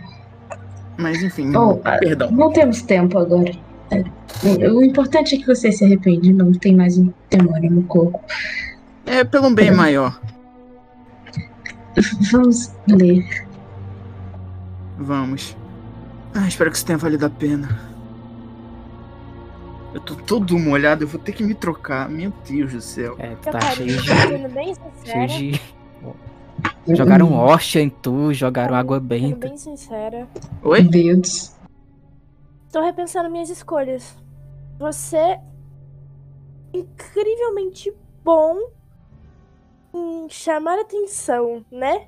Mas 0.98 1.24
enfim, 1.24 1.52
Bom, 1.52 1.82
ah, 1.84 1.98
perdão. 1.98 2.30
Não 2.32 2.52
temos 2.52 2.82
tempo 2.82 3.18
agora. 3.18 3.52
É, 3.90 4.70
O 4.70 4.84
importante 4.84 5.36
é 5.36 5.38
que 5.38 5.48
você 5.48 5.72
se 5.72 5.84
arrepende, 5.84 6.32
não 6.32 6.52
tem 6.52 6.76
mais 6.76 6.98
um 6.98 7.12
demônio 7.30 7.72
no 7.72 7.84
corpo. 7.84 8.20
É 9.12 9.26
pelo 9.26 9.54
bem 9.54 9.72
maior. 9.72 10.18
Vamos 12.32 12.72
ler. 12.88 13.46
Vamos. 14.98 15.58
Ah, 16.34 16.48
espero 16.48 16.72
que 16.72 16.78
isso 16.78 16.86
tenha 16.86 16.98
valido 16.98 17.26
a 17.26 17.30
pena. 17.30 17.68
Eu 19.94 20.00
tô 20.00 20.16
todo 20.16 20.58
molhado, 20.58 21.04
eu 21.04 21.10
vou 21.10 21.20
ter 21.20 21.34
que 21.34 21.44
me 21.44 21.54
trocar. 21.54 22.08
Meu 22.08 22.32
Deus 22.48 22.72
do 22.72 22.80
céu. 22.80 23.18
É, 23.20 23.28
Meu 23.32 23.38
tá 23.40 23.60
cheio 23.60 24.02
de. 24.02 24.08
sendo 24.08 24.48
bem 24.48 24.74
Cheio 25.04 25.28
de. 25.28 25.62
Jogaram 26.96 27.34
hóstia 27.34 27.82
em 27.82 27.90
tu, 27.90 28.34
jogaram 28.34 28.76
água 28.76 28.96
sendo 28.98 29.08
benta. 29.10 29.48
bem 29.50 29.58
sincera, 29.58 30.26
Oi? 30.64 30.84
Deus. 30.84 31.54
tô 32.72 32.82
repensando 32.82 33.30
minhas 33.30 33.50
escolhas. 33.50 34.16
Você 34.80 35.18
é 35.18 35.42
incrivelmente 36.74 37.94
bom 38.24 38.56
em 39.94 40.30
chamar 40.30 40.80
atenção, 40.80 41.66
né? 41.72 42.08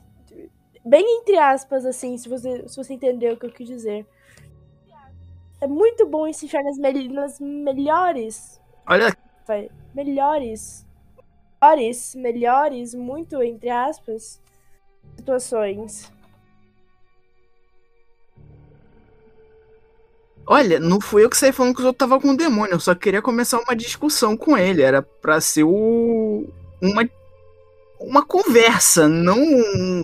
Bem 0.85 1.05
entre 1.22 1.38
aspas, 1.38 1.85
assim, 1.85 2.18
se 2.18 2.27
você, 2.30 2.68
se 2.68 2.76
você 2.77 2.93
entendeu 2.93 3.34
o 3.34 3.38
que 3.38 3.45
eu 3.45 3.51
quis 3.51 3.68
dizer. 3.68 4.05
É 5.61 5.68
muito 5.68 6.05
bom 6.05 6.27
enfiar 6.27 6.64
nas, 6.64 6.77
mel- 6.77 7.10
nas 7.11 7.39
melhores 7.39 8.61
Olha, 8.88 9.15
vai, 9.47 9.69
melhores, 9.93 10.85
melhores, 11.61 12.15
melhores, 12.15 12.93
muito 12.93 13.41
entre 13.41 13.69
aspas, 13.69 14.41
situações. 15.15 16.11
olha, 20.45 20.80
não 20.80 20.99
fui 20.99 21.23
eu 21.23 21.30
que 21.30 21.38
saí 21.38 21.51
falando 21.51 21.73
que 21.73 21.80
os 21.81 21.85
outros 21.85 21.99
tava 22.10 22.19
com 22.22 22.30
o 22.31 22.38
demônio. 22.38 22.73
Eu 22.73 22.80
só 22.80 22.93
queria 22.95 23.22
começar 23.22 23.60
uma 23.60 23.76
discussão 23.76 24.35
com 24.38 24.57
ele. 24.57 24.81
Era 24.81 25.01
pra 25.01 25.39
ser 25.41 25.64
o. 25.64 26.45
Uma. 26.81 27.07
Uma 28.04 28.26
conversa, 28.26 29.08
não 29.08 29.38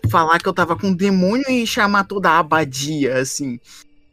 falar 0.10 0.40
que 0.40 0.48
eu 0.48 0.54
tava 0.54 0.78
com 0.78 0.90
o 0.90 0.96
demônio 0.96 1.50
e 1.50 1.68
chamar 1.68 2.06
toda 2.06 2.30
a 2.30 2.40
abadia, 2.40 3.18
assim. 3.18 3.60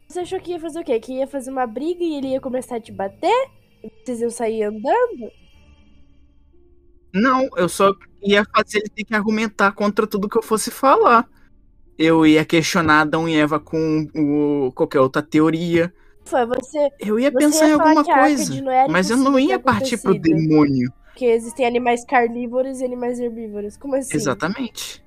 Você 0.07 0.19
achou 0.19 0.39
que 0.39 0.51
ia 0.51 0.59
fazer 0.59 0.79
o 0.79 0.83
quê? 0.83 0.99
Que 0.99 1.13
ia 1.13 1.27
fazer 1.27 1.49
uma 1.51 1.65
briga 1.65 2.03
e 2.03 2.15
ele 2.17 2.27
ia 2.27 2.41
começar 2.41 2.75
a 2.75 2.81
te 2.81 2.91
bater? 2.91 3.49
E 3.83 3.89
vocês 4.03 4.19
iam 4.19 4.29
sair 4.29 4.63
andando? 4.63 5.31
Não, 7.13 7.47
eu 7.55 7.69
só 7.69 7.93
ia 8.21 8.45
fazer 8.53 8.79
ele 8.79 8.89
ter 8.89 9.03
que 9.05 9.15
argumentar 9.15 9.71
contra 9.71 10.05
tudo 10.05 10.29
que 10.29 10.37
eu 10.37 10.43
fosse 10.43 10.69
falar. 10.69 11.27
Eu 11.97 12.25
ia 12.25 12.45
questionar 12.45 13.01
Adão 13.01 13.27
e 13.27 13.35
Eva 13.35 13.59
com 13.59 14.07
o, 14.13 14.71
qualquer 14.73 14.99
outra 14.99 15.21
teoria. 15.21 15.93
Foi, 16.25 16.45
você, 16.45 16.89
Eu 16.99 17.17
ia 17.17 17.31
você 17.31 17.37
pensar 17.37 17.67
ia 17.67 17.71
em 17.71 17.73
alguma 17.73 18.03
coisa. 18.03 18.53
Mas 18.89 19.09
eu 19.09 19.17
não 19.17 19.39
ia 19.39 19.57
partir 19.57 19.97
pro 19.97 20.19
demônio. 20.19 20.91
Porque 21.17 21.25
existem 21.25 21.65
animais 21.65 22.05
carnívoros 22.05 22.79
e 22.79 22.85
animais 22.85 23.19
herbívoros. 23.19 23.75
Como 23.75 23.95
assim? 23.95 24.15
Exatamente. 24.15 25.03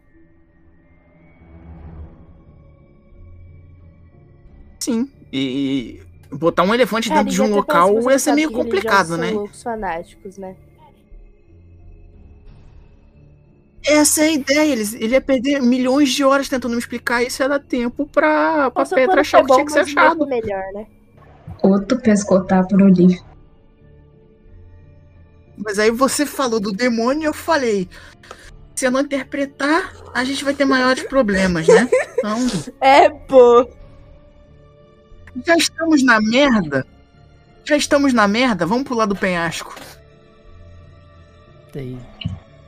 Sim. 4.81 5.09
E 5.33 6.03
botar 6.33 6.65
um 6.65 6.75
elefante 6.75 7.09
Cara, 7.09 7.23
dentro 7.23 7.37
de 7.37 7.41
um 7.41 7.55
local 7.55 7.95
ia 7.95 8.19
ser 8.19 8.19
sabe 8.19 8.37
meio 8.39 8.51
complicado, 8.51 9.17
né? 9.17 9.31
loucos 9.31 9.63
fanáticos, 9.63 10.37
né? 10.37 10.57
Essa 13.87 14.25
é 14.25 14.29
a 14.31 14.33
ideia. 14.33 14.73
Eles, 14.73 14.95
ele 14.95 15.13
ia 15.13 15.21
perder 15.21 15.63
milhões 15.63 16.11
de 16.11 16.25
horas 16.25 16.49
tentando 16.49 16.73
me 16.73 16.79
explicar 16.79 17.23
isso 17.23 17.41
ia 17.41 17.49
dar 17.49 17.61
tempo 17.61 18.05
pra, 18.05 18.69
pra 18.73 18.85
Petra 18.85 19.21
achar 19.21 19.39
é 19.39 19.43
o 19.45 19.47
que 19.47 19.53
tinha 19.53 19.65
que 19.65 19.73
ser 19.73 19.81
achado. 19.83 20.27
melhor, 20.27 20.65
né? 20.75 20.89
Outro 21.63 22.01
pescotar 22.01 22.67
por 22.67 22.83
Olivia. 22.83 23.30
Mas 25.65 25.79
aí 25.79 25.91
você 25.91 26.25
falou 26.27 26.59
do 26.61 26.73
demônio 26.73 27.23
e 27.23 27.27
eu 27.27 27.35
falei. 27.35 27.89
Se 28.75 28.87
eu 28.87 28.91
não 28.91 29.01
interpretar, 29.01 29.93
a 30.15 30.25
gente 30.25 30.43
vai 30.45 30.55
ter 30.55 30.65
maiores 30.65 31.03
problemas, 31.05 31.67
né? 31.69 31.89
Então, 32.19 32.39
É, 32.81 33.11
pô. 33.11 33.69
já 35.47 35.55
estamos 35.57 36.03
na 36.03 36.21
merda. 36.21 36.87
Já 37.65 37.77
estamos 37.77 38.13
na 38.15 38.27
merda, 38.27 38.65
vamos 38.65 38.85
pular 38.89 39.05
do 39.07 39.15
penhasco. 39.15 39.75
Daí, 41.75 41.99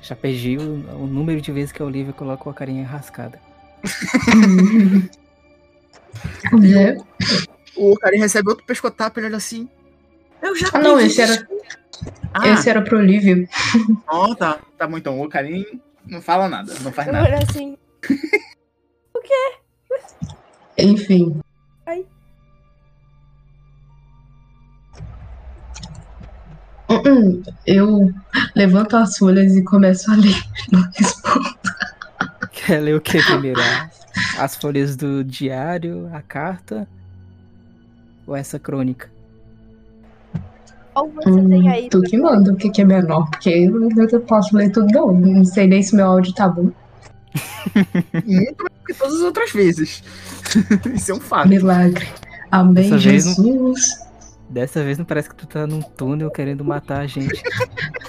já 0.02 0.14
perdi 0.14 0.58
o, 0.58 0.62
o 1.02 1.06
número 1.06 1.40
de 1.40 1.50
vezes 1.50 1.72
que 1.72 1.80
a 1.82 1.86
Olivia 1.86 2.12
colocou 2.12 2.50
a 2.50 2.54
carinha 2.54 2.86
rascada. 2.86 3.40
É. 6.76 6.96
O 7.74 7.96
cara 7.96 8.16
recebe 8.18 8.50
outro 8.50 8.64
pescotapo, 8.66 9.18
ele 9.18 9.26
olha 9.28 9.36
assim. 9.38 9.66
Eu 10.42 10.54
já 10.54 10.68
Ah, 10.74 10.78
não, 10.78 11.00
esse 11.00 11.20
era- 11.20 11.36
desculpa." 11.36 11.51
Ah, 12.34 12.48
Esse 12.48 12.68
era 12.70 12.80
pro 12.82 12.98
Olivia. 12.98 13.46
ó, 14.06 14.34
tá. 14.34 14.58
Tá 14.78 14.86
bom 14.86 14.96
então. 14.98 15.20
O 15.20 15.28
carinho 15.28 15.80
não 16.06 16.20
fala 16.22 16.48
nada, 16.48 16.72
não 16.80 16.90
faz 16.92 17.06
Eu 17.08 17.12
nada. 17.14 17.36
assim. 17.48 17.76
Enfim. 20.78 21.40
Ai. 21.86 22.04
Hum, 26.90 27.42
Eu 27.66 28.10
levanto 28.54 28.96
as 28.96 29.16
folhas 29.16 29.54
e 29.56 29.62
começo 29.62 30.10
a 30.10 30.14
ler. 30.16 30.42
Não 30.70 30.82
respondo. 30.94 31.50
Quer 32.52 32.80
ler 32.80 32.94
o 32.96 33.00
que 33.00 33.22
primeiro? 33.22 33.60
As 34.38 34.56
folhas 34.56 34.96
do 34.96 35.22
diário, 35.24 36.10
a 36.12 36.22
carta 36.22 36.88
ou 38.26 38.34
essa 38.36 38.58
crônica? 38.58 39.10
Qual 40.94 41.08
você 41.10 41.30
Hum, 41.30 41.48
tem 41.48 41.68
aí? 41.70 41.88
tu 41.88 42.00
que 42.02 42.16
manda 42.18 42.52
o 42.52 42.56
que, 42.56 42.68
que 42.70 42.82
é 42.82 42.84
menor, 42.84 43.28
porque 43.30 43.48
eu 43.50 43.70
não 43.88 44.20
posso 44.26 44.56
ler 44.56 44.70
tudo, 44.70 44.86
não. 44.92 45.12
Não 45.12 45.44
sei 45.44 45.66
nem 45.66 45.82
se 45.82 45.94
meu 45.96 46.06
áudio 46.06 46.34
tá 46.34 46.48
bom. 46.48 46.70
Muito 48.24 48.62
mais 48.62 48.78
do 48.78 48.86
que 48.86 48.94
todas 48.94 49.14
as 49.14 49.20
outras 49.22 49.50
vezes. 49.52 50.02
Isso 50.94 51.12
é 51.12 51.14
um 51.14 51.20
fato. 51.20 51.48
Milagre. 51.48 52.06
Amém, 52.50 52.74
Dessa 52.90 52.98
vez 52.98 53.24
não- 53.24 53.34
Jesus. 53.34 54.02
Dessa 54.50 54.84
vez 54.84 54.98
não 54.98 55.04
parece 55.06 55.30
que 55.30 55.34
tu 55.34 55.46
tá 55.46 55.66
num 55.66 55.80
túnel 55.80 56.30
querendo 56.30 56.62
matar 56.62 57.00
a 57.00 57.06
gente. 57.06 57.42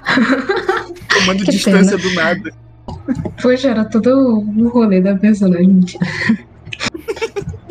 Tomando 1.08 1.46
Que 1.46 1.52
distância 1.52 1.98
do 1.98 2.14
nada. 2.14 2.52
Poxa, 3.42 3.70
era 3.70 3.86
todo 3.86 4.08
o 4.42 4.68
rolê 4.68 5.00
da 5.00 5.16
personagem. 5.16 5.68
mentira. 5.70 6.06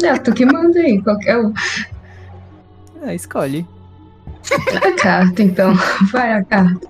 É, 0.03 0.19
tu 0.19 0.33
que 0.33 0.45
manda 0.45 0.81
aí, 0.81 1.01
qualquer 1.01 1.39
um. 1.39 1.53
Ah, 3.05 3.15
escolhe. 3.15 3.65
A 4.77 4.93
carta, 4.97 5.43
então. 5.43 5.75
Vai 6.13 6.33
a 6.33 6.45
carta. 6.45 6.87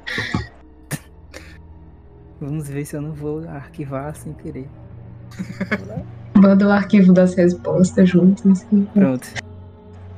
Vamos 2.40 2.68
ver 2.68 2.84
se 2.84 2.96
eu 2.96 3.02
não 3.02 3.12
vou 3.12 3.48
arquivar 3.48 4.14
sem 4.14 4.32
querer. 4.32 4.68
Manda 6.34 6.66
o 6.66 6.72
arquivo 6.72 7.12
das 7.12 7.34
respostas 7.34 8.08
junto. 8.08 8.50
Assim. 8.50 8.84
Pronto. 8.92 9.28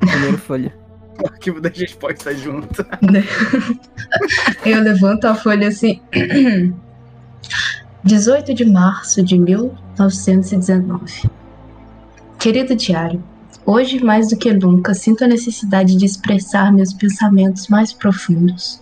Primeira 0.01 0.39
folha. 0.39 0.75
O 1.23 1.29
arquivo 1.29 1.61
das 1.61 1.79
respostas 1.79 2.41
junto. 2.41 2.85
Eu 4.66 4.81
levanto 4.83 5.27
a 5.27 5.35
folha 5.37 5.69
assim. 5.69 6.03
18 8.03 8.53
de 8.53 8.65
março 8.65 9.23
de 9.23 9.39
1919. 9.39 11.31
Querido 12.37 12.75
diário, 12.75 13.23
hoje 13.66 14.03
mais 14.03 14.28
do 14.28 14.36
que 14.36 14.53
nunca 14.53 14.95
sinto 14.95 15.24
a 15.24 15.28
necessidade 15.28 15.97
de 15.97 16.05
expressar 16.05 16.73
meus 16.73 16.93
pensamentos 16.93 17.69
mais 17.69 17.93
profundos. 17.93 18.81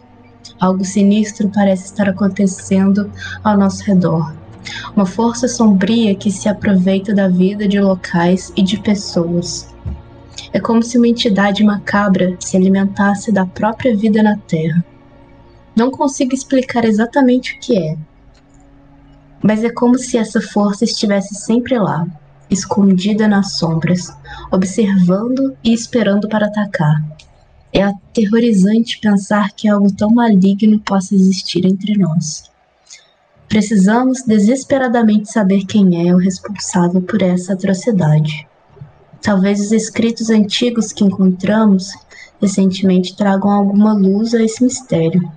Algo 0.61 0.85
sinistro 0.85 1.51
parece 1.53 1.87
estar 1.87 2.09
acontecendo 2.09 3.11
ao 3.43 3.57
nosso 3.57 3.85
redor. 3.85 4.35
Uma 4.95 5.07
força 5.07 5.49
sombria 5.49 6.15
que 6.15 6.31
se 6.31 6.49
aproveita 6.49 7.15
da 7.15 7.29
vida 7.29 7.67
de 7.67 7.81
locais 7.81 8.53
e 8.57 8.63
de 8.63 8.79
pessoas. 8.81 9.69
É 10.53 10.61
como 10.61 10.83
se 10.83 10.99
uma 10.99 11.09
entidade 11.09 11.65
macabra 11.65 12.37
se 12.39 12.57
alimentasse 12.57 13.33
da 13.33 13.47
própria 13.47 13.97
vida 13.97 14.23
na 14.23 14.37
Terra. 14.37 14.85
Não 15.75 15.91
consigo 15.91 16.35
explicar 16.35 16.85
exatamente 16.85 17.55
o 17.55 17.59
que 17.59 17.79
é. 17.79 17.97
Mas 19.43 19.65
é 19.65 19.71
como 19.71 19.99
se 19.99 20.19
essa 20.19 20.41
força 20.41 20.85
estivesse 20.85 21.35
sempre 21.35 21.79
lá, 21.79 22.07
escondida 22.53 23.27
nas 23.27 23.57
sombras, 23.57 24.13
observando 24.51 25.57
e 25.65 25.73
esperando 25.73 26.29
para 26.29 26.47
atacar. 26.47 27.03
É 27.73 27.83
aterrorizante 27.83 29.01
pensar 29.01 29.53
que 29.53 29.67
algo 29.67 29.91
tão 29.93 30.11
maligno 30.11 30.79
possa 30.81 31.15
existir 31.15 31.65
entre 31.65 31.97
nós. 31.97 32.51
Precisamos 33.49 34.23
desesperadamente 34.23 35.31
saber 35.31 35.65
quem 35.65 36.09
é 36.09 36.15
o 36.15 36.19
responsável 36.19 37.01
por 37.03 37.23
essa 37.23 37.53
atrocidade. 37.53 38.47
Talvez 39.21 39.61
os 39.61 39.73
escritos 39.73 40.31
antigos 40.31 40.93
que 40.93 41.05
encontramos 41.05 41.93
recentemente 42.41 43.17
tragam 43.17 43.51
alguma 43.51 43.93
luz 43.93 44.35
a 44.35 44.43
esse 44.43 44.65
mistério. 44.65 45.31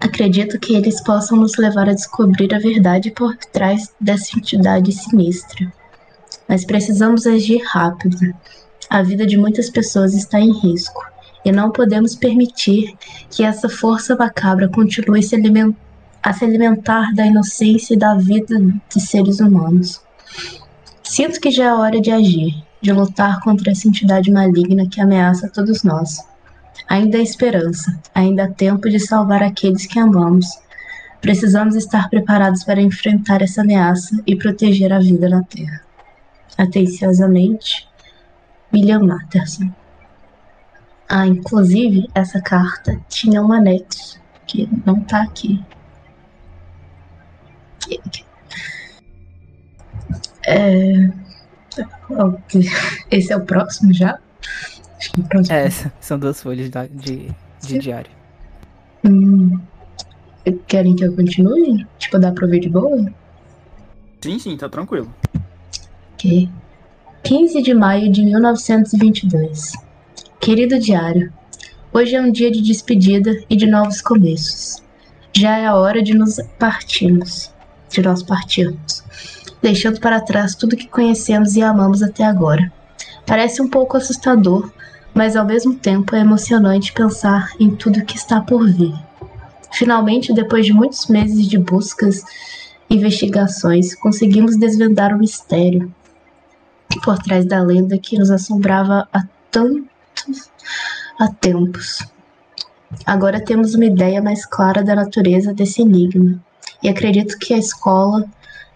Acredito 0.00 0.58
que 0.60 0.74
eles 0.74 1.02
possam 1.02 1.38
nos 1.38 1.56
levar 1.56 1.88
a 1.88 1.94
descobrir 1.94 2.54
a 2.54 2.58
verdade 2.58 3.10
por 3.10 3.36
trás 3.52 3.92
dessa 4.00 4.38
entidade 4.38 4.92
sinistra. 4.92 5.72
Mas 6.48 6.64
precisamos 6.64 7.26
agir 7.26 7.62
rápido. 7.64 8.16
A 8.88 9.02
vida 9.02 9.26
de 9.26 9.36
muitas 9.36 9.68
pessoas 9.68 10.14
está 10.14 10.40
em 10.40 10.52
risco 10.52 11.02
e 11.44 11.50
não 11.50 11.70
podemos 11.70 12.14
permitir 12.14 12.94
que 13.30 13.42
essa 13.42 13.68
força 13.68 14.14
macabra 14.16 14.68
continue 14.68 15.22
se 15.22 15.36
a 16.22 16.32
se 16.32 16.44
alimentar 16.44 17.14
da 17.14 17.26
inocência 17.26 17.94
e 17.94 17.98
da 17.98 18.14
vida 18.14 18.58
de 18.58 19.00
seres 19.00 19.40
humanos. 19.40 20.00
Sinto 21.02 21.40
que 21.40 21.50
já 21.50 21.64
é 21.64 21.74
hora 21.74 22.00
de 22.00 22.10
agir, 22.10 22.54
de 22.80 22.92
lutar 22.92 23.40
contra 23.40 23.72
essa 23.72 23.88
entidade 23.88 24.30
maligna 24.30 24.88
que 24.88 25.00
ameaça 25.00 25.48
todos 25.48 25.82
nós. 25.82 26.27
Ainda 26.88 27.18
há 27.18 27.20
esperança, 27.20 28.00
ainda 28.14 28.44
há 28.44 28.48
tempo 28.48 28.88
de 28.88 28.98
salvar 28.98 29.42
aqueles 29.42 29.86
que 29.86 29.98
amamos. 29.98 30.46
Precisamos 31.20 31.74
estar 31.74 32.08
preparados 32.08 32.64
para 32.64 32.80
enfrentar 32.80 33.42
essa 33.42 33.60
ameaça 33.60 34.22
e 34.26 34.34
proteger 34.34 34.92
a 34.92 34.98
vida 34.98 35.28
na 35.28 35.42
Terra. 35.42 35.82
Atenciosamente, 36.56 37.86
William 38.72 39.00
Matterson. 39.00 39.70
Ah, 41.08 41.26
inclusive, 41.26 42.08
essa 42.14 42.40
carta 42.40 43.00
tinha 43.08 43.42
um 43.42 43.52
anexo 43.52 44.20
que 44.46 44.68
não 44.86 45.00
tá 45.00 45.22
aqui. 45.22 45.62
É... 50.46 51.10
Esse 53.10 53.32
é 53.32 53.36
o 53.36 53.44
próximo 53.44 53.92
já? 53.92 54.18
É, 55.50 55.68
são 56.00 56.18
duas 56.18 56.40
folhas 56.42 56.70
da- 56.70 56.86
de, 56.86 57.30
de 57.62 57.78
diário. 57.78 58.10
Hum. 59.04 59.58
Querem 60.66 60.96
que 60.96 61.04
eu 61.04 61.14
continue? 61.14 61.86
Tipo, 61.98 62.18
dá 62.18 62.32
pra 62.32 62.44
ouvir 62.46 62.60
de 62.60 62.68
boa? 62.70 63.04
Sim, 64.20 64.38
sim, 64.38 64.56
tá 64.56 64.68
tranquilo. 64.68 65.12
Ok. 66.14 66.48
15 67.22 67.62
de 67.62 67.74
maio 67.74 68.10
de 68.10 68.24
1922. 68.24 69.72
Querido 70.40 70.78
diário, 70.78 71.32
hoje 71.92 72.14
é 72.16 72.20
um 72.20 72.30
dia 72.32 72.50
de 72.50 72.62
despedida 72.62 73.30
e 73.50 73.56
de 73.56 73.66
novos 73.66 74.00
começos. 74.00 74.82
Já 75.36 75.58
é 75.58 75.66
a 75.66 75.74
hora 75.76 76.02
de 76.02 76.14
nos 76.14 76.36
partirmos, 76.58 77.52
de 77.90 78.00
nós 78.00 78.22
partirmos, 78.22 79.04
deixando 79.62 80.00
para 80.00 80.20
trás 80.20 80.54
tudo 80.54 80.76
que 80.76 80.88
conhecemos 80.88 81.54
e 81.56 81.62
amamos 81.62 82.02
até 82.02 82.24
agora. 82.24 82.72
Parece 83.26 83.60
um 83.60 83.68
pouco 83.68 83.96
assustador, 83.98 84.72
mas 85.18 85.34
ao 85.34 85.44
mesmo 85.44 85.74
tempo 85.74 86.14
é 86.14 86.20
emocionante 86.20 86.92
pensar 86.92 87.50
em 87.58 87.74
tudo 87.74 88.04
que 88.04 88.16
está 88.16 88.40
por 88.40 88.64
vir. 88.70 88.94
Finalmente, 89.72 90.32
depois 90.32 90.64
de 90.64 90.72
muitos 90.72 91.08
meses 91.08 91.48
de 91.48 91.58
buscas 91.58 92.22
e 92.88 92.94
investigações, 92.94 93.96
conseguimos 93.96 94.56
desvendar 94.56 95.12
o 95.12 95.18
mistério 95.18 95.92
por 97.02 97.18
trás 97.18 97.44
da 97.44 97.60
lenda 97.60 97.98
que 97.98 98.16
nos 98.16 98.30
assombrava 98.30 99.08
há 99.12 99.24
tantos 99.50 100.52
há 101.18 101.26
tempos. 101.26 101.98
Agora 103.04 103.44
temos 103.44 103.74
uma 103.74 103.86
ideia 103.86 104.22
mais 104.22 104.46
clara 104.46 104.84
da 104.84 104.94
natureza 104.94 105.52
desse 105.52 105.82
enigma, 105.82 106.40
e 106.80 106.88
acredito 106.88 107.36
que 107.40 107.54
a 107.54 107.58
escola 107.58 108.24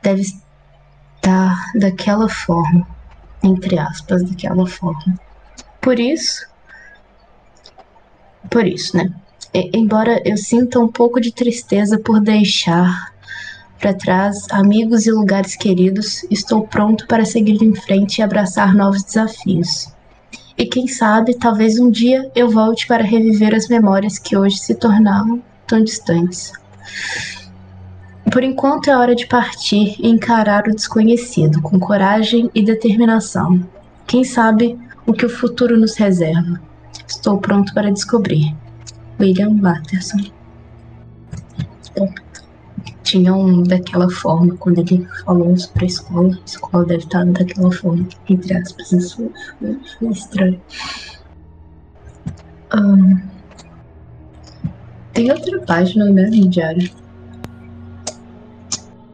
deve 0.03 0.23
estar 0.23 1.71
daquela 1.77 2.29
forma, 2.29 2.85
entre 3.45 3.79
aspas, 3.79 4.25
daquela 4.25 4.67
forma. 4.67 5.32
Por 5.83 5.99
isso, 5.99 6.47
por 8.49 8.65
isso, 8.67 8.97
né? 8.97 9.13
E- 9.53 9.71
embora 9.77 10.23
eu 10.25 10.37
sinta 10.37 10.79
um 10.79 10.87
pouco 10.87 11.21
de 11.21 11.33
tristeza 11.33 11.99
por 11.99 12.21
deixar 12.21 13.13
para 13.81 13.93
trás 13.93 14.47
amigos 14.53 15.07
e 15.07 15.11
lugares 15.11 15.57
queridos, 15.57 16.23
estou 16.31 16.69
pronto 16.69 17.05
para 17.09 17.25
seguir 17.25 17.61
em 17.61 17.75
frente 17.75 18.19
e 18.19 18.23
abraçar 18.23 18.73
novos 18.77 19.03
desafios. 19.03 19.89
E 20.57 20.67
quem 20.67 20.87
sabe, 20.87 21.35
talvez 21.35 21.81
um 21.81 21.91
dia 21.91 22.31
eu 22.37 22.49
volte 22.49 22.87
para 22.87 23.03
reviver 23.03 23.53
as 23.53 23.67
memórias 23.67 24.21
que 24.21 24.37
hoje 24.37 24.59
se 24.59 24.77
tornaram 24.77 25.43
tão 25.67 25.83
distantes. 25.83 26.53
Por 28.31 28.45
enquanto 28.45 28.89
é 28.89 28.97
hora 28.97 29.17
de 29.17 29.27
partir 29.27 29.97
e 29.99 30.09
encarar 30.09 30.69
o 30.69 30.75
desconhecido 30.75 31.61
com 31.61 31.81
coragem 31.81 32.49
e 32.55 32.63
determinação. 32.63 33.61
Quem 34.07 34.23
sabe 34.23 34.79
o 35.07 35.13
que 35.13 35.27
o 35.27 35.31
futuro 35.31 35.79
nos 35.79 35.97
reserva? 35.97 36.61
Estou 37.07 37.39
pronto 37.39 37.73
para 37.75 37.91
descobrir. 37.91 38.55
William 39.21 39.57
Watterson. 39.61 40.31
Tinha 43.03 43.35
um 43.35 43.63
daquela 43.63 44.09
forma, 44.09 44.57
quando 44.57 44.79
ele 44.79 45.07
falou 45.25 45.57
sobre 45.57 45.85
a 45.85 45.89
escola, 45.89 46.35
a 46.35 46.45
escola 46.47 46.85
deve 46.87 47.05
estar 47.05 47.27
daquela 47.27 47.71
forma, 47.71 48.07
entre 48.29 48.57
aspas, 48.57 48.93
isso 48.93 49.31
foi, 49.59 49.79
foi 49.99 50.09
estranho. 50.09 50.61
Ahn, 52.71 53.21
tem 55.13 55.31
outra 55.31 55.61
página, 55.61 56.07
né, 56.07 56.27
no 56.27 56.49
diário? 56.49 56.91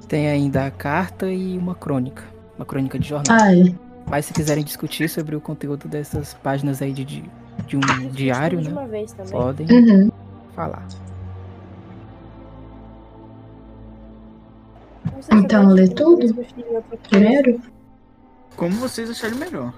Tem 0.07 0.29
ainda 0.29 0.67
a 0.67 0.71
carta 0.71 1.29
e 1.29 1.59
uma 1.59 1.75
crônica. 1.75 2.23
Uma 2.57 2.65
crônica 2.65 2.99
de 2.99 3.09
jornal. 3.09 3.37
Ah, 3.39 3.55
é. 3.55 3.88
Mas 4.11 4.25
se 4.27 4.33
quiserem 4.33 4.65
discutir 4.65 5.09
sobre 5.09 5.37
o 5.37 5.41
conteúdo 5.41 5.87
dessas 5.87 6.35
páginas 6.35 6.81
aí 6.81 6.93
de, 6.93 7.05
de, 7.05 7.25
de 7.67 7.77
um 7.77 7.81
diário, 8.11 8.61
de 8.61 8.69
né? 8.69 8.73
uma 8.73 8.87
vez 8.87 9.13
também. 9.13 9.33
Podem 9.33 9.67
Uhum. 9.71 10.11
falar. 10.55 10.87
Se 15.21 15.35
Então, 15.35 15.69
lê 15.69 15.87
tudo? 15.89 16.45
Primeiro? 17.11 17.61
Como 18.57 18.75
vocês 18.77 19.11
acharem 19.11 19.37
melhor. 19.39 19.73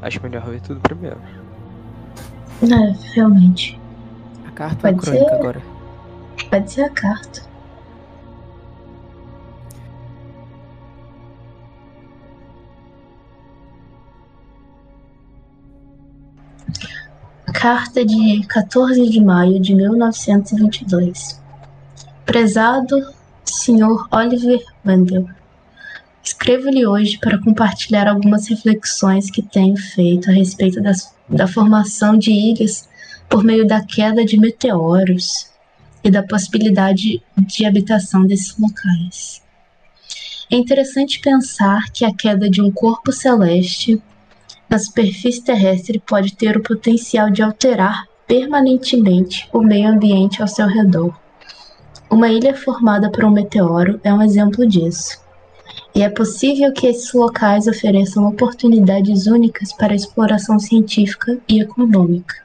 Acho 0.00 0.22
melhor 0.22 0.44
ver 0.46 0.60
tudo 0.60 0.80
primeiro. 0.80 1.18
É, 2.62 3.14
realmente. 3.14 3.80
A 4.46 4.50
carta 4.52 4.86
ou 4.88 4.90
a 4.90 4.94
Pode 4.96 5.04
crônica 5.06 5.28
ser. 5.28 5.34
agora? 5.34 5.62
Pode 6.50 6.72
ser 6.72 6.82
a 6.82 6.90
carta. 6.90 7.42
Carta 17.62 18.04
de 18.04 18.44
14 18.48 19.08
de 19.08 19.20
maio 19.20 19.60
de 19.60 19.72
1922. 19.72 21.40
Prezado 22.26 22.96
Sr. 23.44 24.08
Oliver 24.10 24.58
Wendell, 24.84 25.28
escrevo-lhe 26.24 26.84
hoje 26.84 27.20
para 27.20 27.38
compartilhar 27.38 28.08
algumas 28.08 28.48
reflexões 28.48 29.30
que 29.30 29.42
tenho 29.42 29.76
feito 29.76 30.28
a 30.28 30.32
respeito 30.32 30.82
das- 30.82 31.14
da 31.28 31.46
formação 31.46 32.18
de 32.18 32.32
ilhas 32.32 32.88
por 33.30 33.44
meio 33.44 33.64
da 33.64 33.80
queda 33.80 34.24
de 34.24 34.36
meteoros 34.36 35.48
e 36.02 36.10
da 36.10 36.24
possibilidade 36.24 37.22
de 37.38 37.64
habitação 37.64 38.26
desses 38.26 38.58
locais. 38.58 39.40
É 40.50 40.56
interessante 40.56 41.20
pensar 41.20 41.92
que 41.92 42.04
a 42.04 42.12
queda 42.12 42.50
de 42.50 42.60
um 42.60 42.72
corpo 42.72 43.12
celeste 43.12 44.02
na 44.72 44.78
superfície 44.78 45.44
terrestre 45.44 45.98
pode 45.98 46.34
ter 46.34 46.56
o 46.56 46.62
potencial 46.62 47.28
de 47.28 47.42
alterar 47.42 48.06
permanentemente 48.26 49.46
o 49.52 49.60
meio 49.60 49.86
ambiente 49.86 50.40
ao 50.40 50.48
seu 50.48 50.66
redor. 50.66 51.14
Uma 52.10 52.30
ilha 52.30 52.56
formada 52.56 53.10
por 53.10 53.22
um 53.22 53.30
meteoro 53.30 54.00
é 54.02 54.14
um 54.14 54.22
exemplo 54.22 54.66
disso. 54.66 55.20
E 55.94 56.02
é 56.02 56.08
possível 56.08 56.72
que 56.72 56.86
esses 56.86 57.12
locais 57.12 57.66
ofereçam 57.66 58.26
oportunidades 58.26 59.26
únicas 59.26 59.74
para 59.74 59.94
exploração 59.94 60.58
científica 60.58 61.38
e 61.46 61.60
econômica. 61.60 62.36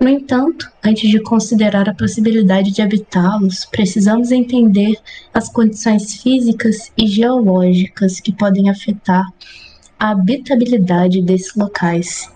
No 0.00 0.08
entanto, 0.08 0.68
antes 0.84 1.08
de 1.08 1.20
considerar 1.20 1.88
a 1.88 1.94
possibilidade 1.94 2.72
de 2.72 2.82
habitá-los, 2.82 3.64
precisamos 3.66 4.32
entender 4.32 4.96
as 5.32 5.48
condições 5.48 6.20
físicas 6.20 6.90
e 6.98 7.06
geológicas 7.06 8.18
que 8.18 8.32
podem 8.32 8.68
afetar 8.68 9.24
a 10.04 10.10
habitabilidade 10.10 11.22
desses 11.22 11.54
locais. 11.54 12.30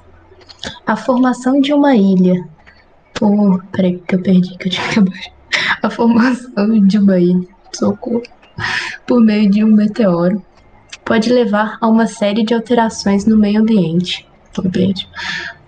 A 0.86 0.96
formação 0.96 1.60
de 1.60 1.74
uma 1.74 1.94
ilha 1.94 2.48
por. 3.12 3.62
Peraí, 3.66 3.98
que 3.98 4.14
eu 4.14 4.22
perdi, 4.22 4.56
que 4.56 4.68
eu 4.68 4.72
tinha 4.72 4.88
abaixar. 4.96 5.32
A 5.82 5.90
formação 5.90 6.86
de 6.86 6.98
uma 6.98 7.18
ilha, 7.18 7.46
socorro, 7.74 8.22
por 9.06 9.20
meio 9.20 9.50
de 9.50 9.62
um 9.62 9.68
meteoro 9.68 10.42
pode 11.04 11.30
levar 11.30 11.76
a 11.78 11.86
uma 11.86 12.06
série 12.06 12.42
de 12.42 12.54
alterações 12.54 13.26
no 13.26 13.36
meio 13.36 13.60
ambiente. 13.60 14.26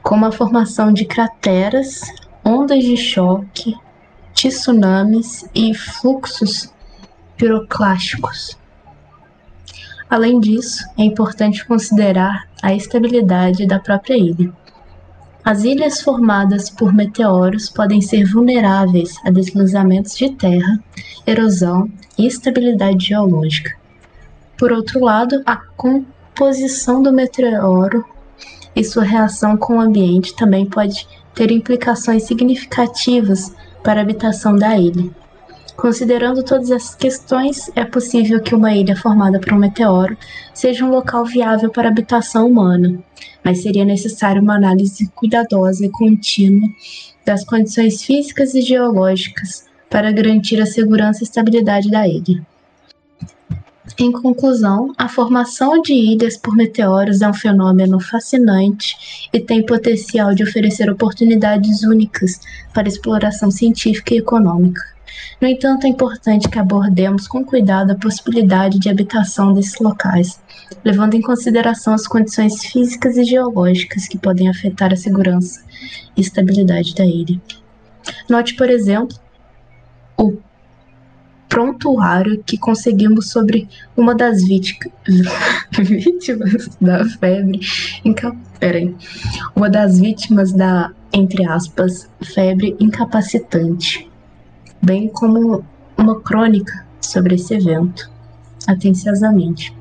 Como 0.02 0.24
a 0.24 0.32
formação 0.32 0.92
de 0.92 1.04
crateras, 1.04 2.00
ondas 2.42 2.82
de 2.82 2.96
choque, 2.96 3.76
tsunamis 4.34 5.44
e 5.54 5.74
fluxos 5.74 6.72
piroclásticos. 7.36 8.59
Além 10.10 10.40
disso, 10.40 10.84
é 10.98 11.04
importante 11.04 11.64
considerar 11.64 12.48
a 12.60 12.74
estabilidade 12.74 13.64
da 13.64 13.78
própria 13.78 14.18
ilha. 14.18 14.52
As 15.44 15.62
ilhas 15.62 16.02
formadas 16.02 16.68
por 16.68 16.92
meteoros 16.92 17.70
podem 17.70 18.00
ser 18.00 18.24
vulneráveis 18.24 19.14
a 19.24 19.30
deslizamentos 19.30 20.16
de 20.16 20.30
terra, 20.30 20.82
erosão 21.24 21.88
e 22.18 22.26
instabilidade 22.26 23.06
geológica. 23.06 23.70
Por 24.58 24.72
outro 24.72 25.02
lado, 25.02 25.40
a 25.46 25.56
composição 25.56 27.00
do 27.00 27.12
meteoro 27.12 28.04
e 28.74 28.82
sua 28.82 29.04
reação 29.04 29.56
com 29.56 29.76
o 29.76 29.80
ambiente 29.80 30.34
também 30.34 30.66
pode 30.66 31.06
ter 31.34 31.52
implicações 31.52 32.24
significativas 32.24 33.54
para 33.82 34.00
a 34.00 34.02
habitação 34.02 34.56
da 34.56 34.76
ilha. 34.76 35.08
Considerando 35.80 36.42
todas 36.42 36.70
essas 36.70 36.94
questões, 36.94 37.70
é 37.74 37.86
possível 37.86 38.38
que 38.42 38.54
uma 38.54 38.74
ilha 38.74 38.94
formada 38.94 39.40
por 39.40 39.54
um 39.54 39.58
meteoro 39.58 40.14
seja 40.52 40.84
um 40.84 40.90
local 40.90 41.24
viável 41.24 41.70
para 41.70 41.88
habitação 41.88 42.48
humana, 42.48 43.02
mas 43.42 43.62
seria 43.62 43.82
necessário 43.82 44.42
uma 44.42 44.56
análise 44.56 45.08
cuidadosa 45.14 45.86
e 45.86 45.88
contínua 45.88 46.68
das 47.24 47.44
condições 47.44 48.02
físicas 48.02 48.54
e 48.54 48.60
geológicas 48.60 49.64
para 49.88 50.12
garantir 50.12 50.60
a 50.60 50.66
segurança 50.66 51.20
e 51.20 51.24
estabilidade 51.24 51.90
da 51.90 52.06
ilha. 52.06 52.46
Em 53.98 54.12
conclusão, 54.12 54.92
a 54.98 55.08
formação 55.08 55.80
de 55.80 55.94
ilhas 55.94 56.36
por 56.36 56.54
meteoros 56.54 57.22
é 57.22 57.28
um 57.28 57.34
fenômeno 57.34 57.98
fascinante 57.98 59.28
e 59.32 59.40
tem 59.40 59.64
potencial 59.64 60.34
de 60.34 60.42
oferecer 60.42 60.90
oportunidades 60.90 61.82
únicas 61.84 62.38
para 62.74 62.86
exploração 62.86 63.50
científica 63.50 64.14
e 64.14 64.18
econômica. 64.18 64.99
No 65.40 65.48
entanto, 65.48 65.86
é 65.86 65.88
importante 65.88 66.48
que 66.48 66.58
abordemos 66.58 67.26
com 67.26 67.44
cuidado 67.44 67.92
a 67.92 67.94
possibilidade 67.94 68.78
de 68.78 68.88
habitação 68.88 69.54
desses 69.54 69.78
locais, 69.78 70.40
levando 70.84 71.14
em 71.14 71.22
consideração 71.22 71.94
as 71.94 72.06
condições 72.06 72.64
físicas 72.64 73.16
e 73.16 73.24
geológicas 73.24 74.06
que 74.06 74.18
podem 74.18 74.48
afetar 74.48 74.92
a 74.92 74.96
segurança 74.96 75.64
e 76.16 76.20
estabilidade 76.20 76.94
da 76.94 77.04
ilha. 77.04 77.40
Note, 78.28 78.54
por 78.54 78.68
exemplo, 78.68 79.16
o 80.16 80.36
prontuário 81.48 82.42
que 82.44 82.56
conseguimos 82.56 83.30
sobre 83.30 83.68
uma 83.96 84.14
das 84.14 84.44
vítimas, 84.46 84.92
da 86.80 87.04
febre. 87.04 87.60
Peraí. 88.58 88.94
uma 89.56 89.70
das 89.70 89.98
vítimas 89.98 90.52
da 90.52 90.92
entre 91.12 91.46
aspas 91.46 92.08
febre 92.22 92.76
incapacitante, 92.78 94.09
bem 94.82 95.08
como 95.08 95.64
uma 95.96 96.20
crônica 96.20 96.86
sobre 97.00 97.34
esse 97.34 97.54
evento, 97.54 98.10
atenciosamente. 98.66 99.76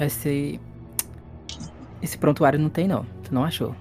Esse 0.00 0.60
esse 2.02 2.18
prontuário 2.18 2.58
não 2.58 2.68
tem 2.68 2.86
não, 2.86 3.06
tu 3.22 3.34
não 3.34 3.44
achou? 3.44 3.74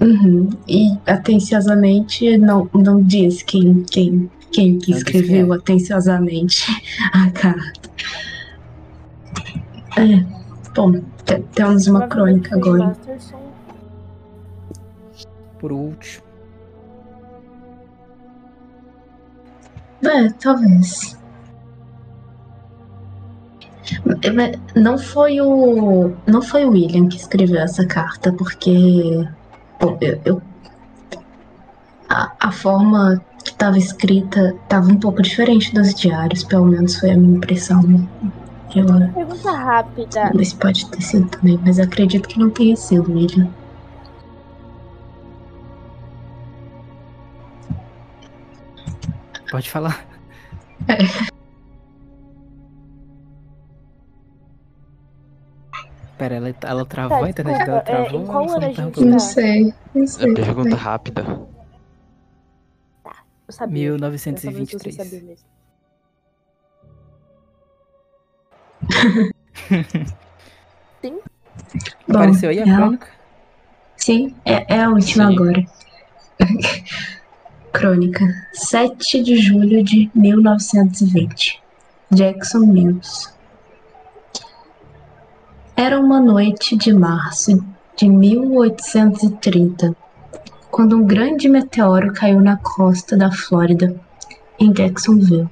Uhum. 0.00 0.50
E 0.68 0.96
atenciosamente 1.06 2.38
não, 2.38 2.68
não 2.74 3.02
diz 3.02 3.42
quem, 3.42 3.82
quem 3.82 4.30
quem 4.56 4.78
que 4.78 4.92
escreveu 4.92 5.52
atenciosamente 5.52 6.64
a 7.12 7.30
carta. 7.30 7.90
É, 9.98 10.24
bom, 10.74 11.02
temos 11.54 11.86
uma 11.86 12.06
crônica 12.06 12.54
agora. 12.56 12.96
Por 15.58 15.72
último. 15.72 16.25
É, 20.04 20.28
talvez. 20.40 21.16
Não 24.74 24.98
foi 24.98 25.40
o. 25.40 26.12
Não 26.26 26.42
foi 26.42 26.64
o 26.64 26.70
William 26.70 27.08
que 27.08 27.16
escreveu 27.16 27.60
essa 27.60 27.86
carta, 27.86 28.32
porque. 28.32 29.26
Bom, 29.80 29.96
eu, 30.00 30.20
eu 30.24 30.42
a, 32.08 32.32
a 32.40 32.52
forma 32.52 33.22
que 33.44 33.50
estava 33.50 33.78
escrita 33.78 34.56
estava 34.62 34.88
um 34.88 34.98
pouco 34.98 35.22
diferente 35.22 35.72
dos 35.74 35.94
diários, 35.94 36.42
pelo 36.44 36.66
menos 36.66 36.96
foi 36.96 37.10
a 37.10 37.16
minha 37.16 37.36
impressão. 37.36 37.82
Eu, 38.74 38.86
Pergunta 39.14 39.52
rápida. 39.52 40.30
Mas 40.34 40.52
pode 40.52 40.86
ter 40.90 41.00
sido 41.00 41.28
também, 41.28 41.58
mas 41.64 41.78
acredito 41.78 42.28
que 42.28 42.38
não 42.38 42.50
tenha 42.50 42.76
sido, 42.76 43.12
William. 43.12 43.48
Pode 49.50 49.70
falar. 49.70 50.04
É. 50.88 50.96
Pera, 56.18 56.34
ela, 56.36 56.54
ela 56.62 56.86
travou 56.86 57.18
Tá, 57.20 57.26
a 57.26 57.30
internet 57.30 57.58
dela, 57.66 57.80
desculpa, 57.82 57.90
é, 57.90 58.04
travou? 58.04 58.22
em 58.22 58.26
qual 58.26 58.42
ano 58.44 58.50
não 58.52 58.56
a 58.56 58.60
gente 58.62 58.76
perguntou? 58.76 59.04
Não 59.04 59.12
tá? 59.12 59.18
sei, 59.18 59.74
não 59.94 60.06
sei. 60.06 60.34
Pergunta 60.34 60.76
rápida. 60.76 61.22
Eu 63.48 63.52
sabia. 63.52 63.90
1923. 63.92 64.98
Eu 64.98 65.04
sabia 65.04 65.22
mesmo. 65.22 65.46
Bom, 71.02 71.20
Apareceu 72.18 72.50
aí 72.50 72.58
a 72.60 72.62
ela- 72.62 72.76
crônica? 72.76 73.08
Sim, 73.96 74.34
é, 74.44 74.74
é 74.76 74.82
a 74.84 74.90
última 74.90 75.26
Sim. 75.28 75.34
agora. 75.34 75.64
Crônica. 77.76 78.24
7 78.54 79.22
de 79.22 79.36
julho 79.36 79.84
de 79.84 80.10
1920. 80.14 81.62
Jackson 82.10 82.60
Mills. 82.60 83.28
Era 85.76 86.00
uma 86.00 86.18
noite 86.18 86.74
de 86.74 86.90
março 86.90 87.62
de 87.94 88.08
1830, 88.08 89.94
quando 90.70 90.96
um 90.96 91.04
grande 91.04 91.50
meteoro 91.50 92.14
caiu 92.14 92.40
na 92.40 92.56
costa 92.56 93.14
da 93.14 93.30
Flórida, 93.30 93.94
em 94.58 94.72
Jacksonville. 94.72 95.50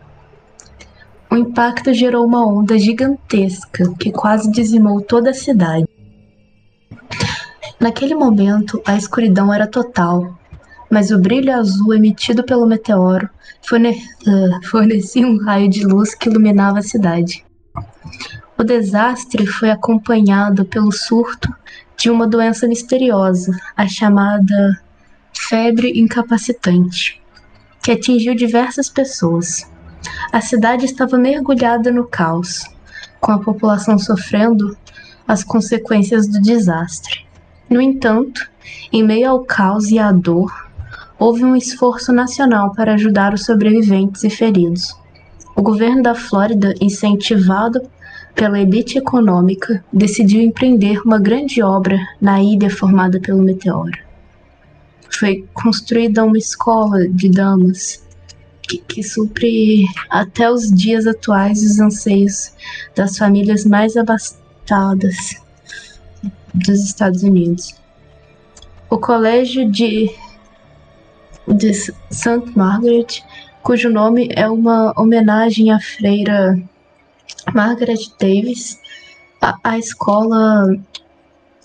O 1.30 1.36
impacto 1.36 1.92
gerou 1.92 2.24
uma 2.24 2.46
onda 2.46 2.78
gigantesca 2.78 3.92
que 4.00 4.10
quase 4.10 4.50
dizimou 4.50 5.02
toda 5.02 5.28
a 5.28 5.34
cidade. 5.34 5.86
Naquele 7.78 8.14
momento, 8.14 8.80
a 8.86 8.96
escuridão 8.96 9.52
era 9.52 9.66
total, 9.66 10.38
mas 10.94 11.10
o 11.10 11.18
brilho 11.18 11.52
azul 11.52 11.92
emitido 11.92 12.44
pelo 12.44 12.64
meteoro 12.66 13.28
forne- 13.66 14.00
fornecia 14.70 15.26
um 15.26 15.38
raio 15.38 15.68
de 15.68 15.84
luz 15.84 16.14
que 16.14 16.28
iluminava 16.28 16.78
a 16.78 16.82
cidade. 16.82 17.44
O 18.56 18.62
desastre 18.62 19.44
foi 19.44 19.72
acompanhado 19.72 20.64
pelo 20.64 20.92
surto 20.92 21.52
de 21.96 22.08
uma 22.10 22.28
doença 22.28 22.68
misteriosa, 22.68 23.58
a 23.76 23.88
chamada 23.88 24.80
febre 25.32 25.98
incapacitante, 25.98 27.20
que 27.82 27.90
atingiu 27.90 28.32
diversas 28.32 28.88
pessoas. 28.88 29.68
A 30.30 30.40
cidade 30.40 30.84
estava 30.84 31.18
mergulhada 31.18 31.90
no 31.90 32.06
caos, 32.06 32.62
com 33.20 33.32
a 33.32 33.40
população 33.40 33.98
sofrendo 33.98 34.78
as 35.26 35.42
consequências 35.42 36.28
do 36.28 36.40
desastre. 36.40 37.26
No 37.68 37.80
entanto, 37.80 38.48
em 38.92 39.02
meio 39.02 39.28
ao 39.28 39.44
caos 39.44 39.90
e 39.90 39.98
à 39.98 40.12
dor, 40.12 40.63
houve 41.18 41.44
um 41.44 41.56
esforço 41.56 42.12
nacional 42.12 42.72
para 42.72 42.94
ajudar 42.94 43.34
os 43.34 43.44
sobreviventes 43.44 44.24
e 44.24 44.30
feridos. 44.30 44.94
O 45.56 45.62
governo 45.62 46.02
da 46.02 46.14
Flórida, 46.14 46.74
incentivado 46.80 47.80
pela 48.34 48.60
elite 48.60 48.98
econômica, 48.98 49.84
decidiu 49.92 50.40
empreender 50.42 51.00
uma 51.04 51.18
grande 51.18 51.62
obra 51.62 51.98
na 52.20 52.42
ilha 52.42 52.68
formada 52.68 53.20
pelo 53.20 53.42
meteoro. 53.42 53.96
Foi 55.18 55.46
construída 55.54 56.24
uma 56.24 56.36
escola 56.36 57.06
de 57.08 57.28
damas 57.28 58.02
que, 58.62 58.78
que 58.78 59.02
supre 59.02 59.86
até 60.10 60.50
os 60.50 60.70
dias 60.70 61.06
atuais 61.06 61.62
os 61.62 61.78
anseios 61.78 62.52
das 62.96 63.16
famílias 63.16 63.64
mais 63.64 63.96
abastadas 63.96 65.40
dos 66.52 66.84
Estados 66.84 67.22
Unidos. 67.22 67.74
O 68.90 68.98
colégio 68.98 69.70
de, 69.70 70.10
de 71.48 71.72
St. 71.72 72.52
Margaret, 72.56 73.22
cujo 73.62 73.90
nome 73.90 74.28
é 74.34 74.48
uma 74.48 74.92
homenagem 74.96 75.70
à 75.70 75.80
freira 75.80 76.58
Margaret 77.52 78.00
Davis, 78.18 78.78
a, 79.40 79.58
a 79.62 79.78
escola 79.78 80.74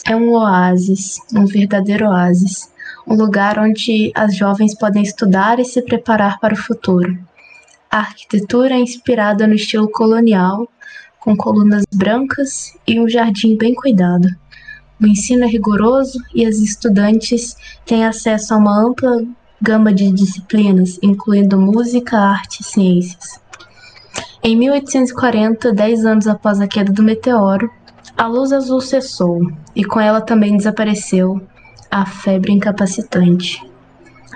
é 0.05 0.15
um 0.15 0.31
oásis, 0.31 1.17
um 1.33 1.45
verdadeiro 1.45 2.07
oásis, 2.07 2.71
um 3.07 3.15
lugar 3.15 3.57
onde 3.57 4.11
as 4.15 4.35
jovens 4.35 4.75
podem 4.75 5.03
estudar 5.03 5.59
e 5.59 5.65
se 5.65 5.81
preparar 5.81 6.39
para 6.39 6.53
o 6.53 6.57
futuro. 6.57 7.17
A 7.89 7.99
arquitetura 7.99 8.75
é 8.75 8.79
inspirada 8.79 9.47
no 9.47 9.55
estilo 9.55 9.89
colonial, 9.89 10.67
com 11.19 11.35
colunas 11.35 11.83
brancas 11.93 12.73
e 12.87 12.99
um 12.99 13.07
jardim 13.07 13.57
bem 13.57 13.73
cuidado. 13.73 14.27
O 15.01 15.07
ensino 15.07 15.45
é 15.45 15.47
rigoroso 15.47 16.19
e 16.35 16.45
as 16.45 16.57
estudantes 16.57 17.55
têm 17.85 18.05
acesso 18.05 18.53
a 18.53 18.57
uma 18.57 18.79
ampla 18.79 19.23
gama 19.61 19.93
de 19.93 20.11
disciplinas, 20.11 20.99
incluindo 21.01 21.59
música, 21.59 22.17
arte 22.17 22.61
e 22.61 22.63
ciências. 22.63 23.39
Em 24.41 24.55
1840, 24.55 25.73
dez 25.73 26.05
anos 26.05 26.27
após 26.27 26.61
a 26.61 26.67
queda 26.67 26.93
do 26.93 27.03
meteoro, 27.03 27.69
a 28.17 28.25
luz 28.27 28.51
azul 28.51 28.81
cessou 28.81 29.51
e 29.75 29.83
com 29.83 29.99
ela 29.99 30.21
também 30.21 30.55
desapareceu 30.55 31.41
a 31.91 32.05
febre 32.05 32.53
incapacitante. 32.53 33.61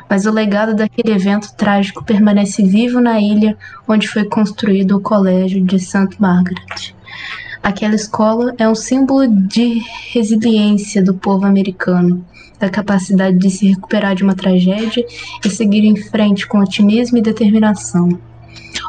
Mas 0.10 0.26
o 0.26 0.32
legado 0.32 0.76
daquele 0.76 1.14
evento 1.14 1.54
trágico 1.56 2.04
permanece 2.04 2.64
vivo 2.64 3.00
na 3.00 3.20
ilha 3.20 3.58
onde 3.88 4.08
foi 4.08 4.26
construído 4.26 4.98
o 4.98 5.02
Colégio 5.02 5.64
de 5.64 5.80
St. 5.80 6.16
Margaret. 6.20 6.94
Aquela 7.62 7.96
escola 7.96 8.54
é 8.58 8.68
um 8.68 8.76
símbolo 8.76 9.26
de 9.28 9.82
resiliência 10.12 11.02
do 11.02 11.14
povo 11.14 11.46
americano, 11.46 12.26
da 12.64 12.70
capacidade 12.70 13.38
de 13.38 13.50
se 13.50 13.68
recuperar 13.68 14.16
de 14.16 14.24
uma 14.24 14.36
tragédia 14.36 15.06
e 15.44 15.50
seguir 15.50 15.84
em 15.84 15.98
frente 15.98 16.48
com 16.48 16.60
otimismo 16.60 17.18
e 17.18 17.22
determinação. 17.22 18.18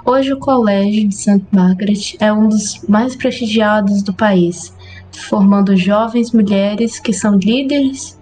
Hoje 0.06 0.32
o 0.32 0.38
Colégio 0.38 1.08
de 1.08 1.14
St. 1.16 1.42
Margaret 1.50 2.16
é 2.20 2.32
um 2.32 2.48
dos 2.48 2.80
mais 2.88 3.16
prestigiados 3.16 4.00
do 4.00 4.14
país, 4.14 4.72
formando 5.10 5.76
jovens 5.76 6.30
mulheres 6.30 7.00
que 7.00 7.12
são 7.12 7.34
líderes 7.36 8.16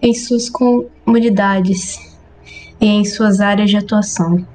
em 0.00 0.14
suas 0.14 0.48
comunidades 0.48 1.98
e 2.80 2.86
em 2.86 3.04
suas 3.04 3.40
áreas 3.40 3.68
de 3.68 3.76
atuação. 3.76 4.46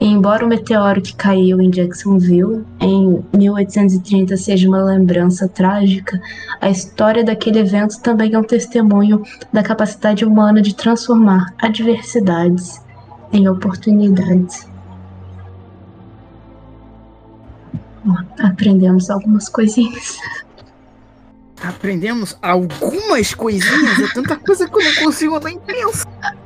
Embora 0.00 0.44
o 0.44 0.48
meteoro 0.48 1.02
que 1.02 1.14
caiu 1.14 1.60
em 1.60 1.70
Jacksonville 1.70 2.64
em 2.80 3.24
1830 3.36 4.36
seja 4.36 4.68
uma 4.68 4.82
lembrança 4.84 5.48
trágica, 5.48 6.20
a 6.60 6.70
história 6.70 7.24
daquele 7.24 7.58
evento 7.58 8.00
também 8.00 8.32
é 8.32 8.38
um 8.38 8.44
testemunho 8.44 9.22
da 9.52 9.60
capacidade 9.60 10.24
humana 10.24 10.62
de 10.62 10.74
transformar 10.74 11.52
adversidades 11.60 12.80
em 13.32 13.48
oportunidades. 13.48 14.68
Aprendemos 18.38 19.10
algumas 19.10 19.48
coisinhas. 19.48 20.16
Aprendemos 21.60 22.38
algumas 22.40 23.34
coisinhas, 23.34 23.98
é 23.98 24.14
tanta 24.14 24.36
coisa 24.36 24.68
que 24.68 24.76
eu 24.76 24.84
não 24.84 24.94
consigo 25.04 25.40
nem 25.40 25.58
pensar. 25.58 26.36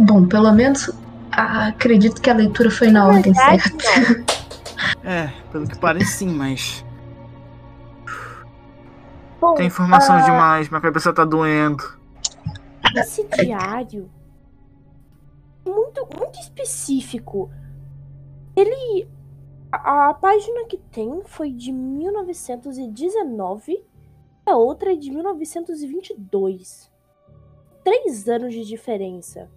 Bom, 0.00 0.26
pelo 0.26 0.52
menos 0.52 0.90
acredito 1.30 2.20
que 2.20 2.30
a 2.30 2.34
leitura 2.34 2.70
foi 2.70 2.90
na 2.90 3.06
ordem 3.06 3.34
certa. 3.34 4.34
É, 5.02 5.30
pelo 5.52 5.66
que 5.66 5.78
parece 5.78 6.18
sim, 6.18 6.28
mas. 6.28 6.84
Bom, 9.40 9.54
Tem 9.54 9.66
informação 9.66 10.16
ah, 10.16 10.22
demais, 10.22 10.68
minha 10.68 10.80
cabeça 10.80 11.12
tá 11.12 11.24
doendo. 11.24 11.82
Esse 12.96 13.26
diário 13.28 14.10
muito 15.66 16.06
muito 16.16 16.38
específico. 16.38 17.50
Ele 18.54 19.08
a, 19.72 20.10
a 20.10 20.14
página 20.14 20.66
que 20.66 20.76
tem 20.76 21.22
foi 21.24 21.50
de 21.50 21.72
1919, 21.72 23.82
a 24.46 24.56
outra 24.56 24.92
é 24.92 24.96
de 24.96 25.10
1922. 25.10 26.93
Três 27.84 28.26
anos 28.28 28.54
de 28.54 28.64
diferença. 28.64 29.50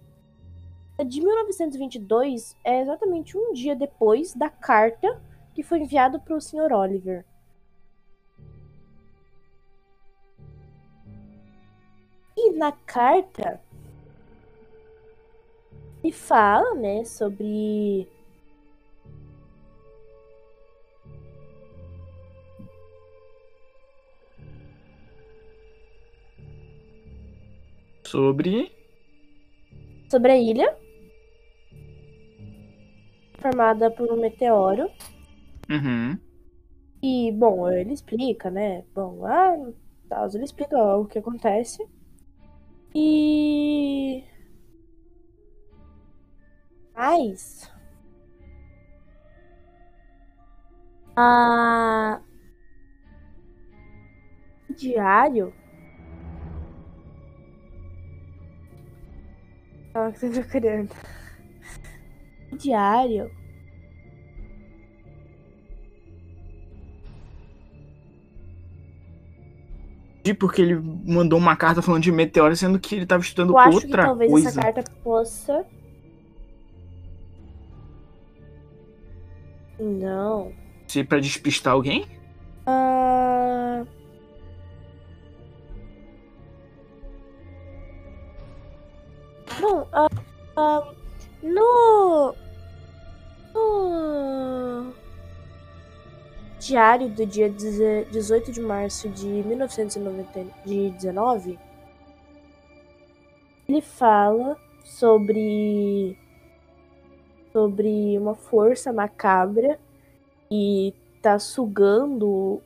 De 1.06 1.20
1922 1.20 2.54
é 2.62 2.82
exatamente 2.82 3.38
um 3.38 3.52
dia 3.54 3.74
depois 3.74 4.34
da 4.34 4.50
carta 4.50 5.20
que 5.54 5.62
foi 5.62 5.80
enviada 5.80 6.18
para 6.18 6.36
o 6.36 6.40
Sr. 6.40 6.72
Oliver. 6.72 7.24
E 12.36 12.52
na 12.52 12.70
carta 12.70 13.60
ele 16.04 16.12
fala, 16.12 16.74
né, 16.74 17.04
sobre 17.04 18.08
Sobre. 28.10 28.72
sobre 30.10 30.32
a 30.32 30.38
ilha 30.38 30.76
formada 33.38 33.90
por 33.90 34.10
um 34.10 34.16
meteoro 34.16 34.90
Uhum. 35.70 36.18
e 37.02 37.30
bom 37.32 37.70
ele 37.70 37.92
explica 37.92 38.50
né 38.50 38.82
bom 38.94 39.26
ah 39.26 39.54
tal, 40.08 40.26
ele 40.34 40.44
explica 40.44 40.76
o 40.96 41.04
que 41.04 41.18
acontece 41.18 41.86
e 42.94 44.24
mas 46.94 47.70
a 51.14 52.20
o 54.70 54.72
diário 54.74 55.52
Calma 59.98 60.12
que 60.12 60.26
eu 60.26 60.32
tô 60.32 60.40
procurando. 60.42 60.90
Diário 62.56 63.30
Porque 70.38 70.60
ele 70.60 70.74
mandou 70.74 71.38
uma 71.38 71.56
carta 71.56 71.80
falando 71.80 72.02
de 72.02 72.12
meteoro, 72.12 72.54
sendo 72.54 72.78
que 72.78 72.96
ele 72.96 73.06
tava 73.06 73.22
estudando 73.22 73.54
Eu 73.54 73.58
acho 73.58 73.78
que 73.78 73.86
outra 73.86 74.04
talvez 74.04 74.30
coisa. 74.30 74.48
essa 74.50 74.60
carta 74.60 74.84
possa. 75.02 75.66
Não. 79.80 80.52
Se 80.86 81.02
pra 81.02 81.18
despistar 81.18 81.72
alguém? 81.72 82.06
Ah, 82.66 83.86
Bom, 89.60 89.86
ah, 89.92 90.08
ah, 90.56 90.92
no. 91.42 92.34
No. 93.54 94.94
Diário 96.60 97.08
do 97.08 97.26
dia 97.26 97.50
18 97.50 98.52
de 98.52 98.60
março 98.60 99.08
de 99.08 99.26
1919, 99.26 101.58
ele 103.68 103.80
fala 103.80 104.56
sobre. 104.84 106.16
sobre 107.52 108.18
uma 108.18 108.34
força 108.34 108.92
macabra 108.92 109.78
e 110.50 110.94
tá 111.20 111.38
sugando 111.38 112.62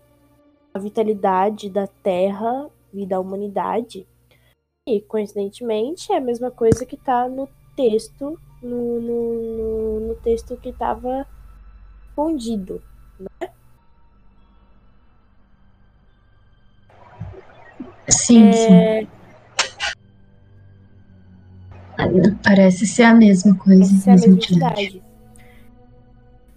a 0.75 0.79
vitalidade 0.79 1.71
da 1.71 1.87
Terra 1.87 2.69
e 2.93 3.07
da 3.07 3.19
humanidade. 3.19 4.07
E, 4.85 5.01
coincidentemente, 5.01 6.13
é 6.13 6.17
a 6.17 6.21
mesma 6.21 6.51
coisa 6.51 6.85
que 6.85 6.97
tá 6.97 7.29
no 7.29 7.49
texto, 7.77 8.37
no, 8.61 9.01
no, 9.01 10.01
no, 10.09 10.15
texto 10.17 10.57
que 10.57 10.73
tava 10.73 11.25
escondido. 12.09 12.83
Sim, 18.09 18.53
sim. 18.53 18.75
É, 18.75 19.07
Parece 22.43 22.85
ser 22.85 23.05
a 23.05 23.15
mesma 23.15 23.57
coisa. 23.57 23.85
essa 23.85 24.11
é 24.11 24.13
a 24.13 24.17
mesma 24.17 24.35
entidade. 24.35 25.03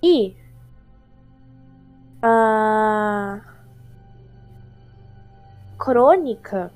E 0.01 0.35
a 2.23 3.39
crônica 5.77 6.71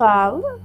fala 0.00 0.58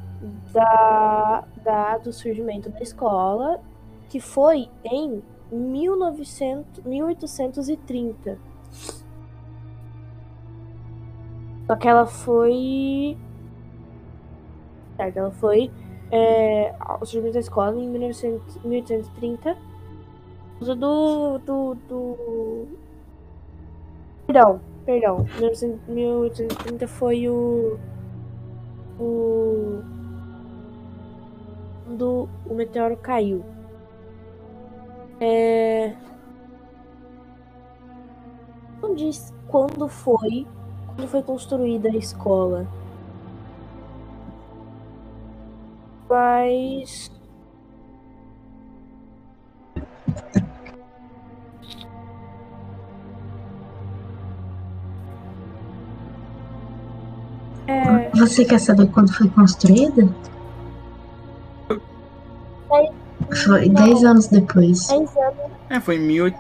da, 0.53 1.43
da, 1.61 1.97
do 1.97 2.13
surgimento 2.13 2.69
da 2.69 2.79
escola, 2.79 3.59
que 4.07 4.21
foi 4.21 4.69
em 4.85 5.21
1900, 5.51 6.85
1830. 6.85 8.39
Só 11.67 11.75
que 11.75 11.85
ela 11.85 12.05
foi. 12.05 13.17
Certo, 14.95 15.17
ela 15.17 15.31
foi. 15.31 15.69
É, 16.11 16.73
o 17.01 17.05
surgimento 17.05 17.33
da 17.33 17.39
escola 17.41 17.77
em 17.77 17.89
1900, 17.89 18.63
1830. 18.63 19.53
Por 19.53 20.59
causa 20.59 20.75
do. 20.75 21.39
do. 21.39 21.75
do... 21.89 22.67
Perdão, 24.27 24.61
perdão. 24.85 25.25
1900 25.39 25.87
1830 25.89 26.87
foi 26.87 27.27
o. 27.27 27.77
O. 28.99 29.81
Quando 31.85 32.27
o 32.45 32.53
meteoro 32.53 32.97
caiu. 32.97 33.43
É. 35.19 35.95
Não 38.81 38.93
diz 38.93 39.33
quando 39.47 39.87
foi. 39.87 40.45
Quando 40.95 41.07
foi 41.07 41.21
construída 41.23 41.89
a 41.89 41.95
escola. 41.95 42.67
Mas. 46.09 47.09
Você 58.25 58.43
quer 58.45 58.59
saber 58.59 58.87
quando 58.87 59.13
foi 59.13 59.27
construída? 59.29 60.07
Foi 63.45 63.67
Não. 63.67 63.73
10 63.85 64.03
anos 64.03 64.27
depois. 64.27 64.87
10 64.87 64.91
anos. 64.91 65.09
É, 65.69 65.79
foi 65.79 65.95
em 65.97 66.07
18... 66.07 66.37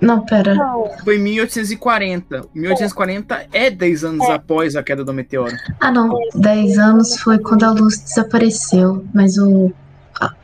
Não, 0.00 0.20
pera. 0.24 0.54
Não. 0.54 0.90
foi 1.02 1.16
em 1.16 1.20
1840. 1.22 2.44
1840 2.54 3.46
é 3.52 3.70
10 3.70 4.04
anos 4.04 4.28
após 4.28 4.76
a 4.76 4.82
queda 4.82 5.04
do 5.04 5.14
meteoro. 5.14 5.56
Ah, 5.80 5.90
não. 5.90 6.18
10 6.34 6.78
anos 6.78 7.16
foi 7.20 7.38
quando 7.38 7.64
a 7.64 7.70
luz 7.70 7.98
desapareceu. 8.00 9.04
Mas 9.14 9.38
o. 9.38 9.72
a- 10.20 10.34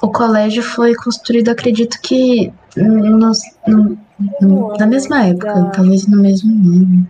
o 0.00 0.08
colégio 0.10 0.62
foi 0.62 0.94
construído, 0.94 1.50
acredito 1.50 1.98
que 2.02 2.52
nos- 2.76 3.40
no- 3.66 3.98
no- 4.40 4.76
na 4.78 4.86
mesma 4.86 5.26
época, 5.26 5.70
talvez 5.74 6.06
no 6.06 6.22
mesmo 6.22 6.50
ano. 6.52 7.06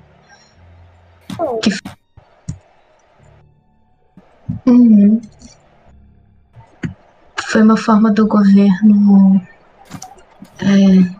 Bom, 1.36 1.60
Uhum. 4.66 5.20
Foi 7.46 7.62
uma 7.62 7.76
forma 7.76 8.10
do 8.12 8.26
governo 8.26 9.40
é, 10.60 11.12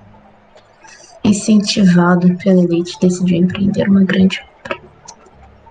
incentivado 1.24 2.36
pela 2.38 2.62
elite 2.62 2.98
decidir 3.00 3.36
empreender 3.36 3.88
uma 3.88 4.04
grande 4.04 4.40
obra. 4.64 4.80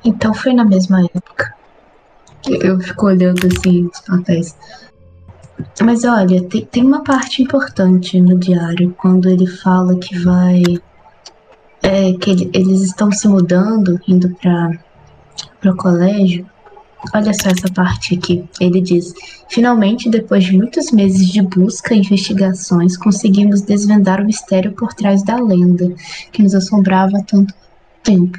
Então 0.03 0.33
foi 0.33 0.53
na 0.53 0.65
mesma 0.65 1.01
época. 1.05 1.55
Eu 2.47 2.79
fico 2.79 3.05
olhando 3.05 3.47
assim 3.47 3.89
os 3.91 3.99
papéis. 4.01 4.55
Mas 5.81 6.03
olha, 6.03 6.43
tem, 6.43 6.65
tem 6.65 6.85
uma 6.85 7.03
parte 7.03 7.41
importante 7.43 8.19
no 8.19 8.37
diário 8.37 8.93
quando 8.97 9.29
ele 9.29 9.47
fala 9.47 9.95
que 9.95 10.17
vai. 10.19 10.61
É, 11.83 12.13
que 12.13 12.29
ele- 12.29 12.49
eles 12.53 12.81
estão 12.81 13.11
se 13.11 13.27
mudando, 13.27 13.99
indo 14.07 14.29
para 14.41 15.71
o 15.71 15.75
colégio. 15.75 16.45
Olha 17.13 17.33
só 17.33 17.49
essa 17.49 17.67
parte 17.73 18.15
aqui. 18.15 18.47
Ele 18.59 18.79
diz: 18.79 19.13
Finalmente, 19.49 20.07
depois 20.09 20.43
de 20.43 20.55
muitos 20.55 20.91
meses 20.91 21.27
de 21.29 21.41
busca 21.41 21.95
e 21.95 21.99
investigações, 21.99 22.95
conseguimos 22.95 23.61
desvendar 23.61 24.21
o 24.21 24.25
mistério 24.25 24.73
por 24.73 24.93
trás 24.93 25.23
da 25.23 25.35
lenda 25.37 25.91
que 26.31 26.43
nos 26.43 26.53
assombrava 26.53 27.17
há 27.17 27.23
tanto 27.23 27.53
tempo. 28.03 28.37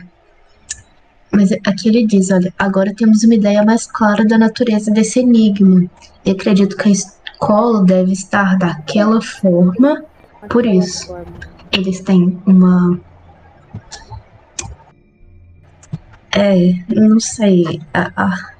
Mas 1.32 1.50
aqui 1.66 1.88
ele 1.88 2.06
diz: 2.06 2.30
Olha, 2.30 2.54
agora 2.56 2.94
temos 2.94 3.24
uma 3.24 3.34
ideia 3.34 3.64
mais 3.64 3.86
clara 3.86 4.24
da 4.24 4.38
natureza 4.38 4.90
desse 4.92 5.18
enigma. 5.18 5.90
E 6.24 6.30
acredito 6.30 6.76
que 6.76 6.88
a 6.88 6.92
escola 6.92 7.82
deve 7.84 8.12
estar 8.12 8.56
daquela 8.56 9.20
forma. 9.20 10.04
Por 10.48 10.64
isso. 10.64 11.12
Eles 11.72 12.00
têm 12.00 12.38
uma. 12.46 13.00
É, 16.36 16.72
não 16.88 17.20
sei. 17.20 17.80
a- 17.92 18.10
a- 18.16 18.52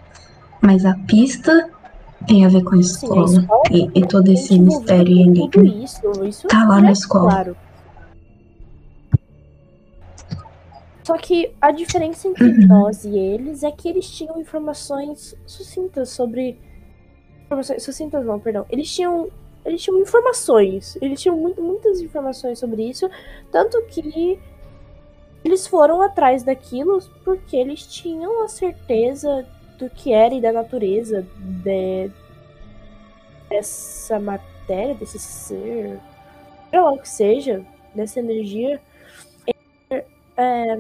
mas 0.61 0.85
a 0.85 0.95
pista 1.07 1.71
tem 2.27 2.45
a 2.45 2.49
ver 2.49 2.63
com 2.63 2.75
a 2.77 2.83
Sim, 2.83 3.07
a 3.07 3.25
escola. 3.25 3.25
escola 3.41 3.63
E, 3.71 3.91
e 4.01 4.07
todo 4.07 4.29
esse 4.31 4.59
mistério 4.59 5.09
e 5.13 5.23
enigma. 5.23 5.65
isso, 5.85 6.25
isso 6.25 6.47
Tá 6.49 6.65
lá 6.69 6.77
já 6.77 6.81
na 6.83 6.89
é 6.89 6.93
escola. 6.93 7.31
Claro. 7.31 7.57
Só 11.05 11.17
que 11.19 11.51
a 11.61 11.73
diferença 11.73 12.29
entre 12.29 12.45
Uhum. 12.45 12.67
nós 12.69 13.05
e 13.05 13.19
eles 13.19 13.65
é 13.65 13.71
que 13.73 13.89
eles 13.89 14.09
tinham 14.09 14.41
informações 14.41 15.35
sucintas 15.47 16.11
sobre. 16.11 16.57
Informações 17.47 17.83
sucintas 17.83 18.25
não, 18.25 18.39
perdão. 18.39 18.65
Eles 18.71 18.89
tinham. 18.95 19.29
Eles 19.65 19.83
tinham 19.83 20.01
informações. 20.01 20.97
Eles 21.01 21.21
tinham 21.21 21.37
muito, 21.37 21.63
muitas 21.63 22.01
informações 22.01 22.59
sobre 22.59 22.83
isso. 22.89 23.09
Tanto 23.51 23.81
que 23.87 24.39
eles 25.45 25.67
foram 25.67 26.01
atrás 26.03 26.43
daquilo 26.43 27.01
porque 27.25 27.57
eles 27.57 27.87
tinham 27.87 28.43
a 28.43 28.49
certeza 28.49 29.47
do 29.79 29.91
que 29.91 30.13
era 30.13 30.35
e 30.35 30.41
da 30.41 30.53
natureza 30.53 31.27
de, 31.39 32.11
dessa 33.49 34.21
matéria, 34.21 34.95
desse 34.95 35.19
ser, 35.19 36.01
seja 36.71 36.81
lá 36.81 36.93
o 36.93 36.99
que 36.99 37.09
seja, 37.09 37.67
dessa 37.95 38.21
energia. 38.21 38.81
É, 40.37 40.75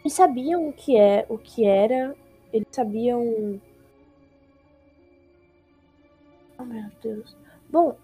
eles 0.00 0.12
sabiam 0.12 0.68
o 0.68 0.72
que 0.72 0.96
é, 0.96 1.24
o 1.28 1.38
que 1.38 1.64
era, 1.64 2.14
eles 2.52 2.68
sabiam. 2.70 3.60
Oh 6.58 6.64
meu 6.64 6.90
Deus. 7.02 7.36
Bom, 7.68 7.96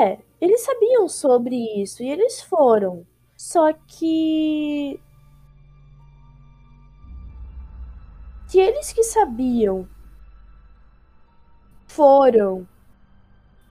é, 0.00 0.18
eles 0.40 0.60
sabiam 0.62 1.08
sobre 1.08 1.56
isso 1.80 2.02
e 2.02 2.10
eles 2.10 2.42
foram. 2.42 3.06
Só 3.44 3.72
que 3.72 5.00
se 8.46 8.60
eles 8.60 8.92
que 8.92 9.02
sabiam 9.02 9.88
foram 11.88 12.68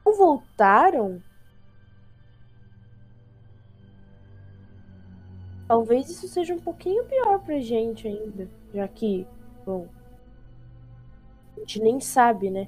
não 0.05 0.13
voltaram, 0.17 1.23
talvez 5.69 6.09
isso 6.09 6.27
seja 6.27 6.53
um 6.53 6.59
pouquinho 6.59 7.05
pior 7.05 7.39
pra 7.39 7.57
gente 7.61 8.09
ainda, 8.09 8.49
já 8.73 8.85
que, 8.89 9.25
bom, 9.65 9.87
a 11.55 11.59
gente 11.61 11.79
nem 11.79 12.01
sabe, 12.01 12.49
né? 12.49 12.67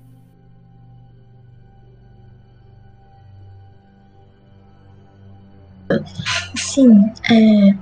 Sim, 6.55 7.11
é. 7.31 7.75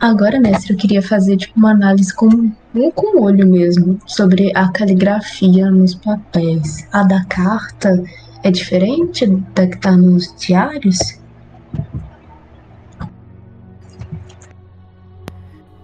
Agora, 0.00 0.40
mestre, 0.40 0.72
eu 0.72 0.76
queria 0.76 1.02
fazer 1.02 1.36
tipo, 1.36 1.58
uma 1.58 1.70
análise 1.70 2.14
com 2.14 2.26
um 2.26 2.90
com 2.90 3.18
o 3.18 3.22
olho 3.22 3.46
mesmo 3.46 3.98
sobre 4.06 4.52
a 4.54 4.68
caligrafia 4.68 5.70
nos 5.70 5.94
papéis. 5.94 6.86
A 6.92 7.04
da 7.04 7.24
carta 7.24 8.02
é 8.42 8.50
diferente 8.50 9.26
da 9.54 9.66
que 9.66 9.78
tá 9.78 9.96
nos 9.96 10.34
diários? 10.36 10.98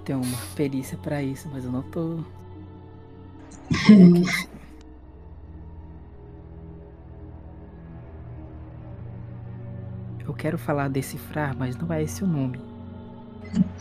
Tem 0.04 0.16
uma 0.16 0.38
perícia 0.54 0.98
pra 0.98 1.22
isso, 1.22 1.48
mas 1.52 1.64
eu 1.64 1.72
não 1.72 1.82
tô. 1.82 2.18
quero 10.40 10.56
falar 10.56 10.88
decifrar, 10.88 11.54
mas 11.58 11.76
não 11.76 11.92
é 11.92 12.02
esse 12.02 12.24
o 12.24 12.26
nome. 12.26 12.58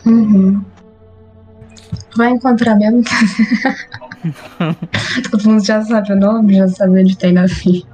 Uhum. 0.04 0.62
Vai 2.16 2.32
encontrar 2.32 2.74
mesmo? 2.76 3.02
Todo 5.30 5.48
mundo 5.48 5.64
já 5.64 5.82
sabe 5.82 6.12
o 6.12 6.16
nome, 6.16 6.56
já 6.56 6.68
sabe 6.68 7.00
onde 7.00 7.16
tem 7.16 7.32
na 7.32 7.48
ficha. 7.48 7.86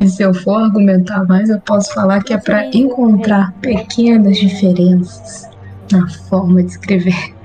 E 0.00 0.08
se 0.08 0.22
eu 0.22 0.34
for 0.34 0.64
argumentar 0.64 1.24
mais, 1.24 1.48
eu 1.48 1.60
posso 1.60 1.94
falar 1.94 2.24
que 2.24 2.34
é 2.34 2.38
para 2.38 2.66
encontrar 2.74 3.52
pequenas 3.60 4.38
diferenças 4.38 5.48
na 5.92 6.08
forma 6.08 6.64
de 6.64 6.72
escrever. 6.72 7.35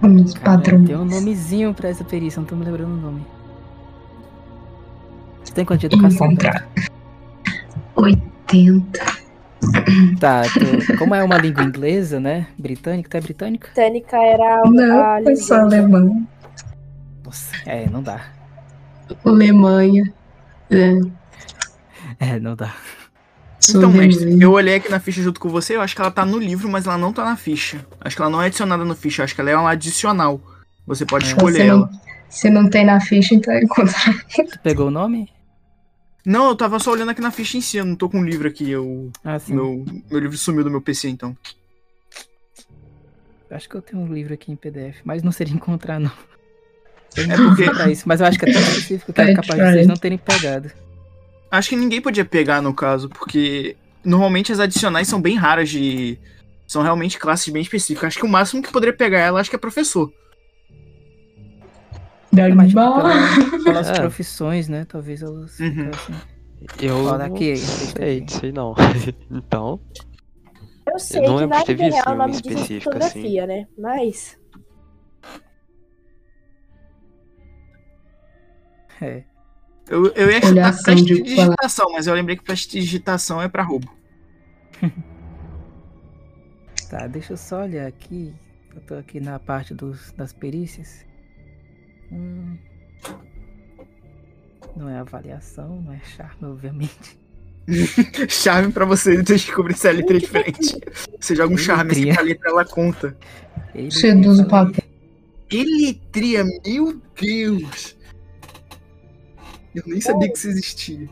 Cara, 0.00 0.58
padrões. 0.58 0.86
tem 0.86 0.96
um 0.96 1.04
nomezinho 1.04 1.72
pra 1.74 1.88
essa 1.88 2.04
perícia, 2.04 2.40
não 2.40 2.46
tô 2.46 2.54
me 2.56 2.64
lembrando 2.64 2.92
o 2.92 2.96
nome. 3.00 3.26
Você 5.42 5.52
tem 5.54 5.64
quanto 5.64 5.80
de 5.80 5.86
educação? 5.86 6.26
Encontrar. 6.26 6.68
80. 7.94 9.00
Tá, 10.20 10.42
tu- 10.42 10.96
como 10.98 11.14
é 11.14 11.24
uma 11.24 11.38
língua 11.38 11.62
inglesa, 11.64 12.20
né? 12.20 12.46
Britânica, 12.58 13.08
tu 13.08 13.16
é 13.16 13.20
britânica? 13.20 13.68
Tênica 13.74 14.16
era 14.16 14.62
a, 14.62 14.70
Não, 14.70 15.00
a 15.00 15.20
foi 15.22 15.36
só 15.36 15.60
alemão. 15.60 16.26
Nossa, 17.24 17.56
é, 17.64 17.88
não 17.88 18.02
dá. 18.02 18.20
Alemanha. 19.24 20.12
É, 20.70 20.98
É, 22.20 22.38
não 22.38 22.54
dá. 22.54 22.72
Então, 23.68 23.90
mestre, 23.92 24.40
eu 24.40 24.52
olhei 24.52 24.74
aqui 24.76 24.88
na 24.90 25.00
ficha 25.00 25.22
junto 25.22 25.40
com 25.40 25.48
você, 25.48 25.76
eu 25.76 25.80
acho 25.80 25.94
que 25.94 26.00
ela 26.00 26.10
tá 26.10 26.24
no 26.24 26.38
livro, 26.38 26.68
mas 26.68 26.86
ela 26.86 26.98
não 26.98 27.12
tá 27.12 27.24
na 27.24 27.36
ficha. 27.36 27.84
Acho 28.00 28.14
que 28.16 28.22
ela 28.22 28.30
não 28.30 28.42
é 28.42 28.46
adicionada 28.46 28.84
no 28.84 28.94
ficha, 28.94 29.24
acho 29.24 29.34
que 29.34 29.40
ela 29.40 29.50
é 29.50 29.56
uma 29.56 29.70
adicional. 29.70 30.40
Você 30.86 31.04
pode 31.04 31.24
É. 31.24 31.28
escolher 31.28 31.58
Se 31.62 31.64
não, 31.66 31.74
ela. 31.76 31.90
se 32.28 32.50
não 32.50 32.70
tem 32.70 32.84
na 32.84 33.00
ficha, 33.00 33.34
então 33.34 33.52
é 33.52 33.62
encontrar. 33.62 34.24
Tu 34.52 34.58
pegou 34.62 34.88
o 34.88 34.90
nome? 34.90 35.28
Não, 36.24 36.48
eu 36.48 36.56
tava 36.56 36.78
só 36.80 36.90
olhando 36.92 37.10
aqui 37.10 37.20
na 37.20 37.30
ficha 37.30 37.56
em 37.56 37.60
si, 37.60 37.76
eu 37.76 37.84
não 37.84 37.94
tô 37.96 38.08
com 38.08 38.20
o 38.20 38.24
livro 38.24 38.48
aqui. 38.48 38.68
Eu, 38.70 39.10
Ah, 39.24 39.38
sim. 39.38 39.54
meu, 39.54 39.84
meu 40.10 40.20
livro 40.20 40.36
sumiu 40.36 40.64
do 40.64 40.70
meu 40.70 40.80
PC, 40.82 41.08
então. 41.08 41.36
Acho 43.50 43.68
que 43.68 43.76
eu 43.76 43.82
tenho 43.82 44.02
um 44.02 44.12
livro 44.12 44.34
aqui 44.34 44.50
em 44.50 44.56
PDF, 44.56 44.96
mas 45.04 45.22
não 45.22 45.30
seria 45.30 45.54
encontrar, 45.54 46.00
não. 46.00 46.10
Eu 47.16 47.24
É 47.30 47.36
porque- 47.36 47.70
pra 47.70 47.90
isso, 47.90 48.02
mas 48.06 48.20
eu 48.20 48.26
acho 48.26 48.38
que 48.38 48.44
é 48.50 48.52
tão 48.52 48.60
específico 48.60 49.12
que 49.12 49.20
é 49.20 49.34
capaz 49.34 49.54
de 49.62 49.70
vocês 49.72 49.86
não 49.86 49.96
terem 49.96 50.18
pegado. 50.18 50.70
Acho 51.50 51.68
que 51.70 51.76
ninguém 51.76 52.00
podia 52.00 52.24
pegar 52.24 52.60
no 52.60 52.74
caso, 52.74 53.08
porque 53.08 53.76
normalmente 54.04 54.52
as 54.52 54.60
adicionais 54.60 55.08
são 55.08 55.20
bem 55.20 55.36
raras 55.36 55.68
de. 55.70 56.18
São 56.66 56.82
realmente 56.82 57.18
classes 57.18 57.52
bem 57.52 57.62
específicas. 57.62 58.08
Acho 58.08 58.18
que 58.18 58.26
o 58.26 58.28
máximo 58.28 58.60
que 58.62 58.72
poderia 58.72 58.94
pegar 58.96 59.20
ela, 59.20 59.40
acho 59.40 59.48
que 59.48 59.54
é 59.56 59.58
professor. 59.58 60.12
É, 62.36 62.48
mas, 62.52 62.68
tipo, 62.68 62.80
Dagmar. 62.80 63.38
pela- 63.48 63.62
pelas 63.64 63.88
É. 63.90 63.92
profissões, 64.00 64.68
né? 64.68 64.84
Talvez 64.84 65.22
elas 65.22 65.58
Uhum. 65.60 65.72
ficassem. 65.92 66.14
Eu 66.80 67.04
Olha 67.04 67.28
não 67.28 67.36
aqui, 67.36 67.56
sei 67.56 68.20
disso 68.20 68.44
aí 68.44 68.52
não. 68.52 68.74
então, 69.30 69.80
Eu 70.92 70.98
sei 70.98 71.20
não 71.22 71.38
que 71.38 71.46
na 71.46 71.58
vida 71.64 71.84
visto 71.84 71.94
real 71.94 72.14
o 72.14 72.18
nome 72.18 72.32
disso 72.32 72.48
é 72.48 72.52
específica, 72.62 72.84
fotografia, 72.92 73.46
né? 73.46 73.66
Mas. 73.78 74.36
É. 79.00 79.22
Eu, 79.88 80.06
eu 80.14 80.30
ia 80.30 80.40
chutar 80.42 80.72
de 80.72 80.82
prestidigitação, 80.82 81.92
mas 81.92 82.06
eu 82.06 82.14
lembrei 82.14 82.36
que 82.36 82.42
prestidigitação 82.42 83.40
é 83.40 83.48
pra 83.48 83.62
roubo. 83.62 83.90
Tá, 86.88 87.06
deixa 87.08 87.32
eu 87.32 87.36
só 87.36 87.62
olhar 87.62 87.86
aqui. 87.86 88.32
Eu 88.72 88.80
tô 88.82 88.94
aqui 88.94 89.18
na 89.18 89.38
parte 89.40 89.74
dos, 89.74 90.12
das 90.12 90.32
perícias. 90.32 91.04
Hum. 92.12 92.56
Não 94.76 94.88
é 94.88 94.98
avaliação, 94.98 95.82
não 95.82 95.92
é 95.92 95.98
charme, 96.16 96.44
obviamente. 96.44 97.18
Charme 98.28 98.72
pra 98.72 98.84
você 98.84 99.20
descobrir 99.20 99.74
se 99.76 99.88
a 99.88 99.90
letra 99.90 100.16
é 100.16 100.20
diferente. 100.20 100.78
Você 101.18 101.34
joga 101.34 101.52
um 101.52 101.56
charme 101.58 101.90
assim 101.90 102.02
Eletria. 102.02 102.14
que 102.14 102.20
a 102.20 102.22
letra 102.22 102.50
ela 102.50 102.64
conta. 102.64 103.16
Seduz 103.90 104.38
o 104.38 104.48
fala- 104.48 104.66
papel. 104.70 104.84
Eletria, 105.50 106.44
meu 106.64 107.02
Deus! 107.20 107.95
Eu 109.76 109.82
nem 109.86 110.00
sabia 110.00 110.30
que 110.30 110.38
isso 110.38 110.48
existia. 110.48 111.08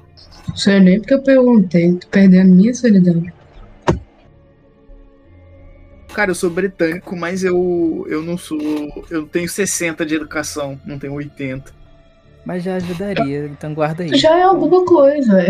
Não 0.49 0.57
sei 0.57 0.81
nem 0.81 0.99
porque 1.01 1.15
eu 1.15 1.23
perguntei. 1.23 1.93
Tô 1.97 2.09
perdendo 2.09 2.55
minha 2.55 2.75
solidão. 2.75 3.23
Cara, 6.15 6.31
eu 6.31 6.35
sou 6.35 6.49
britânico, 6.49 7.17
mas 7.17 7.43
eu, 7.43 8.07
eu 8.09 8.23
não 8.23 8.39
sou. 8.39 8.59
Eu 9.11 9.27
tenho 9.27 9.49
60 9.49 10.07
de 10.07 10.15
educação, 10.15 10.81
não 10.87 10.99
tenho 10.99 11.13
80. 11.15 11.73
Mas 12.45 12.63
já 12.63 12.77
ajudaria, 12.77 13.47
então 13.47 13.73
guarda 13.75 14.05
aí. 14.05 14.15
Já 14.17 14.39
é 14.39 14.43
alguma 14.43 14.85
coisa. 14.85 15.41
é. 15.43 15.49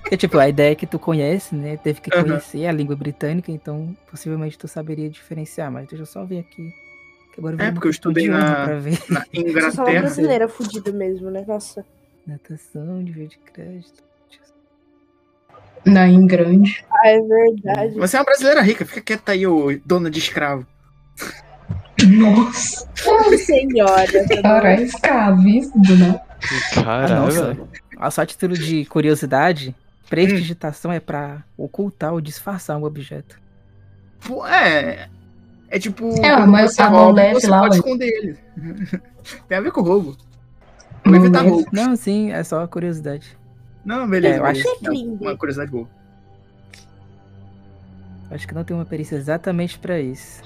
Porque, 0.00 0.16
tipo, 0.16 0.36
a 0.36 0.48
ideia 0.48 0.72
é 0.72 0.74
que 0.74 0.86
tu 0.86 0.98
conhece, 0.98 1.54
né? 1.54 1.76
Teve 1.76 2.00
que 2.00 2.10
conhecer 2.10 2.66
a 2.66 2.72
língua 2.72 2.96
britânica, 2.96 3.50
então 3.52 3.96
possivelmente 4.10 4.58
tu 4.58 4.66
saberia 4.68 5.08
diferenciar. 5.08 5.70
Mas 5.70 5.86
deixa 5.88 6.02
eu 6.02 6.06
só 6.06 6.24
ver 6.24 6.40
aqui. 6.40 6.70
Que 7.32 7.40
agora 7.40 7.54
É, 7.54 7.56
virou 7.56 7.66
uma 7.68 7.72
porque 7.74 7.86
eu 7.86 7.90
estudei 7.92 8.28
na- 8.28 8.64
pra 8.66 8.78
ver. 8.78 8.98
Na 9.08 9.20
Você 9.20 9.28
é 9.32 9.40
uma 9.40 9.48
Inglaterra. 9.50 10.00
brasileira 10.00 10.48
fudida 10.48 10.92
mesmo, 10.92 11.30
né? 11.30 11.44
Nossa. 11.48 11.86
Natação, 12.26 12.98
nível 13.02 13.26
de 13.26 13.38
crédito. 13.38 14.02
Na 15.84 16.06
em 16.06 16.26
grande. 16.26 16.84
Ah, 16.90 17.08
é 17.08 17.20
verdade. 17.20 17.94
Você 17.94 18.16
é 18.16 18.20
uma 18.20 18.24
brasileira 18.24 18.60
rica, 18.62 18.86
fica 18.86 19.00
quieta 19.00 19.32
aí, 19.32 19.46
ô 19.46 19.66
dona 19.84 20.08
de 20.10 20.18
escravo. 20.20 20.64
Nossa, 22.08 22.88
Ô, 23.06 23.32
senhora. 23.38 24.06
cara, 24.42 24.74
é 24.74 24.82
escravíssimo, 24.82 25.96
né? 25.96 26.20
Ah, 26.78 26.82
Caralho, 26.82 27.14
nossa. 27.22 27.46
velho. 27.54 27.68
Ah, 27.98 28.10
Só 28.10 28.22
a 28.22 28.26
título 28.26 28.54
de 28.54 28.84
curiosidade, 28.86 29.74
prestidigitação 30.08 30.92
é 30.92 31.00
pra 31.00 31.44
ocultar 31.56 32.12
ou 32.12 32.20
disfarçar 32.20 32.76
um 32.78 32.84
objeto. 32.84 33.38
Pô, 34.26 34.46
é. 34.46 35.08
É 35.68 35.78
tipo. 35.78 36.08
É, 36.24 36.36
mas 36.46 36.74
você 36.74 36.82
rouba, 36.82 37.12
leve 37.22 37.34
você 37.40 37.46
lá, 37.48 37.60
pode 37.60 37.74
ué. 37.74 37.78
esconder 37.78 38.06
ele. 38.08 38.38
Tem 39.48 39.58
a 39.58 39.60
ver 39.60 39.72
com 39.72 39.80
roubo. 39.82 40.16
Não 41.04 41.12
Vou 41.12 41.20
evitar. 41.26 41.44
Não, 41.72 41.96
sim, 41.96 42.30
é 42.32 42.42
só 42.44 42.66
curiosidade. 42.66 43.36
Não, 43.84 44.08
beleza. 44.08 44.34
É, 44.36 44.38
eu 44.38 44.42
beleza. 44.44 44.68
acho- 44.68 44.84
Não, 44.84 45.14
Uma 45.20 45.36
curiosidade 45.36 45.70
boa. 45.70 45.88
Acho 48.30 48.48
que 48.48 48.54
não 48.54 48.64
tem 48.64 48.74
uma 48.74 48.84
perícia 48.86 49.16
exatamente 49.16 49.78
pra 49.78 50.00
isso. 50.00 50.42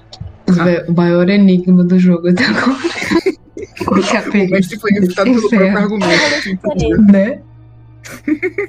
Vé, 0.49 0.85
O 0.89 0.93
maior 0.93 1.29
enigma 1.29 1.85
do 1.85 1.99
jogo 1.99 2.29
até 2.29 2.45
agora. 2.45 2.77
Qual 3.85 4.03
que 4.03 4.17
é 4.17 4.19
a 4.43 4.47
O 4.47 4.51
mestre 4.51 4.79
foi 4.81 4.91
refutado 4.93 5.31
pelo 5.31 5.49
próprio 5.49 5.79
argumento. 5.79 7.13
Né? 7.13 7.41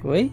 Oi? 0.04 0.32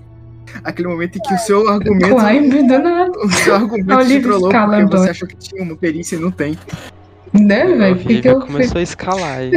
Aquele 0.63 0.89
momento 0.89 1.17
em 1.17 1.21
que 1.21 1.35
o 1.35 1.39
seu 1.39 1.69
argumento. 1.69 2.15
Climb 2.17 2.69
do 2.69 2.79
nada. 2.79 3.11
O 3.25 3.31
seu 3.31 3.55
argumento 3.55 3.93
Olha 3.95 4.07
te 4.07 4.13
ele 4.13 4.23
trollou 4.23 4.41
porque 4.51 4.57
escalando. 4.57 4.91
você 4.99 5.11
achou 5.11 5.29
que 5.29 5.37
tinha 5.37 5.63
uma 5.63 5.77
perícia 5.77 6.17
e 6.17 6.19
não 6.21 6.31
tem. 6.31 6.59
Né, 7.33 7.63
A 7.63 7.67
velho? 7.67 7.97
Que 7.99 8.21
que 8.21 8.35
começou 8.35 8.79
a 8.79 8.83
escalar 8.83 9.39
aí. 9.39 9.51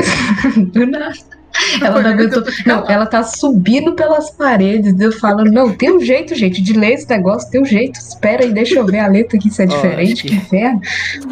Do 0.72 0.86
nada. 0.88 1.14
Ela 1.82 2.02
não 2.02 2.10
aguentou. 2.12 2.44
Não, 2.66 2.90
ela 2.90 3.06
tá 3.06 3.24
subindo 3.24 3.94
pelas 3.94 4.30
paredes. 4.32 5.00
Eu 5.00 5.12
falo, 5.12 5.44
não, 5.46 5.74
tem 5.74 5.92
um 5.92 6.00
jeito, 6.00 6.36
gente, 6.36 6.62
de 6.62 6.74
ler 6.74 6.94
esse 6.94 7.10
negócio, 7.10 7.50
tem 7.50 7.62
um 7.62 7.66
jeito. 7.66 8.00
Espera 8.00 8.44
aí, 8.44 8.52
deixa 8.54 8.76
eu 8.80 8.86
ver 8.86 9.00
a 9.00 9.08
letra 9.08 9.38
aqui 9.38 9.50
se 9.50 9.62
é 9.64 9.66
Ó, 9.66 9.70
diferente. 9.70 10.28
que- 10.28 10.36
inferno. 10.36 10.82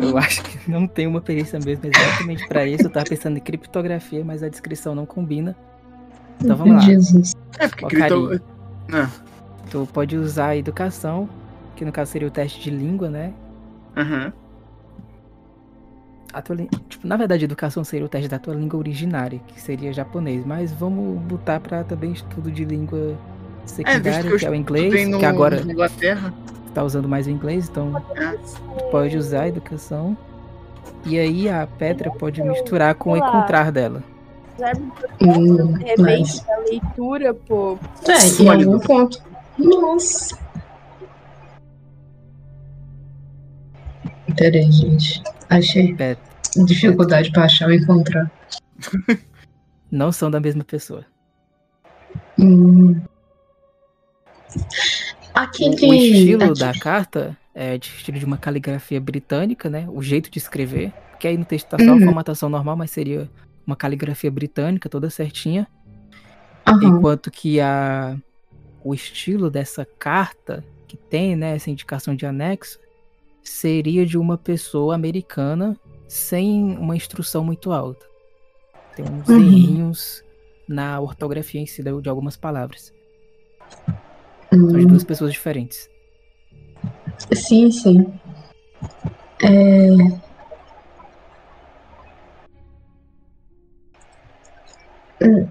Eu 0.02 0.18
acho 0.18 0.42
que 0.44 0.70
não 0.70 0.88
tem 0.88 1.08
uma 1.08 1.22
perícia 1.22 1.60
mesmo 1.64 1.86
exatamente 1.86 2.48
pra 2.48 2.66
isso. 2.66 2.84
Eu 2.84 2.90
tava 2.90 3.06
pensando 3.06 3.38
em 3.38 3.42
criptografia, 3.42 4.24
mas 4.26 4.42
a 4.44 4.50
descrição 4.50 4.94
não 4.96 5.06
combina. 5.06 5.56
Então 6.42 6.56
vamos 6.56 6.76
lá. 6.76 6.82
Jesus. 6.82 7.34
É, 7.60 7.68
porque 7.68 7.86
Ó, 7.86 8.00
carinho. 8.00 8.42
Ah, 8.92 9.10
Tu 9.70 9.88
pode 9.92 10.16
usar 10.18 10.48
a 10.50 10.58
educação, 10.58 11.28
que 11.76 11.84
no 11.84 11.92
caso 11.92 12.12
seria 12.12 12.28
o 12.28 12.32
teste 12.32 12.62
de 12.62 12.70
língua, 12.70 13.10
né? 13.10 13.32
aham. 13.96 14.32
A 16.36 16.42
tua, 16.42 16.58
tipo, 16.90 17.08
na 17.08 17.16
verdade, 17.16 17.46
educação 17.46 17.82
seria 17.86 18.06
o 18.06 18.10
teste 18.10 18.28
da 18.28 18.38
tua 18.38 18.54
língua 18.54 18.78
originária, 18.78 19.40
que 19.48 19.62
seria 19.62 19.94
japonês. 19.94 20.46
Mas 20.46 20.70
vamos 20.74 21.18
botar 21.22 21.62
pra 21.62 21.82
também 21.86 22.12
estudo 22.12 22.52
de 22.52 22.66
língua 22.66 23.18
É, 23.64 23.68
secundária, 23.68 24.22
que 24.22 24.34
eu 24.34 24.38
que 24.38 24.46
é 24.46 24.50
o 24.50 24.54
inglês, 24.56 25.08
no, 25.08 25.18
que 25.18 25.26
agora 25.26 25.62
Inglaterra. 25.62 26.34
tá 26.74 26.84
usando 26.84 27.08
mais 27.08 27.26
o 27.26 27.30
inglês, 27.30 27.70
então 27.70 27.94
É. 28.18 28.32
tu 28.34 28.84
pode 28.92 29.16
usar 29.18 29.44
a 29.44 29.48
educação. 29.48 30.18
E 31.06 31.18
aí 31.18 31.48
a 31.48 31.66
Petra 31.66 32.12
pode 32.12 32.44
misturar 32.44 32.96
com 32.96 33.14
o 33.14 33.18
encontrar 33.18 33.72
dela. 33.72 34.04
Hum, 35.22 35.68
De 35.78 35.84
repente, 35.86 36.02
mas... 36.02 36.50
a 36.50 36.58
leitura, 36.70 37.34
pô. 37.34 37.80
É, 38.10 38.44
em 38.44 38.50
algum 38.50 38.80
ponto. 38.80 39.24
Nossa. 39.58 40.38
Pera 44.36 44.58
aí, 44.58 44.70
gente. 44.72 45.24
Achei 45.50 45.96
É, 46.00 46.18
dificuldade 46.64 47.32
pra 47.32 47.46
achar 47.46 47.68
ou 47.68 47.74
encontrar. 47.74 48.32
não 49.92 50.12
são 50.12 50.30
da 50.32 50.40
mesma 50.40 50.64
pessoa. 50.64 51.04
Hum. 52.40 53.02
Aqui 55.34 55.66
O, 55.66 55.90
o 55.90 55.94
estilo 55.94 56.44
aqui- 56.46 56.60
da 56.60 56.74
carta 56.80 57.38
é 57.54 57.78
de 57.78 57.88
estilo 57.90 58.18
de 58.20 58.26
uma 58.26 58.38
caligrafia 58.38 59.00
britânica, 59.02 59.70
né? 59.70 59.86
O 59.90 60.02
jeito 60.02 60.30
de 60.30 60.38
escrever. 60.38 60.94
Que 61.20 61.28
aí 61.28 61.38
no 61.38 61.46
texto 61.46 61.68
tá 61.70 61.78
só 61.78 61.92
a 61.92 61.94
Uhum. 61.94 62.04
formatação 62.06 62.50
normal, 62.50 62.76
mas 62.76 62.92
seria 62.92 63.30
uma 63.66 63.76
caligrafia 63.76 64.30
britânica, 64.30 64.88
toda 64.90 65.10
certinha. 65.10 65.68
Aham. 66.68 66.84
Enquanto 66.84 67.32
que 67.32 67.60
a, 67.60 68.18
o 68.84 68.94
estilo 68.94 69.50
dessa 69.50 69.86
carta, 69.98 70.64
que 70.88 70.98
tem 70.98 71.36
né, 71.36 71.56
essa 71.56 71.70
indicação 71.70 72.16
de 72.16 72.26
anexo, 72.26 72.80
seria 73.42 74.06
de 74.06 74.18
uma 74.18 74.38
pessoa 74.38 74.96
americana 74.96 75.78
sem 76.08 76.78
uma 76.78 76.96
instrução 76.96 77.44
muito 77.44 77.72
alta. 77.72 78.06
Tem 78.96 79.06
uns 79.06 79.28
Uhum. 79.28 79.40
errinhos 79.40 80.24
na 80.68 81.00
ortografia 81.00 81.62
em 81.62 81.66
si 81.66 81.84
de 81.84 82.10
algumas 82.10 82.38
palavras. 82.38 82.94
São 84.50 84.68
de 84.68 84.86
Hum. 84.86 84.88
duas 84.88 85.04
pessoas 85.04 85.32
diferentes. 85.34 85.90
Sim, 87.34 87.72
sim. 87.72 88.14
É... 89.44 89.90
Hum, 95.22 95.48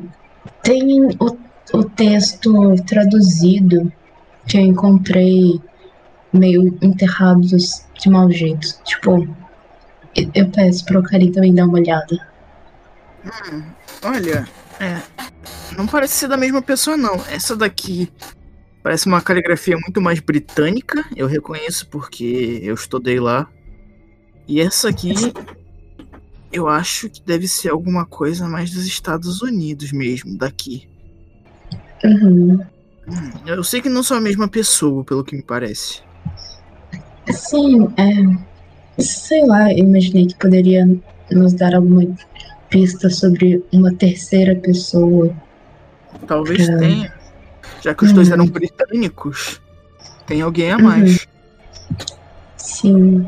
Tem 0.63 1.05
o, 1.05 1.39
o 1.75 1.85
texto 1.91 2.75
traduzido 2.87 3.93
que 4.47 4.57
eu 4.57 4.63
encontrei 4.63 5.61
meio 6.33 6.79
enterrados 6.83 7.85
de 8.01 8.09
mau 8.11 8.31
jeito. 8.31 8.67
Tipo, 8.85 9.27
eu- 10.35 10.51
peço 10.51 10.85
pro 10.85 11.03
Karim 11.03 11.33
também 11.33 11.55
dar 11.55 11.65
uma 11.67 11.79
olhada. 11.79 12.19
Hum, 13.25 13.63
olha, 14.03 14.47
é. 14.81 15.01
Não 15.77 15.87
parece 15.87 16.15
ser 16.15 16.29
da 16.29 16.37
mesma 16.37 16.63
pessoa, 16.63 16.97
não. 16.97 17.15
Essa 17.31 17.57
daqui 17.57 18.11
parece 18.83 19.07
uma 19.07 19.21
caligrafia 19.21 19.77
muito 19.77 20.01
mais 20.01 20.21
britânica. 20.21 21.05
Eu 21.17 21.27
reconheço 21.27 21.89
porque 21.89 22.61
eu 22.63 22.75
estudei 22.75 23.19
lá. 23.19 23.49
E 24.47 24.61
essa 24.61 24.91
aqui, 24.91 25.15
eu 26.53 26.69
acho 26.69 27.09
que 27.09 27.23
deve 27.23 27.49
ser 27.49 27.71
alguma 27.71 28.05
coisa 28.05 28.47
mais 28.47 28.71
dos 28.71 28.87
Estados 28.87 29.41
Unidos 29.43 29.91
mesmo, 29.91 30.37
daqui. 30.37 30.87
Uhum. 32.05 32.61
Hum, 33.09 33.31
eu 33.47 33.65
sei 33.65 33.81
que 33.81 33.89
não 33.89 34.03
sou 34.03 34.17
a 34.17 34.21
mesma 34.21 34.47
pessoa, 34.49 35.03
pelo 35.03 35.25
que 35.25 35.35
me 35.35 35.43
parece. 35.43 36.03
Sim, 37.31 37.89
é. 37.97 38.54
Sei 38.99 39.45
lá, 39.47 39.73
eu 39.73 39.79
imaginei 39.79 40.27
que 40.27 40.35
poderia 40.37 40.87
nos 41.31 41.53
dar 41.53 41.75
alguma 41.75 42.05
pista 42.69 43.11
sobre 43.11 43.65
uma 43.73 43.93
terceira 43.95 44.55
pessoa. 44.57 45.35
Talvez 46.27 46.69
É. 46.69 46.77
tenha. 46.77 47.15
Já 47.83 47.95
que 47.95 48.05
os 48.05 48.13
dois 48.13 48.29
Uhum. 48.29 48.35
eram 48.35 48.47
britânicos, 48.47 49.61
tem 50.27 50.41
alguém 50.43 50.71
a 50.71 50.79
mais. 50.79 51.27
Sim. 52.57 53.27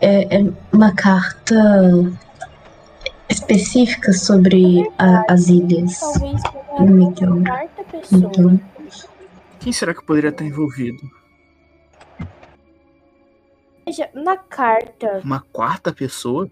É, 0.00 0.38
é 0.38 0.46
uma 0.72 0.92
carta 0.94 1.54
específica 3.28 4.12
sobre 4.12 4.88
a- 4.98 5.24
as 5.28 5.48
ilhas. 5.48 5.98
Talvez 6.00 6.40
então. 6.78 7.42
Então, 8.12 8.60
Quem 9.60 9.72
será 9.72 9.94
que 9.94 10.04
poderia 10.04 10.28
estar 10.30 10.44
envolvido? 10.44 11.00
Veja, 13.96 14.10
na 14.12 14.36
carta, 14.36 15.20
Uma 15.22 15.40
quarta 15.40 15.92
pessoa? 15.92 16.50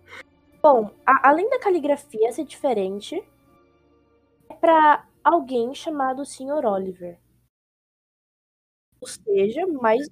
bom, 0.63 0.93
a- 1.05 1.29
além 1.29 1.51
da 1.51 1.59
caligrafia 1.59 2.31
ser 2.31 2.45
diferente, 2.45 3.21
é 4.49 4.55
pra 4.55 5.05
alguém 5.25 5.75
chamado 5.75 6.25
Sr. 6.25 6.65
Oliver. 6.65 7.19
Ou 9.01 9.09
seja, 9.09 9.67
mais 9.67 10.09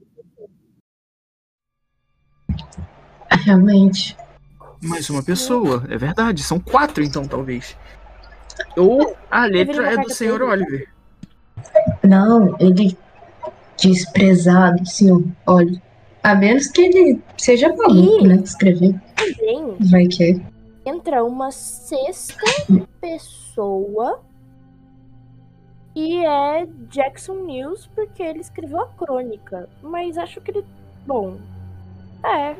Realmente. 3.44 4.16
Mais 4.82 5.08
uma 5.08 5.22
pessoa, 5.22 5.84
é 5.88 5.96
verdade. 5.96 6.42
São 6.42 6.58
quatro, 6.58 7.02
então, 7.04 7.28
talvez. 7.28 7.76
Ou 8.76 9.16
a 9.30 9.44
letra 9.46 9.92
é 9.92 9.96
do 9.96 10.10
senhor 10.12 10.42
Oliver. 10.42 10.92
Não, 12.02 12.56
ele 12.58 12.98
desprezado, 13.78 14.84
senhor. 14.84 15.22
Olha, 15.46 15.80
a 16.22 16.34
menos 16.34 16.68
que 16.68 16.82
ele 16.82 17.22
seja 17.36 17.74
maluco, 17.74 18.24
Ih. 18.24 18.28
né? 18.28 18.34
Escrever. 18.36 19.00
Também 19.16 19.76
Vai 19.90 20.06
que 20.06 20.24
é. 20.24 20.88
entra 20.90 21.24
uma 21.24 21.50
sexta 21.50 22.44
pessoa 23.00 24.22
e 25.94 26.24
é 26.24 26.66
Jackson 26.88 27.34
News 27.44 27.88
porque 27.94 28.22
ele 28.22 28.40
escreveu 28.40 28.80
a 28.80 28.86
crônica. 28.88 29.68
Mas 29.82 30.16
acho 30.16 30.40
que 30.40 30.50
ele. 30.50 30.64
Bom. 31.06 31.36
É. 32.24 32.54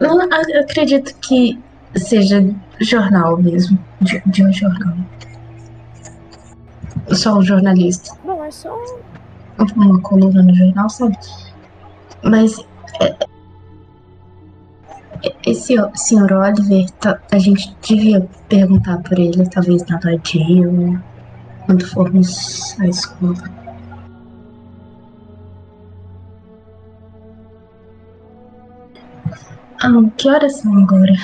Eu 0.00 0.60
acredito 0.60 1.14
que 1.20 1.58
seja 1.96 2.42
jornal 2.80 3.36
mesmo. 3.36 3.78
De, 4.00 4.20
de 4.26 4.44
um 4.44 4.52
jornal. 4.52 4.96
Só 7.12 7.38
um 7.38 7.42
jornalista. 7.42 8.14
Bom, 8.24 8.44
é 8.44 8.50
só. 8.50 8.76
Uma 9.76 10.00
coluna 10.00 10.42
no 10.42 10.54
jornal, 10.54 10.88
sabe? 10.88 11.16
Mas. 12.22 12.58
é, 13.00 13.06
é, 13.06 13.18
Esse 15.46 15.74
senhor 15.94 16.30
Oliver, 16.32 16.88
tá- 17.00 17.18
a 17.32 17.38
gente 17.38 17.74
devia 17.86 18.26
perguntar 18.48 18.98
por 19.02 19.18
ele, 19.18 19.48
talvez 19.48 19.84
na 19.86 19.96
abadia 19.96 20.68
ou 20.68 20.98
quando 21.66 21.86
formos 21.86 22.76
à 22.80 22.86
escola. 22.86 23.34
Ah, 29.80 29.90
que 30.16 30.28
horas 30.28 30.56
são 30.58 30.76
agora? 30.76 31.14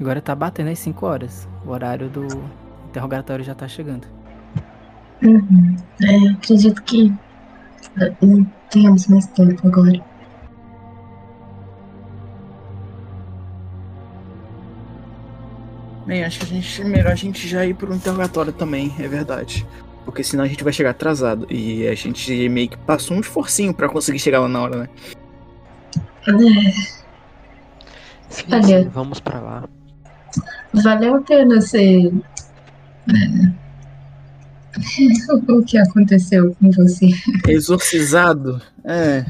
Agora 0.00 0.20
tá 0.20 0.34
batendo 0.34 0.70
às 0.70 0.78
5 0.78 1.06
horas. 1.06 1.48
O 1.66 1.70
horário 1.70 2.08
do 2.08 2.26
interrogatório 2.88 3.44
já 3.44 3.54
tá 3.54 3.66
chegando. 3.66 4.06
Uhum. 5.22 5.76
É, 6.02 6.28
acredito 6.30 6.82
que 6.82 7.12
eh, 8.00 8.12
não 8.22 8.44
tenhamos 8.70 9.08
mais 9.08 9.26
tempo 9.26 9.66
agora. 9.66 10.00
Bem, 16.06 16.22
acho 16.22 16.38
que 16.38 16.44
a 16.44 16.48
gente, 16.48 16.84
melhor 16.84 17.12
a 17.12 17.16
gente 17.16 17.48
já 17.48 17.66
ir 17.66 17.74
pro 17.74 17.92
interrogatório 17.92 18.52
também, 18.52 18.94
é 19.00 19.08
verdade. 19.08 19.66
Porque 20.04 20.22
senão 20.22 20.44
a 20.44 20.46
gente 20.46 20.62
vai 20.62 20.72
chegar 20.72 20.90
atrasado. 20.90 21.48
E 21.50 21.88
a 21.88 21.94
gente 21.96 22.48
meio 22.48 22.68
que 22.68 22.76
passou 22.78 23.16
um 23.16 23.20
esforcinho 23.20 23.74
pra 23.74 23.88
conseguir 23.88 24.20
chegar 24.20 24.38
lá 24.38 24.48
na 24.48 24.62
hora, 24.62 24.76
né? 24.76 24.88
É, 26.28 26.96
Sim, 28.28 28.62
sim, 28.62 28.88
vamos 28.88 29.18
pra 29.18 29.40
lá. 29.40 29.64
Valeu 30.72 31.16
a 31.16 31.22
pena 31.22 31.60
ser. 31.60 32.12
é, 33.08 33.66
o 35.52 35.64
que 35.64 35.78
aconteceu 35.78 36.54
com 36.60 36.70
você? 36.70 37.08
Exorcizado? 37.48 38.60
É. 38.84 39.24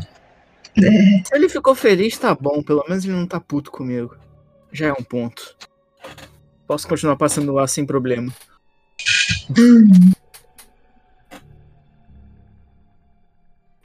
É, 0.78 1.22
Se 1.24 1.34
ele 1.34 1.48
ficou 1.48 1.74
feliz, 1.74 2.18
tá 2.18 2.34
bom. 2.34 2.62
Pelo 2.62 2.84
menos 2.88 3.04
ele 3.04 3.14
não 3.14 3.26
tá 3.26 3.40
puto 3.40 3.70
comigo. 3.70 4.16
Já 4.72 4.88
é 4.88 4.92
um 4.92 5.02
ponto. 5.02 5.56
Posso 6.66 6.86
continuar 6.88 7.16
passando 7.16 7.52
lá 7.52 7.66
sem 7.66 7.86
problema. 7.86 8.32
hum, 9.56 10.12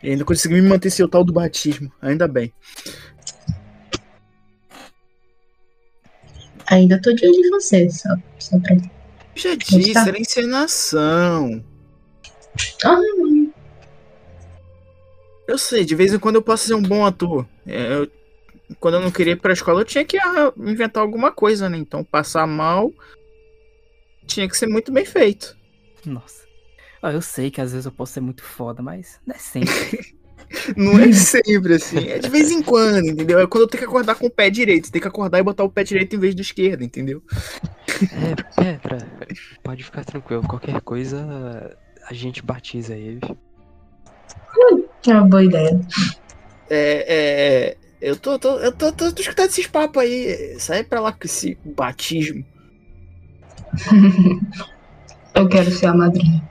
E 0.03 0.09
ainda 0.09 0.25
consegui 0.25 0.55
me 0.55 0.61
manter 0.67 0.89
seu 0.89 1.07
tal 1.07 1.23
do 1.23 1.31
batismo. 1.31 1.91
Ainda 2.01 2.27
bem. 2.27 2.51
Ainda 6.71 6.99
tô 7.01 7.13
de 7.13 7.25
olho 7.25 7.35
em 7.35 7.49
você, 7.49 7.89
só, 7.89 8.09
só 8.39 8.59
pra. 8.59 8.75
Já 9.35 9.55
disse, 9.55 9.93
tá. 9.93 10.07
era 10.07 10.19
encenação. 10.19 11.63
Ah, 12.83 12.97
Eu 15.47 15.57
sei, 15.57 15.83
de 15.83 15.95
vez 15.95 16.13
em 16.13 16.19
quando 16.19 16.35
eu 16.35 16.41
posso 16.41 16.67
ser 16.67 16.73
um 16.75 16.81
bom 16.81 17.05
ator. 17.05 17.45
É, 17.65 17.93
eu- 17.95 18.11
quando 18.79 18.95
eu 18.95 19.01
não 19.01 19.11
queria 19.11 19.33
ir 19.33 19.37
pra 19.37 19.53
escola, 19.53 19.81
eu 19.81 19.85
tinha 19.85 20.05
que 20.05 20.17
ah, 20.17 20.53
inventar 20.57 21.01
alguma 21.03 21.31
coisa, 21.31 21.67
né? 21.69 21.77
Então, 21.77 22.03
passar 22.03 22.47
mal 22.47 22.91
tinha 24.25 24.47
que 24.47 24.55
ser 24.55 24.67
muito 24.67 24.91
bem 24.91 25.05
feito. 25.05 25.57
Nossa. 26.05 26.41
Eu 27.03 27.21
sei 27.21 27.49
que 27.51 27.59
às 27.59 27.71
vezes 27.71 27.85
eu 27.85 27.91
posso 27.91 28.13
ser 28.13 28.21
muito 28.21 28.43
foda, 28.43 28.81
mas 28.81 29.19
não 29.25 29.35
é 29.35 29.39
sempre. 29.39 30.15
Não 30.75 30.99
é 30.99 31.11
sempre 31.13 31.75
assim, 31.75 32.09
é 32.09 32.19
de 32.19 32.29
vez 32.29 32.51
em 32.51 32.61
quando, 32.61 33.07
entendeu? 33.07 33.39
É 33.39 33.47
quando 33.47 33.63
eu 33.63 33.67
tenho 33.67 33.83
que 33.83 33.89
acordar 33.89 34.15
com 34.15 34.27
o 34.27 34.29
pé 34.29 34.49
direito. 34.49 34.91
Tem 34.91 35.01
que 35.01 35.07
acordar 35.07 35.39
e 35.39 35.43
botar 35.43 35.63
o 35.63 35.69
pé 35.69 35.83
direito 35.83 36.15
em 36.15 36.19
vez 36.19 36.35
do 36.35 36.41
esquerdo, 36.41 36.83
entendeu? 36.83 37.21
É, 38.11 38.35
Petra, 38.55 39.07
pode 39.63 39.83
ficar 39.83 40.03
tranquilo. 40.03 40.43
Qualquer 40.47 40.81
coisa, 40.81 41.77
a 42.07 42.13
gente 42.13 42.43
batiza 42.43 42.95
ele. 42.95 43.21
é 45.07 45.13
uma 45.13 45.27
boa 45.27 45.43
ideia. 45.43 45.79
É, 46.69 47.05
é, 47.07 47.77
eu 48.01 48.15
tô, 48.15 48.39
tô, 48.39 48.57
eu 48.59 48.71
tô, 48.71 48.91
tô, 48.91 49.11
tô 49.11 49.21
escutando 49.21 49.49
esses 49.49 49.67
papos 49.67 50.01
aí. 50.01 50.55
Sai 50.59 50.83
pra 50.83 50.99
lá 50.99 51.11
com 51.11 51.25
esse 51.25 51.57
batismo. 51.63 52.43
Eu 55.33 55.47
quero 55.47 55.71
ser 55.71 55.85
a 55.85 55.93
madrinha. 55.93 56.43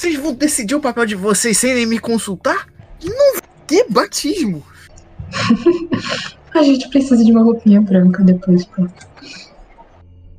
Vocês 0.00 0.16
vão 0.16 0.32
decidir 0.32 0.74
o 0.74 0.80
papel 0.80 1.04
de 1.04 1.14
vocês 1.14 1.58
sem 1.58 1.74
nem 1.74 1.84
me 1.84 1.98
consultar? 1.98 2.66
Não 3.04 3.34
vai 3.34 3.42
ter 3.66 3.84
batismo. 3.90 4.64
A 6.56 6.62
gente 6.62 6.88
precisa 6.88 7.22
de 7.22 7.30
uma 7.30 7.42
roupinha 7.42 7.82
branca 7.82 8.24
depois, 8.24 8.64
pô. 8.64 8.88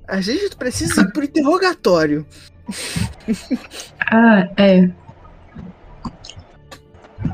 A 0.07 0.19
gente 0.19 0.55
precisa 0.55 1.01
ir 1.01 1.13
pro 1.13 1.23
interrogatório. 1.23 2.25
Ah, 4.13 4.49
é. 4.57 4.89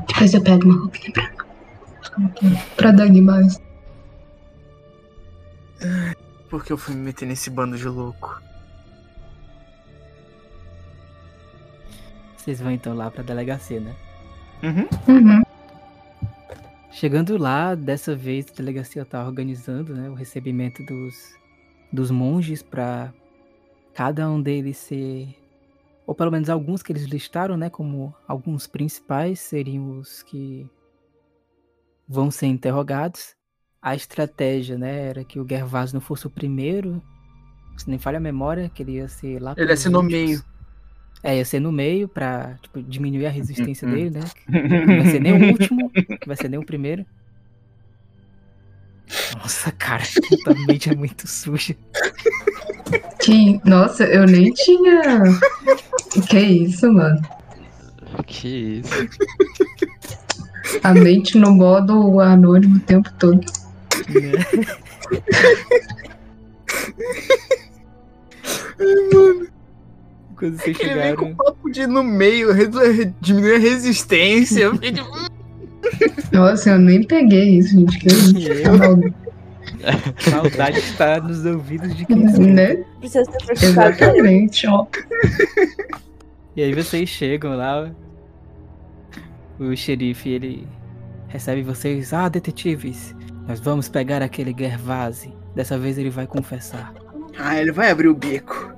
Depois 0.06 0.34
eu 0.34 0.42
pego 0.42 0.64
uma 0.66 0.80
roupinha 0.80 1.12
branca. 1.12 1.46
Pra 2.76 2.92
dar 2.92 3.10
mais. 3.10 3.58
Por 6.50 6.62
que 6.62 6.72
eu 6.72 6.78
fui 6.78 6.94
me 6.94 7.00
meter 7.00 7.26
nesse 7.26 7.48
bando 7.48 7.76
de 7.76 7.88
louco? 7.88 8.40
Vocês 12.48 12.62
vão 12.62 12.72
então 12.72 12.94
lá 12.94 13.10
pra 13.10 13.22
delegacia, 13.22 13.78
né? 13.78 13.94
Uhum. 14.62 15.14
Uhum. 15.14 15.42
Chegando 16.90 17.36
lá, 17.36 17.74
dessa 17.74 18.16
vez 18.16 18.46
a 18.50 18.54
delegacia 18.54 19.04
tá 19.04 19.22
organizando 19.22 19.94
né, 19.94 20.08
o 20.08 20.14
recebimento 20.14 20.82
dos, 20.82 21.36
dos 21.92 22.10
monges 22.10 22.62
para 22.62 23.12
cada 23.92 24.30
um 24.30 24.40
deles 24.40 24.78
ser. 24.78 25.28
Ou 26.06 26.14
pelo 26.14 26.30
menos 26.30 26.48
alguns 26.48 26.82
que 26.82 26.90
eles 26.90 27.04
listaram, 27.04 27.54
né? 27.54 27.68
Como 27.68 28.14
alguns 28.26 28.66
principais 28.66 29.40
seriam 29.40 29.98
os 29.98 30.22
que 30.22 30.66
vão 32.08 32.30
ser 32.30 32.46
interrogados. 32.46 33.36
A 33.82 33.94
estratégia, 33.94 34.78
né, 34.78 35.10
era 35.10 35.22
que 35.22 35.38
o 35.38 35.46
Gervásio 35.46 35.96
não 35.96 36.00
fosse 36.00 36.26
o 36.26 36.30
primeiro. 36.30 37.02
Se 37.76 37.90
nem 37.90 37.98
falha 37.98 38.16
a 38.16 38.22
memória, 38.22 38.70
que 38.70 38.82
ele 38.82 38.92
ia 38.92 39.06
ser 39.06 39.38
lá. 39.38 39.52
Ele 39.54 39.70
ia 39.70 39.76
ser 39.76 39.90
no 39.90 40.02
meio. 40.02 40.42
É, 41.22 41.36
ia 41.36 41.44
ser 41.44 41.60
no 41.60 41.72
meio 41.72 42.06
pra 42.08 42.54
tipo, 42.62 42.80
diminuir 42.82 43.26
a 43.26 43.30
resistência 43.30 43.86
Uhum. 43.88 43.94
dele, 43.94 44.10
né? 44.10 44.20
Não 44.86 45.02
vai 45.02 45.10
ser 45.10 45.20
nem 45.20 45.32
o 45.32 45.36
último, 45.52 45.90
não 46.08 46.18
vai 46.26 46.36
ser 46.36 46.48
nem 46.48 46.58
o 46.60 46.64
primeiro. 46.64 47.04
Nossa, 49.36 49.72
cara, 49.72 50.02
tua 50.44 50.54
mente 50.66 50.90
é 50.90 50.94
muito 50.94 51.26
suja. 51.26 51.74
Que, 53.20 53.60
nossa, 53.64 54.04
eu 54.04 54.24
nem 54.26 54.52
tinha. 54.52 55.00
Que 56.28 56.38
isso, 56.38 56.92
mano? 56.92 57.20
Que 58.26 58.80
isso? 58.80 59.08
A 60.82 60.92
mente 60.94 61.36
no 61.38 61.52
modo 61.52 62.20
anônimo 62.20 62.76
o 62.76 62.80
tempo 62.80 63.10
todo. 63.18 63.44
Né? 64.08 64.30
Quando 70.38 70.56
vocês 70.58 70.78
Ele 70.78 70.94
vem 70.94 71.14
com 71.16 71.24
chegaram. 71.26 71.34
papo 71.36 71.70
de 71.70 71.86
no 71.86 72.02
meio, 72.02 72.48
diminuir 73.20 73.56
a 73.56 73.58
resistência. 73.58 74.60
Eu 74.60 74.72
fiquei 74.74 74.92
tipo, 74.92 75.10
Nossa, 76.32 76.70
eu 76.70 76.78
nem 76.78 77.02
peguei 77.02 77.58
isso, 77.58 77.70
gente. 77.70 77.98
Que 77.98 78.08
Tá 78.62 78.70
eu, 78.70 78.78
maluco, 78.78 79.14
maldade 80.30 80.78
está 80.78 81.20
nos 81.20 81.44
ouvidos 81.44 81.94
de 81.96 82.04
quem 82.06 82.16
né? 82.16 82.76
Precisa 83.00 83.24
ser. 83.24 83.64
Exatamente, 83.66 84.66
ó. 84.66 84.86
E 86.56 86.62
aí 86.62 86.74
vocês 86.74 87.08
chegam 87.08 87.56
lá. 87.56 87.90
O 89.58 89.74
xerife, 89.76 90.28
ele 90.28 90.68
recebe 91.26 91.62
vocês. 91.62 92.12
Ah, 92.12 92.28
detetives, 92.28 93.14
nós 93.46 93.58
vamos 93.60 93.88
pegar 93.88 94.22
aquele 94.22 94.54
Gervase. 94.56 95.32
Dessa 95.54 95.76
vez 95.76 95.98
ele 95.98 96.10
vai 96.10 96.26
confessar. 96.28 96.92
Ah, 97.36 97.60
ele 97.60 97.72
vai 97.72 97.90
abrir 97.90 98.08
o 98.08 98.14
bico. 98.14 98.72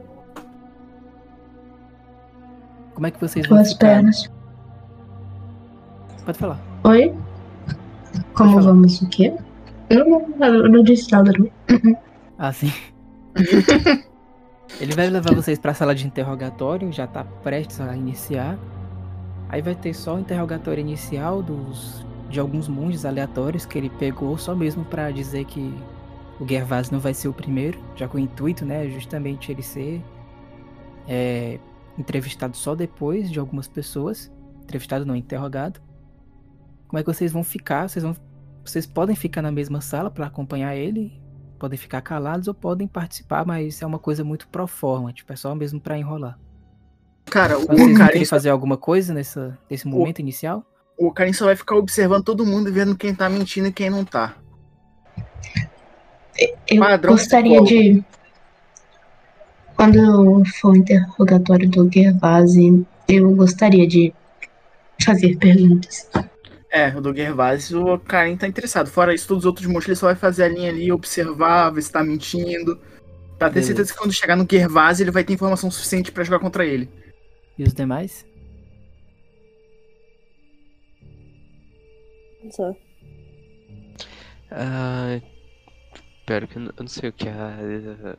Como 2.95 3.07
é 3.07 3.11
que 3.11 3.21
vocês 3.21 3.47
vão 3.47 3.59
Duas 3.59 3.73
ficar? 3.73 3.87
pernas. 3.87 4.31
Pode 6.25 6.39
falar. 6.39 6.61
Oi? 6.85 7.15
Como 8.35 8.51
falar. 8.51 8.63
vamos 8.63 9.01
o 9.01 9.09
quê? 9.09 9.35
Não, 9.91 10.29
não, 10.39 10.47
eu 10.47 10.69
não 10.69 10.83
disse 10.83 11.11
nada. 11.11 11.33
Ah, 12.39 12.53
sim. 12.53 12.73
Ele 14.81 14.95
vai 14.95 15.09
levar 15.09 15.35
vocês 15.35 15.59
pra 15.59 15.75
sala 15.75 15.95
de 15.95 16.07
interrogatório, 16.07 16.93
já 16.93 17.07
tá 17.07 17.25
prestes 17.43 17.81
a 17.81 17.97
iniciar. 17.97 18.59
Aí 19.49 19.61
vai 19.61 19.75
ter 19.75 19.93
só 19.93 20.15
o 20.15 20.21
interrogatório 20.21 20.81
inicial 20.81 21.43
dos 21.43 22.07
de 22.31 22.39
alguns 22.39 22.69
monges 22.69 23.05
aleatórios 23.05 23.67
que 23.67 23.77
ele 23.77 23.91
pegou 23.91 24.39
só 24.39 24.55
mesmo 24.55 24.85
pra 24.85 25.11
dizer 25.11 25.45
que 25.47 25.75
o 26.39 26.47
Gervase 26.47 26.93
não 26.93 27.01
vai 27.01 27.13
ser 27.13 27.29
o 27.29 27.33
primeiro, 27.33 27.79
já 27.97 28.07
com 28.07 28.17
o 28.17 28.21
intuito, 28.21 28.65
né, 28.65 28.89
justamente 28.89 29.51
ele 29.51 29.63
ser 29.63 30.01
é, 31.09 31.59
entrevistado 31.99 32.57
só 32.57 32.75
depois 32.75 33.31
de 33.31 33.39
algumas 33.39 33.69
pessoas, 33.69 34.33
entrevistado 34.63 35.05
não, 35.05 35.17
interrogado. 35.17 35.81
Como 36.89 36.99
é 36.99 37.03
que 37.03 37.13
vocês 37.13 37.33
vão 37.33 37.45
ficar? 37.45 37.89
Vocês 37.89 38.03
vão 38.03 38.17
vocês 38.65 38.87
podem 38.87 39.17
ficar 39.17 39.41
na 39.41 39.51
mesma 39.51 39.81
sala 39.81 40.11
pra 40.11 40.27
acompanhar 40.27 40.77
ele, 40.77 41.19
podem 41.59 41.79
ficar 41.79 42.03
calados 42.03 42.47
ou 42.47 42.53
podem 42.55 42.87
participar, 42.87 43.45
mas 43.47 43.81
é 43.81 43.87
uma 43.87 43.99
coisa 43.99 44.23
muito 44.23 44.47
pro 44.49 44.67
forma, 44.67 45.13
tipo, 45.13 45.33
é 45.33 45.37
só 45.37 45.55
mesmo 45.55 45.81
pra 45.81 45.99
enrolar. 45.99 46.39
Cara, 47.25 47.59
o 47.59 47.63
vocês 47.63 47.79
vão 47.79 47.95
Karim, 47.95 48.13
querer 48.13 48.25
fazer 48.27 48.51
alguma 48.51 48.77
coisa 48.77 49.15
nessa, 49.15 49.59
nesse 49.69 49.89
momento 49.89 50.19
inicial? 50.19 50.65
o 51.01 51.11
Karim 51.11 51.33
só 51.33 51.47
vai 51.47 51.57
ficar 51.57 51.77
observando 51.77 52.23
todo 52.23 52.45
mundo 52.45 52.69
e 52.69 52.73
vendo 52.73 52.95
quem 52.95 53.15
tá 53.15 53.27
mentindo 53.27 53.69
e 53.69 53.73
quem 53.73 53.89
não 53.89 54.05
tá. 54.05 54.37
Eu 56.69 56.79
Padrão 56.79 57.13
gostaria 57.13 57.63
de. 57.63 58.05
Quando 59.81 60.45
for 60.61 60.73
o 60.73 60.77
interrogatório 60.77 61.67
do 61.67 61.91
Gervase, 61.91 62.87
eu 63.09 63.35
gostaria 63.35 63.89
de 63.89 64.13
fazer 65.03 65.39
perguntas. 65.39 66.07
É, 66.71 66.95
o 66.95 67.01
do 67.01 67.17
Gervase, 67.17 67.75
o 67.75 67.99
Karim 67.99 68.37
tá 68.37 68.47
interessado. 68.47 68.91
Fora 68.91 69.15
isso, 69.15 69.27
todos 69.27 69.45
os 69.45 69.47
outros 69.47 69.67
monstros 69.67 69.89
ele 69.89 69.97
só 69.97 70.07
vai 70.09 70.15
fazer 70.15 70.45
a 70.45 70.49
linha 70.49 70.69
ali, 70.69 70.93
observar, 70.93 71.71
ver 71.71 71.81
se 71.81 71.91
tá 71.91 72.05
mentindo. 72.05 72.79
Pra 73.39 73.49
ter 73.49 73.55
Beleza. 73.55 73.69
certeza 73.69 73.93
que 73.95 73.99
quando 73.99 74.13
chegar 74.13 74.37
no 74.37 74.47
Gervase, 74.49 75.03
ele 75.03 75.11
vai 75.11 75.25
ter 75.25 75.33
informação 75.33 75.71
suficiente 75.71 76.13
pra 76.13 76.25
jogar 76.25 76.41
contra 76.41 76.67
ele. 76.67 76.87
E 77.57 77.63
os 77.63 77.73
demais? 77.73 78.27
Só. 82.51 82.77
Ah, 84.51 85.19
Pera, 86.27 86.47
que 86.47 86.59
eu 86.59 86.61
não 86.65 86.69
eu 86.69 86.83
não 86.83 86.87
sei 86.87 87.09
o 87.09 87.13
que 87.15 87.27
é. 87.27 88.17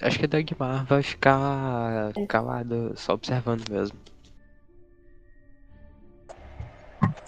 Acho 0.00 0.18
que 0.18 0.24
a 0.26 0.28
Dagmar 0.28 0.84
vai 0.86 1.02
ficar 1.02 2.12
calada, 2.28 2.92
só 2.94 3.14
observando 3.14 3.68
mesmo. 3.68 3.98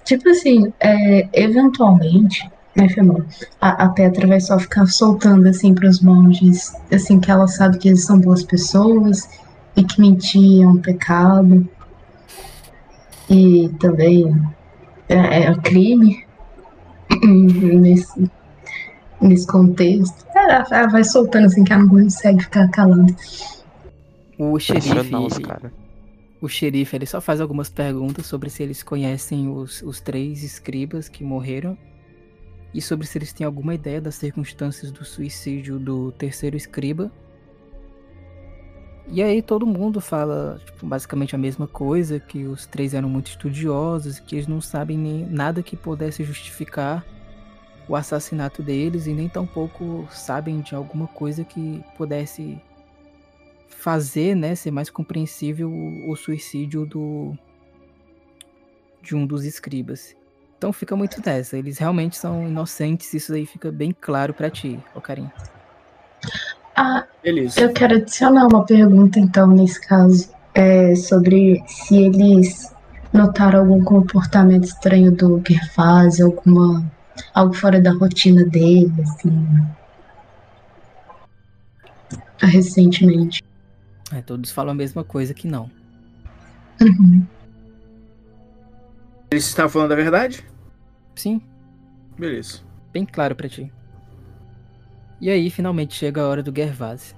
Tipo 0.04 0.28
assim, 0.28 0.72
é, 0.80 1.28
eventualmente, 1.32 2.48
né, 2.74 2.88
Femão, 2.88 3.24
a, 3.60 3.84
a 3.84 3.88
Petra 3.90 4.26
vai 4.26 4.40
só 4.40 4.58
ficar 4.58 4.86
soltando 4.86 5.48
assim 5.48 5.74
pros 5.74 6.00
monges, 6.00 6.72
assim, 6.92 7.20
que 7.20 7.30
ela 7.30 7.46
sabe 7.46 7.78
que 7.78 7.88
eles 7.88 8.04
são 8.04 8.20
boas 8.20 8.42
pessoas 8.42 9.28
e 9.76 9.84
que 9.84 10.00
mentir 10.00 10.62
é 10.62 10.66
um 10.66 10.78
pecado. 10.78 11.68
E 13.28 13.68
também 13.80 14.32
é, 15.08 15.44
é 15.44 15.50
um 15.50 15.60
crime 15.60 16.24
nesse, 17.22 18.30
nesse 19.20 19.46
contexto. 19.46 20.24
Ela, 20.50 20.66
ela 20.70 20.88
vai 20.88 21.04
soltando 21.04 21.46
assim 21.46 21.62
que 21.62 21.72
ela 21.72 21.82
não 21.82 21.88
consegue 21.88 22.42
ficar 22.42 22.68
calada. 22.68 23.14
O 24.36 24.58
xerife, 24.58 25.14
os 25.14 25.38
cara. 25.38 25.72
o 26.40 26.48
xerife, 26.48 26.96
ele 26.96 27.06
só 27.06 27.20
faz 27.20 27.40
algumas 27.40 27.68
perguntas 27.68 28.26
sobre 28.26 28.50
se 28.50 28.62
eles 28.62 28.82
conhecem 28.82 29.48
os, 29.48 29.80
os 29.82 30.00
três 30.00 30.42
escribas 30.42 31.08
que 31.08 31.22
morreram 31.22 31.76
e 32.74 32.80
sobre 32.80 33.06
se 33.06 33.18
eles 33.18 33.32
têm 33.32 33.46
alguma 33.46 33.74
ideia 33.74 34.00
das 34.00 34.14
circunstâncias 34.14 34.90
do 34.90 35.04
suicídio 35.04 35.78
do 35.78 36.10
terceiro 36.12 36.56
escriba. 36.56 37.12
E 39.06 39.22
aí 39.22 39.42
todo 39.42 39.66
mundo 39.66 40.00
fala 40.00 40.60
tipo, 40.64 40.86
basicamente 40.86 41.34
a 41.34 41.38
mesma 41.38 41.66
coisa, 41.66 42.18
que 42.18 42.44
os 42.44 42.66
três 42.66 42.94
eram 42.94 43.08
muito 43.08 43.28
estudiosos 43.28 44.18
e 44.18 44.22
que 44.22 44.36
eles 44.36 44.46
não 44.46 44.60
sabem 44.60 44.96
nem 44.96 45.26
nada 45.26 45.62
que 45.62 45.76
pudesse 45.76 46.24
justificar 46.24 47.04
o 47.90 47.96
assassinato 47.96 48.62
deles 48.62 49.08
e 49.08 49.12
nem 49.12 49.28
tampouco 49.28 50.06
sabem 50.12 50.60
de 50.60 50.76
alguma 50.76 51.08
coisa 51.08 51.42
que 51.42 51.84
pudesse 51.96 52.56
fazer, 53.68 54.36
né, 54.36 54.54
ser 54.54 54.70
mais 54.70 54.88
compreensível 54.88 55.68
o, 55.68 56.08
o 56.08 56.14
suicídio 56.14 56.86
do 56.86 57.36
de 59.02 59.16
um 59.16 59.26
dos 59.26 59.44
escribas. 59.44 60.14
Então 60.56 60.72
fica 60.72 60.94
muito 60.94 61.20
dessa, 61.20 61.58
eles 61.58 61.78
realmente 61.78 62.16
são 62.16 62.46
inocentes, 62.46 63.12
isso 63.12 63.32
aí 63.32 63.44
fica 63.44 63.72
bem 63.72 63.92
claro 63.98 64.32
pra 64.32 64.48
ti, 64.48 64.78
ô 64.94 65.00
Karim. 65.00 65.28
Ah, 66.76 67.04
Beleza. 67.24 67.60
Eu 67.60 67.72
quero 67.72 67.96
adicionar 67.96 68.46
uma 68.46 68.64
pergunta, 68.64 69.18
então, 69.18 69.48
nesse 69.48 69.80
caso, 69.80 70.30
é, 70.54 70.94
sobre 70.94 71.60
se 71.66 71.96
eles 71.96 72.72
notaram 73.12 73.60
algum 73.60 73.82
comportamento 73.82 74.64
estranho 74.64 75.10
do 75.10 75.42
Gervásio, 75.44 76.26
alguma 76.26 76.84
algo 77.34 77.54
fora 77.54 77.80
da 77.80 77.92
rotina 77.92 78.44
dele, 78.44 78.92
assim, 79.02 79.66
recentemente. 82.38 83.42
É, 84.12 84.20
todos 84.22 84.50
falam 84.50 84.72
a 84.72 84.74
mesma 84.74 85.04
coisa 85.04 85.32
que 85.32 85.46
não. 85.46 85.70
Uhum. 86.80 87.26
Ele 89.30 89.38
está 89.38 89.68
falando 89.68 89.92
a 89.92 89.96
verdade? 89.96 90.44
Sim, 91.14 91.40
Beleza. 92.18 92.60
bem 92.92 93.04
claro 93.04 93.34
pra 93.36 93.48
ti. 93.48 93.72
E 95.20 95.28
aí, 95.30 95.50
finalmente 95.50 95.94
chega 95.94 96.22
a 96.22 96.28
hora 96.28 96.42
do 96.42 96.54
Gervase. 96.54 97.14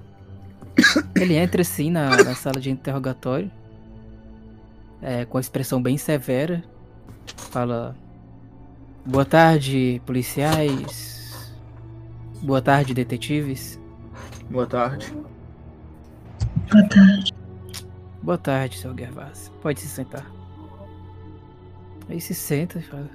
Ele 1.15 1.35
entra 1.35 1.63
assim 1.63 1.91
na, 1.91 2.11
na 2.11 2.35
sala 2.35 2.61
de 2.61 2.71
interrogatório, 2.71 3.51
é, 5.01 5.25
com 5.25 5.39
a 5.39 5.41
expressão 5.41 5.81
bem 5.81 5.97
severa. 5.97 6.65
Fala: 7.37 7.97
Boa 9.05 9.25
tarde, 9.25 10.01
policiais. 10.07 11.53
Boa 12.41 12.63
tarde, 12.63 12.95
detetives. 12.95 13.81
Boa 14.49 14.65
tarde. 14.65 15.13
Boa 16.71 16.89
tarde. 16.89 17.35
Boa 18.23 18.39
tarde, 18.39 18.79
seu 18.79 18.97
Gervase. 18.97 19.51
Pode 19.61 19.81
se 19.81 19.89
sentar. 19.89 20.31
Aí 22.09 22.21
se 22.21 22.33
senta 22.33 22.79
e 22.79 22.83
fala: 22.83 23.11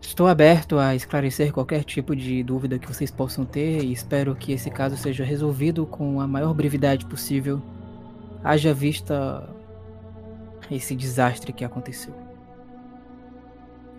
Estou 0.00 0.26
aberto 0.26 0.80
a 0.80 0.96
esclarecer 0.96 1.52
qualquer 1.52 1.84
tipo 1.84 2.16
de 2.16 2.42
dúvida 2.42 2.76
que 2.76 2.88
vocês 2.88 3.10
possam 3.10 3.44
ter 3.44 3.84
e 3.84 3.92
espero 3.92 4.34
que 4.34 4.50
esse 4.50 4.68
caso 4.68 4.96
seja 4.96 5.22
resolvido 5.22 5.86
com 5.86 6.20
a 6.20 6.26
maior 6.26 6.52
brevidade 6.54 7.06
possível, 7.06 7.62
haja 8.42 8.74
vista 8.74 9.48
esse 10.68 10.96
desastre 10.96 11.52
que 11.52 11.64
aconteceu. 11.64 12.29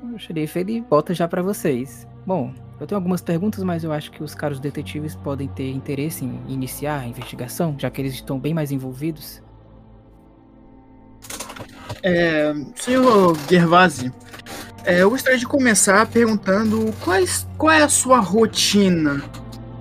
O 0.03 0.17
xerife 0.17 0.59
ele 0.59 0.81
volta 0.89 1.13
já 1.13 1.27
para 1.27 1.41
vocês. 1.41 2.07
Bom, 2.25 2.53
eu 2.79 2.87
tenho 2.87 2.97
algumas 2.97 3.21
perguntas, 3.21 3.63
mas 3.63 3.83
eu 3.83 3.91
acho 3.91 4.11
que 4.11 4.23
os 4.23 4.33
caros 4.33 4.59
detetives 4.59 5.15
podem 5.15 5.47
ter 5.47 5.69
interesse 5.71 6.25
em 6.25 6.41
iniciar 6.47 6.99
a 7.01 7.07
investigação, 7.07 7.75
já 7.77 7.89
que 7.89 8.01
eles 8.01 8.13
estão 8.13 8.39
bem 8.39 8.53
mais 8.53 8.71
envolvidos. 8.71 9.41
É, 12.03 12.53
senhor 12.75 13.37
Gervasi, 13.47 14.11
é, 14.83 15.03
eu 15.03 15.11
gostaria 15.11 15.37
de 15.37 15.45
começar 15.45 16.07
perguntando 16.07 16.91
quais, 17.03 17.47
qual 17.57 17.71
é 17.71 17.83
a 17.83 17.89
sua 17.89 18.19
rotina 18.19 19.23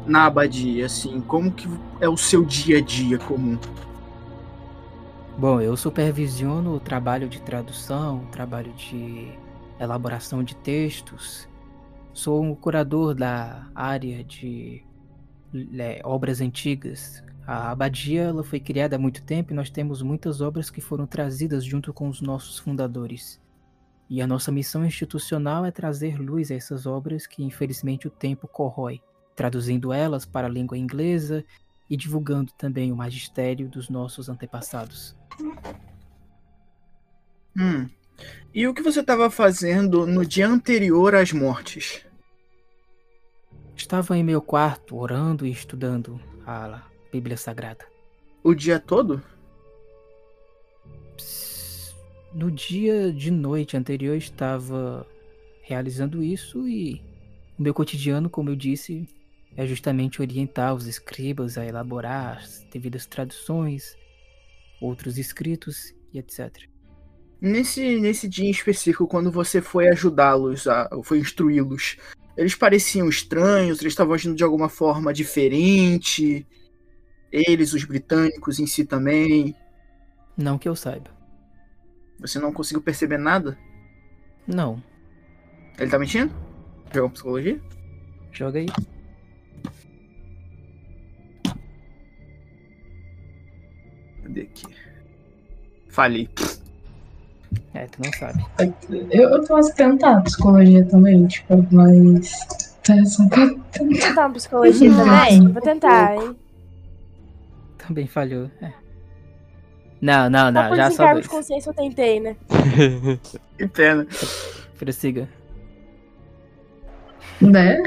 na 0.07 0.27
abadia, 0.27 0.85
assim, 0.85 1.21
como 1.23 1.51
que 1.51 1.67
é 2.01 2.09
o 2.09 2.17
seu 2.17 2.45
dia 2.45 2.79
a 2.79 2.81
dia 2.83 3.17
comum? 3.19 3.59
Bom, 5.39 5.59
eu 5.59 5.75
supervisiono 5.75 6.75
o 6.75 6.81
trabalho 6.81 7.27
de 7.27 7.41
tradução, 7.41 8.19
o 8.19 8.27
trabalho 8.27 8.73
de 8.75 9.29
elaboração 9.85 10.45
de 10.45 10.55
textos. 10.57 11.49
Sou 12.13 12.43
um 12.43 12.55
curador 12.55 13.15
da 13.15 13.69
área 13.75 14.23
de 14.23 14.85
é, 15.79 16.01
obras 16.05 16.41
antigas. 16.41 17.25
A 17.47 17.71
abadia 17.71 18.23
ela 18.23 18.45
foi 18.45 18.61
criada 18.61 18.97
há 18.97 18.99
muito 18.99 19.23
tempo 19.23 19.53
e 19.53 19.57
nós 19.57 19.71
temos 19.71 20.03
muitas 20.03 20.41
obras 20.41 20.71
que 20.71 20.81
foram 20.81 21.07
trazidas 21.07 21.65
junto 21.65 21.93
com 21.93 22.09
os 22.09 22.21
nossos 22.21 22.59
fundadores. 22.59 23.41
E 24.09 24.21
a 24.21 24.27
nossa 24.27 24.53
missão 24.53 24.85
institucional 24.85 25.65
é 25.65 25.71
trazer 25.71 26.19
luz 26.19 26.51
a 26.51 26.55
essas 26.55 26.85
obras 26.85 27.27
que 27.27 27.43
infelizmente 27.43 28.07
o 28.07 28.11
tempo 28.11 28.47
corrói, 28.47 29.01
traduzindo 29.35 29.93
elas 29.93 30.27
para 30.27 30.47
a 30.47 30.51
língua 30.51 30.77
inglesa 30.77 31.45
e 31.89 31.97
divulgando 31.97 32.53
também 32.53 32.93
o 32.93 32.97
magistério 32.97 33.69
dos 33.69 33.89
nossos 33.89 34.29
antepassados. 34.29 35.17
Hum. 37.57 37.89
E 38.53 38.67
o 38.67 38.75
que 38.75 38.83
você 38.83 39.01
estava 39.01 39.31
fazendo 39.31 40.07
no 40.07 40.27
dia 40.27 40.49
anterior 40.49 41.15
às 41.15 41.33
mortes? 41.33 42.05
Estava 43.77 44.17
em 44.17 44.25
meu 44.25 44.43
quarto 44.43 44.97
orando 44.97 45.47
e 45.47 45.51
estudando 45.51 46.21
a 46.47 46.83
Bíblia 47.13 47.37
Sagrada. 47.37 47.87
O 48.43 48.55
dia 48.55 48.81
todo? 48.81 49.23
No 52.35 52.51
dia 52.51 53.13
de 53.13 53.31
noite 53.31 53.77
anterior 53.77 54.17
estava 54.17 55.07
realizando 55.63 56.23
isso 56.23 56.69
e 56.69 57.03
o 57.59 57.63
meu 57.63 57.73
cotidiano, 57.73 58.29
como 58.29 58.51
eu 58.51 58.57
disse, 58.57 59.09
é 59.57 59.67
justamente 59.67 60.21
orientar 60.21 60.75
os 60.75 60.87
escribas 60.87 61.59
a 61.59 61.65
elaborar 61.65 62.39
as 62.39 62.67
devidas 62.73 63.07
traduções, 63.07 63.97
outros 64.81 65.19
escritos 65.19 65.95
e 66.13 66.19
etc. 66.19 66.69
Nesse, 67.41 67.99
nesse 68.01 68.29
dia 68.29 68.47
em 68.47 68.51
específico, 68.51 69.07
quando 69.07 69.31
você 69.31 69.63
foi 69.63 69.89
ajudá-los, 69.89 70.67
a- 70.67 70.91
foi 71.03 71.19
instruí-los, 71.19 71.97
eles 72.37 72.55
pareciam 72.55 73.09
estranhos, 73.09 73.81
eles 73.81 73.93
estavam 73.93 74.13
agindo 74.15 74.35
de 74.37 74.45
alguma 74.45 74.69
forma 74.69 75.13
diferente. 75.13 76.47
Eles, 77.33 77.73
os 77.73 77.85
britânicos 77.85 78.59
em 78.59 78.67
si 78.67 78.85
também. 78.85 79.55
Não 80.37 80.59
que 80.59 80.69
eu 80.69 80.77
saiba. 80.77 81.11
Você 82.19 82.39
não 82.39 82.53
conseguiu 82.53 82.83
perceber 82.83 83.19
nada? 83.19 83.57
Não. 84.47 84.83
Ele 85.79 85.91
tá 85.91 85.99
mentindo? 85.99 86.35
Jogou 86.93 87.11
psicologia? 87.11 87.61
Joga 88.33 88.59
aí. 88.59 88.67
Cadê 94.23 94.43
aqui? 94.43 94.67
Falei. 95.89 96.29
É, 97.81 97.87
tu 97.87 98.03
não 98.05 98.13
sabe. 98.13 98.45
Eu, 99.11 99.31
eu 99.31 99.45
posso 99.45 99.75
tentar 99.75 100.21
psicologia 100.21 100.85
também, 100.85 101.27
tipo, 101.27 101.67
mas. 101.73 102.31
Tá 102.85 103.05
só 103.07 103.27
pra 103.27 103.47
Vou 103.47 103.99
tentar 103.99 104.29
psicologia 104.31 104.91
também? 104.91 105.49
Vou 105.49 105.63
tentar, 105.63 106.17
hein? 106.17 106.37
Também 107.79 108.07
falhou. 108.07 108.51
É. 108.61 108.73
Não, 110.01 110.29
não, 110.29 110.47
Só 110.47 110.51
não. 110.53 110.69
por 110.69 110.77
Já 110.77 110.91
só 110.91 111.13
dois. 111.13 111.23
de 111.25 111.29
consciência 111.31 111.71
eu 111.71 111.75
tentei, 111.75 112.21
né? 112.21 112.37
Que 113.57 113.67
pena. 113.69 114.07
Prossiga. 114.79 115.29
Né? 117.41 117.79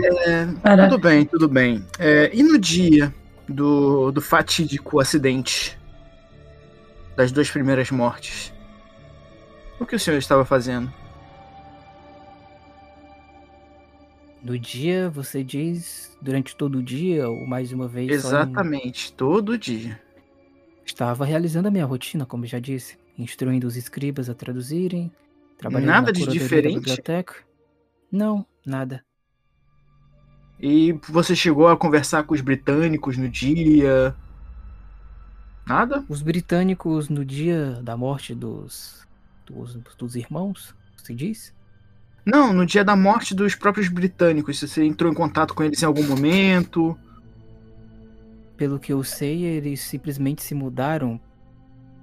Para. 0.61 0.89
Tudo 0.89 0.99
bem, 1.01 1.25
tudo 1.25 1.47
bem. 1.47 1.85
É, 1.99 2.31
e 2.33 2.41
no 2.41 2.57
dia 2.57 3.13
do, 3.47 4.11
do 4.11 4.21
fatídico 4.21 4.99
acidente 4.99 5.77
das 7.15 7.31
duas 7.31 7.49
primeiras 7.49 7.91
mortes, 7.91 8.53
o 9.79 9.85
que 9.85 9.95
o 9.95 9.99
senhor 9.99 10.17
estava 10.17 10.45
fazendo? 10.45 10.91
No 14.43 14.59
dia, 14.59 15.09
você 15.09 15.43
diz, 15.43 16.17
durante 16.21 16.55
todo 16.55 16.79
o 16.79 16.83
dia, 16.83 17.29
ou 17.29 17.47
mais 17.47 17.71
uma 17.71 17.87
vez, 17.87 18.21
só 18.21 18.29
em- 18.29 18.43
Exatamente, 18.43 19.13
todo 19.13 19.57
dia. 19.57 19.99
Estava 20.85 21.25
realizando 21.25 21.67
a 21.69 21.71
minha 21.71 21.85
rotina, 21.85 22.25
como 22.25 22.45
já 22.45 22.59
disse, 22.59 22.97
instruindo 23.17 23.65
os 23.65 23.77
escribas 23.77 24.29
a 24.29 24.33
traduzirem, 24.33 25.09
trabalhando 25.57 25.87
Nada 25.87 26.07
na 26.07 26.11
de 26.11 26.19
curadoria 26.19 26.61
da 26.61 26.69
diferente? 26.69 26.73
biblioteca. 26.79 27.35
Não, 28.11 28.45
nada. 28.65 29.03
E 30.59 30.93
você 31.09 31.35
chegou 31.35 31.67
a 31.67 31.77
conversar 31.77 32.23
com 32.23 32.33
os 32.33 32.41
britânicos 32.41 33.17
no 33.17 33.27
dia? 33.29 34.13
Nada? 35.65 36.03
Os 36.09 36.21
britânicos, 36.21 37.07
no 37.09 37.23
dia 37.25 37.81
da 37.81 37.95
morte 37.97 38.35
dos, 38.35 39.05
dos, 39.45 39.75
dos 39.97 40.15
irmãos, 40.15 40.75
você 40.97 41.13
diz? 41.13 41.53
Não, 42.25 42.53
no 42.53 42.65
dia 42.65 42.83
da 42.83 42.95
morte 42.95 43.35
dos 43.35 43.55
próprios 43.55 43.89
britânicos. 43.89 44.59
se 44.59 44.67
Você 44.67 44.83
entrou 44.83 45.11
em 45.11 45.15
contato 45.15 45.53
com 45.53 45.63
eles 45.63 45.81
em 45.81 45.85
algum 45.85 46.03
momento? 46.03 46.97
Pelo 48.55 48.79
que 48.79 48.93
eu 48.93 49.03
sei, 49.03 49.43
eles 49.43 49.81
simplesmente 49.81 50.41
se 50.41 50.55
mudaram. 50.55 51.19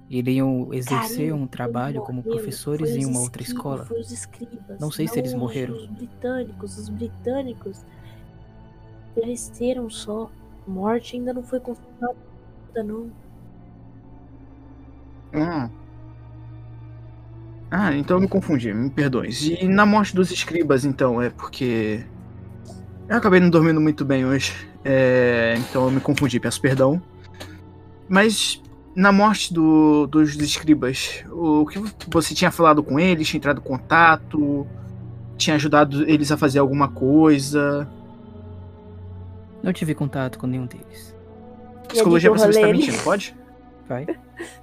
Iriam 0.09 0.73
exercer 0.73 1.29
Carinho, 1.29 1.35
um 1.35 1.47
trabalho 1.47 2.01
como 2.01 2.21
professores 2.21 2.91
em 2.97 3.05
uma 3.05 3.21
outra 3.21 3.41
escola. 3.41 3.87
Escribas. 3.97 4.77
Não 4.79 4.91
sei 4.91 5.07
se 5.07 5.17
eles 5.17 5.33
morreram. 5.33 5.73
Os 5.73 5.87
britânicos, 5.87 6.77
os 6.77 6.89
britânicos 6.89 7.85
pereceram 9.15 9.89
só. 9.89 10.29
Morte 10.67 11.15
ainda 11.15 11.33
não 11.33 11.41
foi 11.41 11.61
confirmada, 11.61 12.15
não. 12.83 13.09
Ah. 15.33 15.69
Ah, 17.71 17.95
então 17.95 18.17
eu 18.17 18.21
me 18.21 18.27
confundi, 18.27 18.73
me 18.73 18.89
perdoe. 18.89 19.29
E 19.61 19.65
na 19.65 19.85
morte 19.85 20.13
dos 20.13 20.29
escribas, 20.29 20.83
então, 20.83 21.21
é 21.21 21.29
porque. 21.29 22.03
Eu 23.07 23.17
acabei 23.17 23.39
não 23.39 23.49
dormindo 23.49 23.79
muito 23.79 24.03
bem 24.03 24.25
hoje. 24.25 24.53
É, 24.83 25.55
então 25.57 25.85
eu 25.85 25.91
me 25.91 26.01
confundi, 26.01 26.39
peço 26.39 26.59
perdão. 26.59 27.01
Mas 28.09 28.61
na 28.93 29.11
morte 29.11 29.53
do- 29.53 30.05
dos 30.07 30.35
escribas, 30.35 31.23
o 31.31 31.65
que 31.65 31.79
você 32.09 32.33
tinha 32.33 32.51
falado 32.51 32.83
com 32.83 32.99
eles? 32.99 33.27
Tinha 33.27 33.37
entrado 33.37 33.59
em 33.59 33.63
contato? 33.63 34.67
Tinha 35.37 35.55
ajudado 35.55 36.03
eles 36.09 36.29
a 36.31 36.37
fazer 36.37 36.59
alguma 36.59 36.89
coisa? 36.89 37.87
Não 39.63 39.71
tive 39.71 39.93
contato 39.95 40.37
com 40.37 40.47
nenhum 40.47 40.65
deles. 40.65 41.15
Psicologia 41.87 42.29
pra 42.29 42.39
saber 42.39 42.53
se 42.53 42.61
tá 42.61 42.67
mentindo, 42.67 43.03
pode? 43.03 43.35
Vai? 43.87 44.05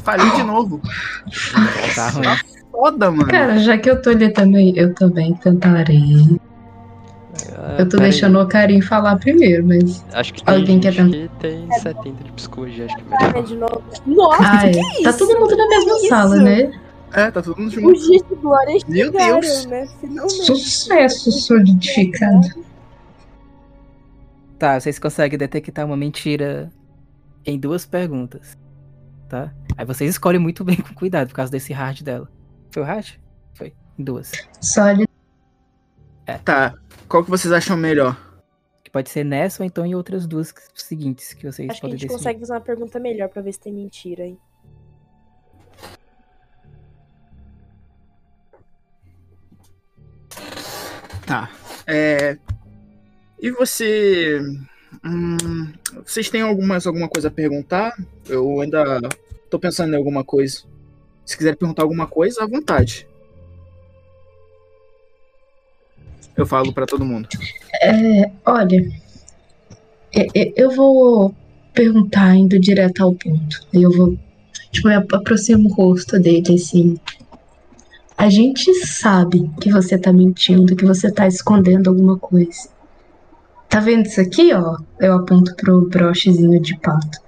Falei 0.00 0.30
de 0.30 0.42
novo. 0.42 0.80
Tá 1.94 2.10
ruim. 2.10 2.26
Foda, 2.70 3.10
mano. 3.10 3.26
Cara, 3.28 3.58
já 3.58 3.76
que 3.78 3.90
eu 3.90 4.00
tô 4.00 4.10
ali 4.10 4.30
também, 4.32 4.76
eu 4.76 4.94
também 4.94 5.34
tentarei. 5.34 6.38
Ah, 7.58 7.76
Eu 7.78 7.88
tô 7.88 7.96
deixando 7.96 8.38
o 8.40 8.46
Karim 8.46 8.80
falar 8.80 9.16
primeiro, 9.16 9.66
mas. 9.66 10.04
Acho 10.12 10.32
que 10.34 10.44
tem 10.44 10.54
Alguém 10.54 10.78
quer 10.80 10.92
gente 10.92 11.10
que 11.12 11.30
tem 11.40 11.66
70 11.80 12.24
de 12.24 12.32
psicologia, 12.32 12.84
acho 12.86 12.96
que 12.96 13.02
é 13.02 13.26
melhor. 13.26 13.42
de 13.44 13.56
novo. 13.56 13.82
Nossa, 14.06 14.42
Ah, 14.42 14.58
que 14.68 14.78
é. 14.78 14.82
Tá 15.02 15.10
isso? 15.10 15.18
todo 15.18 15.40
mundo 15.40 15.56
na 15.56 15.68
mesma 15.68 15.94
Que 16.00 16.08
sala, 16.08 16.34
isso? 16.36 16.44
né? 16.44 16.72
É, 17.12 17.30
tá 17.30 17.40
todo 17.42 17.58
mundo 17.58 17.70
junto. 17.70 17.92
De 17.94 18.34
glória 18.42 18.76
Meu 18.88 19.06
chegaram, 19.06 19.40
Deus. 19.40 19.66
né? 19.66 19.88
Finalmente. 20.00 20.44
Sucesso 20.44 21.32
solidificado. 21.32 22.48
Tá, 24.58 24.80
vocês 24.80 24.98
conseguem 24.98 25.38
detectar 25.38 25.84
uma 25.84 25.96
mentira 25.96 26.70
em 27.44 27.58
duas 27.58 27.84
perguntas. 27.84 28.56
Tá? 29.28 29.52
Aí 29.76 29.84
vocês 29.84 30.10
escolhem 30.10 30.40
muito 30.40 30.64
bem 30.64 30.76
com 30.76 30.94
cuidado 30.94 31.28
por 31.28 31.34
causa 31.34 31.50
desse 31.52 31.72
hard 31.72 32.02
dela. 32.02 32.28
Foi 32.70 32.82
o 32.82 32.86
hard? 32.86 33.18
Foi. 33.54 33.74
Em 33.98 34.04
duas. 34.04 34.32
Sólido. 34.60 35.08
Tá. 36.44 36.74
Qual 37.08 37.22
que 37.24 37.30
vocês 37.30 37.52
acham 37.52 37.76
melhor? 37.76 38.16
Que 38.82 38.90
pode 38.90 39.10
ser 39.10 39.24
nessa 39.24 39.62
ou 39.62 39.66
então 39.66 39.84
em 39.84 39.94
outras 39.94 40.26
duas 40.26 40.54
seguintes 40.74 41.32
que 41.34 41.44
vocês 41.50 41.68
Acho 41.70 41.80
que 41.80 41.86
a 41.86 41.88
podem 41.88 41.98
gente 41.98 42.08
decidir. 42.08 42.18
consegue 42.18 42.40
fazer 42.40 42.52
uma 42.52 42.60
pergunta 42.60 42.98
melhor 42.98 43.28
pra 43.28 43.42
ver 43.42 43.52
se 43.52 43.60
tem 43.60 43.72
mentira 43.72 44.24
aí. 44.24 44.38
Tá. 51.26 51.50
É. 51.86 52.38
E 53.40 53.50
você. 53.50 54.40
Hum, 55.04 55.72
vocês 56.04 56.28
têm 56.30 56.42
algumas, 56.42 56.86
alguma 56.86 57.08
coisa 57.08 57.28
a 57.28 57.30
perguntar? 57.30 57.92
Eu 58.28 58.60
ainda 58.60 59.00
tô 59.50 59.58
pensando 59.58 59.92
em 59.92 59.96
alguma 59.96 60.24
coisa. 60.24 60.62
Se 61.24 61.36
quiser 61.36 61.56
perguntar 61.56 61.82
alguma 61.82 62.06
coisa, 62.06 62.44
à 62.44 62.46
vontade. 62.46 63.06
Eu 66.36 66.46
falo 66.46 66.72
pra 66.72 66.86
todo 66.86 67.04
mundo. 67.04 67.28
É, 67.82 68.30
olha, 68.44 68.86
e- 70.14 70.28
e- 70.34 70.52
eu 70.56 70.70
vou 70.70 71.34
perguntar 71.74 72.36
indo 72.36 72.58
direto 72.58 73.02
ao 73.02 73.14
ponto. 73.14 73.66
Eu 73.72 73.90
vou, 73.90 74.18
tipo, 74.70 74.88
eu 74.88 74.98
aproximo 75.12 75.68
o 75.68 75.72
rosto 75.72 76.18
dele 76.18 76.54
assim. 76.54 76.98
A 78.16 78.30
gente 78.30 78.72
sabe 78.86 79.50
que 79.60 79.70
você 79.70 79.98
tá 79.98 80.12
mentindo, 80.12 80.74
que 80.76 80.84
você 80.84 81.10
tá 81.10 81.26
escondendo 81.26 81.88
alguma 81.90 82.18
coisa. 82.18 82.68
Tá 83.76 83.80
vendo 83.80 84.06
isso 84.06 84.22
aqui, 84.22 84.54
ó? 84.54 84.78
Eu 84.98 85.12
aponto 85.12 85.54
pro 85.54 85.86
brochezinho 85.90 86.58
de 86.62 86.78
pato. 86.78 87.18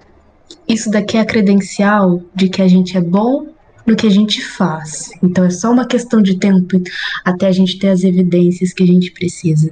Isso 0.67 0.91
daqui 0.91 1.19
é 1.19 1.21
a 1.21 1.27
credencial 1.27 2.23
de 2.35 2.49
que 2.49 2.63
a 2.63 2.67
gente 2.67 2.97
é 2.97 3.03
bom 3.03 3.49
no 3.87 3.95
que 3.95 4.07
a 4.07 4.11
gente 4.11 4.43
faz. 4.43 5.11
Então 5.23 5.45
é 5.45 5.51
só 5.51 5.71
uma 5.71 5.87
questão 5.87 6.23
de 6.23 6.39
tempo 6.39 6.81
até 7.23 7.49
a 7.49 7.53
gente 7.53 7.79
ter 7.79 7.89
as 7.89 8.03
evidências 8.03 8.73
que 8.73 8.83
a 8.83 8.87
gente 8.87 9.11
precisa. 9.11 9.71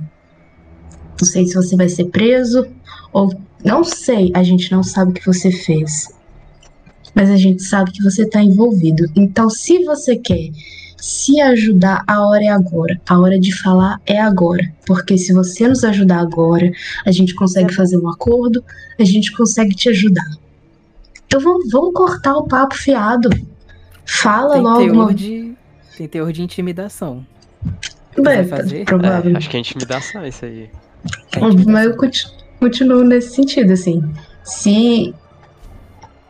Não 1.19 1.27
sei 1.27 1.47
se 1.47 1.55
você 1.55 1.75
vai 1.77 1.89
ser 1.89 2.11
preso 2.11 2.67
ou 3.11 3.35
não 3.65 3.83
sei, 3.83 4.31
a 4.35 4.43
gente 4.43 4.71
não 4.71 4.83
sabe 4.83 5.13
o 5.13 5.15
que 5.15 5.25
você 5.25 5.51
fez. 5.51 6.15
Mas 7.15 7.31
a 7.31 7.39
gente 7.39 7.63
sabe 7.63 7.91
que 7.91 8.03
você 8.03 8.25
está 8.25 8.43
envolvido. 8.43 9.11
Então, 9.17 9.49
se 9.49 9.83
você 9.83 10.15
quer 10.15 10.51
se 11.07 11.41
ajudar, 11.41 12.03
a 12.07 12.27
hora 12.27 12.43
é 12.45 12.49
agora. 12.49 13.01
A 13.09 13.19
hora 13.19 13.39
de 13.39 13.55
falar 13.57 14.01
é 14.07 14.21
agora. 14.21 14.63
Porque 14.87 15.17
se 15.17 15.33
você 15.33 15.69
nos 15.69 15.85
ajudar 15.85 16.19
agora, 16.21 16.71
a 17.05 17.13
gente 17.13 17.35
consegue 17.35 17.73
fazer 17.75 17.97
um 17.97 18.09
acordo, 18.09 18.63
a 18.99 19.05
gente 19.05 19.31
consegue 19.33 19.75
te 19.75 19.89
ajudar. 19.89 20.29
Então 21.27 21.41
vamos, 21.41 21.71
vamos 21.71 21.93
cortar 21.95 22.37
o 22.37 22.45
papo 22.45 22.75
fiado. 22.75 23.29
Fala 24.05 24.55
Tem 24.55 24.63
logo. 24.63 24.79
teor 24.93 25.15
de. 25.15 25.55
Tem 25.97 26.09
teor 26.09 26.33
de 26.33 26.43
intimidação. 26.43 27.27
Bem, 28.19 28.45
fazer? 28.47 28.85
provável. 28.85 29.35
É, 29.35 29.37
acho 29.39 29.49
que 29.51 29.57
é 29.57 29.61
intimidação 29.61 30.27
isso 30.27 30.45
aí. 30.45 30.71
É 31.35 31.45
Óbvio, 31.45 31.67
mas 31.69 31.85
eu 31.87 31.93
intimidação. 31.93 31.97
conti- 31.97 32.29
continuo 32.61 33.05
nesse 33.05 33.35
sentido, 33.35 33.73
assim. 33.73 34.03
Se, 34.45 35.15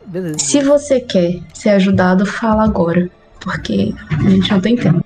Beleza. 0.07 0.39
se 0.39 0.63
você 0.63 1.01
quer 1.01 1.41
ser 1.55 1.71
ajudado, 1.71 2.25
fala 2.27 2.65
agora. 2.65 3.11
Porque 3.47 3.95
a 4.11 4.29
gente 4.29 4.51
não 4.51 4.61
tem 4.61 4.75
tempo. 4.75 5.05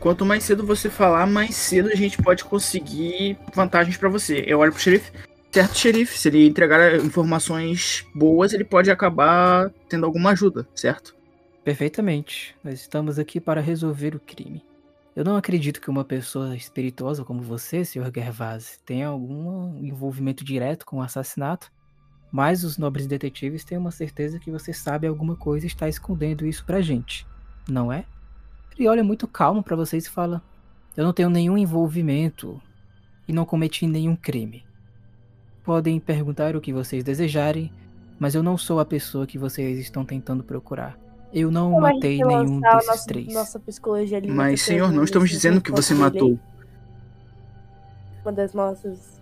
Quanto 0.00 0.26
mais 0.26 0.42
cedo 0.42 0.66
você 0.66 0.90
falar, 0.90 1.28
mais 1.28 1.54
cedo 1.54 1.88
a 1.88 1.94
gente 1.94 2.20
pode 2.20 2.44
conseguir 2.44 3.38
vantagens 3.54 3.96
pra 3.96 4.08
você. 4.08 4.42
Eu 4.44 4.58
olho 4.58 4.72
pro 4.72 4.80
xerife. 4.80 5.12
Certo, 5.52 5.78
xerife, 5.78 6.18
se 6.18 6.26
ele 6.26 6.48
entregar 6.48 6.96
informações 6.96 8.04
boas, 8.12 8.52
ele 8.52 8.64
pode 8.64 8.90
acabar 8.90 9.70
tendo 9.88 10.04
alguma 10.04 10.30
ajuda, 10.30 10.66
certo? 10.74 11.14
Perfeitamente. 11.62 12.56
Nós 12.64 12.80
estamos 12.80 13.16
aqui 13.16 13.40
para 13.40 13.60
resolver 13.60 14.16
o 14.16 14.20
crime. 14.20 14.64
Eu 15.14 15.24
não 15.24 15.36
acredito 15.36 15.80
que 15.80 15.88
uma 15.88 16.04
pessoa 16.04 16.56
espirituosa 16.56 17.24
como 17.24 17.42
você, 17.42 17.84
Sr. 17.84 18.10
Gervase, 18.12 18.80
tenha 18.84 19.06
algum 19.06 19.78
envolvimento 19.78 20.44
direto 20.44 20.84
com 20.84 20.98
o 20.98 21.02
assassinato, 21.02 21.70
mas 22.30 22.64
os 22.64 22.76
nobres 22.76 23.06
detetives 23.06 23.64
têm 23.64 23.78
uma 23.78 23.92
certeza 23.92 24.40
que 24.40 24.50
você 24.50 24.72
sabe 24.72 25.06
alguma 25.06 25.36
coisa 25.36 25.64
e 25.64 25.68
está 25.68 25.88
escondendo 25.88 26.44
isso 26.44 26.66
pra 26.66 26.82
gente, 26.82 27.26
não 27.68 27.92
é? 27.92 28.04
Ele 28.78 28.88
olha 28.88 29.02
muito 29.02 29.26
calmo 29.26 29.62
pra 29.62 29.76
vocês 29.76 30.06
e 30.06 30.10
fala: 30.10 30.42
Eu 30.96 31.04
não 31.04 31.12
tenho 31.12 31.30
nenhum 31.30 31.56
envolvimento 31.56 32.60
e 33.26 33.32
não 33.32 33.44
cometi 33.44 33.86
nenhum 33.86 34.14
crime. 34.14 34.64
Podem 35.64 35.98
perguntar 35.98 36.54
o 36.54 36.60
que 36.60 36.72
vocês 36.72 37.02
desejarem, 37.02 37.72
mas 38.18 38.34
eu 38.34 38.42
não 38.42 38.56
sou 38.56 38.78
a 38.78 38.84
pessoa 38.84 39.26
que 39.26 39.38
vocês 39.38 39.78
estão 39.78 40.04
tentando 40.04 40.44
procurar. 40.44 40.96
Eu 41.32 41.50
não 41.50 41.72
Como 41.72 41.86
gente 41.86 41.94
matei 41.94 42.24
nenhum 42.24 42.60
desses 42.60 42.86
nossa, 42.86 43.06
três. 43.06 43.34
Nossa 43.34 43.58
psicologia 43.58 44.16
ali 44.18 44.30
Mas, 44.30 44.62
senhor, 44.62 44.92
não 44.92 45.02
estamos 45.02 45.28
dizendo 45.28 45.60
que 45.60 45.72
você 45.72 45.92
matou. 45.92 46.38
Uma 48.22 48.32
das 48.32 48.54
nossas. 48.54 49.20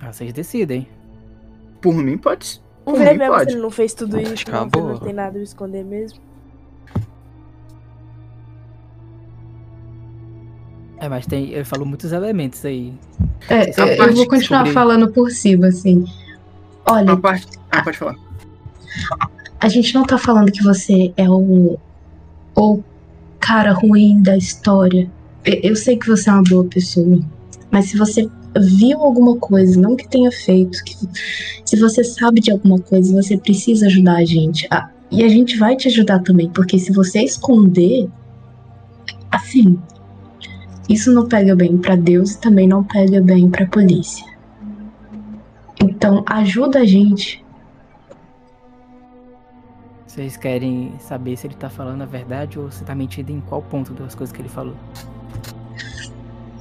Ah, 0.00 0.12
vocês 0.12 0.32
decidem. 0.32 0.88
Por 1.80 1.94
mim, 1.94 2.16
pode. 2.16 2.60
Ver 2.86 3.12
mim, 3.12 3.18
mesmo 3.18 3.34
pode. 3.34 3.50
se 3.50 3.56
ele 3.56 3.62
não 3.62 3.70
fez 3.70 3.94
tudo 3.94 4.16
Acho 4.16 4.34
isso. 4.34 4.44
que 4.44 4.50
uma 4.50 4.60
Não, 4.72 4.88
não 4.88 4.98
tem 4.98 5.12
nada 5.12 5.38
a 5.38 5.42
esconder 5.42 5.84
mesmo. 5.84 6.18
É, 10.98 11.08
mas 11.08 11.26
tem. 11.26 11.50
Ele 11.52 11.64
falou 11.64 11.86
muitos 11.86 12.12
elementos 12.12 12.64
aí. 12.64 12.92
É, 13.48 13.70
eu- 13.70 13.96
vou 14.14 14.26
continuar 14.26 14.64
descobrir? 14.64 14.72
falando 14.72 15.10
por 15.10 15.30
cima, 15.30 15.68
assim. 15.68 16.04
Olha, 16.86 17.12
A 17.12 17.16
parte. 17.16 17.46
Ah, 17.70 17.82
pode 17.82 17.96
falar. 17.96 18.16
a 19.60 19.68
gente 19.68 19.94
não 19.94 20.04
tá 20.04 20.18
falando 20.18 20.50
que 20.52 20.62
você 20.62 21.12
é 21.16 21.28
o, 21.28 21.78
o 22.56 22.82
cara 23.38 23.72
ruim 23.72 24.20
da 24.22 24.36
história. 24.36 25.10
Eu 25.44 25.74
sei 25.74 25.96
que 25.96 26.06
você 26.06 26.28
é 26.28 26.32
uma 26.34 26.42
boa 26.42 26.64
pessoa, 26.64 27.18
mas 27.70 27.86
se 27.86 27.96
você 27.96 28.28
viu 28.58 29.00
alguma 29.00 29.36
coisa, 29.36 29.80
não 29.80 29.96
que 29.96 30.08
tenha 30.08 30.30
feito, 30.30 30.82
que, 30.84 30.96
se 31.64 31.76
você 31.76 32.02
sabe 32.02 32.40
de 32.40 32.50
alguma 32.50 32.78
coisa, 32.78 33.12
você 33.12 33.36
precisa 33.36 33.86
ajudar 33.86 34.16
a 34.16 34.24
gente. 34.24 34.66
Ah, 34.70 34.90
e 35.10 35.22
a 35.24 35.28
gente 35.28 35.56
vai 35.58 35.76
te 35.76 35.88
ajudar 35.88 36.20
também, 36.20 36.48
porque 36.50 36.78
se 36.78 36.92
você 36.92 37.20
esconder, 37.22 38.08
assim, 39.30 39.78
isso 40.88 41.12
não 41.12 41.28
pega 41.28 41.54
bem 41.54 41.76
pra 41.78 41.96
Deus 41.96 42.32
e 42.32 42.40
também 42.40 42.66
não 42.66 42.82
pega 42.82 43.20
bem 43.20 43.48
pra 43.48 43.66
polícia. 43.66 44.24
Então, 45.82 46.24
ajuda 46.26 46.80
a 46.80 46.84
gente. 46.84 47.44
Vocês 50.06 50.36
querem 50.36 50.92
saber 50.98 51.36
se 51.36 51.46
ele 51.46 51.54
tá 51.54 51.70
falando 51.70 52.02
a 52.02 52.06
verdade 52.06 52.58
ou 52.58 52.70
se 52.70 52.84
tá 52.84 52.94
mentindo 52.94 53.30
em 53.30 53.40
qual 53.40 53.62
ponto 53.62 53.92
das 53.94 54.14
coisas 54.14 54.34
que 54.34 54.42
ele 54.42 54.48
falou? 54.48 54.74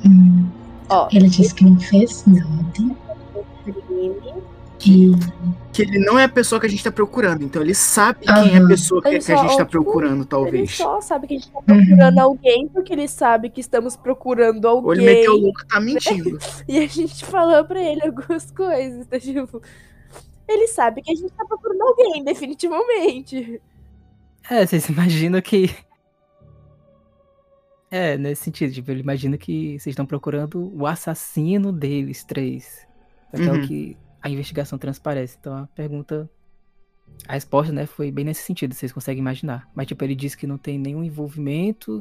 Hum, 0.05 0.47
Ó, 0.89 1.07
Ele 1.11 1.29
disse 1.29 1.53
que 1.53 1.63
não 1.63 1.79
fez 1.79 2.25
nada. 2.25 2.95
E 4.85 5.11
Que 5.73 5.81
ele 5.83 5.99
não 5.99 6.17
é 6.17 6.23
a 6.23 6.29
pessoa 6.29 6.59
que 6.59 6.65
a 6.65 6.69
gente 6.69 6.83
tá 6.83 6.91
procurando, 6.91 7.43
então 7.43 7.61
ele 7.61 7.75
sabe 7.75 8.21
quem 8.25 8.55
é 8.55 8.57
a 8.57 8.65
pessoa 8.67 9.01
que, 9.01 9.09
Ele 9.09 9.19
que 9.19 9.31
a 9.31 9.35
gente 9.35 9.57
tá 9.57 9.65
procurando, 9.65 10.21
Ele 10.21 10.25
talvez. 10.25 10.75
só 10.75 11.01
sabe 11.01 11.27
que 11.27 11.33
a 11.35 11.37
gente 11.37 11.51
tá 11.51 11.61
procurando 11.61 12.19
alguém 12.19 12.67
porque 12.69 12.93
ele 12.93 13.07
sabe 13.07 13.49
que 13.49 13.59
estamos 13.61 13.95
procurando 13.97 14.65
Ou 14.65 14.93
ele 14.93 15.01
alguém. 15.01 15.15
meteu 15.17 15.33
o 15.33 15.37
louco 15.37 15.61
e 15.61 15.67
tá 15.67 15.79
mentindo. 15.79 16.37
E 16.67 16.77
a 16.79 16.87
gente 16.87 17.25
falou 17.25 17.63
pra 17.65 17.81
ele 17.81 18.01
algumas 18.05 18.49
coisas, 18.51 19.05
tá 19.07 19.19
tipo. 19.19 19.61
Ele 20.47 20.67
sabe 20.67 21.01
que 21.03 21.11
a 21.11 21.15
gente 21.15 21.31
tá 21.33 21.45
procurando 21.45 21.81
alguém, 21.81 22.23
definitivamente. 22.23 23.61
É, 24.49 24.65
vocês 24.65 24.87
imaginam 24.89 25.41
que. 25.41 25.69
É, 27.91 28.17
nesse 28.17 28.43
sentido, 28.43 28.71
tipo, 28.73 28.91
ele 28.91 29.01
imagina 29.01 29.37
que 29.37 29.71
vocês 29.79 29.87
estão 29.93 30.05
procurando 30.05 30.71
o 30.75 30.85
assassino 30.85 31.71
deles, 31.71 32.23
três. 32.23 32.87
É 33.33 33.39
Uhum. 33.41 33.63
o 33.63 33.67
que 33.67 33.97
a 34.21 34.29
investigação 34.29 34.77
transparece. 34.77 35.37
Então 35.39 35.55
a 35.55 35.67
pergunta. 35.67 36.29
A 37.27 37.33
resposta, 37.33 37.73
né, 37.73 37.85
foi 37.87 38.11
bem 38.11 38.23
nesse 38.23 38.43
sentido, 38.43 38.73
vocês 38.75 38.91
conseguem 38.91 39.19
imaginar. 39.19 39.67
Mas, 39.73 39.87
tipo, 39.87 40.03
ele 40.03 40.15
disse 40.15 40.37
que 40.37 40.45
não 40.45 40.57
tem 40.59 40.77
nenhum 40.77 41.03
envolvimento 41.03 41.99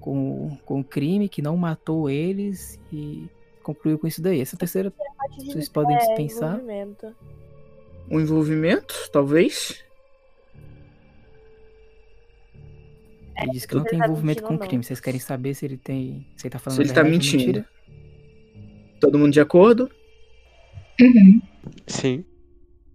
com, 0.00 0.56
com 0.64 0.80
o 0.80 0.84
crime, 0.84 1.28
que 1.28 1.42
não 1.42 1.56
matou 1.56 2.08
eles 2.08 2.80
e 2.90 3.28
concluiu 3.62 3.98
com 3.98 4.06
isso 4.06 4.22
daí. 4.22 4.40
Essa 4.40 4.56
terceira, 4.56 4.90
Parte 4.90 5.38
de- 5.40 5.52
vocês 5.52 5.68
podem 5.68 5.94
é, 5.94 5.98
dispensar. 5.98 6.54
envolvimento. 6.54 7.14
Um 8.10 8.20
envolvimento, 8.20 8.94
talvez. 9.12 9.84
Ele 13.38 13.50
disse 13.52 13.68
que 13.68 13.74
não 13.74 13.84
tem 13.84 13.98
tá 13.98 14.04
envolvimento 14.06 14.42
com 14.42 14.56
crime. 14.58 14.82
Vocês 14.82 15.00
querem 15.00 15.20
saber 15.20 15.54
se 15.54 15.64
ele 15.64 15.76
tem. 15.76 16.26
Se 16.36 16.46
ele 16.46 16.52
tá 16.52 16.58
falando 16.58 16.76
Se 16.76 16.82
ele 16.82 16.92
tá 16.92 17.04
mentindo. 17.04 17.38
mentira? 17.44 17.68
Todo 19.00 19.18
mundo 19.18 19.32
de 19.32 19.40
acordo? 19.40 19.90
Uhum. 21.00 21.42
Sim. 21.86 22.24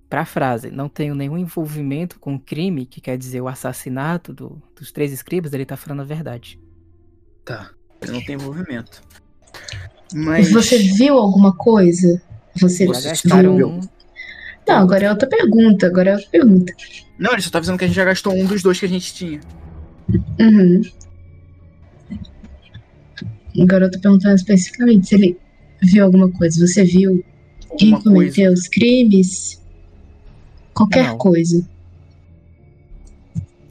Pra 0.10 0.26
frase, 0.26 0.72
não 0.72 0.90
tenho 0.90 1.16
nenhum 1.16 1.38
envolvimento 1.38 2.20
com 2.20 2.36
o 2.36 2.40
crime, 2.40 2.86
que 2.86 3.00
quer 3.00 3.18
dizer 3.18 3.40
o 3.40 3.48
assassinato 3.48 4.34
do- 4.34 4.62
dos 4.78 4.92
três 4.92 5.14
escribas, 5.14 5.54
ele 5.54 5.66
tá 5.66 5.78
falando 5.78 6.02
a 6.02 6.06
verdade. 6.06 6.60
Tá. 7.46 7.70
Ele 8.02 8.12
não 8.14 8.22
tem 8.26 8.36
envolvimento. 8.36 9.02
Mas. 10.14 10.52
você 10.52 10.78
viu 10.80 11.18
alguma 11.18 11.56
coisa? 11.56 12.22
Você 12.60 12.86
Já 12.88 13.16
Você 13.16 13.28
viu? 13.30 13.68
um. 13.70 13.80
Não, 14.68 14.76
agora 14.78 15.06
é 15.06 15.10
outra 15.10 15.30
pergunta. 15.30 15.88
Agora 15.88 16.10
é 16.10 16.14
outra 16.16 16.30
pergunta. 16.30 16.74
Não, 17.18 17.32
ele 17.34 17.42
só 17.42 17.50
tá 17.50 17.60
avisando 17.60 17.78
que 17.78 17.86
a 17.86 17.88
gente 17.88 17.96
já 17.96 18.04
gastou 18.06 18.34
um 18.34 18.46
dos 18.46 18.62
dois 18.62 18.80
que 18.80 18.86
a 18.86 18.90
gente 18.90 19.14
tinha. 19.14 19.40
Uhum. 20.40 20.82
Agora 23.62 23.86
eu 23.86 23.92
tô 23.92 24.00
perguntando 24.00 24.36
especificamente 24.36 25.08
se 25.08 25.16
ele 25.16 25.38
viu 25.84 26.06
alguma 26.06 26.30
coisa. 26.32 26.66
Você 26.66 26.84
viu 26.84 27.24
quem 27.78 27.94
Alguma 27.94 28.16
coisa. 28.16 28.32
cometeu 28.34 28.54
os 28.54 28.68
crimes? 28.68 29.62
Qualquer 30.74 31.08
Não. 31.10 31.18
coisa. 31.18 31.68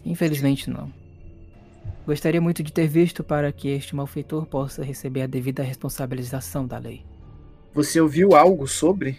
Infelizmente 0.04 0.68
não. 0.68 0.92
Gostaria 2.06 2.40
muito 2.40 2.62
de 2.62 2.72
ter 2.72 2.88
visto 2.88 3.22
para 3.22 3.52
que 3.52 3.68
este 3.68 3.94
malfeitor 3.94 4.46
possa 4.46 4.82
receber 4.82 5.22
a 5.22 5.26
devida 5.26 5.62
responsabilização 5.62 6.66
da 6.66 6.78
lei. 6.78 7.04
Você 7.74 8.00
ouviu 8.00 8.34
algo 8.34 8.66
sobre 8.66 9.16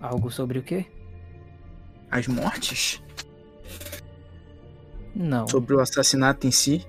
Algo 0.00 0.30
sobre 0.30 0.58
o 0.58 0.62
quê? 0.62 0.86
as 2.10 2.28
mortes? 2.28 3.02
Não. 5.14 5.46
Sobre 5.48 5.74
o 5.74 5.80
assassinato 5.80 6.46
em 6.46 6.50
si? 6.50 6.84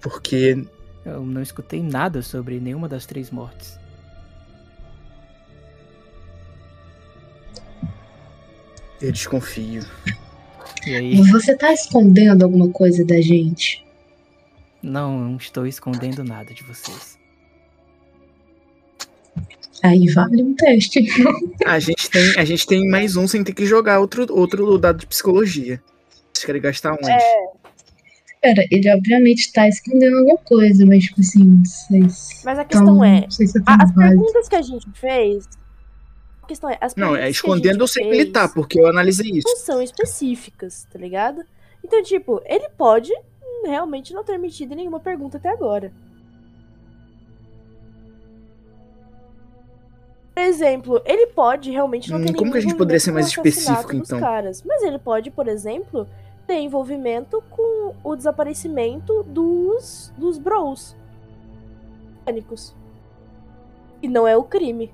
Porque 0.00 0.66
Eu 1.04 1.24
não 1.24 1.40
escutei 1.42 1.82
nada 1.82 2.22
sobre 2.22 2.60
nenhuma 2.60 2.88
das 2.88 3.06
três 3.06 3.30
mortes. 3.30 3.80
eu 9.00 9.10
desconfio. 9.12 9.82
E 10.86 10.94
aí, 10.94 11.16
Você 11.30 11.56
tá 11.56 11.72
escondendo 11.72 12.42
alguma 12.42 12.68
coisa 12.68 13.04
da 13.04 13.20
gente? 13.20 13.84
não, 14.82 15.18
não 15.18 15.36
estou 15.36 15.66
escondendo 15.66 16.24
nada 16.24 16.54
de 16.54 16.62
vocês. 16.62 17.18
Aí 19.82 20.06
vale 20.08 20.42
um 20.42 20.54
teste. 20.54 21.06
A 21.66 21.78
gente 21.78 22.10
tem, 22.10 22.38
a 22.38 22.44
gente 22.44 22.66
tem 22.66 22.88
mais 22.88 23.16
um 23.16 23.26
sem 23.26 23.42
ter 23.44 23.52
que 23.54 23.66
jogar 23.66 24.00
outro, 24.00 24.26
outro 24.30 24.78
dado 24.78 24.98
de 25.00 25.06
psicologia. 25.06 25.82
Vocês 26.40 26.46
querem 26.46 26.62
gastar 26.62 26.92
onde? 26.94 27.06
Pera, 28.40 28.64
ele 28.70 28.90
obviamente 28.94 29.52
tá 29.52 29.68
escondendo 29.68 30.16
alguma 30.16 30.38
coisa, 30.38 30.86
mas 30.86 31.04
tipo 31.04 31.20
assim, 31.20 31.44
não 31.44 31.64
sei 31.66 32.08
se. 32.08 32.44
Mas 32.46 32.58
a 32.58 32.64
questão 32.64 32.94
Então, 32.94 33.04
é, 33.04 33.26
se 33.28 33.44
é 33.44 33.46
as 33.66 33.92
válido. 33.92 33.94
perguntas 33.94 34.48
que 34.48 34.56
a 34.56 34.62
gente 34.62 34.90
fez. 34.94 35.46
A 36.42 36.46
questão 36.46 36.70
é, 36.70 36.78
as 36.80 36.94
Não, 36.96 37.14
é 37.14 37.28
escondendo 37.28 37.80
eu 37.82 37.86
gente 37.86 37.92
sei 37.92 38.04
que 38.04 38.14
ele 38.14 38.26
tá, 38.32 38.48
porque 38.48 38.80
eu 38.80 38.86
analisei 38.86 39.30
isso. 39.30 39.46
Não 39.46 39.56
são 39.56 39.82
específicas, 39.82 40.86
tá 40.90 40.98
ligado? 40.98 41.44
Então, 41.84 42.02
tipo, 42.02 42.40
ele 42.46 42.70
pode 42.70 43.12
hum, 43.12 43.66
realmente 43.66 44.14
não 44.14 44.24
ter 44.24 44.38
metido 44.38 44.74
nenhuma 44.74 44.98
pergunta 45.00 45.36
até 45.36 45.50
agora. 45.50 45.92
Por 50.34 50.42
exemplo, 50.42 51.02
ele 51.04 51.26
pode 51.28 51.70
realmente 51.70 52.10
não 52.10 52.18
Hum, 52.18 52.22
ter 52.22 52.32
como 52.32 52.42
nenhum 52.44 52.52
que 52.52 52.58
a 52.58 52.60
gente 52.62 52.76
poderia 52.76 53.00
ser 53.00 53.12
mais 53.12 53.26
específico, 53.26 53.94
então? 53.94 54.18
Caras, 54.18 54.62
mas 54.64 54.82
ele 54.82 54.98
pode, 54.98 55.30
por 55.30 55.46
exemplo, 55.46 56.08
tem 56.50 56.66
envolvimento 56.66 57.40
com 57.48 57.94
o 58.02 58.16
desaparecimento 58.16 59.22
dos, 59.22 60.12
dos 60.18 60.36
bros. 60.36 60.96
Pânicos. 62.24 62.74
E 64.02 64.08
não 64.08 64.26
é 64.26 64.36
o 64.36 64.42
crime. 64.42 64.92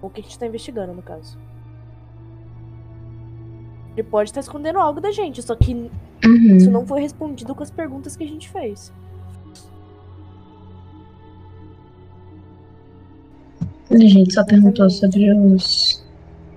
O 0.00 0.08
que 0.08 0.22
a 0.22 0.24
gente 0.24 0.38
tá 0.38 0.46
investigando, 0.46 0.94
no 0.94 1.02
caso. 1.02 1.38
Ele 3.92 4.02
pode 4.02 4.30
estar 4.30 4.40
escondendo 4.40 4.78
algo 4.78 4.98
da 4.98 5.12
gente, 5.12 5.42
só 5.42 5.54
que 5.54 5.90
Uhum. 6.24 6.56
isso 6.56 6.70
não 6.70 6.86
foi 6.86 7.02
respondido 7.02 7.54
com 7.54 7.62
as 7.62 7.70
perguntas 7.70 8.16
que 8.16 8.24
a 8.24 8.26
gente 8.26 8.48
fez. 8.48 8.90
A 13.90 13.98
gente 13.98 14.32
só 14.32 14.42
perguntou 14.42 14.88
sobre 14.88 15.30
os 15.34 16.02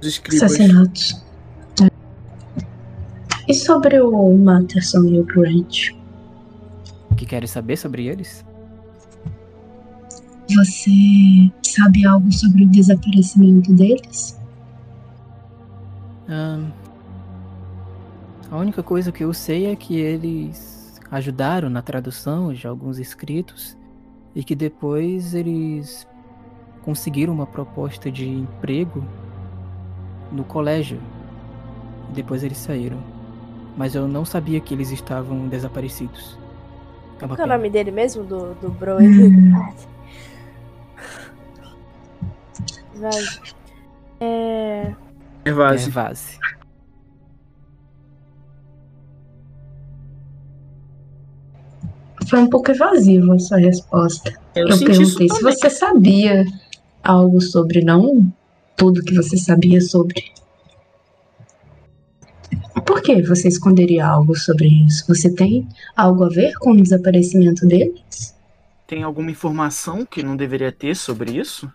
Os 0.02 0.22
assassinatos. 0.36 1.31
E 3.52 3.54
sobre 3.54 4.00
o 4.00 4.38
Matterson 4.38 5.04
e 5.10 5.20
o 5.20 5.26
Grant? 5.26 5.90
Que 7.18 7.26
querem 7.26 7.46
saber 7.46 7.76
sobre 7.76 8.06
eles? 8.08 8.46
Você 10.48 11.52
sabe 11.62 12.06
algo 12.06 12.32
sobre 12.32 12.64
o 12.64 12.70
desaparecimento 12.70 13.74
deles? 13.74 14.40
A 18.50 18.58
única 18.58 18.82
coisa 18.82 19.12
que 19.12 19.22
eu 19.22 19.34
sei 19.34 19.66
é 19.66 19.76
que 19.76 19.98
eles 19.98 20.98
ajudaram 21.12 21.70
na 21.70 21.82
tradução 21.82 22.54
de 22.54 22.66
alguns 22.66 23.00
escritos 23.00 23.78
e 24.34 24.46
que 24.46 24.56
depois 24.56 25.34
eles 25.34 26.08
conseguiram 26.84 27.34
uma 27.34 27.46
proposta 27.46 28.10
de 28.10 28.30
emprego 28.30 29.04
no 30.32 30.46
colégio. 30.46 31.02
Depois 32.14 32.46
eles 32.46 32.58
saíram. 32.58 33.20
Mas 33.78 33.96
eu 33.96 34.08
não 34.08 34.26
sabia 34.26 34.60
que 34.60 34.74
eles 34.74 34.92
estavam 34.92 35.48
desaparecidos. 35.48 36.38
É 37.22 37.28
Qual 37.28 37.40
é 37.40 37.44
o 37.44 37.48
nome 37.48 37.70
dele 37.70 37.92
mesmo, 37.92 38.24
do, 38.24 38.54
do 38.56 38.70
bro? 38.70 38.98
Hum. 38.98 39.74
Vai. 42.96 43.12
É. 44.20 44.94
É 45.46 45.52
Vase. 45.52 46.40
Foi 52.30 52.40
um 52.40 52.48
pouco 52.48 52.72
evasiva 52.72 53.34
a 53.34 53.40
sua 53.40 53.58
resposta. 53.58 54.32
Eu, 54.56 54.68
Eu 54.68 54.80
perguntei 54.80 55.28
se 55.30 55.42
você 55.42 55.70
sabia 55.70 56.46
algo 57.04 57.42
sobre, 57.42 57.84
não 57.84 58.32
tudo 58.78 59.04
que 59.04 59.14
você 59.14 59.38
sabia 59.38 59.82
sobre. 59.82 60.32
Por 62.86 63.02
que 63.02 63.22
você 63.22 63.48
esconderia 63.48 64.06
algo 64.06 64.36
sobre 64.36 64.68
isso? 64.86 65.06
Você 65.08 65.34
tem 65.34 65.68
algo 65.96 66.24
a 66.26 66.30
ver 66.30 66.54
com 66.60 66.72
o 66.72 66.82
desaparecimento 66.82 67.66
deles? 67.68 68.36
Tem 68.88 69.04
alguma 69.04 69.32
informação 69.32 70.06
que 70.06 70.24
não 70.24 70.36
deveria 70.36 70.72
ter 70.72 70.96
sobre 70.96 71.32
isso? 71.32 71.72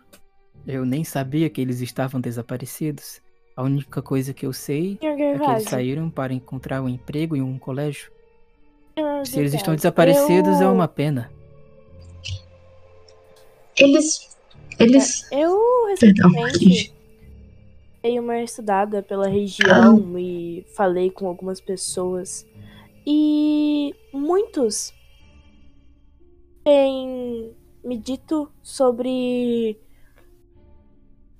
Eu 0.67 0.85
nem 0.85 1.05
sabia 1.05 1.49
que 1.49 1.61
eles 1.61 1.81
estavam 1.81 2.21
desaparecidos. 2.21 3.21
A 3.57 3.63
única 3.63 4.03
coisa 4.03 4.35
que 4.35 4.45
eu 4.45 4.53
sei 4.53 4.99
é 5.03 5.17
que 5.17 5.23
eles 5.51 5.65
saíram 5.65 6.11
para 6.11 6.33
encontrar 6.35 6.83
um 6.83 6.89
emprego 6.89 7.37
em 7.37 7.43
um 7.43 7.59
colégio. 7.59 8.11
Se 9.25 9.39
eles 9.39 9.55
estão 9.55 9.75
desaparecidos 9.75 10.61
é 10.61 10.65
eu- 10.65 10.73
uma 10.73 10.89
pena. 10.89 11.31
Eles. 13.77 14.37
Eles. 14.79 15.31
Eu 15.31 15.59
Perdão, 16.01 16.31
recentemente 16.31 16.95
dei 18.07 18.21
uma 18.21 18.41
estudada 18.41 19.03
pela 19.03 19.27
região 19.27 20.17
e 20.17 20.65
falei 20.77 21.11
com 21.11 21.27
algumas 21.27 21.61
pessoas. 21.61 22.47
E 23.05 23.93
muitos 24.13 24.95
têm 26.63 27.53
me 27.85 27.99
dito 27.99 28.49
sobre 28.63 29.77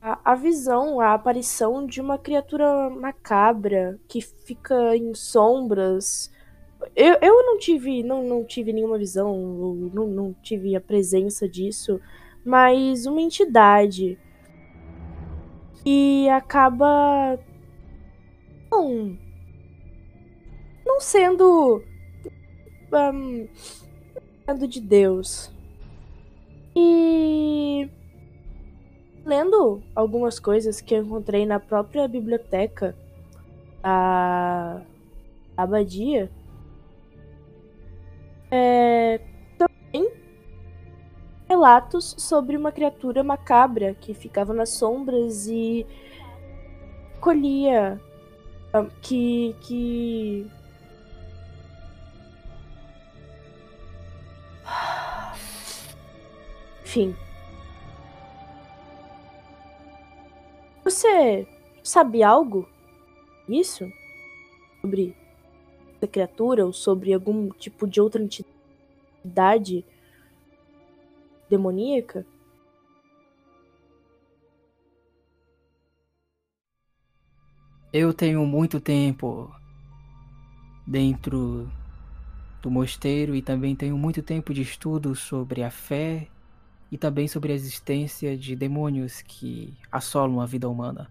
a, 0.01 0.33
a 0.33 0.35
visão, 0.35 1.01
a 1.01 1.15
aparição 1.15 1.87
de 1.87 2.01
uma 2.01 2.19
criatura 2.19 2.91
macabra 2.91 4.01
que 4.09 4.21
fica 4.21 4.97
em 4.97 5.15
sombras. 5.15 6.33
Eu, 6.97 7.17
eu 7.23 7.47
não 7.47 7.59
tive 7.59 8.03
não, 8.03 8.25
não 8.25 8.45
tive 8.45 8.73
nenhuma 8.73 8.99
visão, 8.99 9.37
não, 9.95 10.09
não 10.09 10.33
tive 10.43 10.75
a 10.75 10.81
presença 10.81 11.49
disso 11.49 12.01
mas 12.47 13.07
uma 13.07 13.21
entidade 13.21 14.17
que 15.87 16.29
acaba 16.31 17.39
não, 18.73 19.17
não 20.85 21.01
sendo 21.01 21.81
ahn, 22.91 23.47
sendo 24.45 24.67
de 24.67 24.81
Deus. 24.81 25.49
E 26.75 27.89
lendo 29.25 29.81
algumas 29.95 30.41
coisas 30.41 30.81
que 30.81 30.93
eu 30.93 31.05
encontrei 31.05 31.47
na 31.47 31.61
própria 31.61 32.09
biblioteca 32.09 32.93
da 33.81 34.83
abadia, 35.57 36.29
é, 38.51 39.21
também 39.57 40.11
relatos 41.49 42.15
sobre 42.19 42.57
uma 42.57 42.73
criatura 42.73 43.23
macabra 43.23 43.95
que 43.95 44.13
ficava 44.13 44.53
nas 44.53 44.71
sombras 44.71 45.47
e 45.47 45.87
colhia 47.21 48.01
ah, 48.73 48.87
que 49.01 49.55
que 49.61 50.51
enfim. 56.83 57.15
Você 60.85 61.47
sabe 61.83 62.23
algo 62.23 62.69
isso 63.49 63.91
sobre 64.81 65.17
essa 65.97 66.07
criatura 66.07 66.65
ou 66.65 66.73
sobre 66.73 67.13
algum 67.13 67.51
tipo 67.51 67.87
de 67.87 68.01
outra 68.01 68.23
entidade 68.23 69.85
demoníaca? 71.49 72.27
Eu 77.93 78.13
tenho 78.13 78.45
muito 78.45 78.81
tempo 78.81 79.51
dentro 80.87 81.71
do 82.61 82.71
mosteiro 82.71 83.35
e 83.35 83.41
também 83.41 83.75
tenho 83.75 83.97
muito 83.97 84.23
tempo 84.23 84.53
de 84.53 84.63
estudo 84.63 85.15
sobre 85.15 85.63
a 85.63 85.71
fé 85.71 86.29
e 86.91 86.99
também 86.99 87.27
sobre 87.27 87.53
a 87.53 87.55
existência 87.55 88.37
de 88.37 88.55
demônios 88.55 89.23
que 89.23 89.77
assolam 89.91 90.41
a 90.41 90.47
vida 90.47 90.69
humana. 90.69 91.11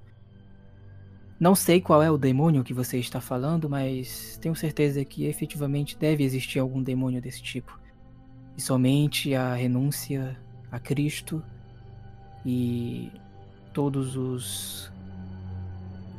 Não 1.39 1.53
sei 1.53 1.81
qual 1.81 2.01
é 2.01 2.09
o 2.09 2.17
demônio 2.17 2.63
que 2.63 2.73
você 2.73 2.97
está 2.97 3.19
falando, 3.19 3.69
mas 3.69 4.37
tenho 4.41 4.55
certeza 4.55 5.03
que 5.03 5.25
efetivamente 5.25 5.97
deve 5.97 6.23
existir 6.23 6.59
algum 6.59 6.81
demônio 6.81 7.21
desse 7.21 7.41
tipo. 7.41 7.77
E 8.57 8.61
somente 8.61 9.33
a 9.35 9.53
renúncia 9.53 10.37
a 10.71 10.79
Cristo 10.79 11.43
e 12.45 13.11
todos 13.73 14.15
os 14.15 14.91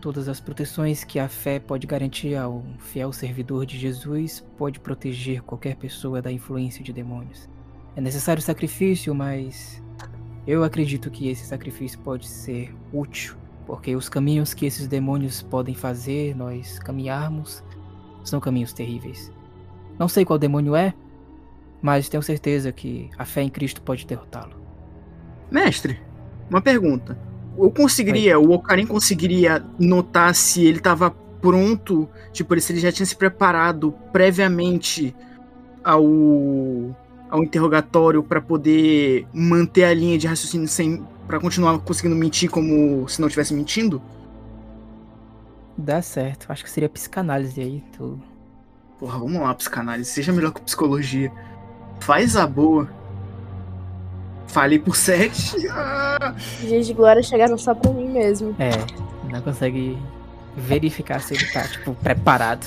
todas 0.01 0.29
as 0.29 0.39
proteções 0.39 1.03
que 1.03 1.19
a 1.19 1.29
fé 1.29 1.59
pode 1.59 1.87
garantir 1.87 2.37
ao 2.37 2.63
fiel 2.79 3.13
servidor 3.13 3.67
de 3.67 3.77
Jesus 3.77 4.45
pode 4.57 4.79
proteger 4.79 5.43
qualquer 5.43 5.75
pessoa 5.77 6.23
da 6.23 6.31
influência 6.31 6.85
de 6.85 6.93
demônios. 6.93 7.49
É 7.97 8.01
necessário 8.01 8.41
sacrifício, 8.41 9.15
mas 9.15 9.83
eu 10.47 10.63
acredito 10.63 11.11
que 11.11 11.29
esse 11.29 11.45
sacrifício 11.45 11.99
pode 11.99 12.29
ser 12.29 12.73
útil, 12.93 13.35
porque 13.67 13.97
os 13.97 14.09
caminhos 14.09 14.55
que 14.55 14.65
esses 14.65 14.87
demônios 14.87 15.43
podem 15.43 15.75
fazer 15.75 16.37
nós 16.37 16.79
caminharmos 16.79 17.65
são 18.23 18.39
caminhos 18.39 18.73
terríveis. 18.73 19.33
Não 19.99 20.07
sei 20.07 20.25
qual 20.25 20.39
demônio 20.39 20.77
é, 20.77 20.95
mas 21.81 22.09
tenho 22.09 22.23
certeza 22.23 22.73
que 22.73 23.11
a 23.19 23.25
fé 23.25 23.43
em 23.43 23.49
Cristo 23.49 23.83
pode 23.83 24.07
derrotá-lo. 24.07 24.57
Mestre, 25.51 26.01
uma 26.51 26.61
pergunta. 26.61 27.19
Eu 27.59 27.71
conseguiria, 27.71 28.39
o 28.39 28.53
Ocarim 28.53 28.87
conseguiria 28.87 29.65
notar 29.79 30.35
se 30.35 30.65
ele 30.65 30.81
tava 30.81 31.11
pronto, 31.11 32.09
tipo, 32.33 32.59
se 32.61 32.73
ele 32.73 32.81
já 32.81 32.93
tinha 32.93 33.07
se 33.07 33.17
preparado 33.17 33.95
previamente 34.13 35.15
ao, 35.85 36.05
ao 37.31 37.43
interrogatório 37.43 38.23
para 38.23 38.41
poder 38.41 39.27
manter 39.33 39.85
a 39.85 39.95
linha 39.95 40.19
de 40.19 40.27
raciocínio 40.27 40.69
sem 40.69 41.07
para 41.27 41.41
continuar 41.41 41.79
conseguindo 41.81 42.15
mentir 42.15 42.49
como 42.49 43.09
se 43.09 43.21
não 43.21 43.27
estivesse 43.27 43.53
mentindo? 43.53 44.01
Dá 45.77 46.01
certo. 46.01 46.47
Acho 46.49 46.65
que 46.65 46.71
seria 46.71 46.89
psicanálise 46.89 47.61
aí. 47.61 47.85
Tu... 47.97 48.19
Porra, 48.99 49.19
vamos 49.19 49.41
lá, 49.41 49.55
psicanálise. 49.55 50.11
Seja 50.11 50.33
melhor 50.33 50.53
que 50.53 50.63
psicologia. 50.63 51.33
Faz 52.01 52.37
a 52.37 52.47
boa. 52.47 52.89
Falei 54.47 54.79
por 54.79 54.97
sete. 54.97 55.69
Ah! 55.69 56.35
Os 56.37 56.69
dias 56.69 56.87
de 56.87 56.95
glória 56.95 57.23
chegaram 57.23 57.59
só 57.59 57.75
pra 57.75 57.93
mim 57.93 58.09
mesmo. 58.09 58.55
É, 58.59 58.71
não 59.31 59.41
consegue 59.43 59.99
verificar 60.57 61.21
se 61.21 61.35
ele 61.35 61.45
tá, 61.47 61.63
tipo, 61.69 61.95
preparado. 61.95 62.67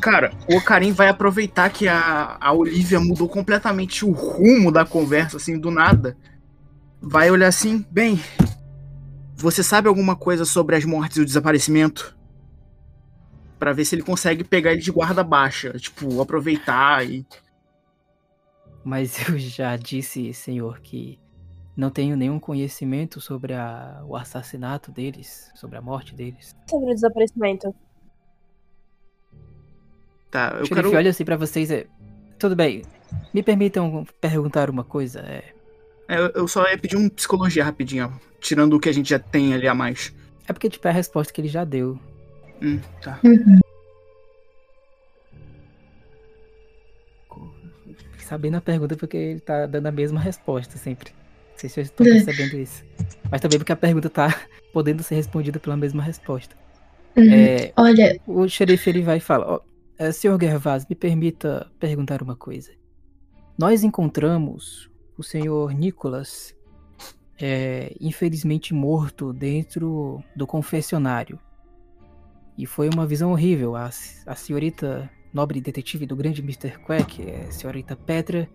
Cara, 0.00 0.32
o 0.50 0.56
Ocarim 0.56 0.92
vai 0.92 1.08
aproveitar 1.08 1.68
que 1.68 1.86
a, 1.86 2.38
a 2.40 2.52
Olivia 2.52 2.98
mudou 2.98 3.28
completamente 3.28 4.04
o 4.04 4.12
rumo 4.12 4.72
da 4.72 4.86
conversa, 4.86 5.36
assim, 5.36 5.58
do 5.58 5.70
nada. 5.70 6.16
Vai 7.02 7.30
olhar 7.30 7.48
assim, 7.48 7.84
bem. 7.90 8.18
Você 9.36 9.62
sabe 9.62 9.88
alguma 9.88 10.16
coisa 10.16 10.46
sobre 10.46 10.74
as 10.74 10.86
mortes 10.86 11.18
e 11.18 11.20
o 11.20 11.24
desaparecimento? 11.24 12.16
Pra 13.64 13.72
ver 13.72 13.86
se 13.86 13.94
ele 13.94 14.02
consegue 14.02 14.44
pegar 14.44 14.72
ele 14.72 14.82
de 14.82 14.92
guarda 14.92 15.24
baixa. 15.24 15.72
Tipo, 15.78 16.20
aproveitar 16.20 17.02
e. 17.08 17.24
Mas 18.84 19.16
eu 19.26 19.38
já 19.38 19.74
disse, 19.74 20.34
senhor, 20.34 20.80
que 20.80 21.18
não 21.74 21.88
tenho 21.88 22.14
nenhum 22.14 22.38
conhecimento 22.38 23.22
sobre 23.22 23.54
a- 23.54 24.02
o 24.06 24.14
assassinato 24.16 24.92
deles, 24.92 25.50
sobre 25.54 25.78
a 25.78 25.80
morte 25.80 26.14
deles. 26.14 26.54
Sobre 26.68 26.90
o 26.90 26.94
desaparecimento. 26.94 27.74
Tá, 30.30 30.50
eu 30.56 30.60
Eu 30.60 30.68
quero. 30.68 30.94
olha 30.94 31.08
assim 31.10 31.24
pra 31.24 31.36
vocês. 31.38 31.70
É... 31.70 31.86
Tudo 32.38 32.54
bem. 32.54 32.82
Me 33.32 33.42
permitam 33.42 34.06
perguntar 34.20 34.68
uma 34.68 34.84
coisa. 34.84 35.20
É... 35.20 35.54
É, 36.06 36.18
eu- 36.18 36.32
eu 36.34 36.46
só 36.48 36.68
ia 36.68 36.76
pedir 36.76 36.98
um 36.98 37.08
psicologia 37.08 37.64
rapidinho, 37.64 38.12
ó, 38.14 38.28
tirando 38.40 38.74
o 38.74 38.78
que 38.80 38.90
a 38.90 38.92
gente 38.92 39.08
já 39.08 39.18
tem 39.18 39.54
ali 39.54 39.66
a 39.66 39.74
mais. 39.74 40.14
é 40.46 40.52
porque 40.52 40.68
tipo 40.68 40.86
é 40.86 40.90
a 40.90 40.94
resposta 40.94 41.32
que 41.32 41.40
ele 41.40 41.48
já 41.48 41.64
deu. 41.64 41.98
Hum, 42.64 42.80
tá. 43.02 43.20
Fique 48.10 48.24
sabendo 48.24 48.56
a 48.56 48.60
pergunta 48.60 48.96
porque 48.96 49.16
ele 49.16 49.40
tá 49.40 49.66
dando 49.66 49.86
a 49.86 49.92
mesma 49.92 50.20
resposta 50.20 50.76
sempre. 50.78 51.10
Não 51.52 51.58
sei 51.58 51.68
se 51.68 51.74
vocês 51.74 51.86
estão 51.88 52.06
É. 52.06 52.10
percebendo 52.10 52.56
isso. 52.56 52.84
Mas 53.30 53.40
também 53.40 53.58
porque 53.58 53.72
a 53.72 53.76
pergunta 53.76 54.10
tá 54.10 54.28
podendo 54.72 55.02
ser 55.02 55.14
respondida 55.16 55.58
pela 55.60 55.76
mesma 55.76 56.02
resposta. 56.02 56.56
Uhum. 57.16 57.32
É, 57.32 57.72
Olha, 57.76 58.20
o 58.26 58.48
xerife 58.48 58.90
ele 58.90 59.02
vai 59.02 59.20
falar, 59.20 59.46
ó, 59.46 59.60
é, 59.98 60.10
senhor 60.10 60.40
Gervaz, 60.40 60.84
me 60.88 60.96
permita 60.96 61.70
perguntar 61.78 62.22
uma 62.22 62.34
coisa. 62.34 62.72
Nós 63.56 63.84
encontramos 63.84 64.90
o 65.16 65.22
senhor 65.22 65.72
Nicholas, 65.72 66.56
é, 67.40 67.94
infelizmente 68.00 68.74
morto 68.74 69.32
dentro 69.32 70.20
do 70.34 70.44
confessionário. 70.44 71.38
E 72.56 72.66
foi 72.66 72.88
uma 72.88 73.06
visão 73.06 73.32
horrível. 73.32 73.76
A, 73.76 73.90
a 74.26 74.34
senhorita 74.34 75.10
nobre 75.32 75.60
detetive 75.60 76.06
do 76.06 76.14
grande 76.14 76.40
Mr. 76.40 76.78
Quack, 76.78 77.22
é, 77.22 77.46
a 77.48 77.52
senhorita 77.52 77.96
Petra, 77.96 78.48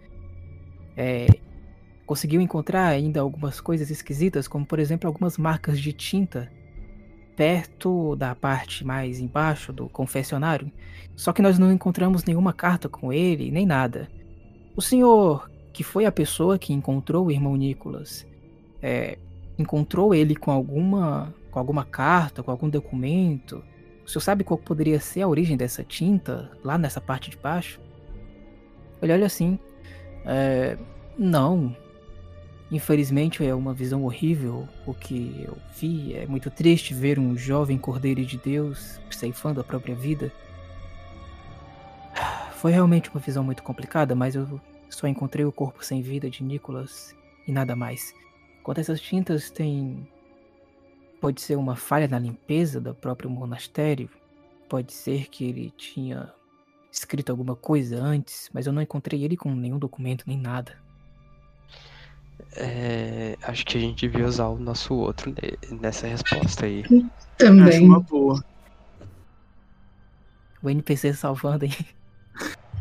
é, 0.95 1.27
conseguiu 2.05 2.41
encontrar 2.41 2.87
ainda 2.87 3.19
algumas 3.19 3.59
coisas 3.59 3.89
esquisitas, 3.89 4.47
como 4.47 4.65
por 4.65 4.79
exemplo 4.79 5.07
algumas 5.07 5.37
marcas 5.37 5.79
de 5.79 5.93
tinta 5.93 6.49
perto 7.35 8.17
da 8.17 8.35
parte 8.35 8.85
mais 8.85 9.19
embaixo 9.19 9.71
do 9.71 9.87
confessionário. 9.87 10.69
Só 11.15 11.31
que 11.31 11.41
nós 11.41 11.57
não 11.57 11.71
encontramos 11.71 12.25
nenhuma 12.25 12.51
carta 12.51 12.89
com 12.89 13.13
ele, 13.13 13.49
nem 13.49 13.65
nada. 13.65 14.09
O 14.75 14.81
senhor, 14.81 15.49
que 15.71 15.83
foi 15.83 16.05
a 16.05 16.11
pessoa 16.11 16.59
que 16.59 16.73
encontrou 16.73 17.27
o 17.27 17.31
irmão 17.31 17.55
Nicholas, 17.55 18.27
é, 18.81 19.17
encontrou 19.57 20.13
ele 20.13 20.35
com 20.35 20.51
alguma, 20.51 21.33
com 21.49 21.59
alguma 21.59 21.85
carta, 21.85 22.43
com 22.43 22.51
algum 22.51 22.69
documento? 22.69 23.63
O 24.09 24.11
senhor 24.11 24.21
sabe 24.21 24.43
qual 24.43 24.57
poderia 24.57 24.99
ser 24.99 25.21
a 25.21 25.27
origem 25.27 25.55
dessa 25.55 25.83
tinta 25.83 26.49
lá 26.63 26.79
nessa 26.79 26.99
parte 26.99 27.29
de 27.29 27.37
baixo? 27.37 27.79
Ele 28.99 29.13
olha 29.13 29.27
assim. 29.27 29.59
É, 30.25 30.75
não. 31.15 31.77
Infelizmente 32.71 33.45
é 33.45 33.53
uma 33.53 33.71
visão 33.71 34.03
horrível 34.03 34.67
o 34.87 34.95
que 34.95 35.43
eu 35.45 35.55
vi. 35.75 36.15
É 36.15 36.25
muito 36.25 36.49
triste 36.49 36.91
ver 36.91 37.19
um 37.19 37.37
jovem 37.37 37.77
cordeiro 37.77 38.25
de 38.25 38.39
Deus 38.39 38.99
ceifando 39.11 39.61
a 39.61 39.63
própria 39.63 39.93
vida. 39.93 40.33
Foi 42.57 42.71
realmente 42.71 43.11
uma 43.11 43.19
visão 43.19 43.43
muito 43.43 43.61
complicada, 43.61 44.15
mas 44.15 44.33
eu 44.33 44.59
só 44.89 45.05
encontrei 45.05 45.45
o 45.45 45.51
corpo 45.51 45.85
sem 45.85 46.01
vida 46.01 46.31
de 46.31 46.43
Nicholas 46.43 47.15
e 47.47 47.51
nada 47.51 47.75
mais. 47.75 48.11
Quanto 48.63 48.79
a 48.79 48.81
essas 48.81 48.99
tintas, 48.99 49.51
tem. 49.51 50.07
Pode 51.19 51.41
ser 51.41 51.57
uma 51.57 51.75
falha 51.75 52.07
na 52.07 52.17
limpeza 52.19 52.79
do 52.79 52.93
próprio 52.95 53.29
monastério. 53.29 54.09
Pode 54.69 54.93
ser 54.93 55.27
que 55.29 55.43
ele 55.45 55.71
tinha 55.77 56.31
escrito 56.91 57.29
alguma 57.29 57.55
coisa 57.55 58.01
antes, 58.01 58.49
mas 58.53 58.65
eu 58.67 58.73
não 58.73 58.81
encontrei 58.81 59.23
ele 59.23 59.35
com 59.35 59.53
nenhum 59.53 59.77
documento 59.77 60.23
nem 60.27 60.37
nada. 60.37 60.73
É, 62.55 63.37
acho 63.43 63.65
que 63.65 63.77
a 63.77 63.81
gente 63.81 64.07
devia 64.07 64.25
usar 64.25 64.47
o 64.47 64.57
nosso 64.57 64.93
outro 64.95 65.29
ne- 65.31 65.77
nessa 65.79 66.07
resposta 66.07 66.65
aí. 66.65 66.83
Acho 66.83 67.01
também. 67.37 67.85
uma 67.85 67.99
boa. 67.99 68.41
O 70.61 70.69
NPC 70.69 71.13
salvando 71.13 71.65
aí. 71.65 71.71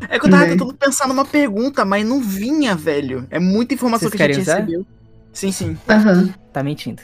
É 0.09 0.19
que 0.19 0.27
eu 0.27 0.31
tava 0.31 0.45
Né? 0.45 0.51
tentando 0.51 0.75
pensar 0.75 1.09
numa 1.09 1.25
pergunta, 1.25 1.85
mas 1.85 2.07
não 2.07 2.21
vinha, 2.21 2.75
velho. 2.75 3.27
É 3.31 3.39
muita 3.41 3.75
informação 3.75 4.09
Vocês 4.09 4.17
que 4.19 4.23
a 4.23 4.29
gente 4.33 4.43
usar? 4.43 4.55
recebeu. 4.61 4.87
Sim, 5.33 5.53
sim. 5.53 5.79
Aham. 5.89 6.33
Tá 6.53 6.63
mentindo. 6.63 7.03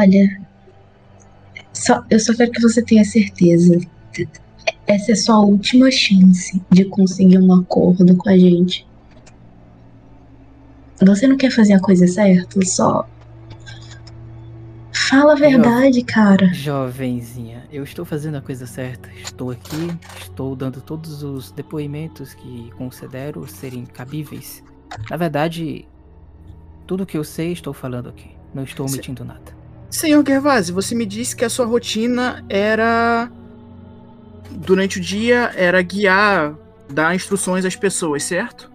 Olha, 0.00 0.40
só, 1.74 2.02
eu 2.08 2.18
só 2.18 2.34
quero 2.34 2.50
que 2.52 2.62
você 2.62 2.82
tenha 2.82 3.04
certeza. 3.04 3.78
Essa 4.86 5.12
é 5.12 5.14
sua 5.14 5.40
última 5.40 5.90
chance 5.90 6.58
de 6.70 6.86
conseguir 6.86 7.38
um 7.38 7.52
acordo 7.52 8.16
com 8.16 8.30
a 8.30 8.38
gente. 8.38 8.88
Você 11.02 11.26
não 11.26 11.36
quer 11.36 11.50
fazer 11.50 11.74
a 11.74 11.80
coisa 11.80 12.06
certa? 12.06 12.64
Só. 12.64 13.06
Fala 14.90 15.32
a 15.32 15.36
verdade, 15.36 16.02
cara. 16.02 16.50
Jovenzinha, 16.54 17.64
eu 17.70 17.84
estou 17.84 18.06
fazendo 18.06 18.36
a 18.36 18.40
coisa 18.40 18.66
certa. 18.66 19.10
Estou 19.12 19.50
aqui, 19.50 19.90
estou 20.18 20.56
dando 20.56 20.80
todos 20.80 21.22
os 21.22 21.52
depoimentos 21.52 22.32
que 22.32 22.70
considero 22.78 23.46
serem 23.46 23.84
cabíveis. 23.84 24.64
Na 25.10 25.18
verdade, 25.18 25.86
tudo 26.86 27.04
que 27.04 27.18
eu 27.18 27.24
sei 27.24 27.52
estou 27.52 27.74
falando 27.74 28.08
aqui. 28.08 28.30
Não 28.54 28.64
estou 28.64 28.86
omitindo 28.86 29.24
nada. 29.24 29.59
Senhor 29.90 30.24
Gervasi, 30.26 30.72
você 30.72 30.94
me 30.94 31.04
disse 31.04 31.34
que 31.34 31.44
a 31.44 31.50
sua 31.50 31.66
rotina 31.66 32.44
era. 32.48 33.30
Durante 34.50 34.98
o 34.98 35.00
dia 35.00 35.52
era 35.56 35.80
guiar, 35.82 36.54
dar 36.88 37.14
instruções 37.14 37.64
às 37.64 37.74
pessoas, 37.76 38.22
certo? 38.24 38.70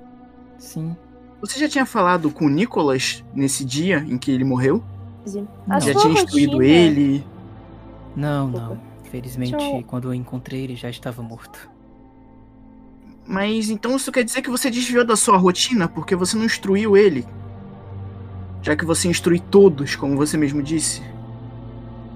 Sim. 0.58 0.96
Você 1.42 1.60
já 1.60 1.70
tinha 1.70 1.86
falado 1.86 2.32
com 2.32 2.46
o 2.46 2.50
Nicholas 2.50 3.24
nesse 3.34 3.64
dia 3.64 3.98
em 4.08 4.18
que 4.18 4.32
ele 4.32 4.44
morreu? 4.44 4.84
A 5.70 5.80
já 5.80 5.94
sua 5.94 6.02
tinha 6.02 6.14
instruído 6.14 6.54
rotina- 6.54 6.74
ele? 6.74 7.28
Não, 8.16 8.48
não. 8.48 8.80
Felizmente, 9.12 9.84
quando 9.88 10.10
eu 10.10 10.14
encontrei 10.14 10.64
ele 10.64 10.76
já 10.76 10.90
estava 10.90 11.22
morto. 11.22 11.70
Mas 13.28 13.70
então 13.70 13.96
isso 13.96 14.12
quer 14.12 14.24
dizer 14.24 14.42
que 14.42 14.50
você 14.50 14.70
desviou 14.70 15.06
da 15.06 15.16
sua 15.16 15.38
rotina 15.38 15.88
porque 15.88 16.16
você 16.16 16.36
não 16.38 16.46
instruiu 16.46 16.96
ele? 16.98 17.26
Já 18.66 18.76
que 18.76 18.84
você 18.84 19.08
instrui 19.08 19.40
todos, 19.40 19.96
como 19.96 20.18
você 20.18 20.36
mesmo 20.38 20.64
disse? 20.64 21.04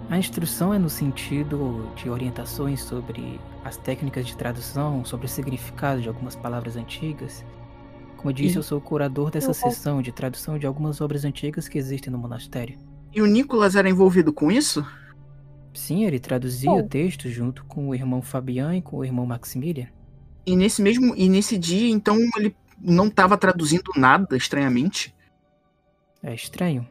A 0.10 0.18
instrução 0.18 0.74
é 0.74 0.80
no 0.80 0.90
sentido 0.90 1.88
de 1.96 2.10
orientações 2.10 2.82
sobre 2.82 3.40
as 3.64 3.78
técnicas 3.78 4.26
de 4.26 4.36
tradução, 4.36 5.06
sobre 5.06 5.28
o 5.28 5.30
significado 5.30 6.02
de 6.02 6.08
algumas 6.08 6.36
palavras 6.36 6.76
antigas. 6.76 7.46
Como 8.18 8.32
eu 8.32 8.34
disse, 8.34 8.56
E- 8.56 8.58
eu 8.58 8.64
sou 8.64 8.80
o 8.80 8.82
curador 8.82 9.30
dessa 9.30 9.52
Eu- 9.52 9.54
sessão 9.54 10.02
de 10.02 10.12
tradução 10.12 10.58
de 10.58 10.66
algumas 10.66 11.00
obras 11.00 11.24
antigas 11.24 11.68
que 11.68 11.78
existem 11.78 12.12
no 12.12 12.18
monastério. 12.18 12.80
E 13.14 13.22
o 13.22 13.28
Nicholas 13.28 13.76
era 13.76 13.88
envolvido 13.88 14.34
com 14.34 14.52
isso? 14.52 14.84
Sim, 15.72 16.04
ele 16.06 16.20
traduzia 16.20 16.70
Bom. 16.72 16.88
textos 16.88 17.32
junto 17.32 17.64
com 17.66 17.90
o 17.90 17.96
irmão 17.96 18.24
Fabian 18.24 18.76
e 18.76 18.82
com 18.82 18.98
o 18.98 19.06
irmão 19.06 19.26
Maximilian. 19.28 19.88
E 20.48 20.56
nesse 20.56 20.82
mesmo 20.82 21.14
e 21.16 21.30
nesse 21.30 21.60
dia, 21.60 21.88
então 21.92 22.18
ele 22.36 22.56
não 22.82 23.06
estava 23.08 23.38
traduzindo 23.38 23.92
nada, 23.96 24.36
estranhamente. 24.36 25.14
É 26.22 26.34
estranho. 26.34 26.88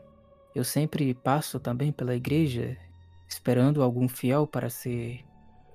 Eu 0.54 0.64
sempre 0.64 1.12
passo 1.14 1.60
também 1.60 1.92
pela 1.92 2.14
igreja 2.14 2.76
esperando 3.28 3.82
algum 3.82 4.08
fiel 4.08 4.46
para 4.46 4.70
ser 4.70 5.24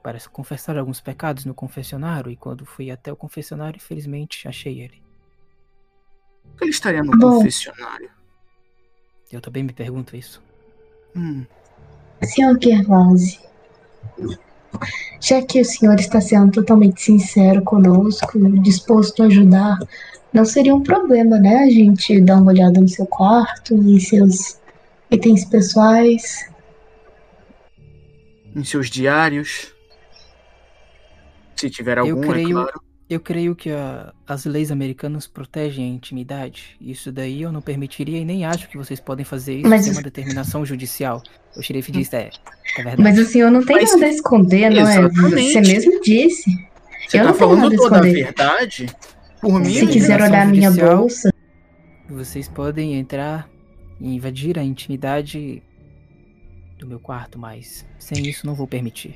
para 0.02 0.20
se 0.20 0.28
confessar 0.28 0.78
alguns 0.78 1.00
pecados 1.00 1.46
no 1.46 1.54
confessionário 1.54 2.30
e 2.30 2.36
quando 2.36 2.66
fui 2.66 2.92
até 2.92 3.10
o 3.10 3.16
confessionário, 3.16 3.78
infelizmente 3.78 4.50
achei 4.50 4.82
ele. 4.82 5.02
Por 6.44 6.58
que 6.58 6.64
ele 6.66 6.72
estaria 6.72 7.02
no 7.02 7.18
Bom. 7.18 7.38
confessionário? 7.38 8.12
Eu 9.32 9.40
também 9.40 9.64
me 9.64 9.72
pergunto 9.72 10.18
isso. 10.18 10.44
Hum, 11.16 11.46
Senhor 12.22 12.60
Gervase, 12.62 13.40
já 15.20 15.42
que 15.42 15.62
o 15.62 15.66
senhor 15.66 16.00
está 16.00 16.20
sendo 16.22 16.52
totalmente 16.52 17.02
sincero 17.02 17.62
conosco, 17.64 18.38
disposto 18.62 19.24
a 19.24 19.28
ajudar, 19.28 19.78
não 20.34 20.44
seria 20.46 20.74
um 20.76 20.82
problema, 20.82 21.38
né? 21.38 21.58
A 21.64 21.70
gente 21.70 22.20
dar 22.22 22.38
uma 22.42 22.52
olhada 22.52 22.80
no 22.82 22.90
seu 22.90 23.06
quarto, 23.06 23.74
em 23.76 24.00
seus 24.00 24.60
itens 25.12 25.46
pessoais. 25.46 26.52
em 28.56 28.64
seus 28.64 28.88
diários. 28.90 29.74
Se 31.56 31.70
tiver 31.70 31.98
Eu 31.98 32.06
algum, 32.10 32.24
é 32.24 32.28
creio- 32.28 32.52
claro. 32.52 32.82
Eu 33.10 33.20
creio 33.20 33.54
que 33.56 33.70
a- 33.70 34.14
as 34.26 34.46
leis 34.46 34.72
americanas 34.72 35.28
protegem 35.28 35.86
a 35.86 35.94
intimidade. 35.94 36.78
Isso 36.82 37.12
daí 37.12 37.42
eu 37.42 37.52
não 37.52 37.62
permitiria 37.62 38.18
e 38.20 38.26
nem 38.26 38.46
acho 38.46 38.68
que 38.70 38.78
vocês 38.78 39.00
podem 39.00 39.26
fazer 39.26 39.58
isso 39.60 39.70
Mas- 39.70 39.84
sem 39.84 39.92
uma 39.94 40.02
determinação 40.02 40.66
judicial. 40.66 41.22
O 41.56 41.62
xerife 41.62 41.92
disse, 41.92 42.16
é, 42.16 42.30
é 42.78 42.84
verdade. 42.84 43.02
Mas 43.04 43.20
o 43.20 43.26
senhor 43.26 43.52
não 43.52 43.64
tem 43.64 43.76
Mas- 43.76 43.92
nada 43.92 44.06
a 44.06 44.10
esconder, 44.10 44.70
não 44.72 44.88
é? 44.88 45.00
Exatamente. 45.00 45.52
Você 45.54 45.62
mesmo 45.62 46.02
disse. 46.02 46.52
Você 47.08 47.18
Eu 47.18 47.24
tá 47.24 47.28
não 47.32 47.34
tenho 47.38 47.50
falando 47.50 47.62
nada 47.64 47.76
a 47.76 47.78
toda 47.78 47.98
a 47.98 48.02
verdade? 48.02 48.86
Por 49.42 49.60
mim, 49.60 49.74
Se 49.74 49.88
quiser 49.88 50.22
olhar 50.22 50.48
minha 50.48 50.72
bolsa, 50.72 51.30
Vocês 52.10 52.48
podem 52.48 52.96
entrar 52.96 53.50
e 54.00 54.16
invadir 54.16 54.58
a 54.60 54.64
intimidade 54.64 55.62
do 56.80 56.86
meu 56.88 57.00
quarto, 57.00 57.38
mas 57.40 57.86
sem 58.00 58.28
isso 58.28 58.46
não 58.46 58.54
vou 58.56 58.68
permitir. 58.68 59.16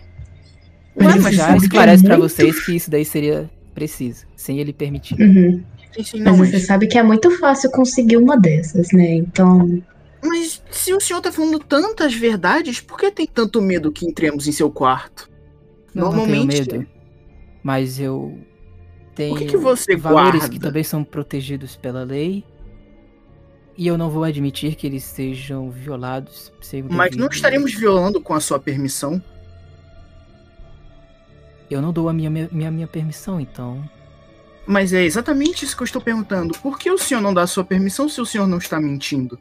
Mas 0.96 1.22
Mas 1.22 1.36
já 1.36 1.54
é 1.54 1.58
esclarece 1.58 2.04
pra 2.04 2.18
muito- 2.18 2.30
vocês 2.32 2.66
que 2.66 2.76
isso 2.76 2.90
daí 2.90 3.06
seria 3.06 3.50
preciso, 3.78 4.26
sem 4.36 4.60
ele 4.60 4.74
permitir. 4.74 5.22
Uhum. 5.22 5.64
Mas 5.96 6.12
não, 6.14 6.36
você 6.36 6.54
mas, 6.54 6.66
sabe 6.66 6.88
que 6.88 6.98
é 6.98 7.04
muito 7.04 7.30
fácil 7.38 7.70
conseguir 7.70 8.18
uma 8.18 8.36
dessas, 8.36 8.88
né? 8.92 9.14
Então. 9.14 9.84
mas 10.24 10.64
se 10.72 10.92
o 10.96 11.00
senhor 11.00 11.22
tá 11.22 11.32
falando 11.32 11.60
tantas 11.60 12.16
verdades, 12.16 12.82
por 12.82 12.98
que 12.98 13.12
tem 13.12 13.28
tanto 13.28 13.62
medo 13.62 13.92
que 13.92 14.04
entremos 14.04 14.48
em 14.48 14.52
seu 14.52 14.72
quarto? 14.72 15.30
Eu 15.94 16.02
não 16.02 16.12
Normalmente- 16.12 16.66
tenho 16.66 16.82
medo, 16.82 16.92
mas 17.62 18.00
eu 18.00 18.40
tenho 19.14 19.38
que 19.38 19.46
que 19.46 19.58
você 19.58 19.96
valores 19.96 20.40
guarda? 20.40 20.50
que 20.50 20.60
também 20.60 20.84
são 20.84 21.04
protegidos 21.04 21.76
pela 21.76 22.04
lei. 22.04 22.44
E 23.78 23.86
eu 23.86 23.96
não 23.96 24.10
vou 24.10 24.24
admitir 24.24 24.74
que 24.74 24.88
eles 24.88 25.04
sejam 25.04 25.70
violados 25.70 26.52
sem 26.62 26.82
o 26.82 26.92
Mas 26.92 27.16
não 27.16 27.28
estaremos 27.28 27.76
violando 27.76 28.20
com 28.20 28.34
a 28.34 28.40
sua 28.40 28.60
permissão. 28.60 29.22
Eu 31.70 31.82
não 31.82 31.92
dou 31.92 32.08
a 32.08 32.14
minha, 32.14 32.30
minha, 32.30 32.72
minha 32.72 32.88
permissão, 32.88 33.40
então. 33.40 33.84
Mas 34.66 34.94
é 34.94 35.04
exatamente 35.04 35.64
isso 35.64 35.76
que 35.76 35.84
eu 35.84 35.86
estou 35.86 36.02
perguntando. 36.02 36.58
Por 36.60 36.78
que 36.78 36.90
o 36.92 36.98
senhor 36.98 37.22
não 37.22 37.34
dá 37.34 37.44
a 37.44 37.48
sua 37.48 37.64
permissão 37.64 38.10
se 38.10 38.20
o 38.20 38.26
senhor 38.26 38.48
não 38.48 38.58
está 38.58 38.80
mentindo? 38.80 39.40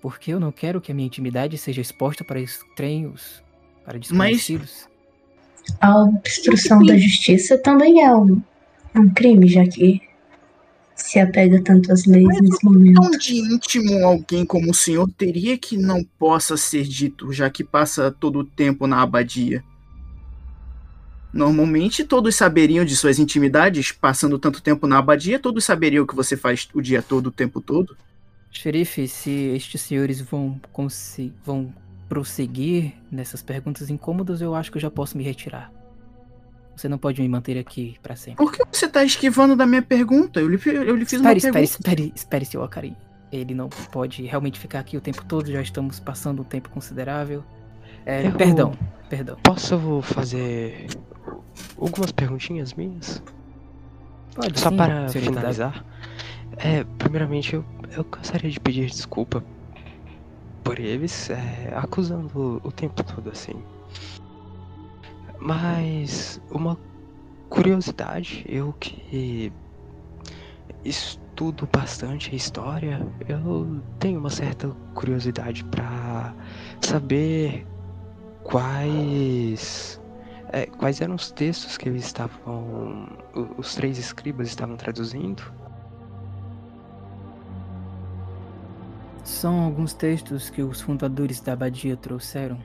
Porque 0.00 0.32
eu 0.32 0.40
não 0.40 0.52
quero 0.52 0.80
que 0.80 0.90
a 0.90 0.94
minha 0.94 1.06
intimidade 1.06 1.56
seja 1.58 1.80
exposta 1.80 2.24
para 2.24 2.40
estranhos, 2.40 3.42
para 3.84 3.98
desconhecidos. 3.98 4.88
A 5.80 6.02
obstrução 6.04 6.84
da 6.84 6.96
justiça 6.96 7.56
também 7.58 8.02
é 8.02 8.14
um, 8.14 8.42
um 8.96 9.08
crime, 9.10 9.48
já 9.48 9.64
que 9.66 10.00
se 10.94 11.18
apega 11.18 11.60
tanto 11.62 11.92
às 11.92 12.04
leis 12.04 12.40
nesse 12.40 12.64
momento. 12.64 13.00
Tão 13.00 13.10
de 13.12 13.36
íntimo 13.36 14.04
alguém 14.04 14.44
como 14.44 14.70
o 14.70 14.74
senhor 14.74 15.08
teria 15.16 15.56
que 15.58 15.76
não 15.76 16.04
possa 16.18 16.56
ser 16.56 16.84
dito, 16.84 17.32
já 17.32 17.50
que 17.50 17.64
passa 17.64 18.10
todo 18.10 18.40
o 18.40 18.44
tempo 18.44 18.86
na 18.86 19.02
abadia. 19.02 19.62
Normalmente 21.32 22.04
todos 22.04 22.34
saberiam 22.36 22.84
de 22.84 22.94
suas 22.94 23.18
intimidades, 23.18 23.90
passando 23.90 24.38
tanto 24.38 24.60
tempo 24.60 24.86
na 24.86 24.98
abadia, 24.98 25.38
todos 25.38 25.64
saberiam 25.64 26.04
o 26.04 26.06
que 26.06 26.14
você 26.14 26.36
faz 26.36 26.68
o 26.74 26.82
dia 26.82 27.02
todo, 27.02 27.28
o 27.28 27.32
tempo 27.32 27.60
todo. 27.60 27.96
Xerife, 28.50 29.08
se 29.08 29.30
estes 29.30 29.80
senhores 29.80 30.20
vão, 30.20 30.60
vão 31.44 31.72
prosseguir 32.06 32.92
nessas 33.10 33.42
perguntas 33.42 33.88
incômodas, 33.88 34.42
eu 34.42 34.54
acho 34.54 34.70
que 34.70 34.76
eu 34.76 34.82
já 34.82 34.90
posso 34.90 35.16
me 35.16 35.24
retirar. 35.24 35.72
Você 36.76 36.86
não 36.88 36.98
pode 36.98 37.22
me 37.22 37.28
manter 37.28 37.58
aqui 37.58 37.96
para 38.02 38.14
sempre. 38.14 38.36
Por 38.44 38.52
que 38.52 38.62
você 38.70 38.86
está 38.86 39.02
esquivando 39.02 39.56
da 39.56 39.66
minha 39.66 39.82
pergunta? 39.82 40.40
Eu 40.40 40.48
lhe, 40.48 40.60
eu 40.66 40.96
lhe 40.96 41.04
fiz 41.06 41.20
uma 41.20 41.32
Espere, 41.32 41.38
espere, 41.38 41.52
pergunta. 41.52 41.78
espere, 41.78 42.12
espere, 42.14 42.44
seu 42.44 42.62
Akari. 42.62 42.96
Ele 43.30 43.54
não 43.54 43.68
pode 43.68 44.22
realmente 44.24 44.58
ficar 44.58 44.80
aqui 44.80 44.96
o 44.96 45.00
tempo 45.00 45.24
todo, 45.24 45.50
já 45.50 45.62
estamos 45.62 45.98
passando 45.98 46.42
um 46.42 46.44
tempo 46.44 46.68
considerável. 46.68 47.42
É, 48.04 48.30
Perdão, 48.32 48.76
perdão. 49.08 49.38
Posso 49.42 50.02
fazer 50.02 50.86
algumas 51.78 52.12
perguntinhas 52.12 52.74
minhas? 52.74 53.22
Pode 54.34 54.58
Só 54.58 54.70
sim, 54.70 54.76
para 54.76 55.08
finalizar. 55.08 55.84
É, 56.56 56.84
primeiramente, 56.98 57.54
eu, 57.54 57.64
eu 57.96 58.04
gostaria 58.04 58.50
de 58.50 58.60
pedir 58.60 58.86
desculpa 58.86 59.44
por 60.62 60.78
eles, 60.78 61.30
é, 61.30 61.72
acusando 61.74 62.60
o 62.62 62.72
tempo 62.72 63.02
todo 63.02 63.30
assim. 63.30 63.62
Mas 65.38 66.40
uma 66.50 66.78
curiosidade, 67.48 68.44
eu 68.48 68.72
que 68.78 69.52
estudo 70.84 71.68
bastante 71.72 72.30
a 72.32 72.34
história, 72.34 73.06
eu 73.28 73.80
tenho 73.98 74.18
uma 74.18 74.30
certa 74.30 74.68
curiosidade 74.94 75.64
para 75.64 76.34
saber 76.80 77.66
quais 78.42 80.00
é, 80.52 80.66
quais 80.66 81.00
eram 81.00 81.14
os 81.14 81.30
textos 81.30 81.78
que 81.78 81.88
eles 81.88 82.04
estavam 82.04 83.08
os 83.56 83.74
três 83.74 83.98
escribas 83.98 84.48
estavam 84.48 84.76
traduzindo. 84.76 85.42
São 89.24 89.60
alguns 89.60 89.94
textos 89.94 90.50
que 90.50 90.62
os 90.62 90.80
fundadores 90.80 91.40
da 91.40 91.54
abadia 91.54 91.96
trouxeram. 91.96 92.58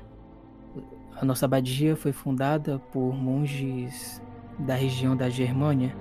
A 1.15 1.23
nossa 1.23 1.45
abadia 1.45 1.95
foi 1.95 2.11
fundada 2.11 2.77
por 2.91 3.15
monges 3.15 4.21
da 4.59 4.75
região 4.75 5.15
da 5.15 5.29
Germânia 5.29 5.95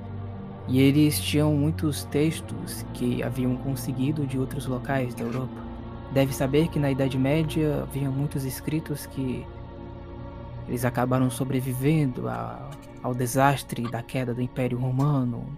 e 0.67 0.81
eles 0.81 1.21
tinham 1.21 1.55
muitos 1.55 2.05
textos 2.05 2.85
que 2.93 3.23
haviam 3.23 3.57
conseguido 3.57 4.27
de 4.27 4.39
outros 4.39 4.67
locais 4.67 5.15
da 5.15 5.23
Europa. 5.23 5.65
Deve 6.13 6.35
saber 6.35 6.69
que 6.69 6.79
na 6.79 6.91
Idade 6.91 7.17
Média 7.17 7.83
haviam 7.83 8.11
muitos 8.13 8.45
escritos 8.45 9.07
que 9.07 9.47
eles 10.69 10.85
acabaram 10.85 11.31
sobrevivendo 11.31 12.29
a- 12.29 12.71
ao 13.03 13.15
desastre 13.15 13.83
da 13.91 14.03
queda 14.03 14.35
do 14.35 14.43
Império 14.43 14.79
Romano, 14.79 15.57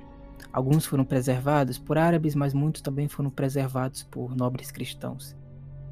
Alguns 0.53 0.87
foram 0.87 1.05
preservados 1.05 1.79
por 1.79 1.99
árabes, 1.99 2.35
mas 2.35 2.55
muitos 2.55 2.81
também 2.81 3.07
foram 3.07 3.31
preservados 3.31 4.03
por 4.03 4.35
nobres 4.35 4.71
cristãos. 4.71 5.37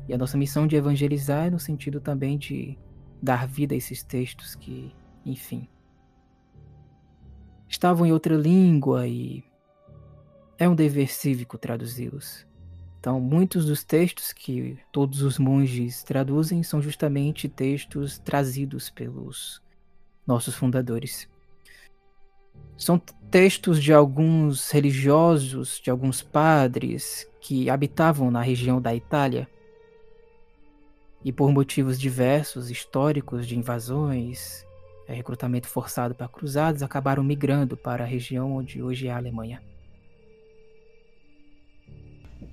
E 0.09 0.15
a 0.15 0.19
nossa 0.19 0.39
missão 0.39 0.67
de 0.67 0.77
evangelizar 0.77 1.47
é 1.47 1.51
no 1.51 1.59
sentido 1.59 2.01
também 2.01 2.39
de 2.39 2.78
dar 3.23 3.47
vida 3.47 3.75
a 3.75 3.77
esses 3.77 4.03
textos 4.03 4.55
que, 4.55 4.95
enfim, 5.25 5.69
estavam 7.69 8.07
em 8.07 8.12
outra 8.12 8.35
língua 8.35 9.07
e 9.07 9.45
é 10.59 10.69
um 10.69 10.75
dever 10.75 11.12
cívico 11.12 11.59
traduzi-los. 11.59 12.47
Então, 13.07 13.20
muitos 13.20 13.67
dos 13.67 13.85
textos 13.85 14.33
que 14.33 14.76
todos 14.91 15.23
os 15.23 15.39
monges 15.39 16.02
traduzem 16.02 16.65
são 16.65 16.83
justamente 16.83 17.49
textos 17.49 18.18
trazidos 18.18 18.91
pelos 18.91 19.62
nossos 20.26 20.57
fundadores. 20.57 21.28
São 22.76 22.99
textos 23.31 23.81
de 23.81 23.93
alguns 23.93 24.73
religiosos, 24.73 25.81
de 25.81 25.89
alguns 25.89 26.20
padres 26.20 27.31
que 27.41 27.70
habitavam 27.70 28.28
na 28.28 28.43
região 28.43 28.83
da 28.83 28.93
Itália 28.93 29.49
e 31.25 31.31
por 31.31 31.52
motivos 31.52 32.01
diversos, 32.01 32.73
históricos, 32.73 33.47
de 33.47 33.57
invasões, 33.57 34.67
eh, 35.07 35.15
recrutamento 35.15 35.68
forçado 35.68 36.12
para 36.12 36.26
cruzados, 36.26 36.83
acabaram 36.83 37.23
migrando 37.23 37.76
para 37.76 38.02
a 38.02 38.09
região 38.09 38.57
onde 38.57 38.83
hoje 38.83 39.07
é 39.07 39.12
a 39.12 39.17
Alemanha. 39.17 39.62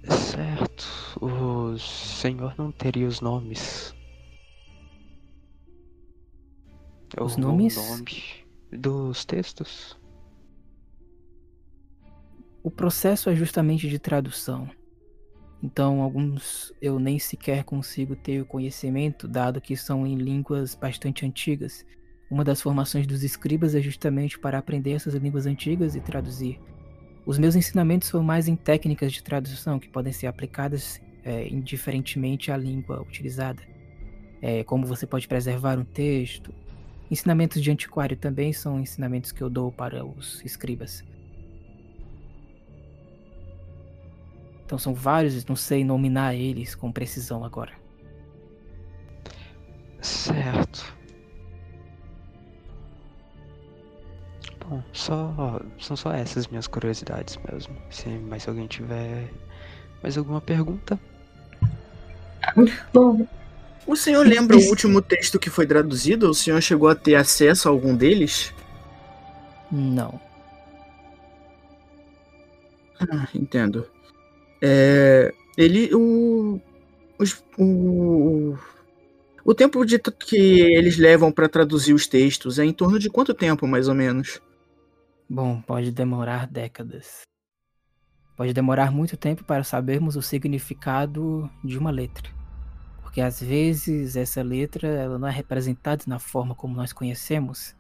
Certo. 0.10 0.86
O 1.22 1.78
senhor 1.78 2.53
não 2.58 2.72
teria 2.72 3.08
os 3.08 3.22
nomes. 3.22 3.95
Os 7.20 7.36
O 7.36 7.40
nomes? 7.40 7.76
nome 7.76 8.24
dos 8.72 9.24
textos? 9.24 9.98
O 12.64 12.72
processo 12.72 13.30
é 13.30 13.36
justamente 13.36 13.90
de 13.90 14.00
tradução. 14.00 14.70
Então, 15.62 16.02
alguns 16.02 16.74
eu 16.82 17.00
nem 17.00 17.20
sequer 17.20 17.64
consigo 17.64 18.16
ter 18.16 18.42
o 18.42 18.45
conhecimento, 18.45 19.28
dado 19.28 19.62
que 19.62 19.78
são 19.78 20.06
em 20.06 20.16
línguas 20.16 20.76
bastante 20.76 21.26
antigas. 21.26 21.86
Uma 22.30 22.44
das 22.44 22.62
formações 22.62 23.06
dos 23.06 23.24
escribas 23.24 23.76
é 23.76 23.82
justamente 23.82 24.40
para 24.40 24.58
aprender 24.58 24.92
essas 24.92 25.14
línguas 25.14 25.45
antigas 25.45 25.95
e 25.95 26.02
traduzir. 26.02 26.60
Os 27.26 27.38
meus 27.38 27.56
ensinamentos 27.56 28.10
são 28.10 28.22
mais 28.22 28.48
em 28.48 28.56
técnicas 28.56 29.14
de 29.14 29.24
tradução 29.24 29.80
que 29.80 29.88
podem 29.88 30.11
ser 30.11 30.27
aplicadas 30.27 31.02
é, 31.24 31.48
indiferentemente 31.48 32.52
à 32.52 32.58
língua 32.58 33.02
utilizada. 33.02 33.64
É, 34.42 34.64
como 34.64 34.85
você 34.85 35.08
pode 35.08 35.27
preservar 35.27 35.80
um 35.80 35.85
texto. 35.85 36.53
Ensinamentos 37.10 37.61
de 37.61 37.72
antiquário 37.72 38.18
também 38.18 38.52
são 38.52 38.80
ensinamentos 38.80 39.32
que 39.32 39.42
eu 39.42 39.50
dou 39.50 39.72
para 39.72 40.06
os 40.06 40.43
escribas. 40.43 41.03
Então 44.66 44.77
são 44.77 44.93
vários, 44.93 45.45
não 45.45 45.56
sei 45.56 45.84
nominar 45.84 46.35
eles 46.35 46.76
com 46.76 46.92
precisão 46.92 47.45
agora. 47.45 47.72
Certo. 50.02 51.02
Bom, 54.67 54.83
só 54.93 55.59
são 55.80 55.95
só 55.95 56.11
essas 56.11 56.48
minhas 56.48 56.67
curiosidades 56.67 57.38
mesmo. 57.51 57.75
Se 57.90 58.08
mais 58.09 58.48
alguém 58.48 58.67
tiver 58.67 59.30
mais 60.01 60.17
alguma 60.17 60.42
pergunta, 60.42 61.00
Bom, 62.93 63.27
O 63.88 63.95
senhor 63.95 64.25
lembra 64.27 64.58
o 64.58 64.61
último 64.69 65.01
texto 65.01 65.40
que 65.40 65.50
foi 65.50 65.67
traduzido? 65.67 66.30
O 66.30 66.33
senhor 66.35 66.61
chegou 66.61 66.90
a 66.90 66.95
ter 66.95 67.16
acesso 67.16 67.67
a 67.67 67.72
algum 67.72 67.95
deles? 67.95 68.53
Não. 69.72 70.22
Ah, 73.00 73.27
entendo. 73.33 73.85
É, 74.61 75.33
ele. 75.58 75.93
O, 75.93 76.61
os- 77.19 77.43
o, 77.58 78.58
o 79.45 79.56
tempo 79.56 79.85
de, 79.85 80.00
que 80.00 80.38
eles 80.61 80.98
levam 80.98 81.32
para 81.32 81.50
traduzir 81.50 81.93
os 81.93 82.08
textos 82.08 82.59
é 82.59 82.66
em 82.66 82.74
torno 82.74 83.00
de 83.00 83.09
quanto 83.09 83.33
tempo, 83.33 83.67
mais 83.67 83.88
ou 83.88 83.95
menos? 83.95 84.42
Bom, 85.34 85.60
pode 85.60 85.92
demorar 85.92 86.45
décadas. 86.45 87.22
Pode 88.38 88.53
demorar 88.53 88.92
muito 88.92 89.18
tempo 89.18 89.44
para 89.44 89.64
sabermos 89.64 90.16
o 90.16 90.22
significado 90.22 91.50
de 91.64 91.76
uma 91.76 91.90
letra. 91.90 92.30
Porque 93.02 93.20
às 93.20 93.42
vezes 93.42 94.16
essa 94.16 94.44
letra 94.44 94.88
ela 94.88 95.18
não 95.18 95.28
é 95.28 95.32
representada 95.32 96.03
na 96.06 96.20
forma 96.20 96.53
como 96.53 96.76
nós 96.76 96.94
conhecemos. 96.94 97.76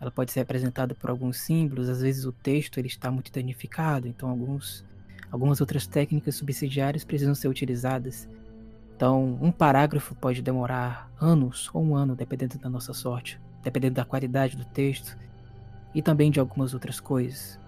Ela 0.00 0.10
pode 0.10 0.32
ser 0.32 0.40
representada 0.40 0.94
por 0.94 1.10
alguns 1.10 1.40
símbolos, 1.40 1.90
às 1.90 2.00
vezes 2.00 2.24
o 2.24 2.32
texto 2.32 2.78
ele 2.78 2.88
está 2.88 3.10
muito 3.10 3.30
danificado, 3.30 4.08
então 4.08 4.30
alguns, 4.30 4.82
algumas 5.30 5.60
outras 5.60 5.86
técnicas 5.86 6.36
subsidiárias 6.36 7.04
precisam 7.04 7.34
ser 7.34 7.48
utilizadas. 7.48 8.26
Então, 8.96 9.38
um 9.42 9.52
parágrafo 9.52 10.14
pode 10.14 10.40
demorar 10.40 11.12
anos 11.20 11.68
ou 11.74 11.84
um 11.84 11.94
ano, 11.94 12.16
dependendo 12.16 12.58
da 12.58 12.70
nossa 12.70 12.94
sorte, 12.94 13.38
dependendo 13.62 13.96
da 13.96 14.06
qualidade 14.06 14.56
do 14.56 14.64
texto 14.64 15.22
e 15.94 16.02
também 16.02 16.30
de 16.30 16.40
algumas 16.40 16.74
outras 16.74 16.98
coisas. 17.00 17.58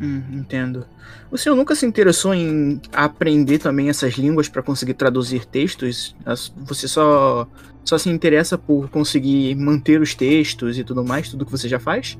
Hum, 0.00 0.22
entendo. 0.32 0.86
O 1.30 1.36
senhor 1.36 1.56
nunca 1.56 1.74
se 1.74 1.84
interessou 1.84 2.32
em 2.32 2.80
aprender 2.92 3.58
também 3.58 3.88
essas 3.88 4.14
línguas 4.14 4.48
para 4.48 4.62
conseguir 4.62 4.94
traduzir 4.94 5.44
textos? 5.44 6.14
Você 6.56 6.86
só, 6.86 7.48
só 7.84 7.98
se 7.98 8.08
interessa 8.08 8.56
por 8.56 8.88
conseguir 8.90 9.54
manter 9.56 10.00
os 10.00 10.14
textos 10.14 10.78
e 10.78 10.84
tudo 10.84 11.04
mais, 11.04 11.28
tudo 11.28 11.44
que 11.44 11.50
você 11.50 11.68
já 11.68 11.80
faz? 11.80 12.16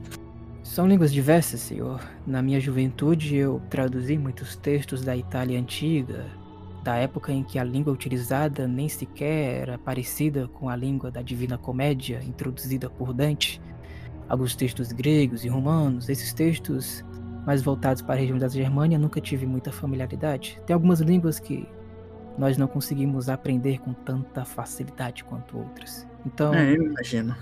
São 0.62 0.88
línguas 0.88 1.12
diversas, 1.12 1.60
senhor. 1.60 2.00
Na 2.26 2.42
minha 2.42 2.60
juventude 2.60 3.36
eu 3.36 3.62
traduzi 3.70 4.18
muitos 4.18 4.56
textos 4.56 5.02
da 5.02 5.16
Itália 5.16 5.58
antiga, 5.58 6.26
da 6.82 6.96
época 6.96 7.32
em 7.32 7.42
que 7.42 7.58
a 7.58 7.64
língua 7.64 7.92
utilizada 7.92 8.66
nem 8.66 8.88
sequer 8.88 9.62
era 9.62 9.78
parecida 9.78 10.48
com 10.48 10.68
a 10.68 10.76
língua 10.76 11.10
da 11.10 11.22
Divina 11.22 11.56
Comédia 11.56 12.22
introduzida 12.26 12.90
por 12.90 13.12
Dante. 13.12 13.60
Alguns 14.28 14.54
textos 14.54 14.92
gregos 14.92 15.44
e 15.44 15.48
romanos, 15.48 16.08
esses 16.08 16.32
textos 16.32 17.04
mais 17.46 17.62
voltados 17.62 18.02
para 18.02 18.14
a 18.14 18.18
região 18.18 18.38
da 18.38 18.48
Germânia, 18.48 18.98
nunca 18.98 19.20
tive 19.20 19.46
muita 19.46 19.72
familiaridade. 19.72 20.60
Tem 20.66 20.74
algumas 20.74 21.00
línguas 21.00 21.38
que 21.40 21.66
nós 22.36 22.56
não 22.56 22.68
conseguimos 22.68 23.28
aprender 23.28 23.78
com 23.80 23.92
tanta 23.94 24.44
facilidade 24.44 25.24
quanto 25.24 25.58
outras. 25.58 26.06
Então, 26.26 26.52
É, 26.54 26.76
eu 26.76 26.82
imagino. 26.84 27.34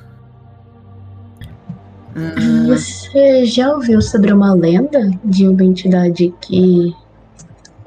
Ah, 2.15 2.67
Você 2.67 3.45
já 3.45 3.73
ouviu 3.75 4.01
sobre 4.01 4.33
uma 4.33 4.55
lenda 4.55 5.11
de 5.25 5.47
uma 5.49 5.65
entidade 5.65 6.33
que 6.41 6.95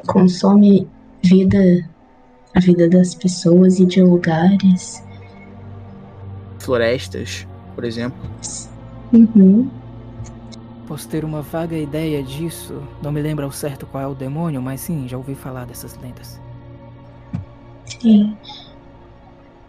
consome 0.05 0.87
vida, 1.23 1.57
a 2.55 2.59
vida 2.59 2.89
das 2.89 3.15
pessoas 3.15 3.79
e 3.79 3.85
de 3.85 4.01
lugares? 4.03 5.03
florestas, 6.59 7.47
por 7.75 7.83
exemplo. 7.83 8.19
Uhum. 9.11 9.69
Posso 10.87 11.07
ter 11.07 11.23
uma 11.23 11.41
vaga 11.41 11.77
ideia 11.77 12.23
disso. 12.23 12.81
Não 13.01 13.11
me 13.11 13.21
lembro 13.21 13.45
ao 13.45 13.51
certo 13.51 13.85
qual 13.85 14.03
é 14.03 14.07
o 14.07 14.15
demônio, 14.15 14.61
mas 14.61 14.81
sim, 14.81 15.07
já 15.07 15.17
ouvi 15.17 15.35
falar 15.35 15.65
dessas 15.65 15.95
lendas. 15.97 16.39
Sim. 17.85 18.35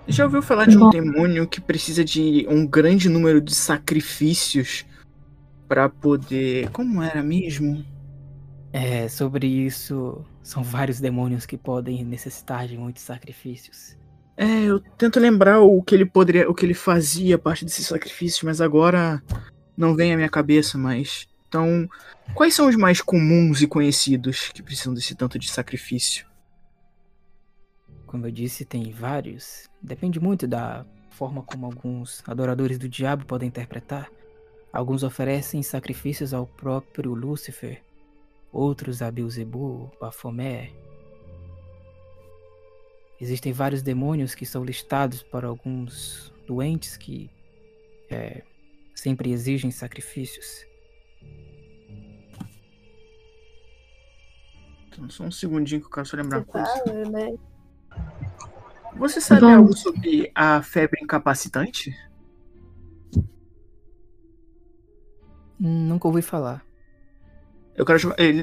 Já 0.08 0.24
ouviu 0.24 0.42
falar 0.42 0.66
de 0.66 0.76
um 0.76 0.80
Bom. 0.80 0.90
demônio 0.90 1.46
que 1.46 1.60
precisa 1.60 2.04
de 2.04 2.46
um 2.48 2.66
grande 2.66 3.08
número 3.08 3.40
de 3.40 3.54
sacrifícios 3.54 4.84
para 5.68 5.88
poder. 5.88 6.70
Como 6.70 7.02
era 7.02 7.22
mesmo? 7.22 7.84
É, 8.72 9.08
sobre 9.08 9.46
isso, 9.46 10.24
são 10.42 10.62
vários 10.62 11.00
demônios 11.00 11.44
que 11.44 11.56
podem 11.56 12.04
necessitar 12.04 12.66
de 12.66 12.76
muitos 12.76 13.02
sacrifícios. 13.02 13.96
É, 14.42 14.64
eu 14.64 14.80
tento 14.96 15.20
lembrar 15.20 15.60
o 15.60 15.82
que 15.82 15.94
ele 15.94 16.06
poderia, 16.06 16.48
o 16.48 16.54
que 16.54 16.64
ele 16.64 16.72
fazia 16.72 17.34
a 17.34 17.38
parte 17.38 17.62
desses 17.62 17.86
sacrifícios, 17.86 18.42
mas 18.42 18.58
agora 18.62 19.22
não 19.76 19.94
vem 19.94 20.14
à 20.14 20.16
minha 20.16 20.30
cabeça 20.30 20.78
mais. 20.78 21.28
Então, 21.46 21.86
quais 22.34 22.54
são 22.54 22.66
os 22.66 22.74
mais 22.74 23.02
comuns 23.02 23.60
e 23.60 23.66
conhecidos 23.66 24.48
que 24.48 24.62
precisam 24.62 24.94
desse 24.94 25.14
tanto 25.14 25.38
de 25.38 25.50
sacrifício? 25.50 26.26
Como 28.06 28.26
eu 28.26 28.30
disse, 28.30 28.64
tem 28.64 28.90
vários. 28.90 29.68
Depende 29.82 30.18
muito 30.18 30.48
da 30.48 30.86
forma 31.10 31.42
como 31.42 31.66
alguns 31.66 32.22
adoradores 32.26 32.78
do 32.78 32.88
diabo 32.88 33.26
podem 33.26 33.48
interpretar. 33.48 34.10
Alguns 34.72 35.02
oferecem 35.02 35.62
sacrifícios 35.62 36.32
ao 36.32 36.46
próprio 36.46 37.12
Lúcifer, 37.12 37.82
outros 38.50 39.02
a 39.02 39.10
Beelzebub, 39.10 39.90
Baphomet. 40.00 40.72
Existem 43.20 43.52
vários 43.52 43.82
demônios 43.82 44.34
que 44.34 44.46
são 44.46 44.64
listados 44.64 45.22
para 45.22 45.46
alguns 45.46 46.32
doentes 46.46 46.96
que 46.96 47.30
é, 48.10 48.42
sempre 48.94 49.30
exigem 49.30 49.70
sacrifícios. 49.70 50.64
Então, 54.88 55.08
só 55.10 55.24
um 55.24 55.30
segundinho 55.30 55.80
que 55.80 55.86
eu 55.86 55.90
quero 55.90 56.06
só 56.06 56.16
lembrar 56.16 56.38
uma 56.38 56.44
Você 56.44 56.50
coisa. 56.52 56.84
fala, 56.84 57.10
né? 57.10 57.38
Você 58.96 59.20
sabe 59.20 59.42
Vamos. 59.42 59.56
algo 59.56 59.76
sobre 59.76 60.32
a 60.34 60.62
febre 60.62 61.00
incapacitante? 61.02 61.94
Nunca 65.58 66.08
ouvi 66.08 66.22
falar. 66.22 66.64
Eu 67.76 67.84
quero, 67.84 67.98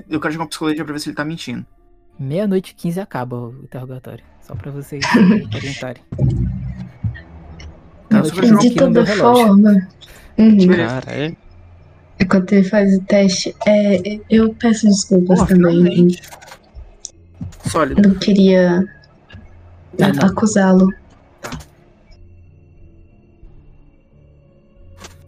eu 0.09 0.19
quero 0.21 0.33
jogar 0.33 0.43
uma 0.45 0.49
psicologia 0.49 0.85
pra 0.85 0.93
ver 0.93 0.99
se 0.99 1.09
ele 1.09 1.15
tá 1.15 1.25
mentindo. 1.25 1.65
Meia-noite 2.19 2.71
e 2.71 2.75
15 2.75 2.99
acaba 2.99 3.35
o 3.35 3.63
interrogatório. 3.63 4.23
Só 4.41 4.55
pra 4.55 4.71
vocês 4.71 5.03
orientarem. 5.53 6.01
Tá, 8.09 8.23
Meia-noite 8.23 8.29
só 8.29 8.35
pra 8.35 8.47
jogar 8.47 8.61
15 8.61 8.69
De 8.69 8.75
toda 8.75 9.05
forma. 9.05 9.87
Uhum. 10.37 10.67
Cara, 10.75 11.11
é. 11.11 11.35
Enquanto 12.19 12.51
ele 12.53 12.63
faz 12.63 12.95
o 12.97 13.01
teste, 13.03 13.55
é, 13.67 14.19
eu 14.29 14.53
peço 14.55 14.87
desculpas 14.87 15.37
Porra, 15.39 15.49
também. 15.55 16.07
Sólido. 17.67 18.01
Não 18.09 18.15
queria 18.15 18.83
É, 19.99 20.11
não. 20.13 20.25
acusá-lo. 20.25 20.91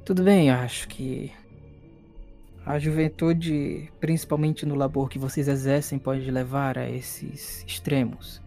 Tudo 0.03 0.23
bem, 0.23 0.49
eu 0.49 0.55
acho 0.55 0.87
que 0.87 1.31
a 2.69 2.77
juventude, 2.77 3.89
principalmente 3.99 4.63
no 4.63 4.75
labor 4.75 5.09
que 5.09 5.17
vocês 5.17 5.47
exercem, 5.47 5.97
pode 5.97 6.29
levar 6.29 6.77
a 6.77 6.87
esses 6.87 7.63
extremos. 7.67 8.39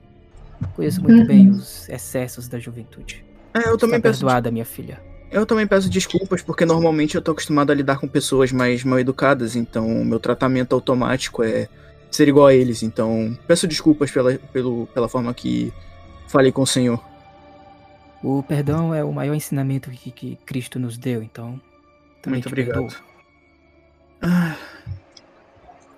Conheço 0.77 1.03
muito 1.03 1.19
Uhum. 1.23 1.27
bem 1.27 1.49
os 1.51 1.89
excessos 1.89 2.47
da 2.47 2.57
juventude. 2.57 3.25
É, 3.53 3.69
eu 3.69 3.77
também 3.77 3.97
Está 3.97 4.11
peço 4.11 4.21
perdoada, 4.21 4.49
minha 4.53 4.65
filha. 4.65 5.01
Eu 5.29 5.45
também 5.45 5.67
peço 5.67 5.91
desculpas, 5.91 6.41
porque 6.41 6.65
normalmente 6.65 7.17
eu 7.17 7.21
tô 7.21 7.33
acostumado 7.33 7.73
a 7.73 7.75
lidar 7.75 7.99
com 7.99 8.07
pessoas 8.07 8.53
mais 8.53 8.85
mal 8.85 9.01
educadas, 9.01 9.57
então 9.57 9.89
o 9.89 10.05
meu 10.05 10.21
tratamento 10.21 10.73
automático 10.73 11.43
é 11.43 11.69
ser 12.09 12.29
igual 12.29 12.47
a 12.47 12.55
eles. 12.55 12.85
Então, 12.85 13.37
peço 13.49 13.67
desculpas 13.67 14.09
pela, 14.13 14.35
pelo, 14.53 14.87
pela 14.95 15.09
forma 15.09 15.35
que 15.35 15.73
falei 16.29 16.53
com 16.53 16.63
o 16.63 16.67
Senhor. 16.67 17.03
O 18.23 18.41
perdão 18.45 18.95
é 18.95 19.03
o 19.03 19.13
maior 19.13 19.35
ensinamento 19.35 19.91
que, 19.91 20.13
que 20.13 20.37
Cristo 20.47 20.79
nos 20.79 20.97
deu, 20.97 21.25
então. 21.25 21.61
também 22.23 22.37
Muito 22.37 22.45
te 22.45 22.49
obrigado. 22.49 22.87
perdoo. 22.87 23.12
Ah, 24.23 24.57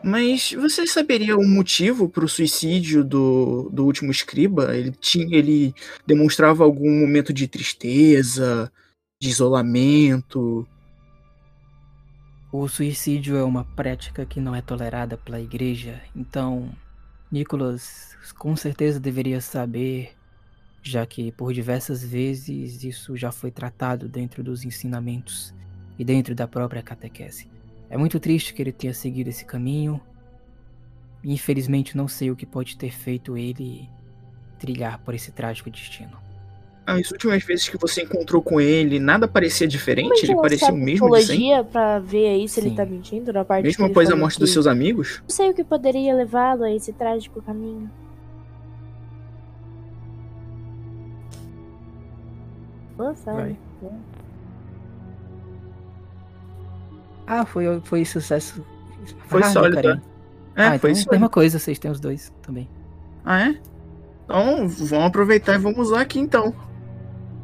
mas 0.03 0.53
você 0.53 0.87
saberia 0.87 1.37
o 1.37 1.47
motivo 1.47 2.09
pro 2.09 2.29
suicídio 2.29 3.05
do, 3.05 3.71
do 3.73 3.85
último 3.85 4.11
escriba? 4.11 4.77
Ele 4.77 4.91
tinha, 4.93 5.37
ele 5.37 5.75
demonstrava 6.07 6.65
algum 6.65 6.91
momento 7.01 7.33
de 7.33 7.47
tristeza, 7.47 8.73
de 9.21 9.29
isolamento? 9.29 10.67
O 12.53 12.69
suicídio 12.69 13.37
é 13.37 13.45
uma 13.45 13.65
prática 13.65 14.25
que 14.25 14.41
não 14.41 14.55
é 14.55 14.63
tolerada 14.63 15.17
pela 15.17 15.41
igreja, 15.41 16.01
então 16.15 16.71
Nicholas 17.31 18.17
com 18.39 18.55
certeza 18.55 19.01
deveria 19.01 19.41
saber, 19.41 20.13
já 20.83 21.05
que 21.05 21.33
por 21.33 21.53
diversas 21.53 22.05
vezes 22.05 22.85
isso 22.85 23.17
já 23.17 23.33
foi 23.33 23.51
tratado 23.51 24.09
dentro 24.09 24.43
dos 24.43 24.65
ensinamentos 24.65 25.55
e 25.99 26.05
dentro 26.05 26.35
da 26.35 26.47
própria 26.47 26.83
catequese. 26.83 27.54
É 27.91 27.97
muito 27.97 28.19
triste 28.19 28.53
que 28.55 28.63
ele 28.63 28.73
tenha 28.73 28.93
seguido 28.95 29.31
esse 29.31 29.45
caminho. 29.45 30.01
Infelizmente 31.23 31.97
não 31.97 32.07
sei 32.09 32.31
o 32.31 32.37
que 32.37 32.45
pode 32.47 32.77
ter 32.77 32.91
feito 32.91 33.37
ele 33.37 33.89
trilhar 34.59 34.99
por 34.99 35.15
esse 35.15 35.31
trágico 35.33 35.71
destino. 35.71 36.23
As 36.87 37.11
últimas 37.11 37.43
vezes 37.43 37.67
que 37.67 37.79
você 37.79 38.03
encontrou 38.03 38.43
com 38.43 38.61
ele, 38.61 38.99
nada 38.99 39.27
parecia 39.27 39.67
diferente? 39.67 40.25
Ele 40.27 40.37
parecia 40.37 40.71
o 40.71 40.77
mesmo 40.77 41.09
de 41.17 41.23
sempre? 41.25 41.71
pra 41.73 41.99
ver 41.99 42.27
aí 42.29 42.47
se 42.47 42.61
Sim. 42.61 42.67
ele 42.67 42.77
tá 42.77 42.85
mentindo 42.85 43.33
na 43.33 43.43
parte 43.43 43.65
Mesmo 43.65 43.87
após 43.87 44.11
a 44.11 44.17
morte 44.17 44.39
dos 44.39 44.51
que- 44.51 44.53
seus 44.53 44.67
amigos? 44.67 45.23
Não 45.23 45.31
sei 45.31 45.49
o 45.51 45.55
que 45.55 45.65
poderia 45.65 46.15
levá-lo 46.15 46.63
a 46.63 46.71
esse 46.71 46.93
trágico 46.93 47.41
caminho. 47.41 47.91
Não 52.99 53.15
sabe. 53.17 53.57
Ah, 57.27 57.45
foi, 57.47 57.81
foi 57.85 58.05
sucesso 58.05 58.65
Foi 59.29 59.43
Ah, 59.43 59.51
sólido. 59.51 59.77
jacaré. 59.77 60.01
É, 60.57 60.63
ah, 60.67 60.79
foi 60.79 60.91
então, 60.91 61.01
isso. 61.01 61.11
mesma 61.11 61.29
coisa, 61.29 61.59
vocês 61.59 61.79
têm 61.79 61.91
os 61.91 62.01
dois 62.01 62.33
também. 62.43 62.69
Ah, 63.25 63.49
é? 63.49 63.61
Então, 64.25 64.69
vamos 64.69 65.07
aproveitar 65.07 65.55
e 65.55 65.59
vamos 65.59 65.79
usar 65.89 66.01
aqui 66.01 66.19
então. 66.19 66.55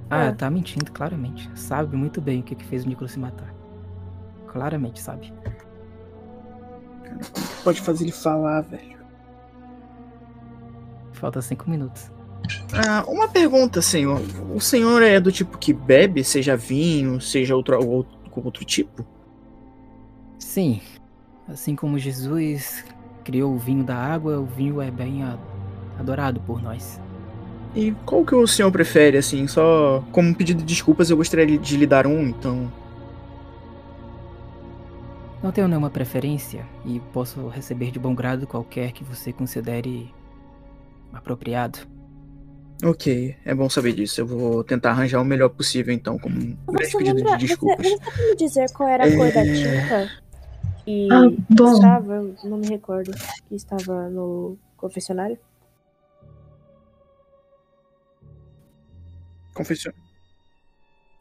Ah, 0.09 0.25
É. 0.27 0.33
tá 0.33 0.49
mentindo, 0.51 0.91
claramente. 0.91 1.51
Sabe 1.55 1.97
muito 1.97 2.21
bem 2.21 2.41
o 2.41 2.43
que, 2.43 2.55
que 2.55 2.65
fez 2.65 2.85
o 2.85 2.89
Nicolas 2.89 3.13
se 3.13 3.19
matar. 3.19 3.55
Claramente, 4.49 5.01
sabe. 5.01 5.33
Pode 7.63 7.81
fazer 7.81 8.05
ele 8.05 8.13
falar, 8.13 8.63
velho. 8.63 8.99
Falta 11.13 11.43
cinco 11.43 11.69
minutos. 11.69 12.11
Ah, 12.73 13.05
uma 13.07 13.29
pergunta, 13.29 13.83
senhor. 13.83 14.21
O 14.55 14.61
senhor 14.61 15.03
é 15.03 15.21
do 15.21 15.31
tipo 15.31 15.59
que 15.59 15.73
bebe, 15.73 16.25
seja 16.25 16.57
vinho, 16.57 17.21
seja 17.21 17.55
outro, 17.55 17.77
outro, 17.87 18.19
outro 18.35 18.65
tipo? 18.65 19.05
Sim, 20.41 20.81
assim 21.49 21.77
como 21.77 21.99
Jesus 21.99 22.85
criou 23.23 23.55
o 23.55 23.59
vinho 23.59 23.85
da 23.85 23.95
água, 23.97 24.39
o 24.41 24.47
vinho 24.47 24.81
é 24.81 24.91
bem 24.91 25.23
adorado 25.99 26.41
por 26.41 26.61
nós. 26.63 27.01
E 27.75 27.93
qual 28.05 28.25
que 28.25 28.35
o 28.35 28.47
senhor 28.49 28.73
prefere, 28.73 29.17
assim? 29.17 29.47
Só 29.47 30.03
como 30.11 30.29
um 30.29 30.35
pedido 30.35 30.59
de 30.59 30.65
desculpas, 30.65 31.09
eu 31.11 31.17
gostaria 31.17 31.57
de 31.59 31.77
lhe 31.77 31.87
dar 31.87 32.07
um, 32.07 32.23
então. 32.29 32.73
Não 35.43 35.53
tenho 35.53 35.69
nenhuma 35.69 35.89
preferência 35.89 36.67
e 36.85 37.01
posso 37.13 37.47
receber 37.49 37.91
de 37.91 37.99
bom 37.99 38.15
grado 38.15 38.47
qualquer 38.47 38.93
que 38.93 39.05
você 39.05 39.33
considere 39.33 40.13
apropriado. 41.13 41.79
Ok, 42.83 43.37
é 43.45 43.55
bom 43.55 43.69
saber 43.71 43.93
disso. 43.93 44.21
Eu 44.23 44.27
vou 44.27 44.65
tentar 44.65 44.91
arranjar 44.91 45.21
o 45.21 45.25
melhor 45.25 45.51
possível, 45.51 45.95
então, 45.95 46.19
como 46.19 46.37
um 46.37 46.57
Você 46.67 46.97
pedido 46.99 47.17
lembra, 47.17 47.37
de 47.37 47.47
você, 47.47 47.55
desculpas. 47.55 47.87
você 47.87 47.97
sabe 47.99 48.29
me 48.31 48.37
dizer 48.37 48.73
qual 48.73 48.89
era 48.89 49.05
a 49.05 49.17
cor 49.17 49.33
da 49.33 49.41
É. 49.47 49.53
tinta 49.55 50.11
que 50.85 51.09
Ah, 51.13 51.23
bom. 51.51 51.73
estava, 51.75 52.15
eu 52.15 52.37
não 52.51 52.59
me 52.59 52.67
recordo, 52.69 53.11
que 53.49 53.55
estava 53.55 54.09
no 54.09 54.57
confessionário? 54.77 55.39
Confessio- 59.55 59.93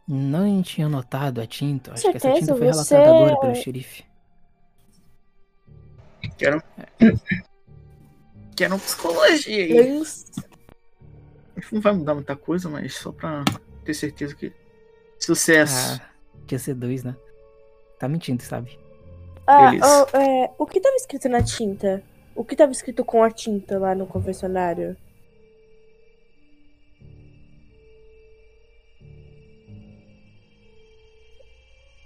Não 0.07 0.61
tinha 0.63 0.87
notado 0.89 1.39
a 1.41 1.45
tinta. 1.47 1.93
Acho 1.93 2.03
que 2.03 2.17
essa 2.17 2.19
certeza, 2.19 2.39
tinta 2.53 2.57
foi 2.57 2.67
você- 2.73 2.95
relatada 2.95 3.15
agora 3.25 3.39
pelo 3.39 3.55
xerife. 3.55 4.03
Quero. 6.37 6.63
Quero 8.55 8.77
psicologia 8.79 9.63
aí. 9.63 10.03
Não 11.71 11.81
vai 11.81 11.93
mudar 11.93 12.13
muita 12.15 12.35
coisa, 12.35 12.67
mas 12.69 12.95
só 12.95 13.11
pra 13.11 13.43
ter 13.85 13.93
certeza 13.93 14.35
que. 14.35 14.51
Sucesso. 15.19 16.01
Ah, 16.01 16.09
tinha 16.47 16.57
ser 16.59 16.73
dois, 16.73 17.03
né? 17.03 17.15
Tá 17.99 18.07
mentindo, 18.07 18.41
sabe? 18.41 18.79
Ah, 19.51 19.71
oh, 19.73 20.15
é, 20.15 20.51
o 20.59 20.65
que 20.67 20.77
estava 20.77 20.95
escrito 20.95 21.27
na 21.27 21.41
tinta? 21.41 22.03
O 22.35 22.45
que 22.45 22.53
estava 22.53 22.71
escrito 22.71 23.03
com 23.03 23.23
a 23.23 23.31
tinta 23.31 23.79
lá 23.79 23.95
no 23.95 24.05
confessionário? 24.05 24.95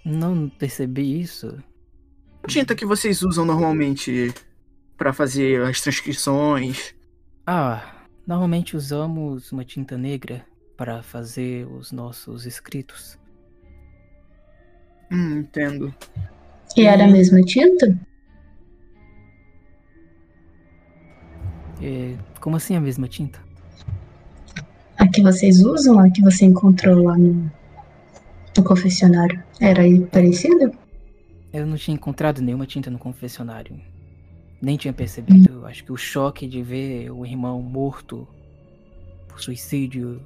Não 0.05 0.47
percebi 0.47 1.19
isso. 1.19 1.61
tinta 2.47 2.73
que 2.73 2.85
vocês 2.85 3.21
usam 3.23 3.43
normalmente 3.43 4.33
pra 4.97 5.11
fazer 5.11 5.63
as 5.63 5.81
transcrições? 5.81 6.95
Ah, 7.45 8.05
normalmente 8.25 8.77
usamos 8.77 9.51
uma 9.51 9.65
tinta 9.65 9.97
negra 9.97 10.45
para 10.77 11.03
fazer 11.03 11.67
os 11.67 11.91
nossos 11.91 12.45
escritos. 12.45 13.19
Hum, 15.11 15.39
entendo. 15.39 15.93
E 16.75 16.85
era 16.85 17.05
a 17.05 17.07
mesma 17.07 17.41
tinta? 17.41 17.97
É, 21.81 22.15
como 22.39 22.55
assim 22.55 22.75
a 22.75 22.81
mesma 22.81 23.07
tinta? 23.07 23.39
A 24.97 25.07
que 25.07 25.21
vocês 25.21 25.61
usam, 25.61 25.99
a 25.99 26.09
que 26.09 26.21
você 26.21 26.45
encontrou 26.45 27.03
lá 27.03 27.17
no, 27.17 27.51
no 28.57 28.63
confessionário, 28.63 29.43
era 29.59 29.81
aí 29.81 29.99
parecida? 30.07 30.71
Eu 31.51 31.67
não 31.67 31.77
tinha 31.77 31.93
encontrado 31.93 32.41
nenhuma 32.41 32.65
tinta 32.65 32.89
no 32.89 32.97
confessionário. 32.97 33.79
Nem 34.61 34.77
tinha 34.77 34.93
percebido. 34.93 35.65
Acho 35.65 35.83
que 35.83 35.91
o 35.91 35.97
choque 35.97 36.47
de 36.47 36.63
ver 36.63 37.11
o 37.11 37.25
irmão 37.25 37.61
morto 37.61 38.27
por 39.27 39.41
suicídio 39.41 40.21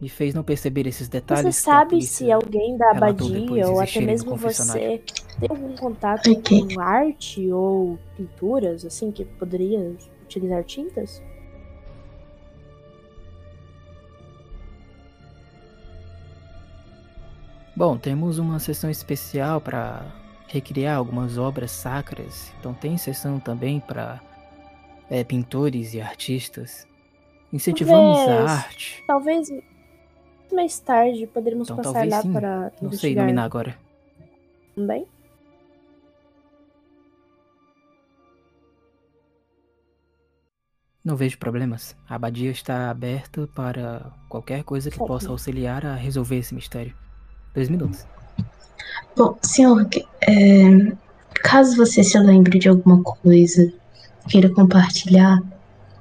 me 0.00 0.08
fez 0.08 0.32
não 0.34 0.44
perceber 0.44 0.86
esses 0.86 1.08
detalhes. 1.08 1.54
Você 1.56 1.70
a 1.70 1.74
sabe 1.74 2.02
se 2.02 2.30
alguém 2.30 2.76
da 2.76 2.90
abadia 2.92 3.68
ou 3.68 3.80
até 3.80 4.00
mesmo 4.00 4.36
você 4.36 5.02
tem 5.40 5.48
algum 5.50 5.74
contato 5.76 6.30
Ok. 6.30 6.74
com 6.74 6.80
arte 6.80 7.50
ou 7.50 7.98
pinturas, 8.16 8.84
assim, 8.84 9.10
que 9.10 9.24
poderia 9.24 9.94
utilizar 10.24 10.62
tintas? 10.64 11.20
Bom, 17.74 17.96
temos 17.96 18.38
uma 18.38 18.58
sessão 18.58 18.90
especial 18.90 19.60
para 19.60 20.04
recriar 20.48 20.96
algumas 20.96 21.38
obras 21.38 21.70
sacras. 21.70 22.52
Então 22.58 22.74
tem 22.74 22.96
sessão 22.96 23.38
também 23.38 23.78
para 23.80 24.20
pintores 25.26 25.94
e 25.94 26.00
artistas. 26.00 26.86
Incentivamos 27.52 28.18
a 28.18 28.24
Talvez- 28.26 28.50
arte. 28.50 29.04
Talvez 29.06 29.48
mais 30.54 30.78
tarde 30.80 31.26
poderíamos 31.26 31.68
Então, 31.68 31.76
passar 31.76 32.06
lá 32.08 32.22
sim. 32.22 32.32
para 32.32 32.72
Não 32.80 32.92
sei 32.92 33.12
investigar 33.12 33.24
nominar 33.24 33.44
agora. 33.44 33.78
também. 34.74 35.06
Não 41.04 41.16
vejo 41.16 41.38
problemas. 41.38 41.96
A 42.08 42.16
abadia 42.16 42.50
está 42.50 42.90
aberta 42.90 43.48
para 43.54 44.12
qualquer 44.28 44.62
coisa 44.62 44.90
que 44.90 44.98
possa 44.98 45.30
auxiliar 45.30 45.86
a 45.86 45.94
resolver 45.94 46.36
esse 46.36 46.54
mistério. 46.54 46.94
Dois 47.54 47.68
minutos. 47.68 48.06
Bom, 49.16 49.36
senhor, 49.42 49.88
é, 50.22 50.92
caso 51.42 51.76
você 51.76 52.02
se 52.04 52.18
lembre 52.18 52.58
de 52.58 52.68
alguma 52.68 53.02
coisa, 53.02 53.72
queira 54.28 54.50
compartilhar, 54.52 55.40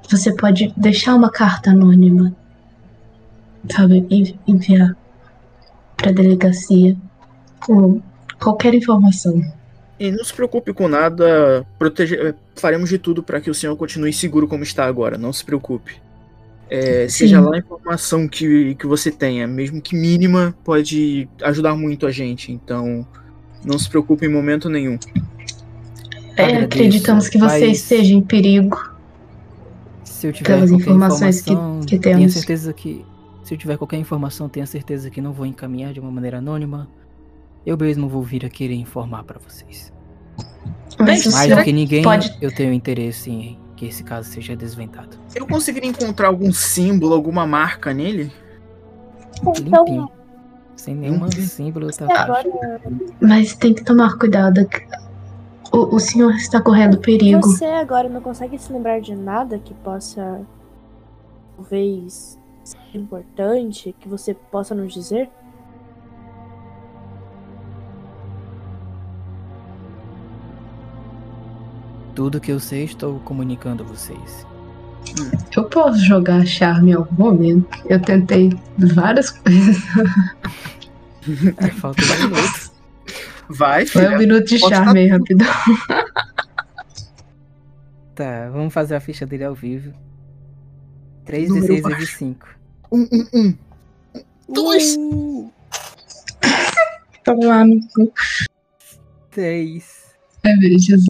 você 0.10 0.36
pode 0.36 0.74
deixar 0.76 1.16
uma 1.16 1.32
carta 1.32 1.72
anônima, 1.72 2.36
sabe, 3.72 4.06
envi- 4.10 4.40
enviar 4.48 4.96
para 5.96 6.10
a 6.10 6.14
delegacia 6.14 6.96
com 7.60 8.02
qualquer 8.40 8.74
informação. 8.74 9.42
E 10.00 10.12
não 10.12 10.24
se 10.24 10.34
preocupe 10.34 10.74
com 10.74 10.88
nada, 10.88 11.66
protege... 11.80 12.16
eh, 12.16 12.34
faremos 12.56 12.90
de 12.90 12.98
tudo 13.00 13.24
para 13.24 13.42
que 13.42 13.50
o 13.50 13.54
senhor 13.54 13.76
continue 13.76 14.14
seguro 14.14 14.48
como 14.48 14.64
está 14.64 14.86
agora, 14.86 15.18
não 15.18 15.34
se 15.34 15.44
preocupe. 15.44 15.96
É, 16.70 17.08
seja 17.08 17.40
lá 17.40 17.56
a 17.56 17.60
informação 17.60 18.28
que, 18.28 18.76
que 18.76 18.86
você 18.86 19.10
tenha, 19.10 19.48
mesmo 19.48 19.82
que 19.82 19.96
mínima, 19.96 20.54
pode 20.66 21.28
ajudar 21.42 21.76
muito 21.76 22.06
a 22.06 22.12
gente, 22.12 22.52
então 22.52 23.08
não 23.64 23.80
se 23.80 23.90
preocupe 23.90 24.26
em 24.26 24.30
momento 24.30 24.70
nenhum. 24.70 25.00
É, 26.36 26.44
Agradeço, 26.44 26.66
acreditamos 26.66 27.30
que 27.30 27.38
você 27.40 27.68
mas 27.68 27.78
esteja 27.80 28.14
em 28.14 28.22
perigo. 28.22 28.78
Se 30.04 30.28
eu 30.28 30.34
tiver 30.34 30.56
Pelas 30.56 30.72
informações 30.72 31.42
que- 31.42 31.52
informação, 31.54 31.82
que 31.88 31.98
tenha 31.98 32.18
temos. 32.18 32.34
certeza 32.34 32.74
que 32.74 33.04
se 33.48 33.54
eu 33.54 33.58
tiver 33.58 33.78
qualquer 33.78 33.96
informação, 33.96 34.50
tenha 34.50 34.66
certeza 34.66 35.10
que 35.10 35.22
não 35.22 35.32
vou 35.32 35.46
encaminhar 35.46 35.94
de 35.94 36.02
uma 36.02 36.12
maneira 36.12 36.40
anônima. 36.40 36.86
Eu 37.66 37.78
mesmo 37.78 38.10
vou 38.10 38.22
vir 38.22 38.46
a 38.46 38.50
querer 38.50 38.76
informar 38.76 39.24
para 39.24 39.40
vocês. 39.40 39.94
Mas 41.00 41.26
Mais 41.32 41.56
do 41.56 41.64
que 41.64 41.72
ninguém, 41.72 42.04
pode- 42.04 42.38
eu 42.42 42.54
tenho 42.54 42.74
interesse 42.74 43.32
em 43.32 43.58
que 43.78 43.86
esse 43.86 44.04
caso 44.04 44.30
seja 44.30 44.54
desvendado. 44.54 45.18
Eu 45.34 45.48
conseguiria 45.48 45.90
encontrar 45.90 46.28
algum 46.28 46.52
símbolo, 46.52 47.14
alguma 47.14 47.48
marca 47.48 47.94
nele? 47.94 48.30
Então, 49.42 49.54
Limpinho. 49.86 50.10
Sem 50.76 50.94
nenhum 50.94 51.24
Limpinho. 51.24 51.48
símbolo 51.48 51.90
tá 51.90 52.06
agora, 52.24 52.82
Mas 53.22 53.56
tem 53.56 53.74
que 53.74 53.82
tomar 53.82 54.18
cuidado. 54.18 54.68
O, 55.72 55.96
o 55.96 56.00
senhor 56.02 56.36
está 56.36 56.60
correndo 56.60 56.98
perigo. 56.98 57.40
você 57.42 57.64
agora 57.64 58.10
não 58.10 58.20
consegue 58.20 58.60
se 58.60 58.74
lembrar 58.74 59.00
de 59.00 59.16
nada 59.16 59.58
que 59.58 59.74
possa 59.74 60.42
talvez 61.56 62.38
importante, 62.96 63.96
que 64.00 64.08
você 64.08 64.34
possa 64.34 64.76
nos 64.76 64.94
dizer? 64.94 65.30
Tudo 72.16 72.42
que 72.42 72.52
eu 72.52 72.60
sei, 72.60 72.84
estou 72.86 73.20
comunicando 73.20 73.84
a 73.84 73.86
vocês. 73.86 74.46
Eu 75.56 75.66
posso 75.66 76.00
jogar 76.00 76.46
charme 76.46 76.92
em 76.92 76.96
algum 76.96 77.16
momento. 77.26 77.68
Eu 77.86 78.02
tentei 78.02 78.50
várias 78.78 79.30
coisas. 79.30 79.78
É, 81.58 81.68
falta 81.68 82.02
um 82.02 82.30
minuto. 82.30 82.72
Vai, 83.50 83.86
Foi 83.86 84.02
um 84.04 84.06
filha. 84.06 84.18
minuto 84.18 84.46
de 84.48 84.60
Pode 84.60 84.74
charme 84.74 85.00
aí, 85.02 85.08
rapidão. 85.10 85.48
Tá, 88.16 88.50
vamos 88.50 88.74
fazer 88.74 88.96
a 88.96 89.02
ficha 89.02 89.26
dele 89.26 89.44
ao 89.44 89.54
vivo. 89.54 89.92
3 91.26 91.50
Número 91.50 91.68
16 91.68 91.82
baixo. 91.84 91.98
vezes 91.98 92.16
5. 92.16 92.48
Um, 92.92 93.08
um, 93.12 93.28
um. 93.34 93.58
Dois. 94.50 94.96
Uh, 94.98 95.52
Tomar 97.24 97.66
no 97.66 97.80
cu. 97.90 98.12
3. 99.32 99.84
cervejas. 100.46 101.04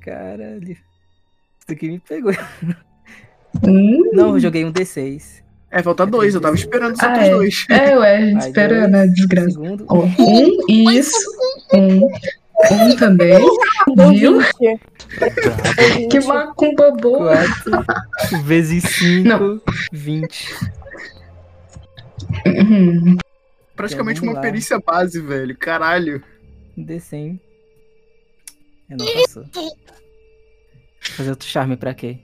Caralho. 0.00 0.72
Isso 0.72 1.70
aqui 1.70 1.88
me 1.90 1.98
pegou. 1.98 2.32
Hum, 3.66 4.10
Não, 4.12 4.30
eu 4.34 4.40
joguei 4.40 4.64
um 4.64 4.72
D6. 4.72 5.42
É, 5.70 5.82
falta 5.82 6.06
dois, 6.06 6.34
eu 6.34 6.40
tava 6.40 6.54
esperando 6.54 6.94
os 6.94 7.00
Ah, 7.00 7.08
outros 7.08 7.24
é. 7.26 7.30
dois. 7.30 7.66
é, 7.70 7.98
ué, 7.98 8.32
Vai, 8.32 8.48
esperando 8.48 8.90
dois, 8.92 9.02
a 9.02 9.06
desgraça. 9.12 9.50
Segundo. 9.50 9.84
Ó, 9.88 10.04
um, 10.04 10.56
isso. 10.68 11.16
Um. 11.72 12.06
Um 12.70 12.96
também. 12.96 13.36
Viu? 13.38 13.48
20. 13.88 13.94
Brabo. 13.96 14.12
Deu 14.18 14.40
20. 14.40 16.08
Que 16.08 16.20
macumba 16.20 16.90
boa. 16.92 17.36
4 17.36 18.42
vezes 18.44 18.84
5, 18.84 19.28
Não. 19.28 19.60
20. 19.92 20.54
Uhum. 22.46 23.16
Praticamente 23.76 24.18
Então, 24.20 24.30
uma 24.30 24.36
lá. 24.36 24.40
perícia 24.40 24.78
base, 24.78 25.20
velho. 25.20 25.56
Caralho. 25.56 26.22
Um 26.76 26.84
D100. 26.84 27.40
Eu 28.90 28.96
não 28.98 29.06
passou. 29.06 29.44
Fazer 31.00 31.30
outro 31.30 31.48
charme 31.48 31.76
pra 31.76 31.94
quê? 31.94 32.18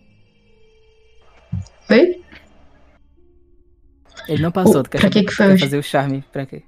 Oi? 1.91 2.23
Ele 4.29 4.43
não 4.43 4.53
passou, 4.53 4.83
tu 4.83 4.91
quer, 4.91 5.01
Pra 5.01 5.11
que 5.11 5.25
que 5.25 5.33
foi 5.33 5.47
quer 5.49 5.55
o- 5.55 5.59
fazer 5.59 5.79
o 5.79 5.83
charme 5.83 6.25
pra 6.31 6.47
quê? 6.47 6.63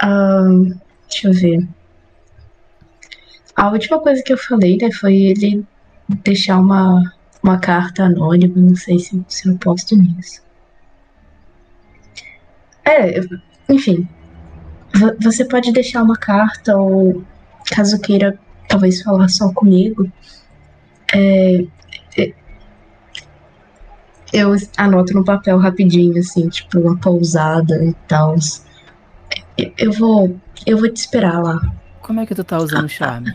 Ah, 0.00 0.42
deixa 1.08 1.28
eu 1.28 1.32
ver. 1.34 1.68
A 3.56 3.70
última 3.70 4.00
coisa 4.00 4.22
que 4.22 4.32
eu 4.32 4.38
falei, 4.38 4.76
né, 4.78 4.90
foi 4.92 5.16
ele 5.16 5.66
deixar 6.22 6.58
uma, 6.58 7.02
uma 7.42 7.58
carta 7.58 8.04
anônima. 8.04 8.54
Não 8.56 8.76
sei 8.76 8.98
se, 9.00 9.22
se 9.28 9.48
eu 9.48 9.58
posto 9.58 9.96
nisso. 9.96 10.40
É, 12.88 13.20
enfim. 13.68 14.08
Vo- 14.94 15.14
Você 15.22 15.44
pode 15.44 15.72
deixar 15.72 16.02
uma 16.02 16.16
carta 16.16 16.76
ou, 16.76 17.22
caso 17.70 18.00
queira, 18.00 18.38
talvez 18.68 19.02
falar 19.02 19.28
só 19.28 19.52
comigo. 19.52 20.10
É, 21.14 21.64
é, 22.16 22.32
eu 24.32 24.54
anoto 24.76 25.12
no 25.14 25.24
papel 25.24 25.58
rapidinho, 25.58 26.18
assim, 26.18 26.48
tipo, 26.48 26.78
uma 26.78 26.96
pousada 26.98 27.84
e 27.84 27.92
tal. 28.06 28.34
Eu- 29.56 29.72
Eu 29.78 29.92
vou. 29.92 30.36
Eu 30.66 30.78
vou 30.78 30.88
te 30.88 30.96
esperar 30.96 31.42
lá. 31.42 31.60
Como 32.00 32.20
é 32.20 32.26
que 32.26 32.34
tu 32.34 32.44
tá 32.44 32.58
usando 32.58 32.84
o 32.84 32.88
charme? 32.88 33.34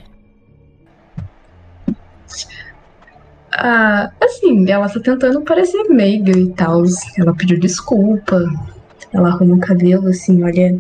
Ah, 3.52 4.10
assim, 4.22 4.70
ela 4.70 4.90
tá 4.90 5.00
tentando 5.00 5.42
parecer 5.42 5.84
meiga 5.90 6.32
e 6.38 6.50
tal. 6.54 6.84
Ela 7.18 7.36
pediu 7.36 7.60
desculpa. 7.60 8.38
Ela 9.14 9.30
arruma 9.30 9.56
o 9.56 9.60
cabelo, 9.60 10.08
assim, 10.10 10.44
olha. 10.44 10.78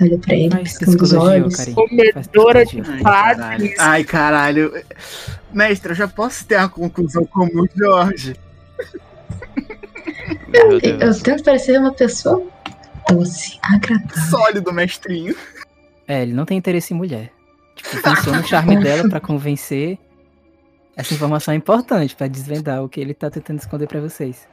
Olha 0.00 0.18
pra 0.18 0.34
ele, 0.34 0.56
piscando 0.56 0.90
os 0.90 0.96
psicologia, 0.96 1.44
olhos. 1.44 1.64
Comedora 1.66 2.66
de 2.66 2.80
Ai, 2.80 2.84
caralho. 3.02 3.38
padres. 3.38 3.74
Ai, 3.78 4.04
caralho. 4.04 4.84
Mestre, 5.52 5.92
eu 5.92 5.96
já 5.96 6.08
posso 6.08 6.44
ter 6.46 6.56
uma 6.56 6.68
conclusão 6.68 7.24
como 7.26 7.62
o 7.62 7.68
Jorge. 7.76 8.34
Eu 10.52 10.80
Deus. 10.80 11.22
tento 11.22 11.44
parecer 11.44 11.78
uma 11.78 11.92
pessoa 11.92 12.44
doce, 13.08 13.58
agradável. 13.62 14.22
Sólido, 14.30 14.72
mestrinho. 14.72 15.36
É, 16.08 16.22
ele 16.22 16.32
não 16.32 16.44
tem 16.44 16.58
interesse 16.58 16.92
em 16.92 16.96
mulher. 16.96 17.30
Tipo, 17.76 18.02
pensou 18.02 18.34
no 18.34 18.44
charme 18.44 18.82
dela 18.82 19.08
pra 19.08 19.20
convencer. 19.20 19.98
Essa 20.96 21.14
informação 21.14 21.54
é 21.54 21.56
importante 21.56 22.16
pra 22.16 22.26
desvendar 22.26 22.82
o 22.82 22.88
que 22.88 23.00
ele 23.00 23.14
tá 23.14 23.30
tentando 23.30 23.58
esconder 23.58 23.86
pra 23.86 24.00
vocês. 24.00 24.48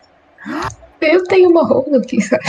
Eu 1.02 1.24
tenho 1.26 1.50
uma 1.50 1.66
roupa 1.66 1.98
aqui, 1.98 2.22
sabe? 2.26 2.44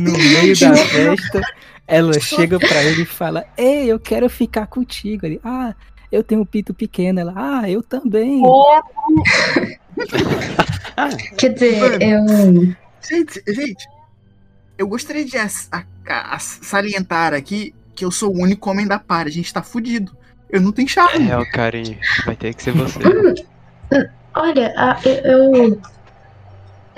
No 0.00 0.12
meio 0.12 0.58
da 0.58 0.74
festa, 0.76 1.40
ela 1.86 2.18
chega 2.20 2.58
pra 2.58 2.82
ele 2.84 3.02
e 3.02 3.06
fala: 3.06 3.44
Ei, 3.56 3.86
eu 3.86 3.98
quero 3.98 4.28
ficar 4.28 4.66
contigo. 4.66 5.26
Ele, 5.26 5.40
ah, 5.44 5.74
eu 6.10 6.22
tenho 6.22 6.40
um 6.42 6.46
pito 6.46 6.74
pequeno. 6.74 7.20
Ela, 7.20 7.32
ah, 7.36 7.70
eu 7.70 7.82
também. 7.82 8.42
Quer 11.36 11.52
dizer, 11.52 12.02
eu. 12.02 12.74
Gente, 13.08 13.42
gente, 13.48 13.86
eu 14.78 14.88
gostaria 14.88 15.24
de 15.24 15.36
as- 15.38 15.68
a- 15.70 15.84
a- 16.08 16.38
salientar 16.38 17.32
aqui 17.34 17.74
que 17.94 18.04
eu 18.04 18.10
sou 18.10 18.34
o 18.34 18.40
único 18.42 18.68
homem 18.70 18.86
da 18.86 18.98
par. 18.98 19.26
A 19.26 19.30
gente 19.30 19.52
tá 19.52 19.62
fudido. 19.62 20.16
Eu 20.50 20.60
não 20.60 20.72
tenho 20.72 20.88
charme. 20.88 21.28
É, 21.28 21.36
o 21.36 21.50
Karim, 21.50 21.96
vai 22.24 22.36
ter 22.36 22.54
que 22.54 22.62
ser 22.62 22.72
você. 22.72 22.98
Olha, 24.34 24.72
a- 24.76 25.00
eu. 25.04 25.54
eu- 25.54 25.80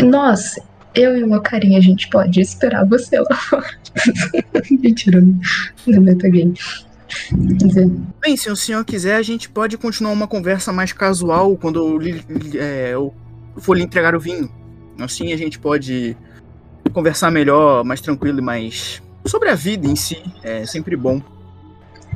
Nós, 0.07 0.55
eu 0.95 1.17
e 1.17 1.23
uma 1.25 1.41
carinha, 1.41 1.79
a 1.79 1.83
gente 1.83 2.09
pode 2.09 2.41
esperar 2.41 2.85
você 2.87 3.19
lá 3.19 3.35
fora. 3.37 3.67
Mentira, 4.71 5.21
não 5.21 5.39
não 5.87 6.03
metagame. 6.03 6.55
Quer 7.59 7.67
dizer, 7.67 7.91
Bem, 8.21 8.37
se 8.37 8.51
o 8.51 8.55
senhor 8.57 8.85
quiser, 8.85 9.17
a 9.17 9.23
gente 9.23 9.49
pode 9.49 9.77
continuar 9.79 10.13
uma 10.13 10.29
conversa 10.29 10.73
mais 10.73 10.93
casual 10.93 11.57
quando 11.57 11.79
eu, 11.99 12.61
é, 12.61 12.91
eu 12.93 13.15
for 13.57 13.75
lhe 13.77 13.83
entregar 13.83 14.15
o 14.15 14.21
vinho. 14.21 14.49
Assim 15.01 15.33
a 15.33 15.37
gente 15.37 15.59
pode 15.59 16.17
conversar 16.93 17.31
melhor, 17.31 17.83
mais 17.85 18.01
tranquilo 18.01 18.39
e 18.39 18.43
mais. 18.43 19.03
sobre 19.27 19.49
a 19.49 19.55
vida 19.55 19.87
em 19.87 19.97
si. 19.97 20.23
É 20.43 20.65
sempre 20.67 20.97
bom. 20.97 21.21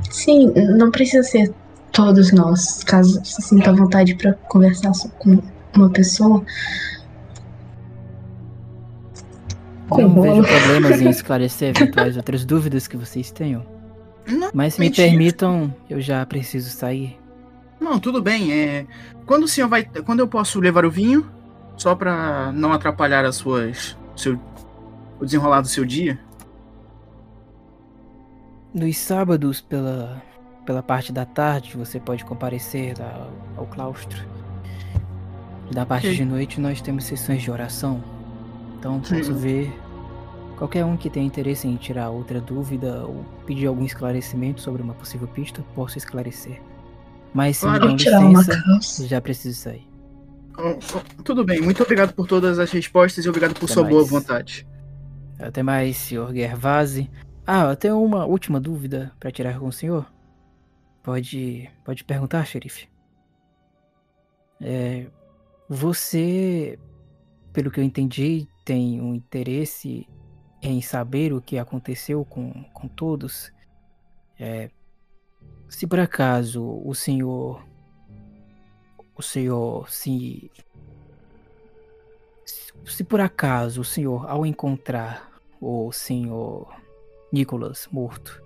Sim, 0.09 0.51
não 0.77 0.91
precisa 0.91 1.23
ser 1.23 1.53
todos 1.91 2.31
nós. 2.31 2.83
Caso 2.83 3.23
você 3.23 3.41
sinta 3.41 3.71
vontade 3.73 4.15
pra 4.15 4.33
conversar 4.33 4.93
só 4.93 5.07
com 5.19 5.41
uma 5.75 5.89
pessoa. 5.89 6.43
Com 9.89 10.01
Não 10.01 10.21
vejo 10.21 10.43
problemas 10.43 11.01
em 11.01 11.09
esclarecer 11.09 11.69
eventuais 11.69 12.17
outras 12.17 12.45
dúvidas 12.45 12.87
que 12.87 12.97
vocês 12.97 13.31
tenham. 13.31 13.65
Não, 14.27 14.49
Mas 14.53 14.75
se 14.75 14.79
me 14.79 14.87
mentira. 14.87 15.07
permitam, 15.07 15.73
eu 15.89 15.99
já 16.01 16.25
preciso 16.25 16.69
sair. 16.69 17.19
Não, 17.79 17.99
tudo 17.99 18.21
bem. 18.21 18.51
É... 18.53 18.85
Quando 19.25 19.43
o 19.43 19.47
senhor 19.47 19.67
vai. 19.67 19.83
Quando 19.83 20.21
eu 20.21 20.27
posso 20.27 20.59
levar 20.59 20.85
o 20.85 20.91
vinho? 20.91 21.29
Só 21.75 21.95
pra 21.95 22.51
não 22.53 22.71
atrapalhar 22.71 23.25
as 23.25 23.35
suas. 23.35 23.97
Seu... 24.15 24.39
o 25.19 25.25
desenrolar 25.25 25.61
do 25.61 25.67
seu 25.67 25.83
dia? 25.83 26.17
Nos 28.73 28.97
sábados, 28.97 29.61
pela, 29.61 30.21
pela 30.65 30.81
parte 30.81 31.11
da 31.11 31.25
tarde, 31.25 31.77
você 31.77 31.99
pode 31.99 32.25
comparecer 32.25 32.95
ao, 33.01 33.31
ao 33.57 33.67
claustro. 33.67 34.23
Da 35.71 35.85
parte 35.85 36.07
Ok. 36.07 36.17
de 36.17 36.25
noite, 36.25 36.59
nós 36.59 36.81
temos 36.81 37.05
sessões 37.05 37.41
de 37.41 37.51
oração. 37.51 38.03
Então, 38.79 38.99
posso 38.99 39.23
Sim. 39.23 39.33
ver 39.33 39.73
qualquer 40.57 40.83
um 40.85 40.97
que 40.97 41.09
tenha 41.09 41.25
interesse 41.25 41.67
em 41.67 41.75
tirar 41.75 42.09
outra 42.09 42.41
dúvida 42.41 43.05
ou 43.05 43.23
pedir 43.45 43.67
algum 43.67 43.85
esclarecimento 43.85 44.61
sobre 44.61 44.81
uma 44.81 44.93
possível 44.93 45.27
pista, 45.27 45.63
posso 45.75 45.97
esclarecer. 45.97 46.59
Mas 47.33 47.57
se 47.57 47.65
Claro. 47.65 47.91
me 47.93 48.03
dão 48.03 48.29
licença, 48.31 49.07
já 49.07 49.21
preciso 49.21 49.59
sair. 49.59 49.87
Oh, 50.57 50.77
oh, 50.95 51.23
tudo 51.23 51.43
bem. 51.43 51.61
Muito 51.61 51.81
obrigado 51.81 52.13
por 52.13 52.27
todas 52.27 52.59
as 52.59 52.71
respostas 52.71 53.25
e 53.25 53.29
obrigado 53.29 53.53
por 53.55 53.65
Até 53.65 53.73
sua 53.73 53.83
boa 53.83 54.01
mais. 54.01 54.09
vontade. 54.09 54.67
Até 55.39 55.63
mais, 55.63 55.97
senhor 55.97 56.31
Gervase. 56.33 57.09
Ah, 57.45 57.63
eu 57.69 57.75
tenho 57.75 58.01
uma 58.01 58.25
última 58.25 58.57
dúvida 58.57 59.11
para 59.19 59.31
tirar 59.31 59.59
com 59.59 59.67
o 59.67 59.71
senhor. 59.71 60.09
Pode, 61.03 61.69
pode 61.83 62.03
perguntar, 62.05 62.45
xerife. 62.45 62.87
É, 64.61 65.07
você, 65.67 66.79
pelo 67.51 67.69
que 67.69 67.81
eu 67.81 67.83
entendi, 67.83 68.47
tem 68.63 69.01
um 69.01 69.13
interesse 69.13 70.07
em 70.61 70.81
saber 70.81 71.33
o 71.33 71.41
que 71.41 71.57
aconteceu 71.57 72.23
com, 72.23 72.63
com 72.73 72.87
todos. 72.87 73.51
É, 74.39 74.71
se 75.67 75.85
por 75.85 75.99
acaso 75.99 76.63
o 76.63 76.95
senhor, 76.95 77.61
o 79.13 79.21
senhor 79.21 79.91
se 79.91 80.49
se 82.85 83.03
por 83.03 83.19
acaso 83.19 83.81
o 83.81 83.85
senhor, 83.85 84.29
ao 84.29 84.45
encontrar 84.45 85.29
o 85.59 85.91
senhor 85.91 86.82
Nicholas 87.33 87.87
morto, 87.91 88.43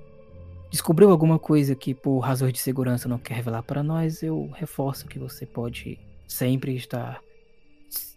descobriu 0.71 1.11
alguma 1.11 1.37
coisa 1.37 1.75
que 1.75 1.93
por 1.93 2.19
razões 2.19 2.53
de 2.53 2.59
segurança 2.59 3.09
não 3.09 3.19
quer 3.19 3.33
revelar 3.33 3.61
para 3.61 3.83
nós, 3.83 4.23
eu 4.23 4.49
reforço 4.55 5.07
que 5.07 5.19
você 5.19 5.45
pode 5.45 5.99
sempre 6.25 6.73
estar 6.73 7.21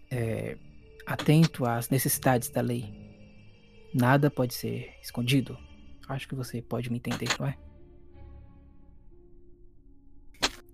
é, 0.09 0.57
atento 1.05 1.65
às 1.65 1.89
necessidades 1.89 2.49
da 2.49 2.61
lei. 2.61 2.85
Nada 3.93 4.31
pode 4.31 4.53
ser 4.53 4.93
escondido. 5.03 5.57
Acho 6.07 6.25
que 6.25 6.35
você 6.35 6.61
pode 6.61 6.89
me 6.89 6.97
entender, 6.97 7.27
não 7.37 7.47
é? 7.47 7.57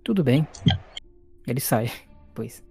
Tudo 0.03 0.23
bem. 0.23 0.47
Ele 1.47 1.59
sai, 1.59 1.91
pois. 2.35 2.63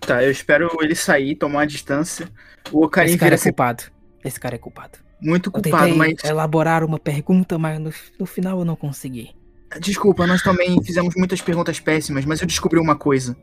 Tá, 0.00 0.22
eu 0.22 0.30
espero 0.30 0.68
ele 0.82 0.94
sair, 0.94 1.36
tomar 1.36 1.62
a 1.62 1.66
distância. 1.66 2.30
O 2.70 2.84
Ocarim 2.84 3.08
Esse 3.08 3.18
cara 3.18 3.30
vira 3.30 3.34
é 3.34 3.38
ser 3.38 3.48
culpado. 3.48 3.84
Esse 4.22 4.38
cara 4.38 4.54
é 4.56 4.58
culpado. 4.58 5.07
Muito 5.20 5.50
culpado, 5.50 5.94
mas. 5.96 6.22
elaborar 6.24 6.84
uma 6.84 6.98
pergunta, 6.98 7.58
mas 7.58 7.78
no, 7.78 7.92
no 8.18 8.26
final 8.26 8.58
eu 8.58 8.64
não 8.64 8.76
consegui. 8.76 9.30
Desculpa, 9.80 10.26
nós 10.26 10.42
também 10.42 10.82
fizemos 10.82 11.14
muitas 11.16 11.42
perguntas 11.42 11.78
péssimas, 11.78 12.24
mas 12.24 12.40
eu 12.40 12.46
descobri 12.46 12.78
uma 12.78 12.96
coisa. 12.96 13.36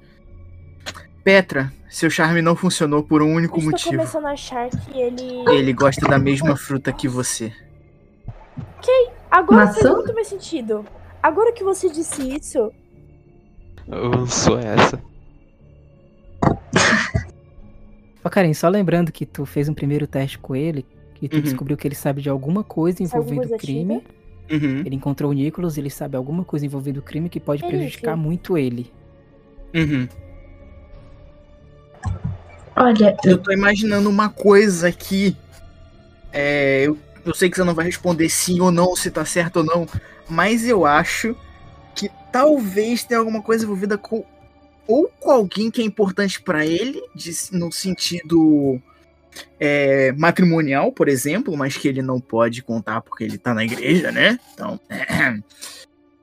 Petra, 1.24 1.72
seu 1.90 2.10
charme 2.10 2.42
não 2.42 2.56
funcionou 2.56 3.04
por 3.04 3.22
um 3.22 3.34
único 3.34 3.56
Eu 3.56 3.60
estou 3.60 3.72
motivo. 3.72 3.98
começando 3.98 4.26
a 4.26 4.32
achar 4.32 4.70
que 4.70 5.00
ele. 5.00 5.44
Ele 5.50 5.74
gosta 5.74 6.08
da 6.08 6.20
mesma 6.20 6.56
fruta 6.56 6.92
que 6.92 7.08
você. 7.08 7.52
Agora 9.30 9.66
Maçã? 9.66 9.82
faz 9.82 9.96
muito 9.96 10.14
mais 10.14 10.28
sentido. 10.28 10.86
Agora 11.22 11.52
que 11.52 11.64
você 11.64 11.90
disse 11.90 12.22
isso, 12.36 12.72
Eu 13.88 14.26
sou 14.28 14.58
essa. 14.58 15.02
Ó, 18.24 18.30
Karen, 18.30 18.54
só 18.54 18.68
lembrando 18.70 19.12
que 19.12 19.26
tu 19.26 19.46
fez 19.46 19.70
um 19.70 19.74
primeiro 19.74 20.08
teste 20.08 20.40
com 20.40 20.56
ele, 20.56 20.86
que 21.16 21.28
tu 21.28 21.38
Uhum. 21.38 21.42
descobriu 21.42 21.76
que 21.78 21.88
ele 21.88 21.96
sabe 21.96 22.22
de 22.22 22.30
alguma 22.30 22.64
coisa 22.64 23.02
envolvendo 23.02 23.46
o 23.54 23.58
crime. 23.58 24.04
Uhum, 24.52 24.84
Ele 24.86 24.96
encontrou 24.96 25.32
o 25.32 25.34
Nicholas, 25.34 25.76
ele 25.76 25.90
sabe 25.90 26.16
alguma 26.16 26.44
coisa 26.46 26.64
envolvendo 26.66 26.98
o 26.98 27.02
crime 27.02 27.30
que 27.30 27.40
pode 27.40 27.64
Ele, 27.66 27.78
prejudicar 27.78 28.16
sim. 28.16 28.22
muito 28.22 28.56
ele. 28.58 28.92
uhum. 29.74 30.08
Olha, 32.76 33.16
Eu 33.24 33.38
tô 33.38 33.52
imaginando 33.52 34.10
uma 34.10 34.30
coisa 34.30 34.90
aqui. 34.90 35.36
É, 36.32 36.84
eu, 36.86 36.98
eu 37.26 37.34
sei 37.34 37.50
que 37.50 37.56
você 37.56 37.64
não 37.64 37.74
vai 37.74 37.86
responder 37.86 38.28
sim 38.30 38.60
ou 38.60 38.70
não, 38.72 38.96
se 38.96 39.10
tá 39.10 39.24
certo 39.24 39.58
ou 39.58 39.64
não, 39.64 39.88
mas 40.30 40.68
eu 40.68 40.86
acho 40.86 41.36
que 41.96 42.10
talvez 42.32 43.04
tenha 43.06 43.20
alguma 43.20 43.42
coisa 43.42 43.64
envolvida 43.64 43.98
com 43.98 44.26
ou 44.88 45.10
com 45.20 45.32
alguém 45.32 45.72
que 45.72 45.82
é 45.82 45.86
importante 45.86 46.42
pra 46.42 46.66
ele, 46.66 47.02
de- 47.16 47.34
no 47.54 47.72
sentido 47.72 48.80
é, 49.60 50.12
matrimonial, 50.14 50.92
por 50.92 51.08
exemplo, 51.08 51.56
mas 51.56 51.78
que 51.78 51.88
ele 51.88 52.02
não 52.02 52.20
pode 52.20 52.62
contar 52.62 53.02
porque 53.02 53.24
ele 53.24 53.38
tá 53.38 53.54
na 53.54 53.64
igreja, 53.64 54.12
né? 54.12 54.40
Então, 54.54 54.80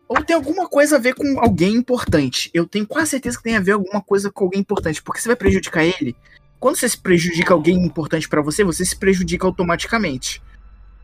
ou 0.09 0.23
tem 0.23 0.37
alguma 0.37 0.69
coisa 0.69 0.97
a 0.97 0.99
ver 0.99 1.15
com 1.15 1.41
alguém 1.41 1.75
importante. 1.75 2.51
Eu 2.53 2.67
tenho 2.67 2.87
quase 2.87 3.11
certeza 3.11 3.37
que 3.37 3.45
tem 3.45 3.57
a 3.57 3.61
ver 3.61 3.73
alguma 3.73 4.01
coisa 4.03 4.31
com 4.31 4.45
alguém 4.45 4.61
importante, 4.61 5.03
porque 5.03 5.21
você 5.21 5.29
vai 5.29 5.37
prejudicar 5.37 5.85
ele 5.85 6.17
quando 6.63 6.77
você 6.77 6.89
se 6.89 6.97
prejudica 6.97 7.53
alguém 7.53 7.85
importante 7.85 8.29
pra 8.29 8.41
você, 8.41 8.63
você 8.63 8.85
se 8.85 8.95
prejudica 8.95 9.45
automaticamente. 9.45 10.41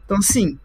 Então, 0.04 0.18
assim, 0.18 0.56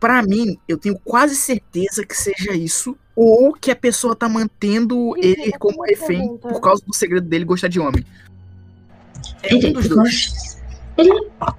pra 0.00 0.20
mim, 0.20 0.58
eu 0.66 0.76
tenho 0.76 0.98
quase 0.98 1.36
certeza 1.36 2.04
que 2.04 2.16
seja 2.16 2.52
isso, 2.52 2.98
ou 3.14 3.52
que 3.52 3.70
a 3.70 3.76
pessoa 3.76 4.16
tá 4.16 4.28
mantendo 4.28 5.14
ele 5.16 5.50
eu 5.54 5.58
como 5.60 5.84
refém 5.84 6.18
pergunta. 6.18 6.48
por 6.48 6.60
causa 6.60 6.82
do 6.84 6.92
segredo 6.92 7.28
dele 7.28 7.44
gostar 7.44 7.68
de 7.68 7.78
homem. 7.78 8.04
É 9.44 9.54
um 9.54 9.72
dos 9.72 9.88
dois. 9.88 10.60
Gosta. 10.96 11.56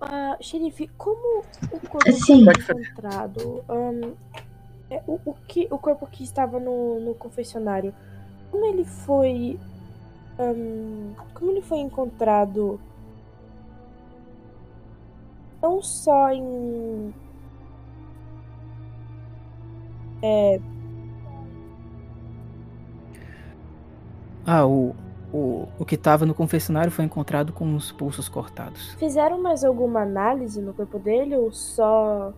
ah, 0.00 0.36
xerife, 0.40 0.88
como 0.98 1.40
o 1.72 1.80
corpo 1.88 2.08
Assim. 2.08 2.44
foi 2.44 2.74
encontrado? 2.82 3.64
Ahn, 3.68 4.14
é, 4.90 5.02
o, 5.06 5.18
o 5.24 5.34
que, 5.46 5.66
o 5.70 5.78
corpo 5.78 6.06
que 6.06 6.22
estava 6.24 6.58
no, 6.60 7.00
no 7.00 7.14
confessionário, 7.14 7.94
como 8.50 8.64
ele 8.66 8.84
foi. 8.84 9.58
ahn, 10.38 11.14
como 11.34 11.50
ele 11.50 11.62
foi 11.62 11.78
encontrado? 11.78 12.80
Não 15.62 15.80
só 15.80 16.30
em. 16.30 17.14
Ah, 24.46 24.66
o, 24.66 24.94
o, 25.32 25.66
o 25.78 25.84
que 25.84 25.96
tava 25.96 26.26
no 26.26 26.34
confessionário 26.34 26.90
foi 26.90 27.04
encontrado 27.04 27.52
com 27.52 27.74
os 27.74 27.90
pulsos 27.90 28.28
cortados. 28.28 28.94
Fizeram 28.98 29.40
mais 29.40 29.64
alguma 29.64 30.02
análise 30.02 30.60
no 30.60 30.74
corpo 30.74 30.98
dele 30.98 31.34
ou 31.36 31.50
só. 31.50 32.32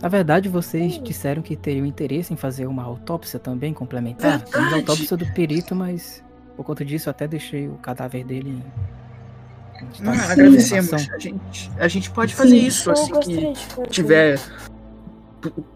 Na 0.00 0.08
verdade, 0.08 0.48
vocês 0.48 0.98
Hum. 0.98 1.02
disseram 1.04 1.42
que 1.42 1.54
teriam 1.54 1.86
interesse 1.86 2.32
em 2.32 2.36
fazer 2.36 2.66
uma 2.66 2.82
autópsia 2.82 3.38
também 3.38 3.72
complementar. 3.72 4.40
Temos 4.40 4.54
a 4.54 4.58
Verdade. 4.60 4.74
autópsia 4.80 5.16
do 5.16 5.26
perito, 5.32 5.76
mas 5.76 6.24
por 6.56 6.64
conta 6.66 6.84
disso 6.84 7.08
eu 7.08 7.12
até 7.12 7.28
deixei 7.28 7.68
o 7.68 7.74
cadáver 7.74 8.24
dele 8.24 8.50
em. 8.50 10.08
agradecemos. 10.08 10.92
A 10.92 11.18
gente, 11.18 11.70
a 11.78 11.88
gente 11.88 12.10
pode 12.10 12.34
fazer 12.34 12.58
Sim. 12.60 12.66
isso 12.66 12.90
assim 12.90 13.12
que 13.20 13.52
tiver. 13.90 14.40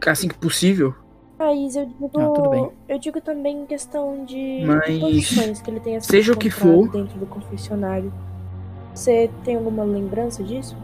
Assim 0.07 0.29
que 0.29 0.39
possível. 0.39 0.95
Mas 1.39 1.77
eu 1.77 1.85
digo, 1.87 2.11
Ah, 2.19 2.29
tudo 2.35 2.51
bem. 2.51 2.71
eu 2.89 2.99
digo 2.99 3.21
também 3.21 3.63
em 3.63 3.67
questão 3.67 4.25
de 4.25 4.65
Mas, 4.67 4.99
posições 4.99 5.61
que 5.61 5.71
ele 5.71 5.81
tenha 5.81 6.01
sido 6.01 6.11
seja 6.11 6.33
o 6.33 6.37
que 6.37 6.49
for- 6.51 6.89
dentro 6.91 7.19
do 7.19 7.27
confessionário. 7.27 8.13
Você 8.95 9.31
tem 9.45 9.57
alguma 9.57 9.85
lembrança 9.85 10.43
disso? 10.43 10.75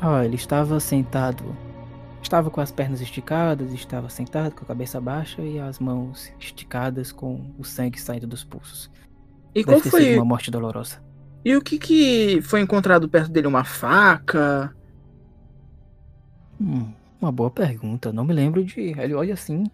Ah, 0.00 0.24
ele 0.24 0.34
estava 0.36 0.78
sentado. 0.80 1.44
Estava 2.22 2.50
com 2.50 2.60
as 2.60 2.70
pernas 2.70 3.00
esticadas, 3.00 3.72
estava 3.72 4.08
sentado 4.08 4.54
com 4.54 4.64
a 4.64 4.68
cabeça 4.68 5.00
baixa 5.00 5.42
e 5.42 5.58
as 5.58 5.78
mãos 5.78 6.32
esticadas 6.40 7.12
com 7.12 7.50
o 7.58 7.64
sangue 7.64 8.00
saindo 8.00 8.26
dos 8.26 8.42
pulsos. 8.44 8.90
E 9.54 9.62
Deve 9.62 9.64
qual 9.64 9.80
ter 9.82 9.90
foi. 9.90 10.02
sido 10.04 10.16
uma 10.16 10.24
morte 10.24 10.50
dolorosa. 10.50 11.03
E 11.44 11.54
o 11.56 11.60
que 11.60 11.78
que 11.78 12.40
foi 12.42 12.60
encontrado 12.60 13.08
perto 13.08 13.30
dele? 13.30 13.46
Uma 13.46 13.64
faca? 13.64 14.74
Hum, 16.58 16.92
uma 17.20 17.30
boa 17.30 17.50
pergunta. 17.50 18.08
Eu 18.08 18.12
não 18.12 18.24
me 18.24 18.32
lembro 18.32 18.64
de. 18.64 18.80
Ele 18.80 19.14
olha 19.14 19.34
assim. 19.34 19.64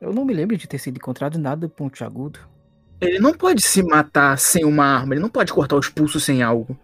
Eu 0.00 0.12
não 0.12 0.24
me 0.24 0.34
lembro 0.34 0.56
de 0.56 0.66
ter 0.66 0.78
sido 0.78 0.96
encontrado 0.96 1.38
nada 1.38 1.68
pontiagudo. 1.68 2.40
Ele 3.00 3.20
não 3.20 3.32
pode 3.32 3.62
se 3.62 3.82
matar 3.82 4.36
sem 4.38 4.64
uma 4.64 4.84
arma, 4.84 5.14
ele 5.14 5.22
não 5.22 5.28
pode 5.28 5.52
cortar 5.52 5.76
os 5.76 5.88
pulsos 5.88 6.24
sem 6.24 6.42
algo. 6.42 6.76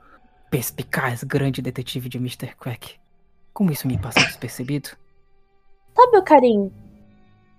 Perspicaz, 0.49 1.25
grande 1.25 1.61
detetive 1.61 2.09
de 2.09 2.19
Mr. 2.19 2.55
Quack. 2.57 2.95
Como 3.53 3.73
isso 3.73 3.89
me 3.89 3.99
passa 3.99 4.21
despercebido? 4.21 4.91
Tá, 5.93 6.09
meu 6.13 6.23
carinho. 6.23 6.73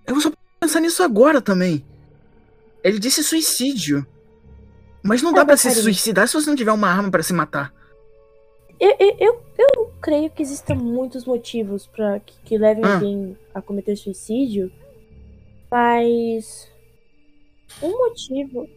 Eu 0.08 0.20
só 0.22 0.32
pensar 0.60 0.80
nisso 0.80 1.04
agora 1.04 1.42
também. 1.42 1.86
Ele 2.84 3.00
disse 3.00 3.24
suicídio. 3.24 4.06
Mas 5.06 5.22
não 5.22 5.32
Ah, 5.32 5.34
dá 5.36 5.46
pra 5.46 5.54
meu 5.54 5.58
se 5.58 5.72
suicidar 5.72 6.28
se 6.28 6.34
você 6.34 6.50
não 6.50 6.56
tiver 6.58 6.72
uma 6.72 6.90
arma 6.90 7.12
pra 7.12 7.22
se 7.24 7.32
matar. 7.34 7.72
Eu, 8.80 8.94
eu, 9.00 9.16
eu, 9.20 9.44
eu 9.58 9.94
creio 10.02 10.30
que 10.32 10.42
existam 10.42 10.76
muitos 10.76 11.26
motivos 11.26 11.88
para 11.88 12.20
que, 12.20 12.34
que 12.44 12.58
levem 12.58 12.84
Ah. 12.84 12.96
alguém 12.96 13.38
a 13.54 13.62
cometer 13.62 13.96
suicídio, 13.96 14.72
mas 15.72 16.70
um 17.82 17.90
motivo. 17.92 18.68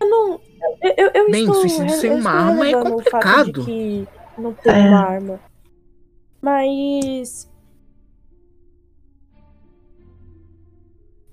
Eu 0.00 0.08
não. 0.10 0.40
Eu, 0.82 0.94
eu, 0.96 1.10
eu 1.14 1.30
Bem, 1.30 1.44
estou, 1.44 1.54
suicídio 1.60 1.96
sem 1.96 2.10
eu 2.10 2.16
uma 2.16 2.30
estou 2.30 2.48
arma 2.48 2.64
é 2.66 2.68
relevando 2.70 2.96
o 2.96 3.02
fato 3.02 3.12
complicado. 3.12 3.52
de 3.52 3.64
que 3.64 4.08
não 4.36 4.52
tem 4.54 4.72
É. 4.74 4.88
uma 4.88 5.00
arma. 5.00 5.40
Mas. 6.42 7.48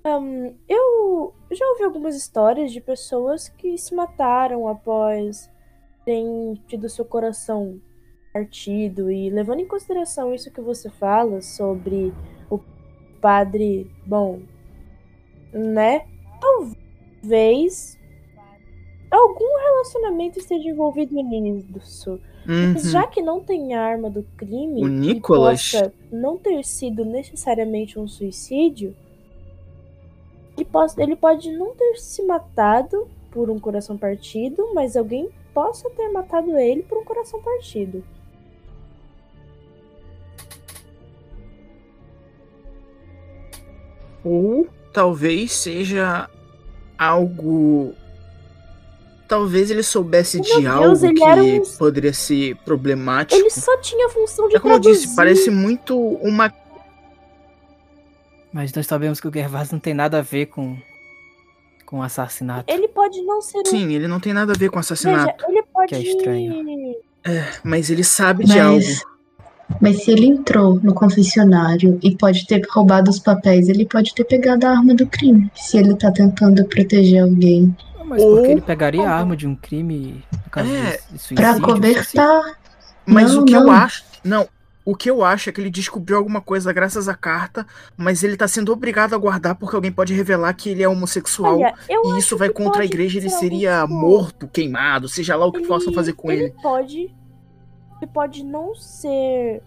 Ahn, 0.04 0.54
eu 0.68 1.32
já 1.52 1.64
ouvi 1.68 1.84
algumas 1.84 2.16
histórias 2.16 2.72
de 2.72 2.80
pessoas 2.80 3.48
que 3.48 3.78
se 3.78 3.94
mataram 3.94 4.66
após 4.66 5.48
terem 6.04 6.60
tido 6.66 6.88
seu 6.88 7.04
coração 7.04 7.80
partido 8.32 9.10
e 9.12 9.30
levando 9.30 9.60
em 9.60 9.66
consideração 9.66 10.34
isso 10.34 10.50
que 10.50 10.60
você 10.60 10.90
fala 10.90 11.40
sobre 11.40 12.12
o 12.50 12.58
padre, 13.20 13.90
bom, 14.06 14.40
né? 15.52 16.06
Talvez 16.40 17.96
algum 19.10 19.58
relacionamento 19.60 20.38
esteja 20.38 20.68
envolvido 20.70 21.14
nisso. 21.14 22.18
Uhum. 22.48 22.72
Mas 22.72 22.90
já 22.90 23.06
que 23.06 23.22
não 23.22 23.40
tem 23.40 23.74
arma 23.74 24.10
do 24.10 24.24
crime 24.36 24.82
O 24.82 24.88
Nicholas- 24.88 25.70
possa 25.70 25.92
não 26.10 26.36
ter 26.36 26.64
sido 26.64 27.04
necessariamente 27.04 28.00
um 28.00 28.08
suicídio, 28.08 28.96
ele, 30.56 30.64
possa- 30.66 31.02
ele 31.02 31.16
pode 31.16 31.50
não 31.52 31.74
ter 31.74 31.96
se 31.96 32.22
matado 32.22 33.08
por 33.30 33.48
um 33.50 33.58
coração 33.58 33.96
partido, 33.96 34.72
mas 34.74 34.96
alguém 34.96 35.30
possa 35.54 35.88
ter 35.90 36.08
matado 36.10 36.56
ele 36.58 36.82
por 36.82 36.98
um 36.98 37.04
coração 37.04 37.40
partido. 37.42 38.02
Ou 44.24 44.66
talvez 44.92 45.52
seja 45.52 46.28
algo. 46.98 47.94
Talvez 49.28 49.70
ele 49.70 49.82
soubesse 49.82 50.36
Meu 50.36 50.44
de 50.44 50.52
Deus, 50.60 50.66
algo 50.68 51.14
que 51.14 51.60
um- 51.60 51.78
poderia 51.78 52.12
ser 52.12 52.54
problemático. 52.56 53.40
Ele 53.40 53.48
só 53.50 53.76
tinha 53.78 54.06
a 54.06 54.10
função 54.10 54.46
de 54.48 54.56
É 54.56 54.60
como 54.60 54.74
eu 54.74 54.78
disse, 54.78 55.16
parece 55.16 55.50
muito 55.50 55.98
uma. 55.98 56.52
Mas 58.52 58.72
nós 58.72 58.86
sabemos 58.86 59.20
que 59.20 59.28
o 59.28 59.32
Gervás 59.32 59.70
não 59.70 59.78
tem 59.78 59.94
nada 59.94 60.18
a 60.18 60.22
ver 60.22 60.46
com. 60.46 60.76
com 61.86 61.98
o 61.98 62.02
assassinato. 62.02 62.72
Ele 62.72 62.88
pode 62.88 63.20
não 63.22 63.40
ser 63.40 63.58
um. 63.58 63.64
Sim, 63.66 63.92
ele 63.92 64.06
não 64.08 64.20
tem 64.20 64.32
nada 64.32 64.52
a 64.52 64.56
ver 64.56 64.68
com 64.70 64.76
Veja, 64.80 64.92
assassinato. 64.94 65.44
ele 65.48 65.62
pode. 65.72 65.88
Que 65.88 65.94
é 65.94 66.02
estranho. 66.02 66.96
Mas 67.64 67.88
ele 67.90 68.04
sabe 68.04 68.44
de 68.44 68.58
algo. 68.58 68.76
Mas, 68.76 69.02
mas 69.80 70.04
se 70.04 70.10
ele 70.10 70.26
entrou 70.26 70.78
no 70.82 70.92
confessionário 70.92 71.98
e 72.02 72.16
pode 72.16 72.46
ter 72.46 72.62
roubado 72.70 73.10
os 73.10 73.18
papéis, 73.18 73.68
ele 73.68 73.86
pode 73.86 74.14
ter 74.14 74.24
pegado 74.24 74.66
a 74.66 74.70
arma 74.70 74.94
do 74.94 75.06
crime. 75.06 75.50
Se 75.54 75.78
ele 75.78 75.94
tá 75.96 76.10
tentando 76.10 76.64
proteger 76.66 77.22
alguém. 77.22 77.74
Mas 78.04 78.20
Ou- 78.22 78.34
porque 78.36 78.50
ele 78.52 78.60
pegaria 78.60 79.08
a 79.08 79.14
arma 79.14 79.34
de 79.36 79.46
um 79.46 79.54
crime, 79.54 80.22
no 80.44 80.50
caso 80.50 80.68
É, 80.74 80.90
de, 80.96 80.98
suicídio. 81.18 81.36
Pra 81.36 81.50
assim. 81.52 81.62
cobertar. 81.62 82.42
Mas 83.06 83.32
Não, 83.34 83.42
o 83.42 83.44
que 83.46 83.54
eu 83.54 83.64
não. 83.64 83.70
acho. 83.72 84.04
Não. 84.22 84.46
O 84.84 84.96
que 84.96 85.08
eu 85.08 85.22
acho 85.22 85.48
é 85.48 85.52
que 85.52 85.60
ele 85.60 85.70
descobriu 85.70 86.16
alguma 86.16 86.40
coisa 86.40 86.72
graças 86.72 87.08
à 87.08 87.14
carta, 87.14 87.64
mas 87.96 88.24
ele 88.24 88.36
tá 88.36 88.48
sendo 88.48 88.72
obrigado 88.72 89.14
a 89.14 89.18
guardar 89.18 89.54
porque 89.54 89.76
alguém 89.76 89.92
pode 89.92 90.12
revelar 90.12 90.52
que 90.54 90.70
ele 90.70 90.82
é 90.82 90.88
homossexual. 90.88 91.56
Olha, 91.56 91.74
e 91.88 92.18
isso 92.18 92.36
vai 92.36 92.48
contra 92.48 92.82
a 92.82 92.84
igreja, 92.84 93.18
ele 93.18 93.30
ser 93.30 93.38
seria 93.38 93.82
tipo, 93.82 93.94
morto, 93.94 94.48
queimado, 94.48 95.08
seja 95.08 95.36
lá 95.36 95.46
o 95.46 95.52
que 95.52 95.66
possam 95.66 95.92
fazer 95.92 96.14
com 96.14 96.30
ele. 96.30 96.50
pode. 96.60 97.14
Ele 98.00 98.10
pode 98.12 98.44
não 98.44 98.74
ser. 98.74 99.62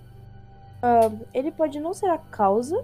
ah, 0.82 1.10
ele 1.34 1.52
pode 1.52 1.80
não 1.80 1.94
ser 1.94 2.08
a 2.08 2.18
causa. 2.18 2.84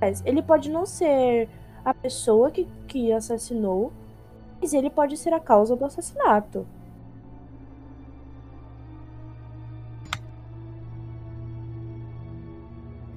Mas 0.00 0.22
ele 0.24 0.42
pode 0.42 0.70
não 0.70 0.86
ser 0.86 1.48
a 1.84 1.92
pessoa 1.92 2.50
que, 2.50 2.66
que 2.88 3.12
assassinou. 3.12 3.92
Mas 4.60 4.72
ele 4.72 4.88
pode 4.88 5.16
ser 5.18 5.34
a 5.34 5.40
causa 5.40 5.76
do 5.76 5.84
assassinato. 5.84 6.66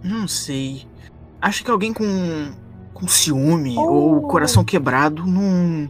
Não 0.08 0.28
sei. 0.28 0.86
Acho 1.42 1.64
que 1.64 1.72
alguém 1.72 1.94
com, 1.94 2.52
com 2.94 3.08
ciúme 3.08 3.76
Oh. 3.78 3.82
ou 3.82 4.22
coração 4.24 4.64
quebrado 4.64 5.26
não, 5.26 5.90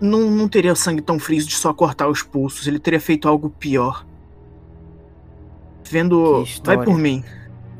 não. 0.00 0.30
Não 0.30 0.48
teria 0.48 0.74
sangue 0.74 1.00
tão 1.00 1.18
frio 1.18 1.42
de 1.44 1.54
só 1.54 1.72
cortar 1.72 2.08
os 2.08 2.22
pulsos. 2.22 2.66
Ele 2.66 2.78
teria 2.78 3.00
feito 3.00 3.28
algo 3.28 3.50
pior. 3.50 4.04
Vendo. 5.88 6.44
Vai 6.64 6.84
por 6.84 6.98
mim. 6.98 7.24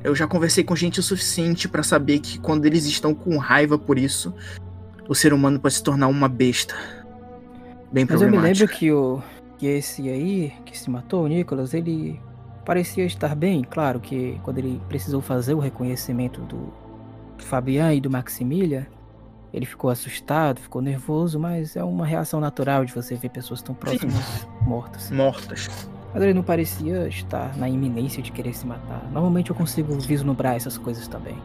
Eu 0.03 0.15
já 0.15 0.27
conversei 0.27 0.65
com 0.65 0.75
gente 0.75 0.99
o 0.99 1.03
suficiente 1.03 1.69
pra 1.69 1.83
saber 1.83 2.21
que 2.21 2.39
quando 2.39 2.65
eles 2.65 2.87
estão 2.87 3.15
com 3.15 3.37
raiva 3.37 3.79
por 3.79 3.99
isso, 3.99 4.33
o 5.07 5.15
ser 5.15 5.35
humano 5.35 5.61
pode 5.61 5.75
se 5.75 5.83
tornar 5.83 6.09
uma 6.09 6.27
besta. 6.27 6.75
Bem 7.93 8.07
Mas 8.09 8.23
eu 8.23 8.31
me 8.31 8.39
lembro 8.39 8.67
que 8.67 8.91
o 8.91 9.21
que 9.59 9.67
esse 9.67 10.09
aí, 10.09 10.55
que 10.65 10.77
se 10.77 10.89
matou, 10.89 11.25
o 11.25 11.27
Nicholas, 11.29 11.75
ele 11.75 12.19
parecia 12.71 13.05
estar 13.05 13.35
bem. 13.35 13.65
Claro 13.69 13.99
que 13.99 14.39
quando 14.45 14.59
ele 14.59 14.81
precisou 14.89 15.21
fazer 15.21 15.55
o 15.55 15.59
reconhecimento 15.59 16.41
do 16.43 16.73
Fabian 17.39 17.93
e 17.93 18.01
do 18.01 18.09
Maximilian, 18.09 18.87
ele 19.53 19.67
ficou 19.67 19.91
assustado, 19.91 20.61
ficou 20.61 20.81
nervoso, 20.81 21.41
mas 21.41 21.75
é 21.75 21.83
uma 21.83 22.07
reação 22.07 22.39
natural 22.39 22.85
de 22.85 22.95
você 22.95 23.17
ver 23.17 23.31
pessoas 23.31 23.61
tão 23.61 23.75
próximas 23.75 24.47
mortas. 24.63 25.11
Mortas. 25.11 25.69
Mas 26.15 26.23
ele 26.23 26.33
não 26.33 26.45
parecia 26.45 27.09
estar 27.09 27.57
na 27.57 27.69
iminência 27.69 28.23
de 28.23 28.31
querer 28.31 28.55
se 28.55 28.65
matar. 28.65 29.03
Normalmente 29.11 29.51
eu 29.51 29.57
consigo 29.57 29.99
vislumbrar 29.99 30.55
essas 30.55 30.79
coisas 30.79 31.09
também. 31.09 31.37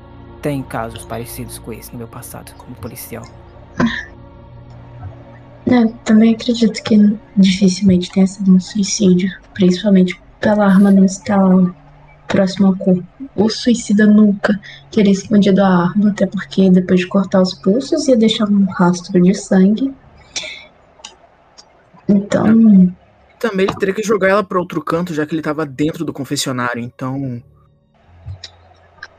Tem 0.43 0.61
casos 0.61 1.05
parecidos 1.05 1.57
com 1.57 1.73
esse 1.73 1.91
no 1.91 1.97
meu 1.97 2.07
passado, 2.07 2.53
como 2.55 2.75
policial. 2.75 3.25
É, 5.65 5.87
também 6.03 6.35
acredito 6.35 6.83
que 6.83 7.17
dificilmente 7.35 8.11
tenha 8.11 8.27
sido 8.27 8.53
um 8.53 8.59
suicídio, 8.59 9.31
principalmente 9.55 10.23
pela 10.39 10.65
arma 10.65 10.91
não 10.91 11.05
estar 11.05 11.39
próxima 12.27 12.67
ao 12.69 12.75
corpo. 12.75 13.03
O 13.35 13.49
suicida 13.49 14.05
nunca 14.05 14.59
teria 14.91 15.11
escondido 15.11 15.61
a 15.61 15.67
arma, 15.89 16.09
até 16.09 16.25
porque 16.25 16.69
depois 16.69 17.01
de 17.01 17.07
cortar 17.07 17.41
os 17.41 17.53
pulsos 17.53 18.07
ia 18.07 18.17
deixar 18.17 18.49
um 18.49 18.65
rastro 18.65 19.21
de 19.21 19.33
sangue. 19.33 19.93
Então, 22.07 22.93
Também 23.39 23.65
ele 23.65 23.75
teria 23.75 23.93
que 23.93 24.03
jogar 24.03 24.29
ela 24.29 24.43
pra 24.43 24.59
outro 24.59 24.81
canto, 24.81 25.13
já 25.13 25.25
que 25.25 25.33
ele 25.35 25.41
tava 25.41 25.65
dentro 25.65 26.05
do 26.05 26.13
confessionário, 26.13 26.81
então. 26.81 27.41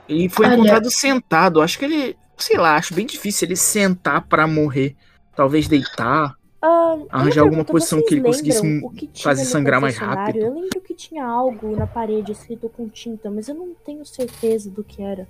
Ele 0.08 0.28
foi 0.28 0.46
Olha- 0.46 0.54
encontrado 0.54 0.90
sentado. 0.90 1.60
Acho 1.60 1.78
que 1.78 1.84
ele. 1.84 2.16
Sei 2.38 2.56
lá, 2.56 2.76
acho 2.76 2.94
bem 2.94 3.06
difícil 3.06 3.46
ele 3.48 3.56
sentar 3.56 4.22
pra 4.22 4.46
morrer. 4.46 4.94
Talvez 5.34 5.66
deitar. 5.68 6.34
Ah, 6.68 6.98
Arranjar 7.10 7.42
alguma 7.42 7.64
posição 7.64 8.02
que 8.02 8.14
ele 8.14 8.22
conseguisse 8.22 8.60
que 9.12 9.22
fazer 9.22 9.44
sangrar 9.44 9.80
mais 9.80 9.96
rápido? 9.96 10.38
Eu 10.38 10.54
lembro 10.54 10.80
que 10.80 10.94
tinha 10.94 11.24
algo 11.24 11.76
na 11.76 11.86
parede 11.86 12.32
escrito 12.32 12.68
com 12.68 12.88
tinta, 12.88 13.30
mas 13.30 13.48
eu 13.48 13.54
não 13.54 13.72
tenho 13.84 14.04
certeza 14.04 14.68
do 14.68 14.82
que 14.82 15.00
era. 15.00 15.28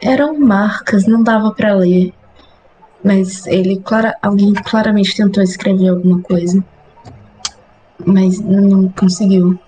eram 0.00 0.38
marcas, 0.38 1.06
não 1.06 1.22
dava 1.22 1.52
pra 1.52 1.74
ler. 1.74 2.14
Mas 3.04 3.46
ele, 3.46 3.78
clara, 3.80 4.16
alguém 4.22 4.54
claramente 4.54 5.14
tentou 5.14 5.42
escrever 5.42 5.88
alguma 5.88 6.20
coisa. 6.22 6.64
Mas 8.04 8.40
não 8.40 8.88
conseguiu. 8.88 9.58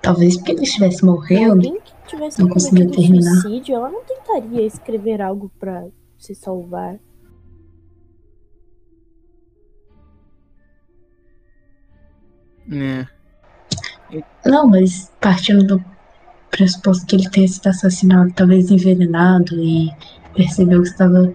Talvez 0.00 0.36
porque 0.36 0.52
ele 0.52 0.62
estivesse 0.62 1.04
morrendo. 1.04 1.52
Alguém 1.52 1.78
tivesse 2.08 2.40
não 2.40 2.48
conseguiu 2.48 2.86
cometido 2.86 3.02
terminar. 3.08 3.40
suicídio, 3.42 3.74
ela 3.76 3.90
não 3.90 4.02
tentaria 4.04 4.62
escrever 4.66 5.20
algo 5.22 5.50
pra 5.58 5.86
se 6.18 6.34
salvar. 6.34 6.98
né? 12.66 13.08
Não, 14.44 14.66
mas 14.66 15.10
partindo 15.20 15.62
do 15.64 15.84
pressuposto 16.50 17.06
que 17.06 17.16
ele 17.16 17.28
tenha 17.30 17.46
sido 17.48 17.66
assassinado, 17.66 18.32
talvez 18.34 18.70
envenenado, 18.70 19.54
e 19.62 19.90
percebeu 20.34 20.82
que 20.82 20.88
estava. 20.88 21.34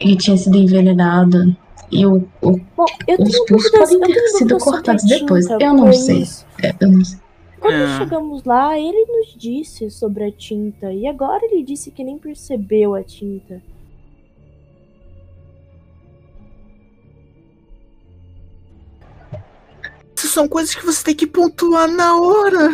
Ele 0.00 0.16
tinha 0.16 0.36
sido 0.36 0.56
envenenado. 0.56 1.56
E 1.90 2.04
o, 2.06 2.26
o- 2.40 2.58
Bom, 2.76 2.86
eu 3.06 3.18
Os 3.22 3.38
pulsos 3.46 3.70
podem 3.70 4.00
ter 4.00 4.28
sido 4.30 4.58
cortados 4.58 5.04
depois. 5.04 5.48
Eu 5.50 5.74
não 5.74 5.92
sei. 5.92 6.24
é, 6.62 6.74
eu 6.80 6.90
não 6.90 7.04
sei. 7.04 7.18
Quando 7.62 7.74
É. 7.74 7.96
chegamos 7.98 8.42
lá, 8.42 8.76
ele 8.76 9.06
nos 9.06 9.34
disse 9.38 9.88
sobre 9.88 10.24
a 10.24 10.32
tinta. 10.32 10.92
E 10.92 11.06
agora 11.06 11.44
ele 11.46 11.62
disse 11.62 11.92
que 11.92 12.02
nem 12.02 12.18
percebeu 12.18 12.92
a 12.92 13.04
tinta. 13.04 13.62
Isso 20.16 20.28
são 20.28 20.46
coisas 20.48 20.74
que 20.74 20.84
você 20.84 21.02
tem 21.04 21.14
que 21.14 21.26
pontuar 21.26 21.88
na 21.88 22.16
hora. 22.16 22.70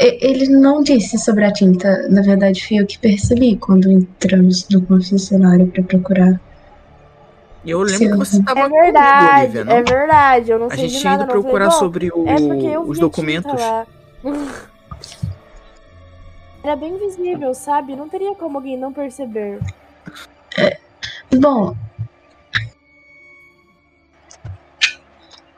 E- 0.00 0.18
Ele 0.26 0.48
não 0.48 0.82
disse 0.82 1.18
sobre 1.18 1.44
a 1.44 1.52
tinta. 1.52 2.08
Na 2.08 2.22
verdade, 2.22 2.66
fui 2.66 2.80
eu 2.80 2.86
que 2.86 2.98
percebi 2.98 3.56
quando 3.56 3.90
entramos 3.90 4.66
no 4.70 4.80
confessionário 4.82 5.66
pra 5.68 5.82
procurar. 5.82 6.40
Eu 7.64 7.78
lembro 7.80 7.98
Sim. 7.98 8.10
que 8.10 8.16
você 8.16 8.42
tava 8.42 8.60
É 8.60 8.62
comigo, 8.64 8.82
verdade, 8.82 9.42
Olivia, 9.44 9.64
não? 9.64 9.72
é 9.72 9.82
verdade. 9.82 10.50
Eu 10.50 10.58
não 10.58 10.66
A 10.66 10.70
sei 10.70 10.88
gente 10.88 10.98
de 10.98 11.04
nada, 11.04 11.26
falei, 11.26 11.42
procurar 11.42 11.66
"Bom, 11.66 11.70
sobre 11.78 12.10
o- 12.12 12.26
É 12.26 12.34
porque 12.34 12.66
eu 12.66 12.84
vi 12.84 12.90
os 12.90 12.98
a 12.98 13.00
documentos. 13.00 13.52
Era 16.62 16.76
bem 16.76 16.96
visível, 16.96 17.52
sabe? 17.54 17.96
Não 17.96 18.08
teria 18.08 18.34
como 18.36 18.58
alguém 18.58 18.76
não 18.78 18.92
perceber. 18.92 19.58
Bom. 21.36 21.76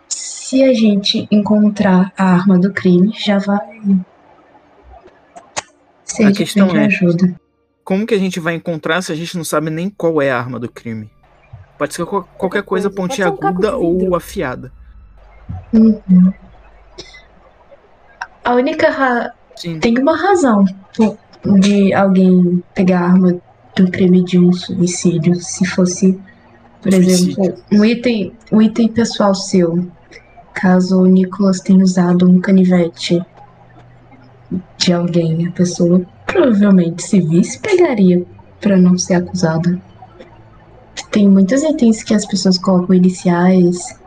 Se 0.09 0.63
a 0.63 0.73
gente 0.73 1.27
encontrar 1.31 2.13
a 2.17 2.25
arma 2.25 2.59
do 2.59 2.73
crime, 2.73 3.13
já 3.19 3.39
vai. 3.39 3.81
Ser 6.05 6.25
A 6.27 6.33
questão 6.33 6.69
é- 6.75 6.87
ajuda. 6.87 7.35
Como 7.83 8.07
que 8.07 8.15
a 8.15 8.19
gente 8.19 8.41
vai 8.41 8.55
encontrar 8.55 9.03
se 9.03 9.13
a 9.13 9.15
gente 9.15 9.37
não 9.37 9.45
sabe 9.45 9.69
nem 9.69 9.91
qual 9.91 10.23
é 10.23 10.31
a 10.31 10.39
arma 10.39 10.59
do 10.59 10.71
crime? 10.71 11.11
Pode 11.77 11.93
ser 11.93 12.07
qual- 12.07 12.27
qualquer 12.39 12.63
coisa 12.63 12.89
coisa. 12.89 12.89
Um 12.89 12.95
pontiaguda 12.95 13.73
vidro. 13.73 13.83
ou 14.11 14.17
afiada. 14.17 14.73
Uhum. 15.71 16.33
A 18.45 18.55
única. 18.55 18.91
Ra... 18.91 19.33
Sim. 19.57 19.79
Tem 19.79 19.99
uma 19.99 20.17
razão 20.17 20.65
de 21.61 21.93
alguém 21.93 22.63
pegar 22.75 23.01
a 23.01 23.05
arma 23.05 23.37
do 23.77 23.91
crime 23.91 24.23
de 24.25 24.39
um 24.39 24.53
suicídio. 24.53 25.35
Se 25.37 25.65
fosse, 25.67 26.19
por 26.83 26.93
Suicídio. 26.93 27.43
exemplo, 27.43 27.63
um 27.73 27.85
item, 27.85 28.33
um 28.53 28.63
item 28.63 28.89
pessoal 28.89 29.35
seu. 29.35 29.87
Caso 30.53 31.03
o 31.03 31.07
Nicholas 31.07 31.61
tenha 31.61 31.83
usado 31.83 32.31
um 32.31 32.41
canivete 32.41 33.21
de 34.77 34.93
alguém, 34.93 35.49
a 35.49 35.51
pessoa 35.51 36.03
provavelmente 36.27 37.03
se 37.03 37.21
visse 37.21 37.59
pegaria 37.59 38.25
pra 38.61 38.77
não 38.77 38.97
ser 38.97 39.15
acusada. 39.15 39.81
Tem 41.11 41.29
muitos 41.29 41.63
itens 41.63 42.03
que 42.03 42.15
as 42.15 42.25
pessoas 42.27 42.59
colocam 42.59 42.95
iniciais. 42.95 43.99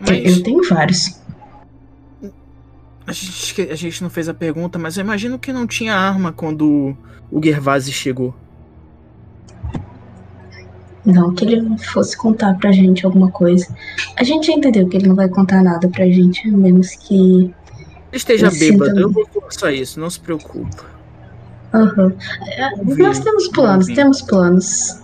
Mas 0.00 0.36
Eu 0.36 0.42
tenho 0.42 0.68
vários. 0.68 1.20
A 3.06 3.12
gente, 3.12 3.62
a 3.70 3.74
gente 3.74 4.02
não 4.02 4.10
fez 4.10 4.28
a 4.28 4.34
pergunta, 4.34 4.78
mas 4.78 4.96
eu 4.96 5.02
imagino 5.02 5.38
que 5.38 5.52
não 5.52 5.66
tinha 5.66 5.94
arma 5.94 6.32
quando 6.32 6.96
o 7.30 7.42
Gervasi 7.42 7.92
chegou. 7.92 8.34
Não 11.04 11.34
que 11.34 11.44
ele 11.44 11.76
fosse 11.78 12.16
contar 12.16 12.54
pra 12.58 12.70
gente 12.70 13.04
alguma 13.04 13.30
coisa. 13.30 13.66
A 14.16 14.22
gente 14.22 14.46
já 14.46 14.52
entendeu 14.52 14.88
que 14.88 14.96
ele 14.96 15.08
não 15.08 15.16
vai 15.16 15.28
contar 15.28 15.62
nada 15.62 15.88
pra 15.88 16.06
gente, 16.06 16.48
a 16.48 16.52
menos 16.56 16.90
que. 16.90 17.52
Esteja 18.12 18.50
bêbado, 18.50 19.00
eu 19.00 19.10
vou 19.10 19.26
forçar 19.26 19.74
isso, 19.74 19.98
não 19.98 20.08
se 20.08 20.20
preocupa. 20.20 20.84
Ouvi, 22.78 23.02
Nós 23.02 23.18
temos 23.18 23.48
planos, 23.48 23.86
ouvi. 23.86 23.94
temos 23.96 24.22
planos. 24.22 25.00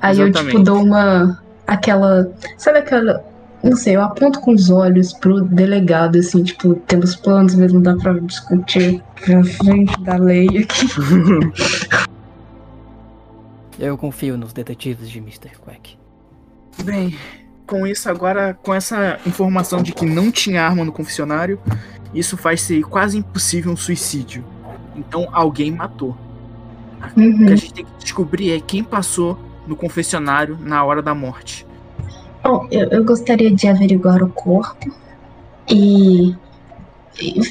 Aí 0.00 0.18
eu, 0.18 0.26
tipo, 0.26 0.38
Exatamente. 0.38 0.64
dou 0.64 0.82
uma. 0.82 1.42
Aquela. 1.66 2.32
Sabe 2.56 2.78
aquela. 2.78 3.24
Não 3.62 3.76
sei, 3.76 3.96
eu 3.96 4.02
aponto 4.02 4.40
com 4.40 4.52
os 4.52 4.70
olhos 4.70 5.12
pro 5.12 5.42
delegado, 5.44 6.18
assim, 6.18 6.42
tipo, 6.42 6.74
temos 6.74 7.14
planos, 7.14 7.54
mas 7.54 7.72
não 7.72 7.80
dá 7.80 7.94
pra 7.96 8.14
discutir 8.18 9.02
pra 9.24 9.44
frente 9.44 10.00
da 10.02 10.16
lei 10.16 10.46
aqui. 10.48 10.86
Eu 13.78 13.96
confio 13.98 14.36
nos 14.36 14.52
detetives 14.52 15.10
de 15.10 15.18
Mr. 15.18 15.50
Quack. 15.58 15.96
Bem, 16.84 17.16
com 17.66 17.86
isso 17.86 18.08
agora, 18.08 18.54
com 18.62 18.72
essa 18.72 19.18
informação 19.26 19.82
de 19.82 19.92
que 19.92 20.04
não 20.04 20.30
tinha 20.30 20.62
arma 20.62 20.84
no 20.84 20.92
confessionário, 20.92 21.58
isso 22.14 22.36
faz 22.36 22.60
ser 22.62 22.82
quase 22.82 23.18
impossível 23.18 23.72
um 23.72 23.76
suicídio. 23.76 24.44
Então 24.94 25.28
alguém 25.32 25.70
matou. 25.72 26.16
O 27.16 27.20
Uhum. 27.20 27.46
que 27.46 27.52
a 27.52 27.56
gente 27.56 27.74
tem 27.74 27.84
que 27.84 27.90
descobrir 27.98 28.52
é 28.52 28.60
quem 28.60 28.84
passou 28.84 29.36
no 29.66 29.74
confessionário 29.74 30.56
na 30.60 30.84
hora 30.84 31.02
da 31.02 31.14
morte. 31.14 31.66
Bom, 32.42 32.66
eu, 32.70 32.88
eu 32.88 33.04
gostaria 33.04 33.54
de 33.54 33.68
averiguar 33.68 34.22
o 34.22 34.32
corpo 34.32 34.90
e, 35.70 36.34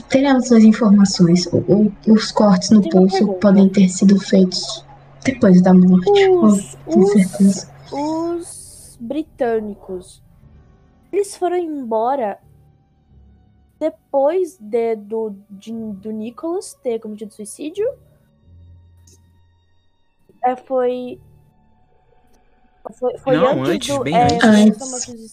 teremos 0.10 0.48
suas 0.48 0.64
informações. 0.64 1.46
O- 1.48 1.58
o- 1.58 1.92
os 2.12 2.32
cortes 2.32 2.70
no 2.72 2.82
pulso 2.90 3.34
podem 3.36 3.70
ter 3.70 3.88
sido 3.90 4.20
feitos 4.20 4.86
depois 5.24 5.62
da 5.62 5.74
morte, 5.74 6.10
Os, 6.30 6.76
com 6.86 7.00
os, 7.00 7.12
certeza. 7.12 7.72
os 7.92 8.98
britânicos, 9.00 10.22
eles 11.12 11.36
foram 11.36 11.58
embora 11.58 12.40
depois 13.80 14.58
de, 14.60 14.96
do, 14.96 15.36
de- 15.50 15.72
do 15.74 16.12
Nicholas 16.12 16.74
ter 16.84 17.00
cometido 17.00 17.34
suicídio? 17.34 17.88
É, 20.44 20.56
foi. 20.56 21.20
Foi, 22.94 23.18
foi 23.18 23.36
Não, 23.36 23.64
antes, 23.64 23.70
antes, 23.76 23.88
do, 23.98 24.04
bem 24.04 24.16
é, 24.16 24.24
antes. 24.24 24.44
antes 24.44 24.44
da 24.44 24.62
Antes. 24.86 24.92
morte 24.92 25.12
dos 25.14 25.24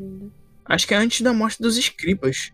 ainda. 0.00 0.26
Acho 0.66 0.86
que 0.86 0.94
é 0.94 0.96
antes 0.96 1.20
da 1.22 1.32
morte 1.32 1.60
dos 1.62 1.76
escribas. 1.76 2.52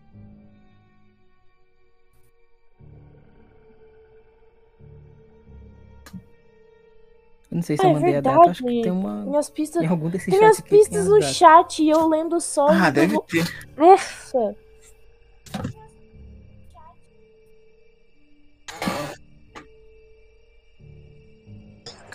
Não 7.51 7.61
sei 7.61 7.77
se 7.77 7.83
Ah, 7.85 7.85
eu 7.85 7.91
é 7.91 7.93
mandei 7.93 8.15
a 8.17 8.21
data, 8.21 8.49
acho 8.49 8.63
que 8.63 8.81
tem 8.81 8.91
uma. 8.91 9.23
Minhas 9.23 9.49
pistas. 9.49 9.81
Em 9.83 9.87
algum 9.87 10.09
desses 10.09 10.27
Tem 10.29 10.39
minhas 10.39 10.57
tem 10.57 10.65
pistas 10.77 10.97
as 11.03 11.07
no 11.07 11.19
datas. 11.19 11.35
chat 11.35 11.83
e 11.83 11.89
eu 11.89 12.07
lendo 12.07 12.39
só. 12.41 12.67
Ah, 12.67 12.89
deve 12.89 13.13
do- 13.15 13.21
ter. 13.21 13.45
Nossa! 13.77 14.55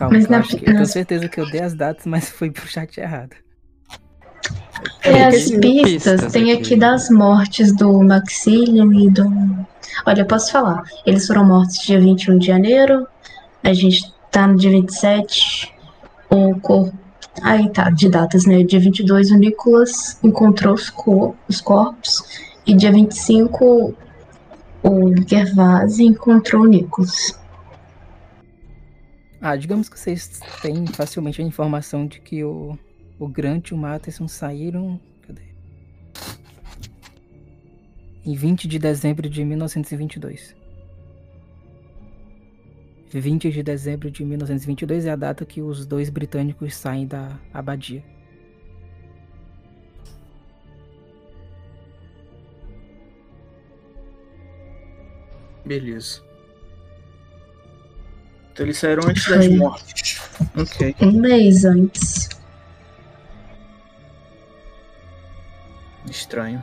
Calma, 0.00 0.16
Mas 0.16 0.26
que 0.26 0.32
eu, 0.32 0.38
na- 0.38 0.42
que, 0.42 0.54
eu 0.56 0.64
tenho 0.64 0.86
certeza 0.86 1.28
que 1.28 1.38
eu 1.38 1.50
dei 1.50 1.60
as 1.60 1.74
datas, 1.74 2.06
mas 2.06 2.30
foi 2.30 2.50
pro 2.50 2.66
chat 2.66 2.98
errado. 2.98 3.36
É, 5.02 5.26
as 5.26 5.50
Tem 5.50 5.60
pistas, 5.60 6.22
pistas 6.22 6.32
tem 6.32 6.52
aqui. 6.52 6.62
aqui 6.62 6.76
das 6.76 7.10
mortes 7.10 7.76
do 7.76 8.02
Maxilian 8.02 8.88
e 8.98 9.10
do. 9.10 9.26
Olha, 10.06 10.22
eu 10.22 10.24
posso 10.24 10.52
falar. 10.52 10.84
Eles 11.04 11.26
foram 11.26 11.44
mortos 11.44 11.80
dia 11.80 12.00
21 12.00 12.38
de 12.38 12.46
janeiro. 12.46 13.06
A 13.62 13.74
gente 13.74 14.10
tá 14.30 14.46
no 14.46 14.56
dia 14.56 14.70
27. 14.70 15.70
O 16.30 16.58
corpo. 16.60 16.98
Aí 17.42 17.68
tá, 17.68 17.90
de 17.90 18.08
datas, 18.08 18.46
né? 18.46 18.62
Dia 18.62 18.80
22, 18.80 19.30
o 19.32 19.36
Nicholas 19.36 20.18
encontrou 20.24 20.72
os, 20.72 20.88
cor... 20.88 21.34
os 21.46 21.60
corpos. 21.60 22.22
E 22.66 22.74
dia 22.74 22.90
25, 22.90 23.94
o 24.82 25.14
Gervase 25.28 26.04
encontrou 26.04 26.62
o 26.62 26.66
Nicholas. 26.66 27.38
Ah, 29.42 29.56
digamos 29.56 29.88
que 29.88 29.98
vocês 29.98 30.38
têm 30.60 30.86
facilmente 30.86 31.40
a 31.40 31.44
informação 31.44 32.06
de 32.06 32.20
que 32.20 32.44
o, 32.44 32.78
o 33.18 33.26
Grant 33.26 33.70
e 33.70 33.74
o 33.74 33.76
Matheson 33.76 34.28
saíram. 34.28 35.00
Cadê? 35.22 35.42
Em 38.22 38.34
20 38.34 38.68
de 38.68 38.78
dezembro 38.78 39.30
de 39.30 39.42
1922. 39.42 40.54
20 43.12 43.50
de 43.50 43.62
dezembro 43.62 44.10
de 44.10 44.24
1922 44.24 45.06
é 45.06 45.10
a 45.10 45.16
data 45.16 45.46
que 45.46 45.62
os 45.62 45.86
dois 45.86 46.10
britânicos 46.10 46.76
saem 46.76 47.06
da 47.06 47.40
abadia. 47.52 48.04
Beleza. 55.64 56.30
Então 58.60 58.66
eles 58.66 58.76
saíram 58.76 59.08
antes 59.08 59.26
das 59.26 59.47
Foi. 59.47 59.56
mortes. 59.56 60.20
Ok. 60.55 60.94
Um 61.00 61.12
mês 61.12 61.64
antes. 61.64 62.28
Estranho. 66.06 66.62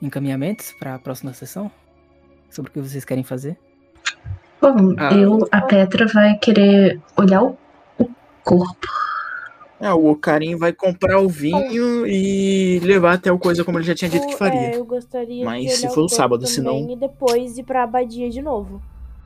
Encaminhamentos 0.00 0.72
para 0.78 0.94
a 0.94 0.98
próxima 1.00 1.32
sessão? 1.32 1.68
Sobre 2.50 2.70
o 2.70 2.72
que 2.72 2.80
vocês 2.80 3.04
querem 3.04 3.24
fazer? 3.24 3.58
Bom, 4.60 4.94
Ah. 4.96 5.12
eu, 5.12 5.48
a 5.50 5.62
Petra 5.62 6.06
vai 6.06 6.38
querer 6.38 7.00
olhar 7.16 7.42
o, 7.42 7.58
o 7.98 8.08
corpo. 8.44 8.86
É, 9.78 9.92
o 9.92 10.06
Ocarim 10.06 10.56
vai 10.56 10.72
comprar 10.72 11.18
o 11.20 11.28
vinho 11.28 12.06
e 12.06 12.78
levar 12.80 13.12
até 13.14 13.30
o 13.30 13.38
coisa 13.38 13.62
como 13.62 13.76
ele 13.78 13.84
já 13.86 13.94
tinha 13.94 14.10
dito 14.10 14.26
que 14.26 14.32
Eu- 14.32 14.38
faria. 14.38 14.58
É, 14.70 14.76
eu 14.76 14.84
gostaria 14.86 15.44
Mas 15.44 15.64
de 15.64 15.70
se 15.76 15.88
for 15.88 16.00
o 16.00 16.02
no 16.04 16.08
sábado, 16.08 16.46
senão- 16.46 16.88
E 16.90 16.96
depois 16.96 17.58
ir 17.58 17.62
pra 17.62 17.82
abadia 17.82 18.30
de 18.30 18.40
novo. 18.40 18.82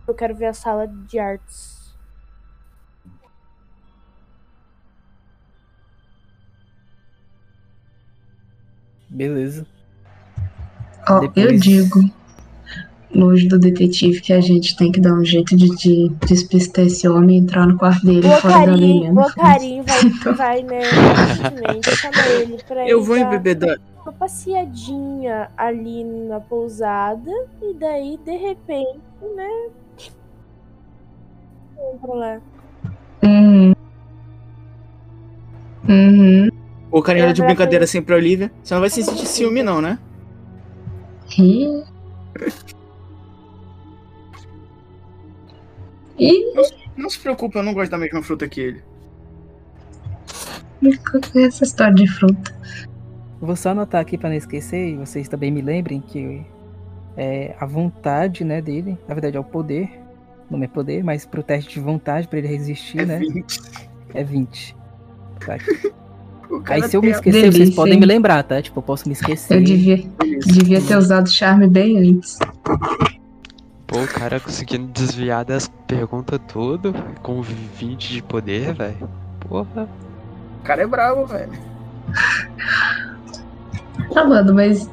Eu 0.09 0.15
quero 0.15 0.35
ver 0.35 0.47
a 0.47 0.53
sala 0.53 0.89
de 0.89 1.19
artes. 1.21 1.95
Beleza. 9.09 9.67
Ó, 11.09 11.17
eu 11.25 11.29
Depois- 11.29 11.61
digo, 11.61 12.01
longe 13.15 13.49
do 13.49 13.59
detetive, 13.59 14.21
que 14.21 14.33
a 14.33 14.41
gente 14.41 14.77
tem 14.77 14.93
que 14.93 15.01
dar 15.01 15.13
um 15.15 15.25
jeito 15.25 15.57
de, 15.57 15.69
de 15.77 16.09
despistar 16.27 16.85
esse 16.87 17.09
homem, 17.09 17.39
entrar 17.39 17.67
no 17.67 17.77
quarto 17.77 18.05
dele 18.07 18.27
O 18.27 18.31
fora 18.41 18.67
da 18.67 18.73
lei. 18.75 19.11
o 19.11 19.19
Ocarim 19.21 19.83
vai, 19.83 20.35
vai 20.35 20.63
né, 20.63 20.81
ele 22.41 22.59
pra 22.67 22.89
Eu 22.89 23.03
vou 23.03 23.17
dar 23.17 23.23
embebedar. 23.23 23.79
uma 24.03 24.13
passeadinha 24.13 25.51
ali 25.57 26.05
na 26.05 26.39
pousada 26.41 27.31
e 27.61 27.75
daí, 27.75 28.19
de 28.25 28.37
repente, 28.37 29.01
né? 29.37 29.69
Entra 31.95 32.15
lá. 32.15 32.41
Uhum. 33.25 33.73
Uhum. 35.89 36.49
O 36.93 36.99
Ocarim 36.99 37.23
olha 37.23 37.33
de 37.33 37.43
É, 37.43 37.47
brincadeira 37.47 37.81
pra- 37.81 37.85
assim 37.85 38.03
pra 38.03 38.17
Olivia. 38.17 38.51
Você 38.63 38.75
não 38.75 38.81
vai 38.81 38.91
se 38.91 39.03
sentir 39.03 39.27
ciúme, 39.27 39.63
não, 39.63 39.81
né? 39.81 39.99
Ih. 41.39 41.83
Ih, 46.21 46.45
Não 46.97 47.09
se 47.09 47.19
preocupe, 47.19 47.57
eu 47.57 47.63
não 47.63 47.73
gosto 47.75 47.91
da 47.91 47.99
mesma 47.99 48.23
fruta 48.23 48.47
que 48.49 48.61
ele. 48.61 48.83
qual 51.11 51.21
que 51.21 51.39
é 51.39 51.43
essa 51.45 51.65
história 51.65 51.95
de 51.95 52.07
fruta? 52.07 52.55
Vou 53.41 53.57
só 53.57 53.71
anotar 53.71 54.01
aqui 54.03 54.19
para 54.19 54.29
não 54.29 54.37
esquecer 54.37 54.91
e 54.91 54.97
vocês 54.97 55.27
também 55.29 55.51
me 55.51 55.63
lembrem 55.63 56.01
que 56.01 56.43
é 57.17 57.55
a 57.59 57.65
vontade, 57.65 58.45
né, 58.45 58.61
dele, 58.61 58.99
na 59.09 59.15
verdade 59.15 59.37
é 59.37 59.41
o 59.41 59.45
poder, 59.45 59.89
não 60.51 60.63
é 60.63 60.67
poder, 60.67 61.03
mas 61.03 61.25
pro 61.25 61.43
teste 61.43 61.75
de 61.75 61.81
vontade 61.81 62.29
para 62.29 62.39
ele 62.39 62.49
resistir, 62.49 63.01
É 63.01 63.07
né, 63.07 63.19
20. 63.19 63.61
é 64.15 64.25
20. 64.25 64.77
Tá 65.45 65.55
aqui. 65.55 65.93
Aí 66.67 66.83
se 66.83 66.97
eu 66.97 67.01
me 67.03 67.11
esquecer, 67.11 67.43
delícia, 67.43 67.65
vocês 67.65 67.75
podem 67.75 67.95
hein? 67.95 68.01
me 68.01 68.07
lembrar, 68.07 68.43
tá? 68.43 68.61
Tipo, 68.61 68.81
eu 68.81 68.83
posso 68.83 69.09
me 69.09 69.13
esquecer. 69.15 69.57
Eu 69.59 69.63
devia, 69.65 70.05
devia 70.47 70.81
ter 70.83 70.97
usado 70.97 71.31
charme 71.31 71.67
bem 71.69 71.97
antes. 71.99 72.39
Pô, 73.91 74.03
o 74.03 74.07
cara 74.07 74.39
conseguindo 74.39 74.87
desviar 74.93 75.45
das 75.45 75.67
perguntas 75.89 76.39
tudo 76.47 76.95
com 77.23 77.43
20 77.43 78.13
de 78.15 78.23
poder, 78.23 78.73
velho. 78.73 79.11
Porra. 79.41 79.89
O 80.61 80.63
cara 80.63 80.83
é 80.83 80.87
bravo, 80.87 81.27
velho. 81.27 81.51
Ah, 84.15 84.25
mano, 84.25 84.55
mas. 84.55 84.89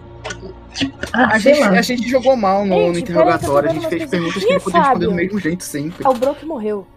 tipo, 0.74 0.98
Ah, 1.14 1.34
A 1.34 1.38
gente, 1.38 1.62
a 1.62 1.82
gente 1.84 2.10
jogou 2.10 2.36
mal 2.36 2.66
no, 2.66 2.76
no 2.88 2.96
Gente, 2.96 3.04
interrogatório. 3.12 3.70
A 3.70 3.74
gente 3.74 3.88
fez 3.88 4.10
perguntas 4.10 4.44
que 4.44 4.50
ele 4.52 4.60
podia 4.60 4.80
responder 4.82 5.06
do 5.06 5.14
mesmo 5.14 5.40
jeito 5.40 5.64
sempre. 5.64 6.04
Ah, 6.04 6.10
o 6.10 6.16
Brock 6.16 6.44
morreu. 6.44 6.88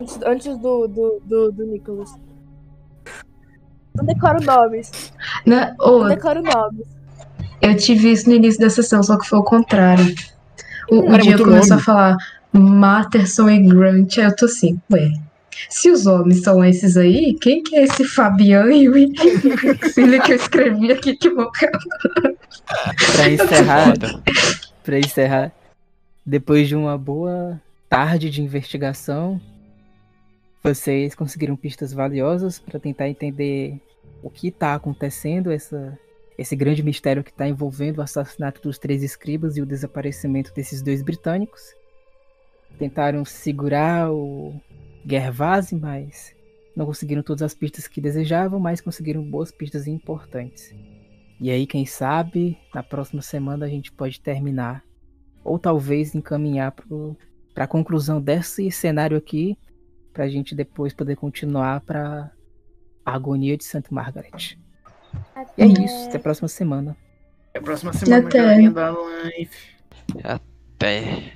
Antes, 0.00 0.18
antes 0.26 0.58
do, 0.58 0.88
do, 0.88 1.22
do, 1.24 1.52
do 1.52 1.64
Nicholas. 1.66 2.10
Não 3.94 4.04
decoro 4.04 4.42
nomes. 4.42 5.12
Né? 5.46 5.76
Ô, 5.78 6.00
Não 6.00 6.08
decoro 6.08 6.42
nomes. 6.42 6.86
eu 7.60 7.76
tive 7.76 8.10
isso 8.10 8.28
no 8.28 8.34
início 8.34 8.60
da 8.60 8.68
sessão, 8.68 9.00
só 9.00 9.16
que 9.16 9.28
foi 9.28 9.38
o 9.38 9.44
contrário. 9.44 10.12
O, 10.92 10.98
o 10.98 11.06
Cara, 11.06 11.16
é 11.16 11.20
dia 11.22 11.38
começou 11.38 11.70
nome. 11.70 11.80
a 11.80 11.84
falar 11.84 12.16
Matterson 12.52 13.48
e 13.48 13.62
Grant, 13.62 14.18
aí 14.18 14.24
eu 14.24 14.36
tô 14.36 14.44
assim, 14.44 14.78
ué. 14.92 15.10
Se 15.70 15.90
os 15.90 16.06
homens 16.06 16.42
são 16.42 16.62
esses 16.62 16.96
aí, 16.98 17.34
quem 17.40 17.62
que 17.62 17.76
é 17.76 17.84
esse 17.84 18.04
Fabian 18.04 18.70
e 18.72 18.88
o 18.88 18.92
Filho 19.94 20.22
que 20.22 20.32
eu 20.32 20.36
escrevi 20.36 20.92
aqui 20.92 21.16
que 21.16 21.30
morreu? 21.30 21.70
Pra 23.16 23.28
encerrar, 23.28 23.92
pra 24.82 24.98
encerrar, 24.98 25.52
depois 26.24 26.68
de 26.68 26.76
uma 26.76 26.96
boa 26.96 27.60
tarde 27.88 28.30
de 28.30 28.42
investigação, 28.42 29.40
Vocês 30.62 31.14
conseguiram 31.14 31.56
pistas 31.56 31.92
valiosas 31.92 32.58
para 32.58 32.78
tentar 32.78 33.08
entender 33.08 33.78
o 34.22 34.30
que 34.30 34.48
está 34.48 34.74
acontecendo, 34.74 35.50
essa, 35.50 35.98
esse 36.42 36.56
grande 36.56 36.82
mistério 36.82 37.24
que 37.24 37.30
está 37.30 37.48
envolvendo 37.48 37.98
o 37.98 38.02
assassinato 38.02 38.60
dos 38.60 38.78
três 38.78 39.02
escribas 39.02 39.56
e 39.56 39.62
o 39.62 39.66
desaparecimento 39.66 40.52
desses 40.52 40.82
dois 40.82 41.02
britânicos. 41.02 41.62
Tentaram 42.78 43.24
segurar 43.24 44.12
o 44.12 44.60
Gervase, 45.06 45.76
mas 45.76 46.34
não 46.76 46.84
conseguiram 46.84 47.22
todas 47.22 47.42
as 47.42 47.54
pistas 47.54 47.86
que 47.86 48.00
desejavam, 48.00 48.58
mas 48.58 48.80
conseguiram 48.80 49.22
boas 49.22 49.50
pistas 49.50 49.86
importantes. 49.86 50.74
E 51.40 51.50
aí, 51.50 51.66
quem 51.66 51.86
sabe, 51.86 52.58
na 52.74 52.82
próxima 52.82 53.22
semana 53.22 53.66
a 53.66 53.68
gente 53.68 53.92
pode 53.92 54.20
terminar, 54.20 54.84
ou 55.44 55.58
talvez 55.58 56.14
encaminhar 56.14 56.72
para 57.54 57.64
a 57.64 57.68
conclusão 57.68 58.20
desse 58.20 58.70
cenário 58.70 59.16
aqui, 59.16 59.56
para 60.12 60.24
a 60.24 60.28
gente 60.28 60.54
depois 60.54 60.92
poder 60.92 61.16
continuar 61.16 61.80
para 61.80 62.30
a 63.04 63.14
agonia 63.14 63.56
de 63.56 63.64
Santa 63.64 63.88
Margaret. 63.92 64.61
E 65.56 65.62
é 65.62 65.66
isso, 65.66 66.08
até 66.08 66.16
a 66.16 66.20
próxima 66.20 66.48
semana. 66.48 66.96
Até 67.50 67.58
a 67.58 67.62
próxima 67.62 67.92
semana, 67.92 68.28
Até. 68.28 68.38
galerinha 68.38 68.70
da 68.70 68.90
live. 68.90 69.50
Até. 70.24 71.32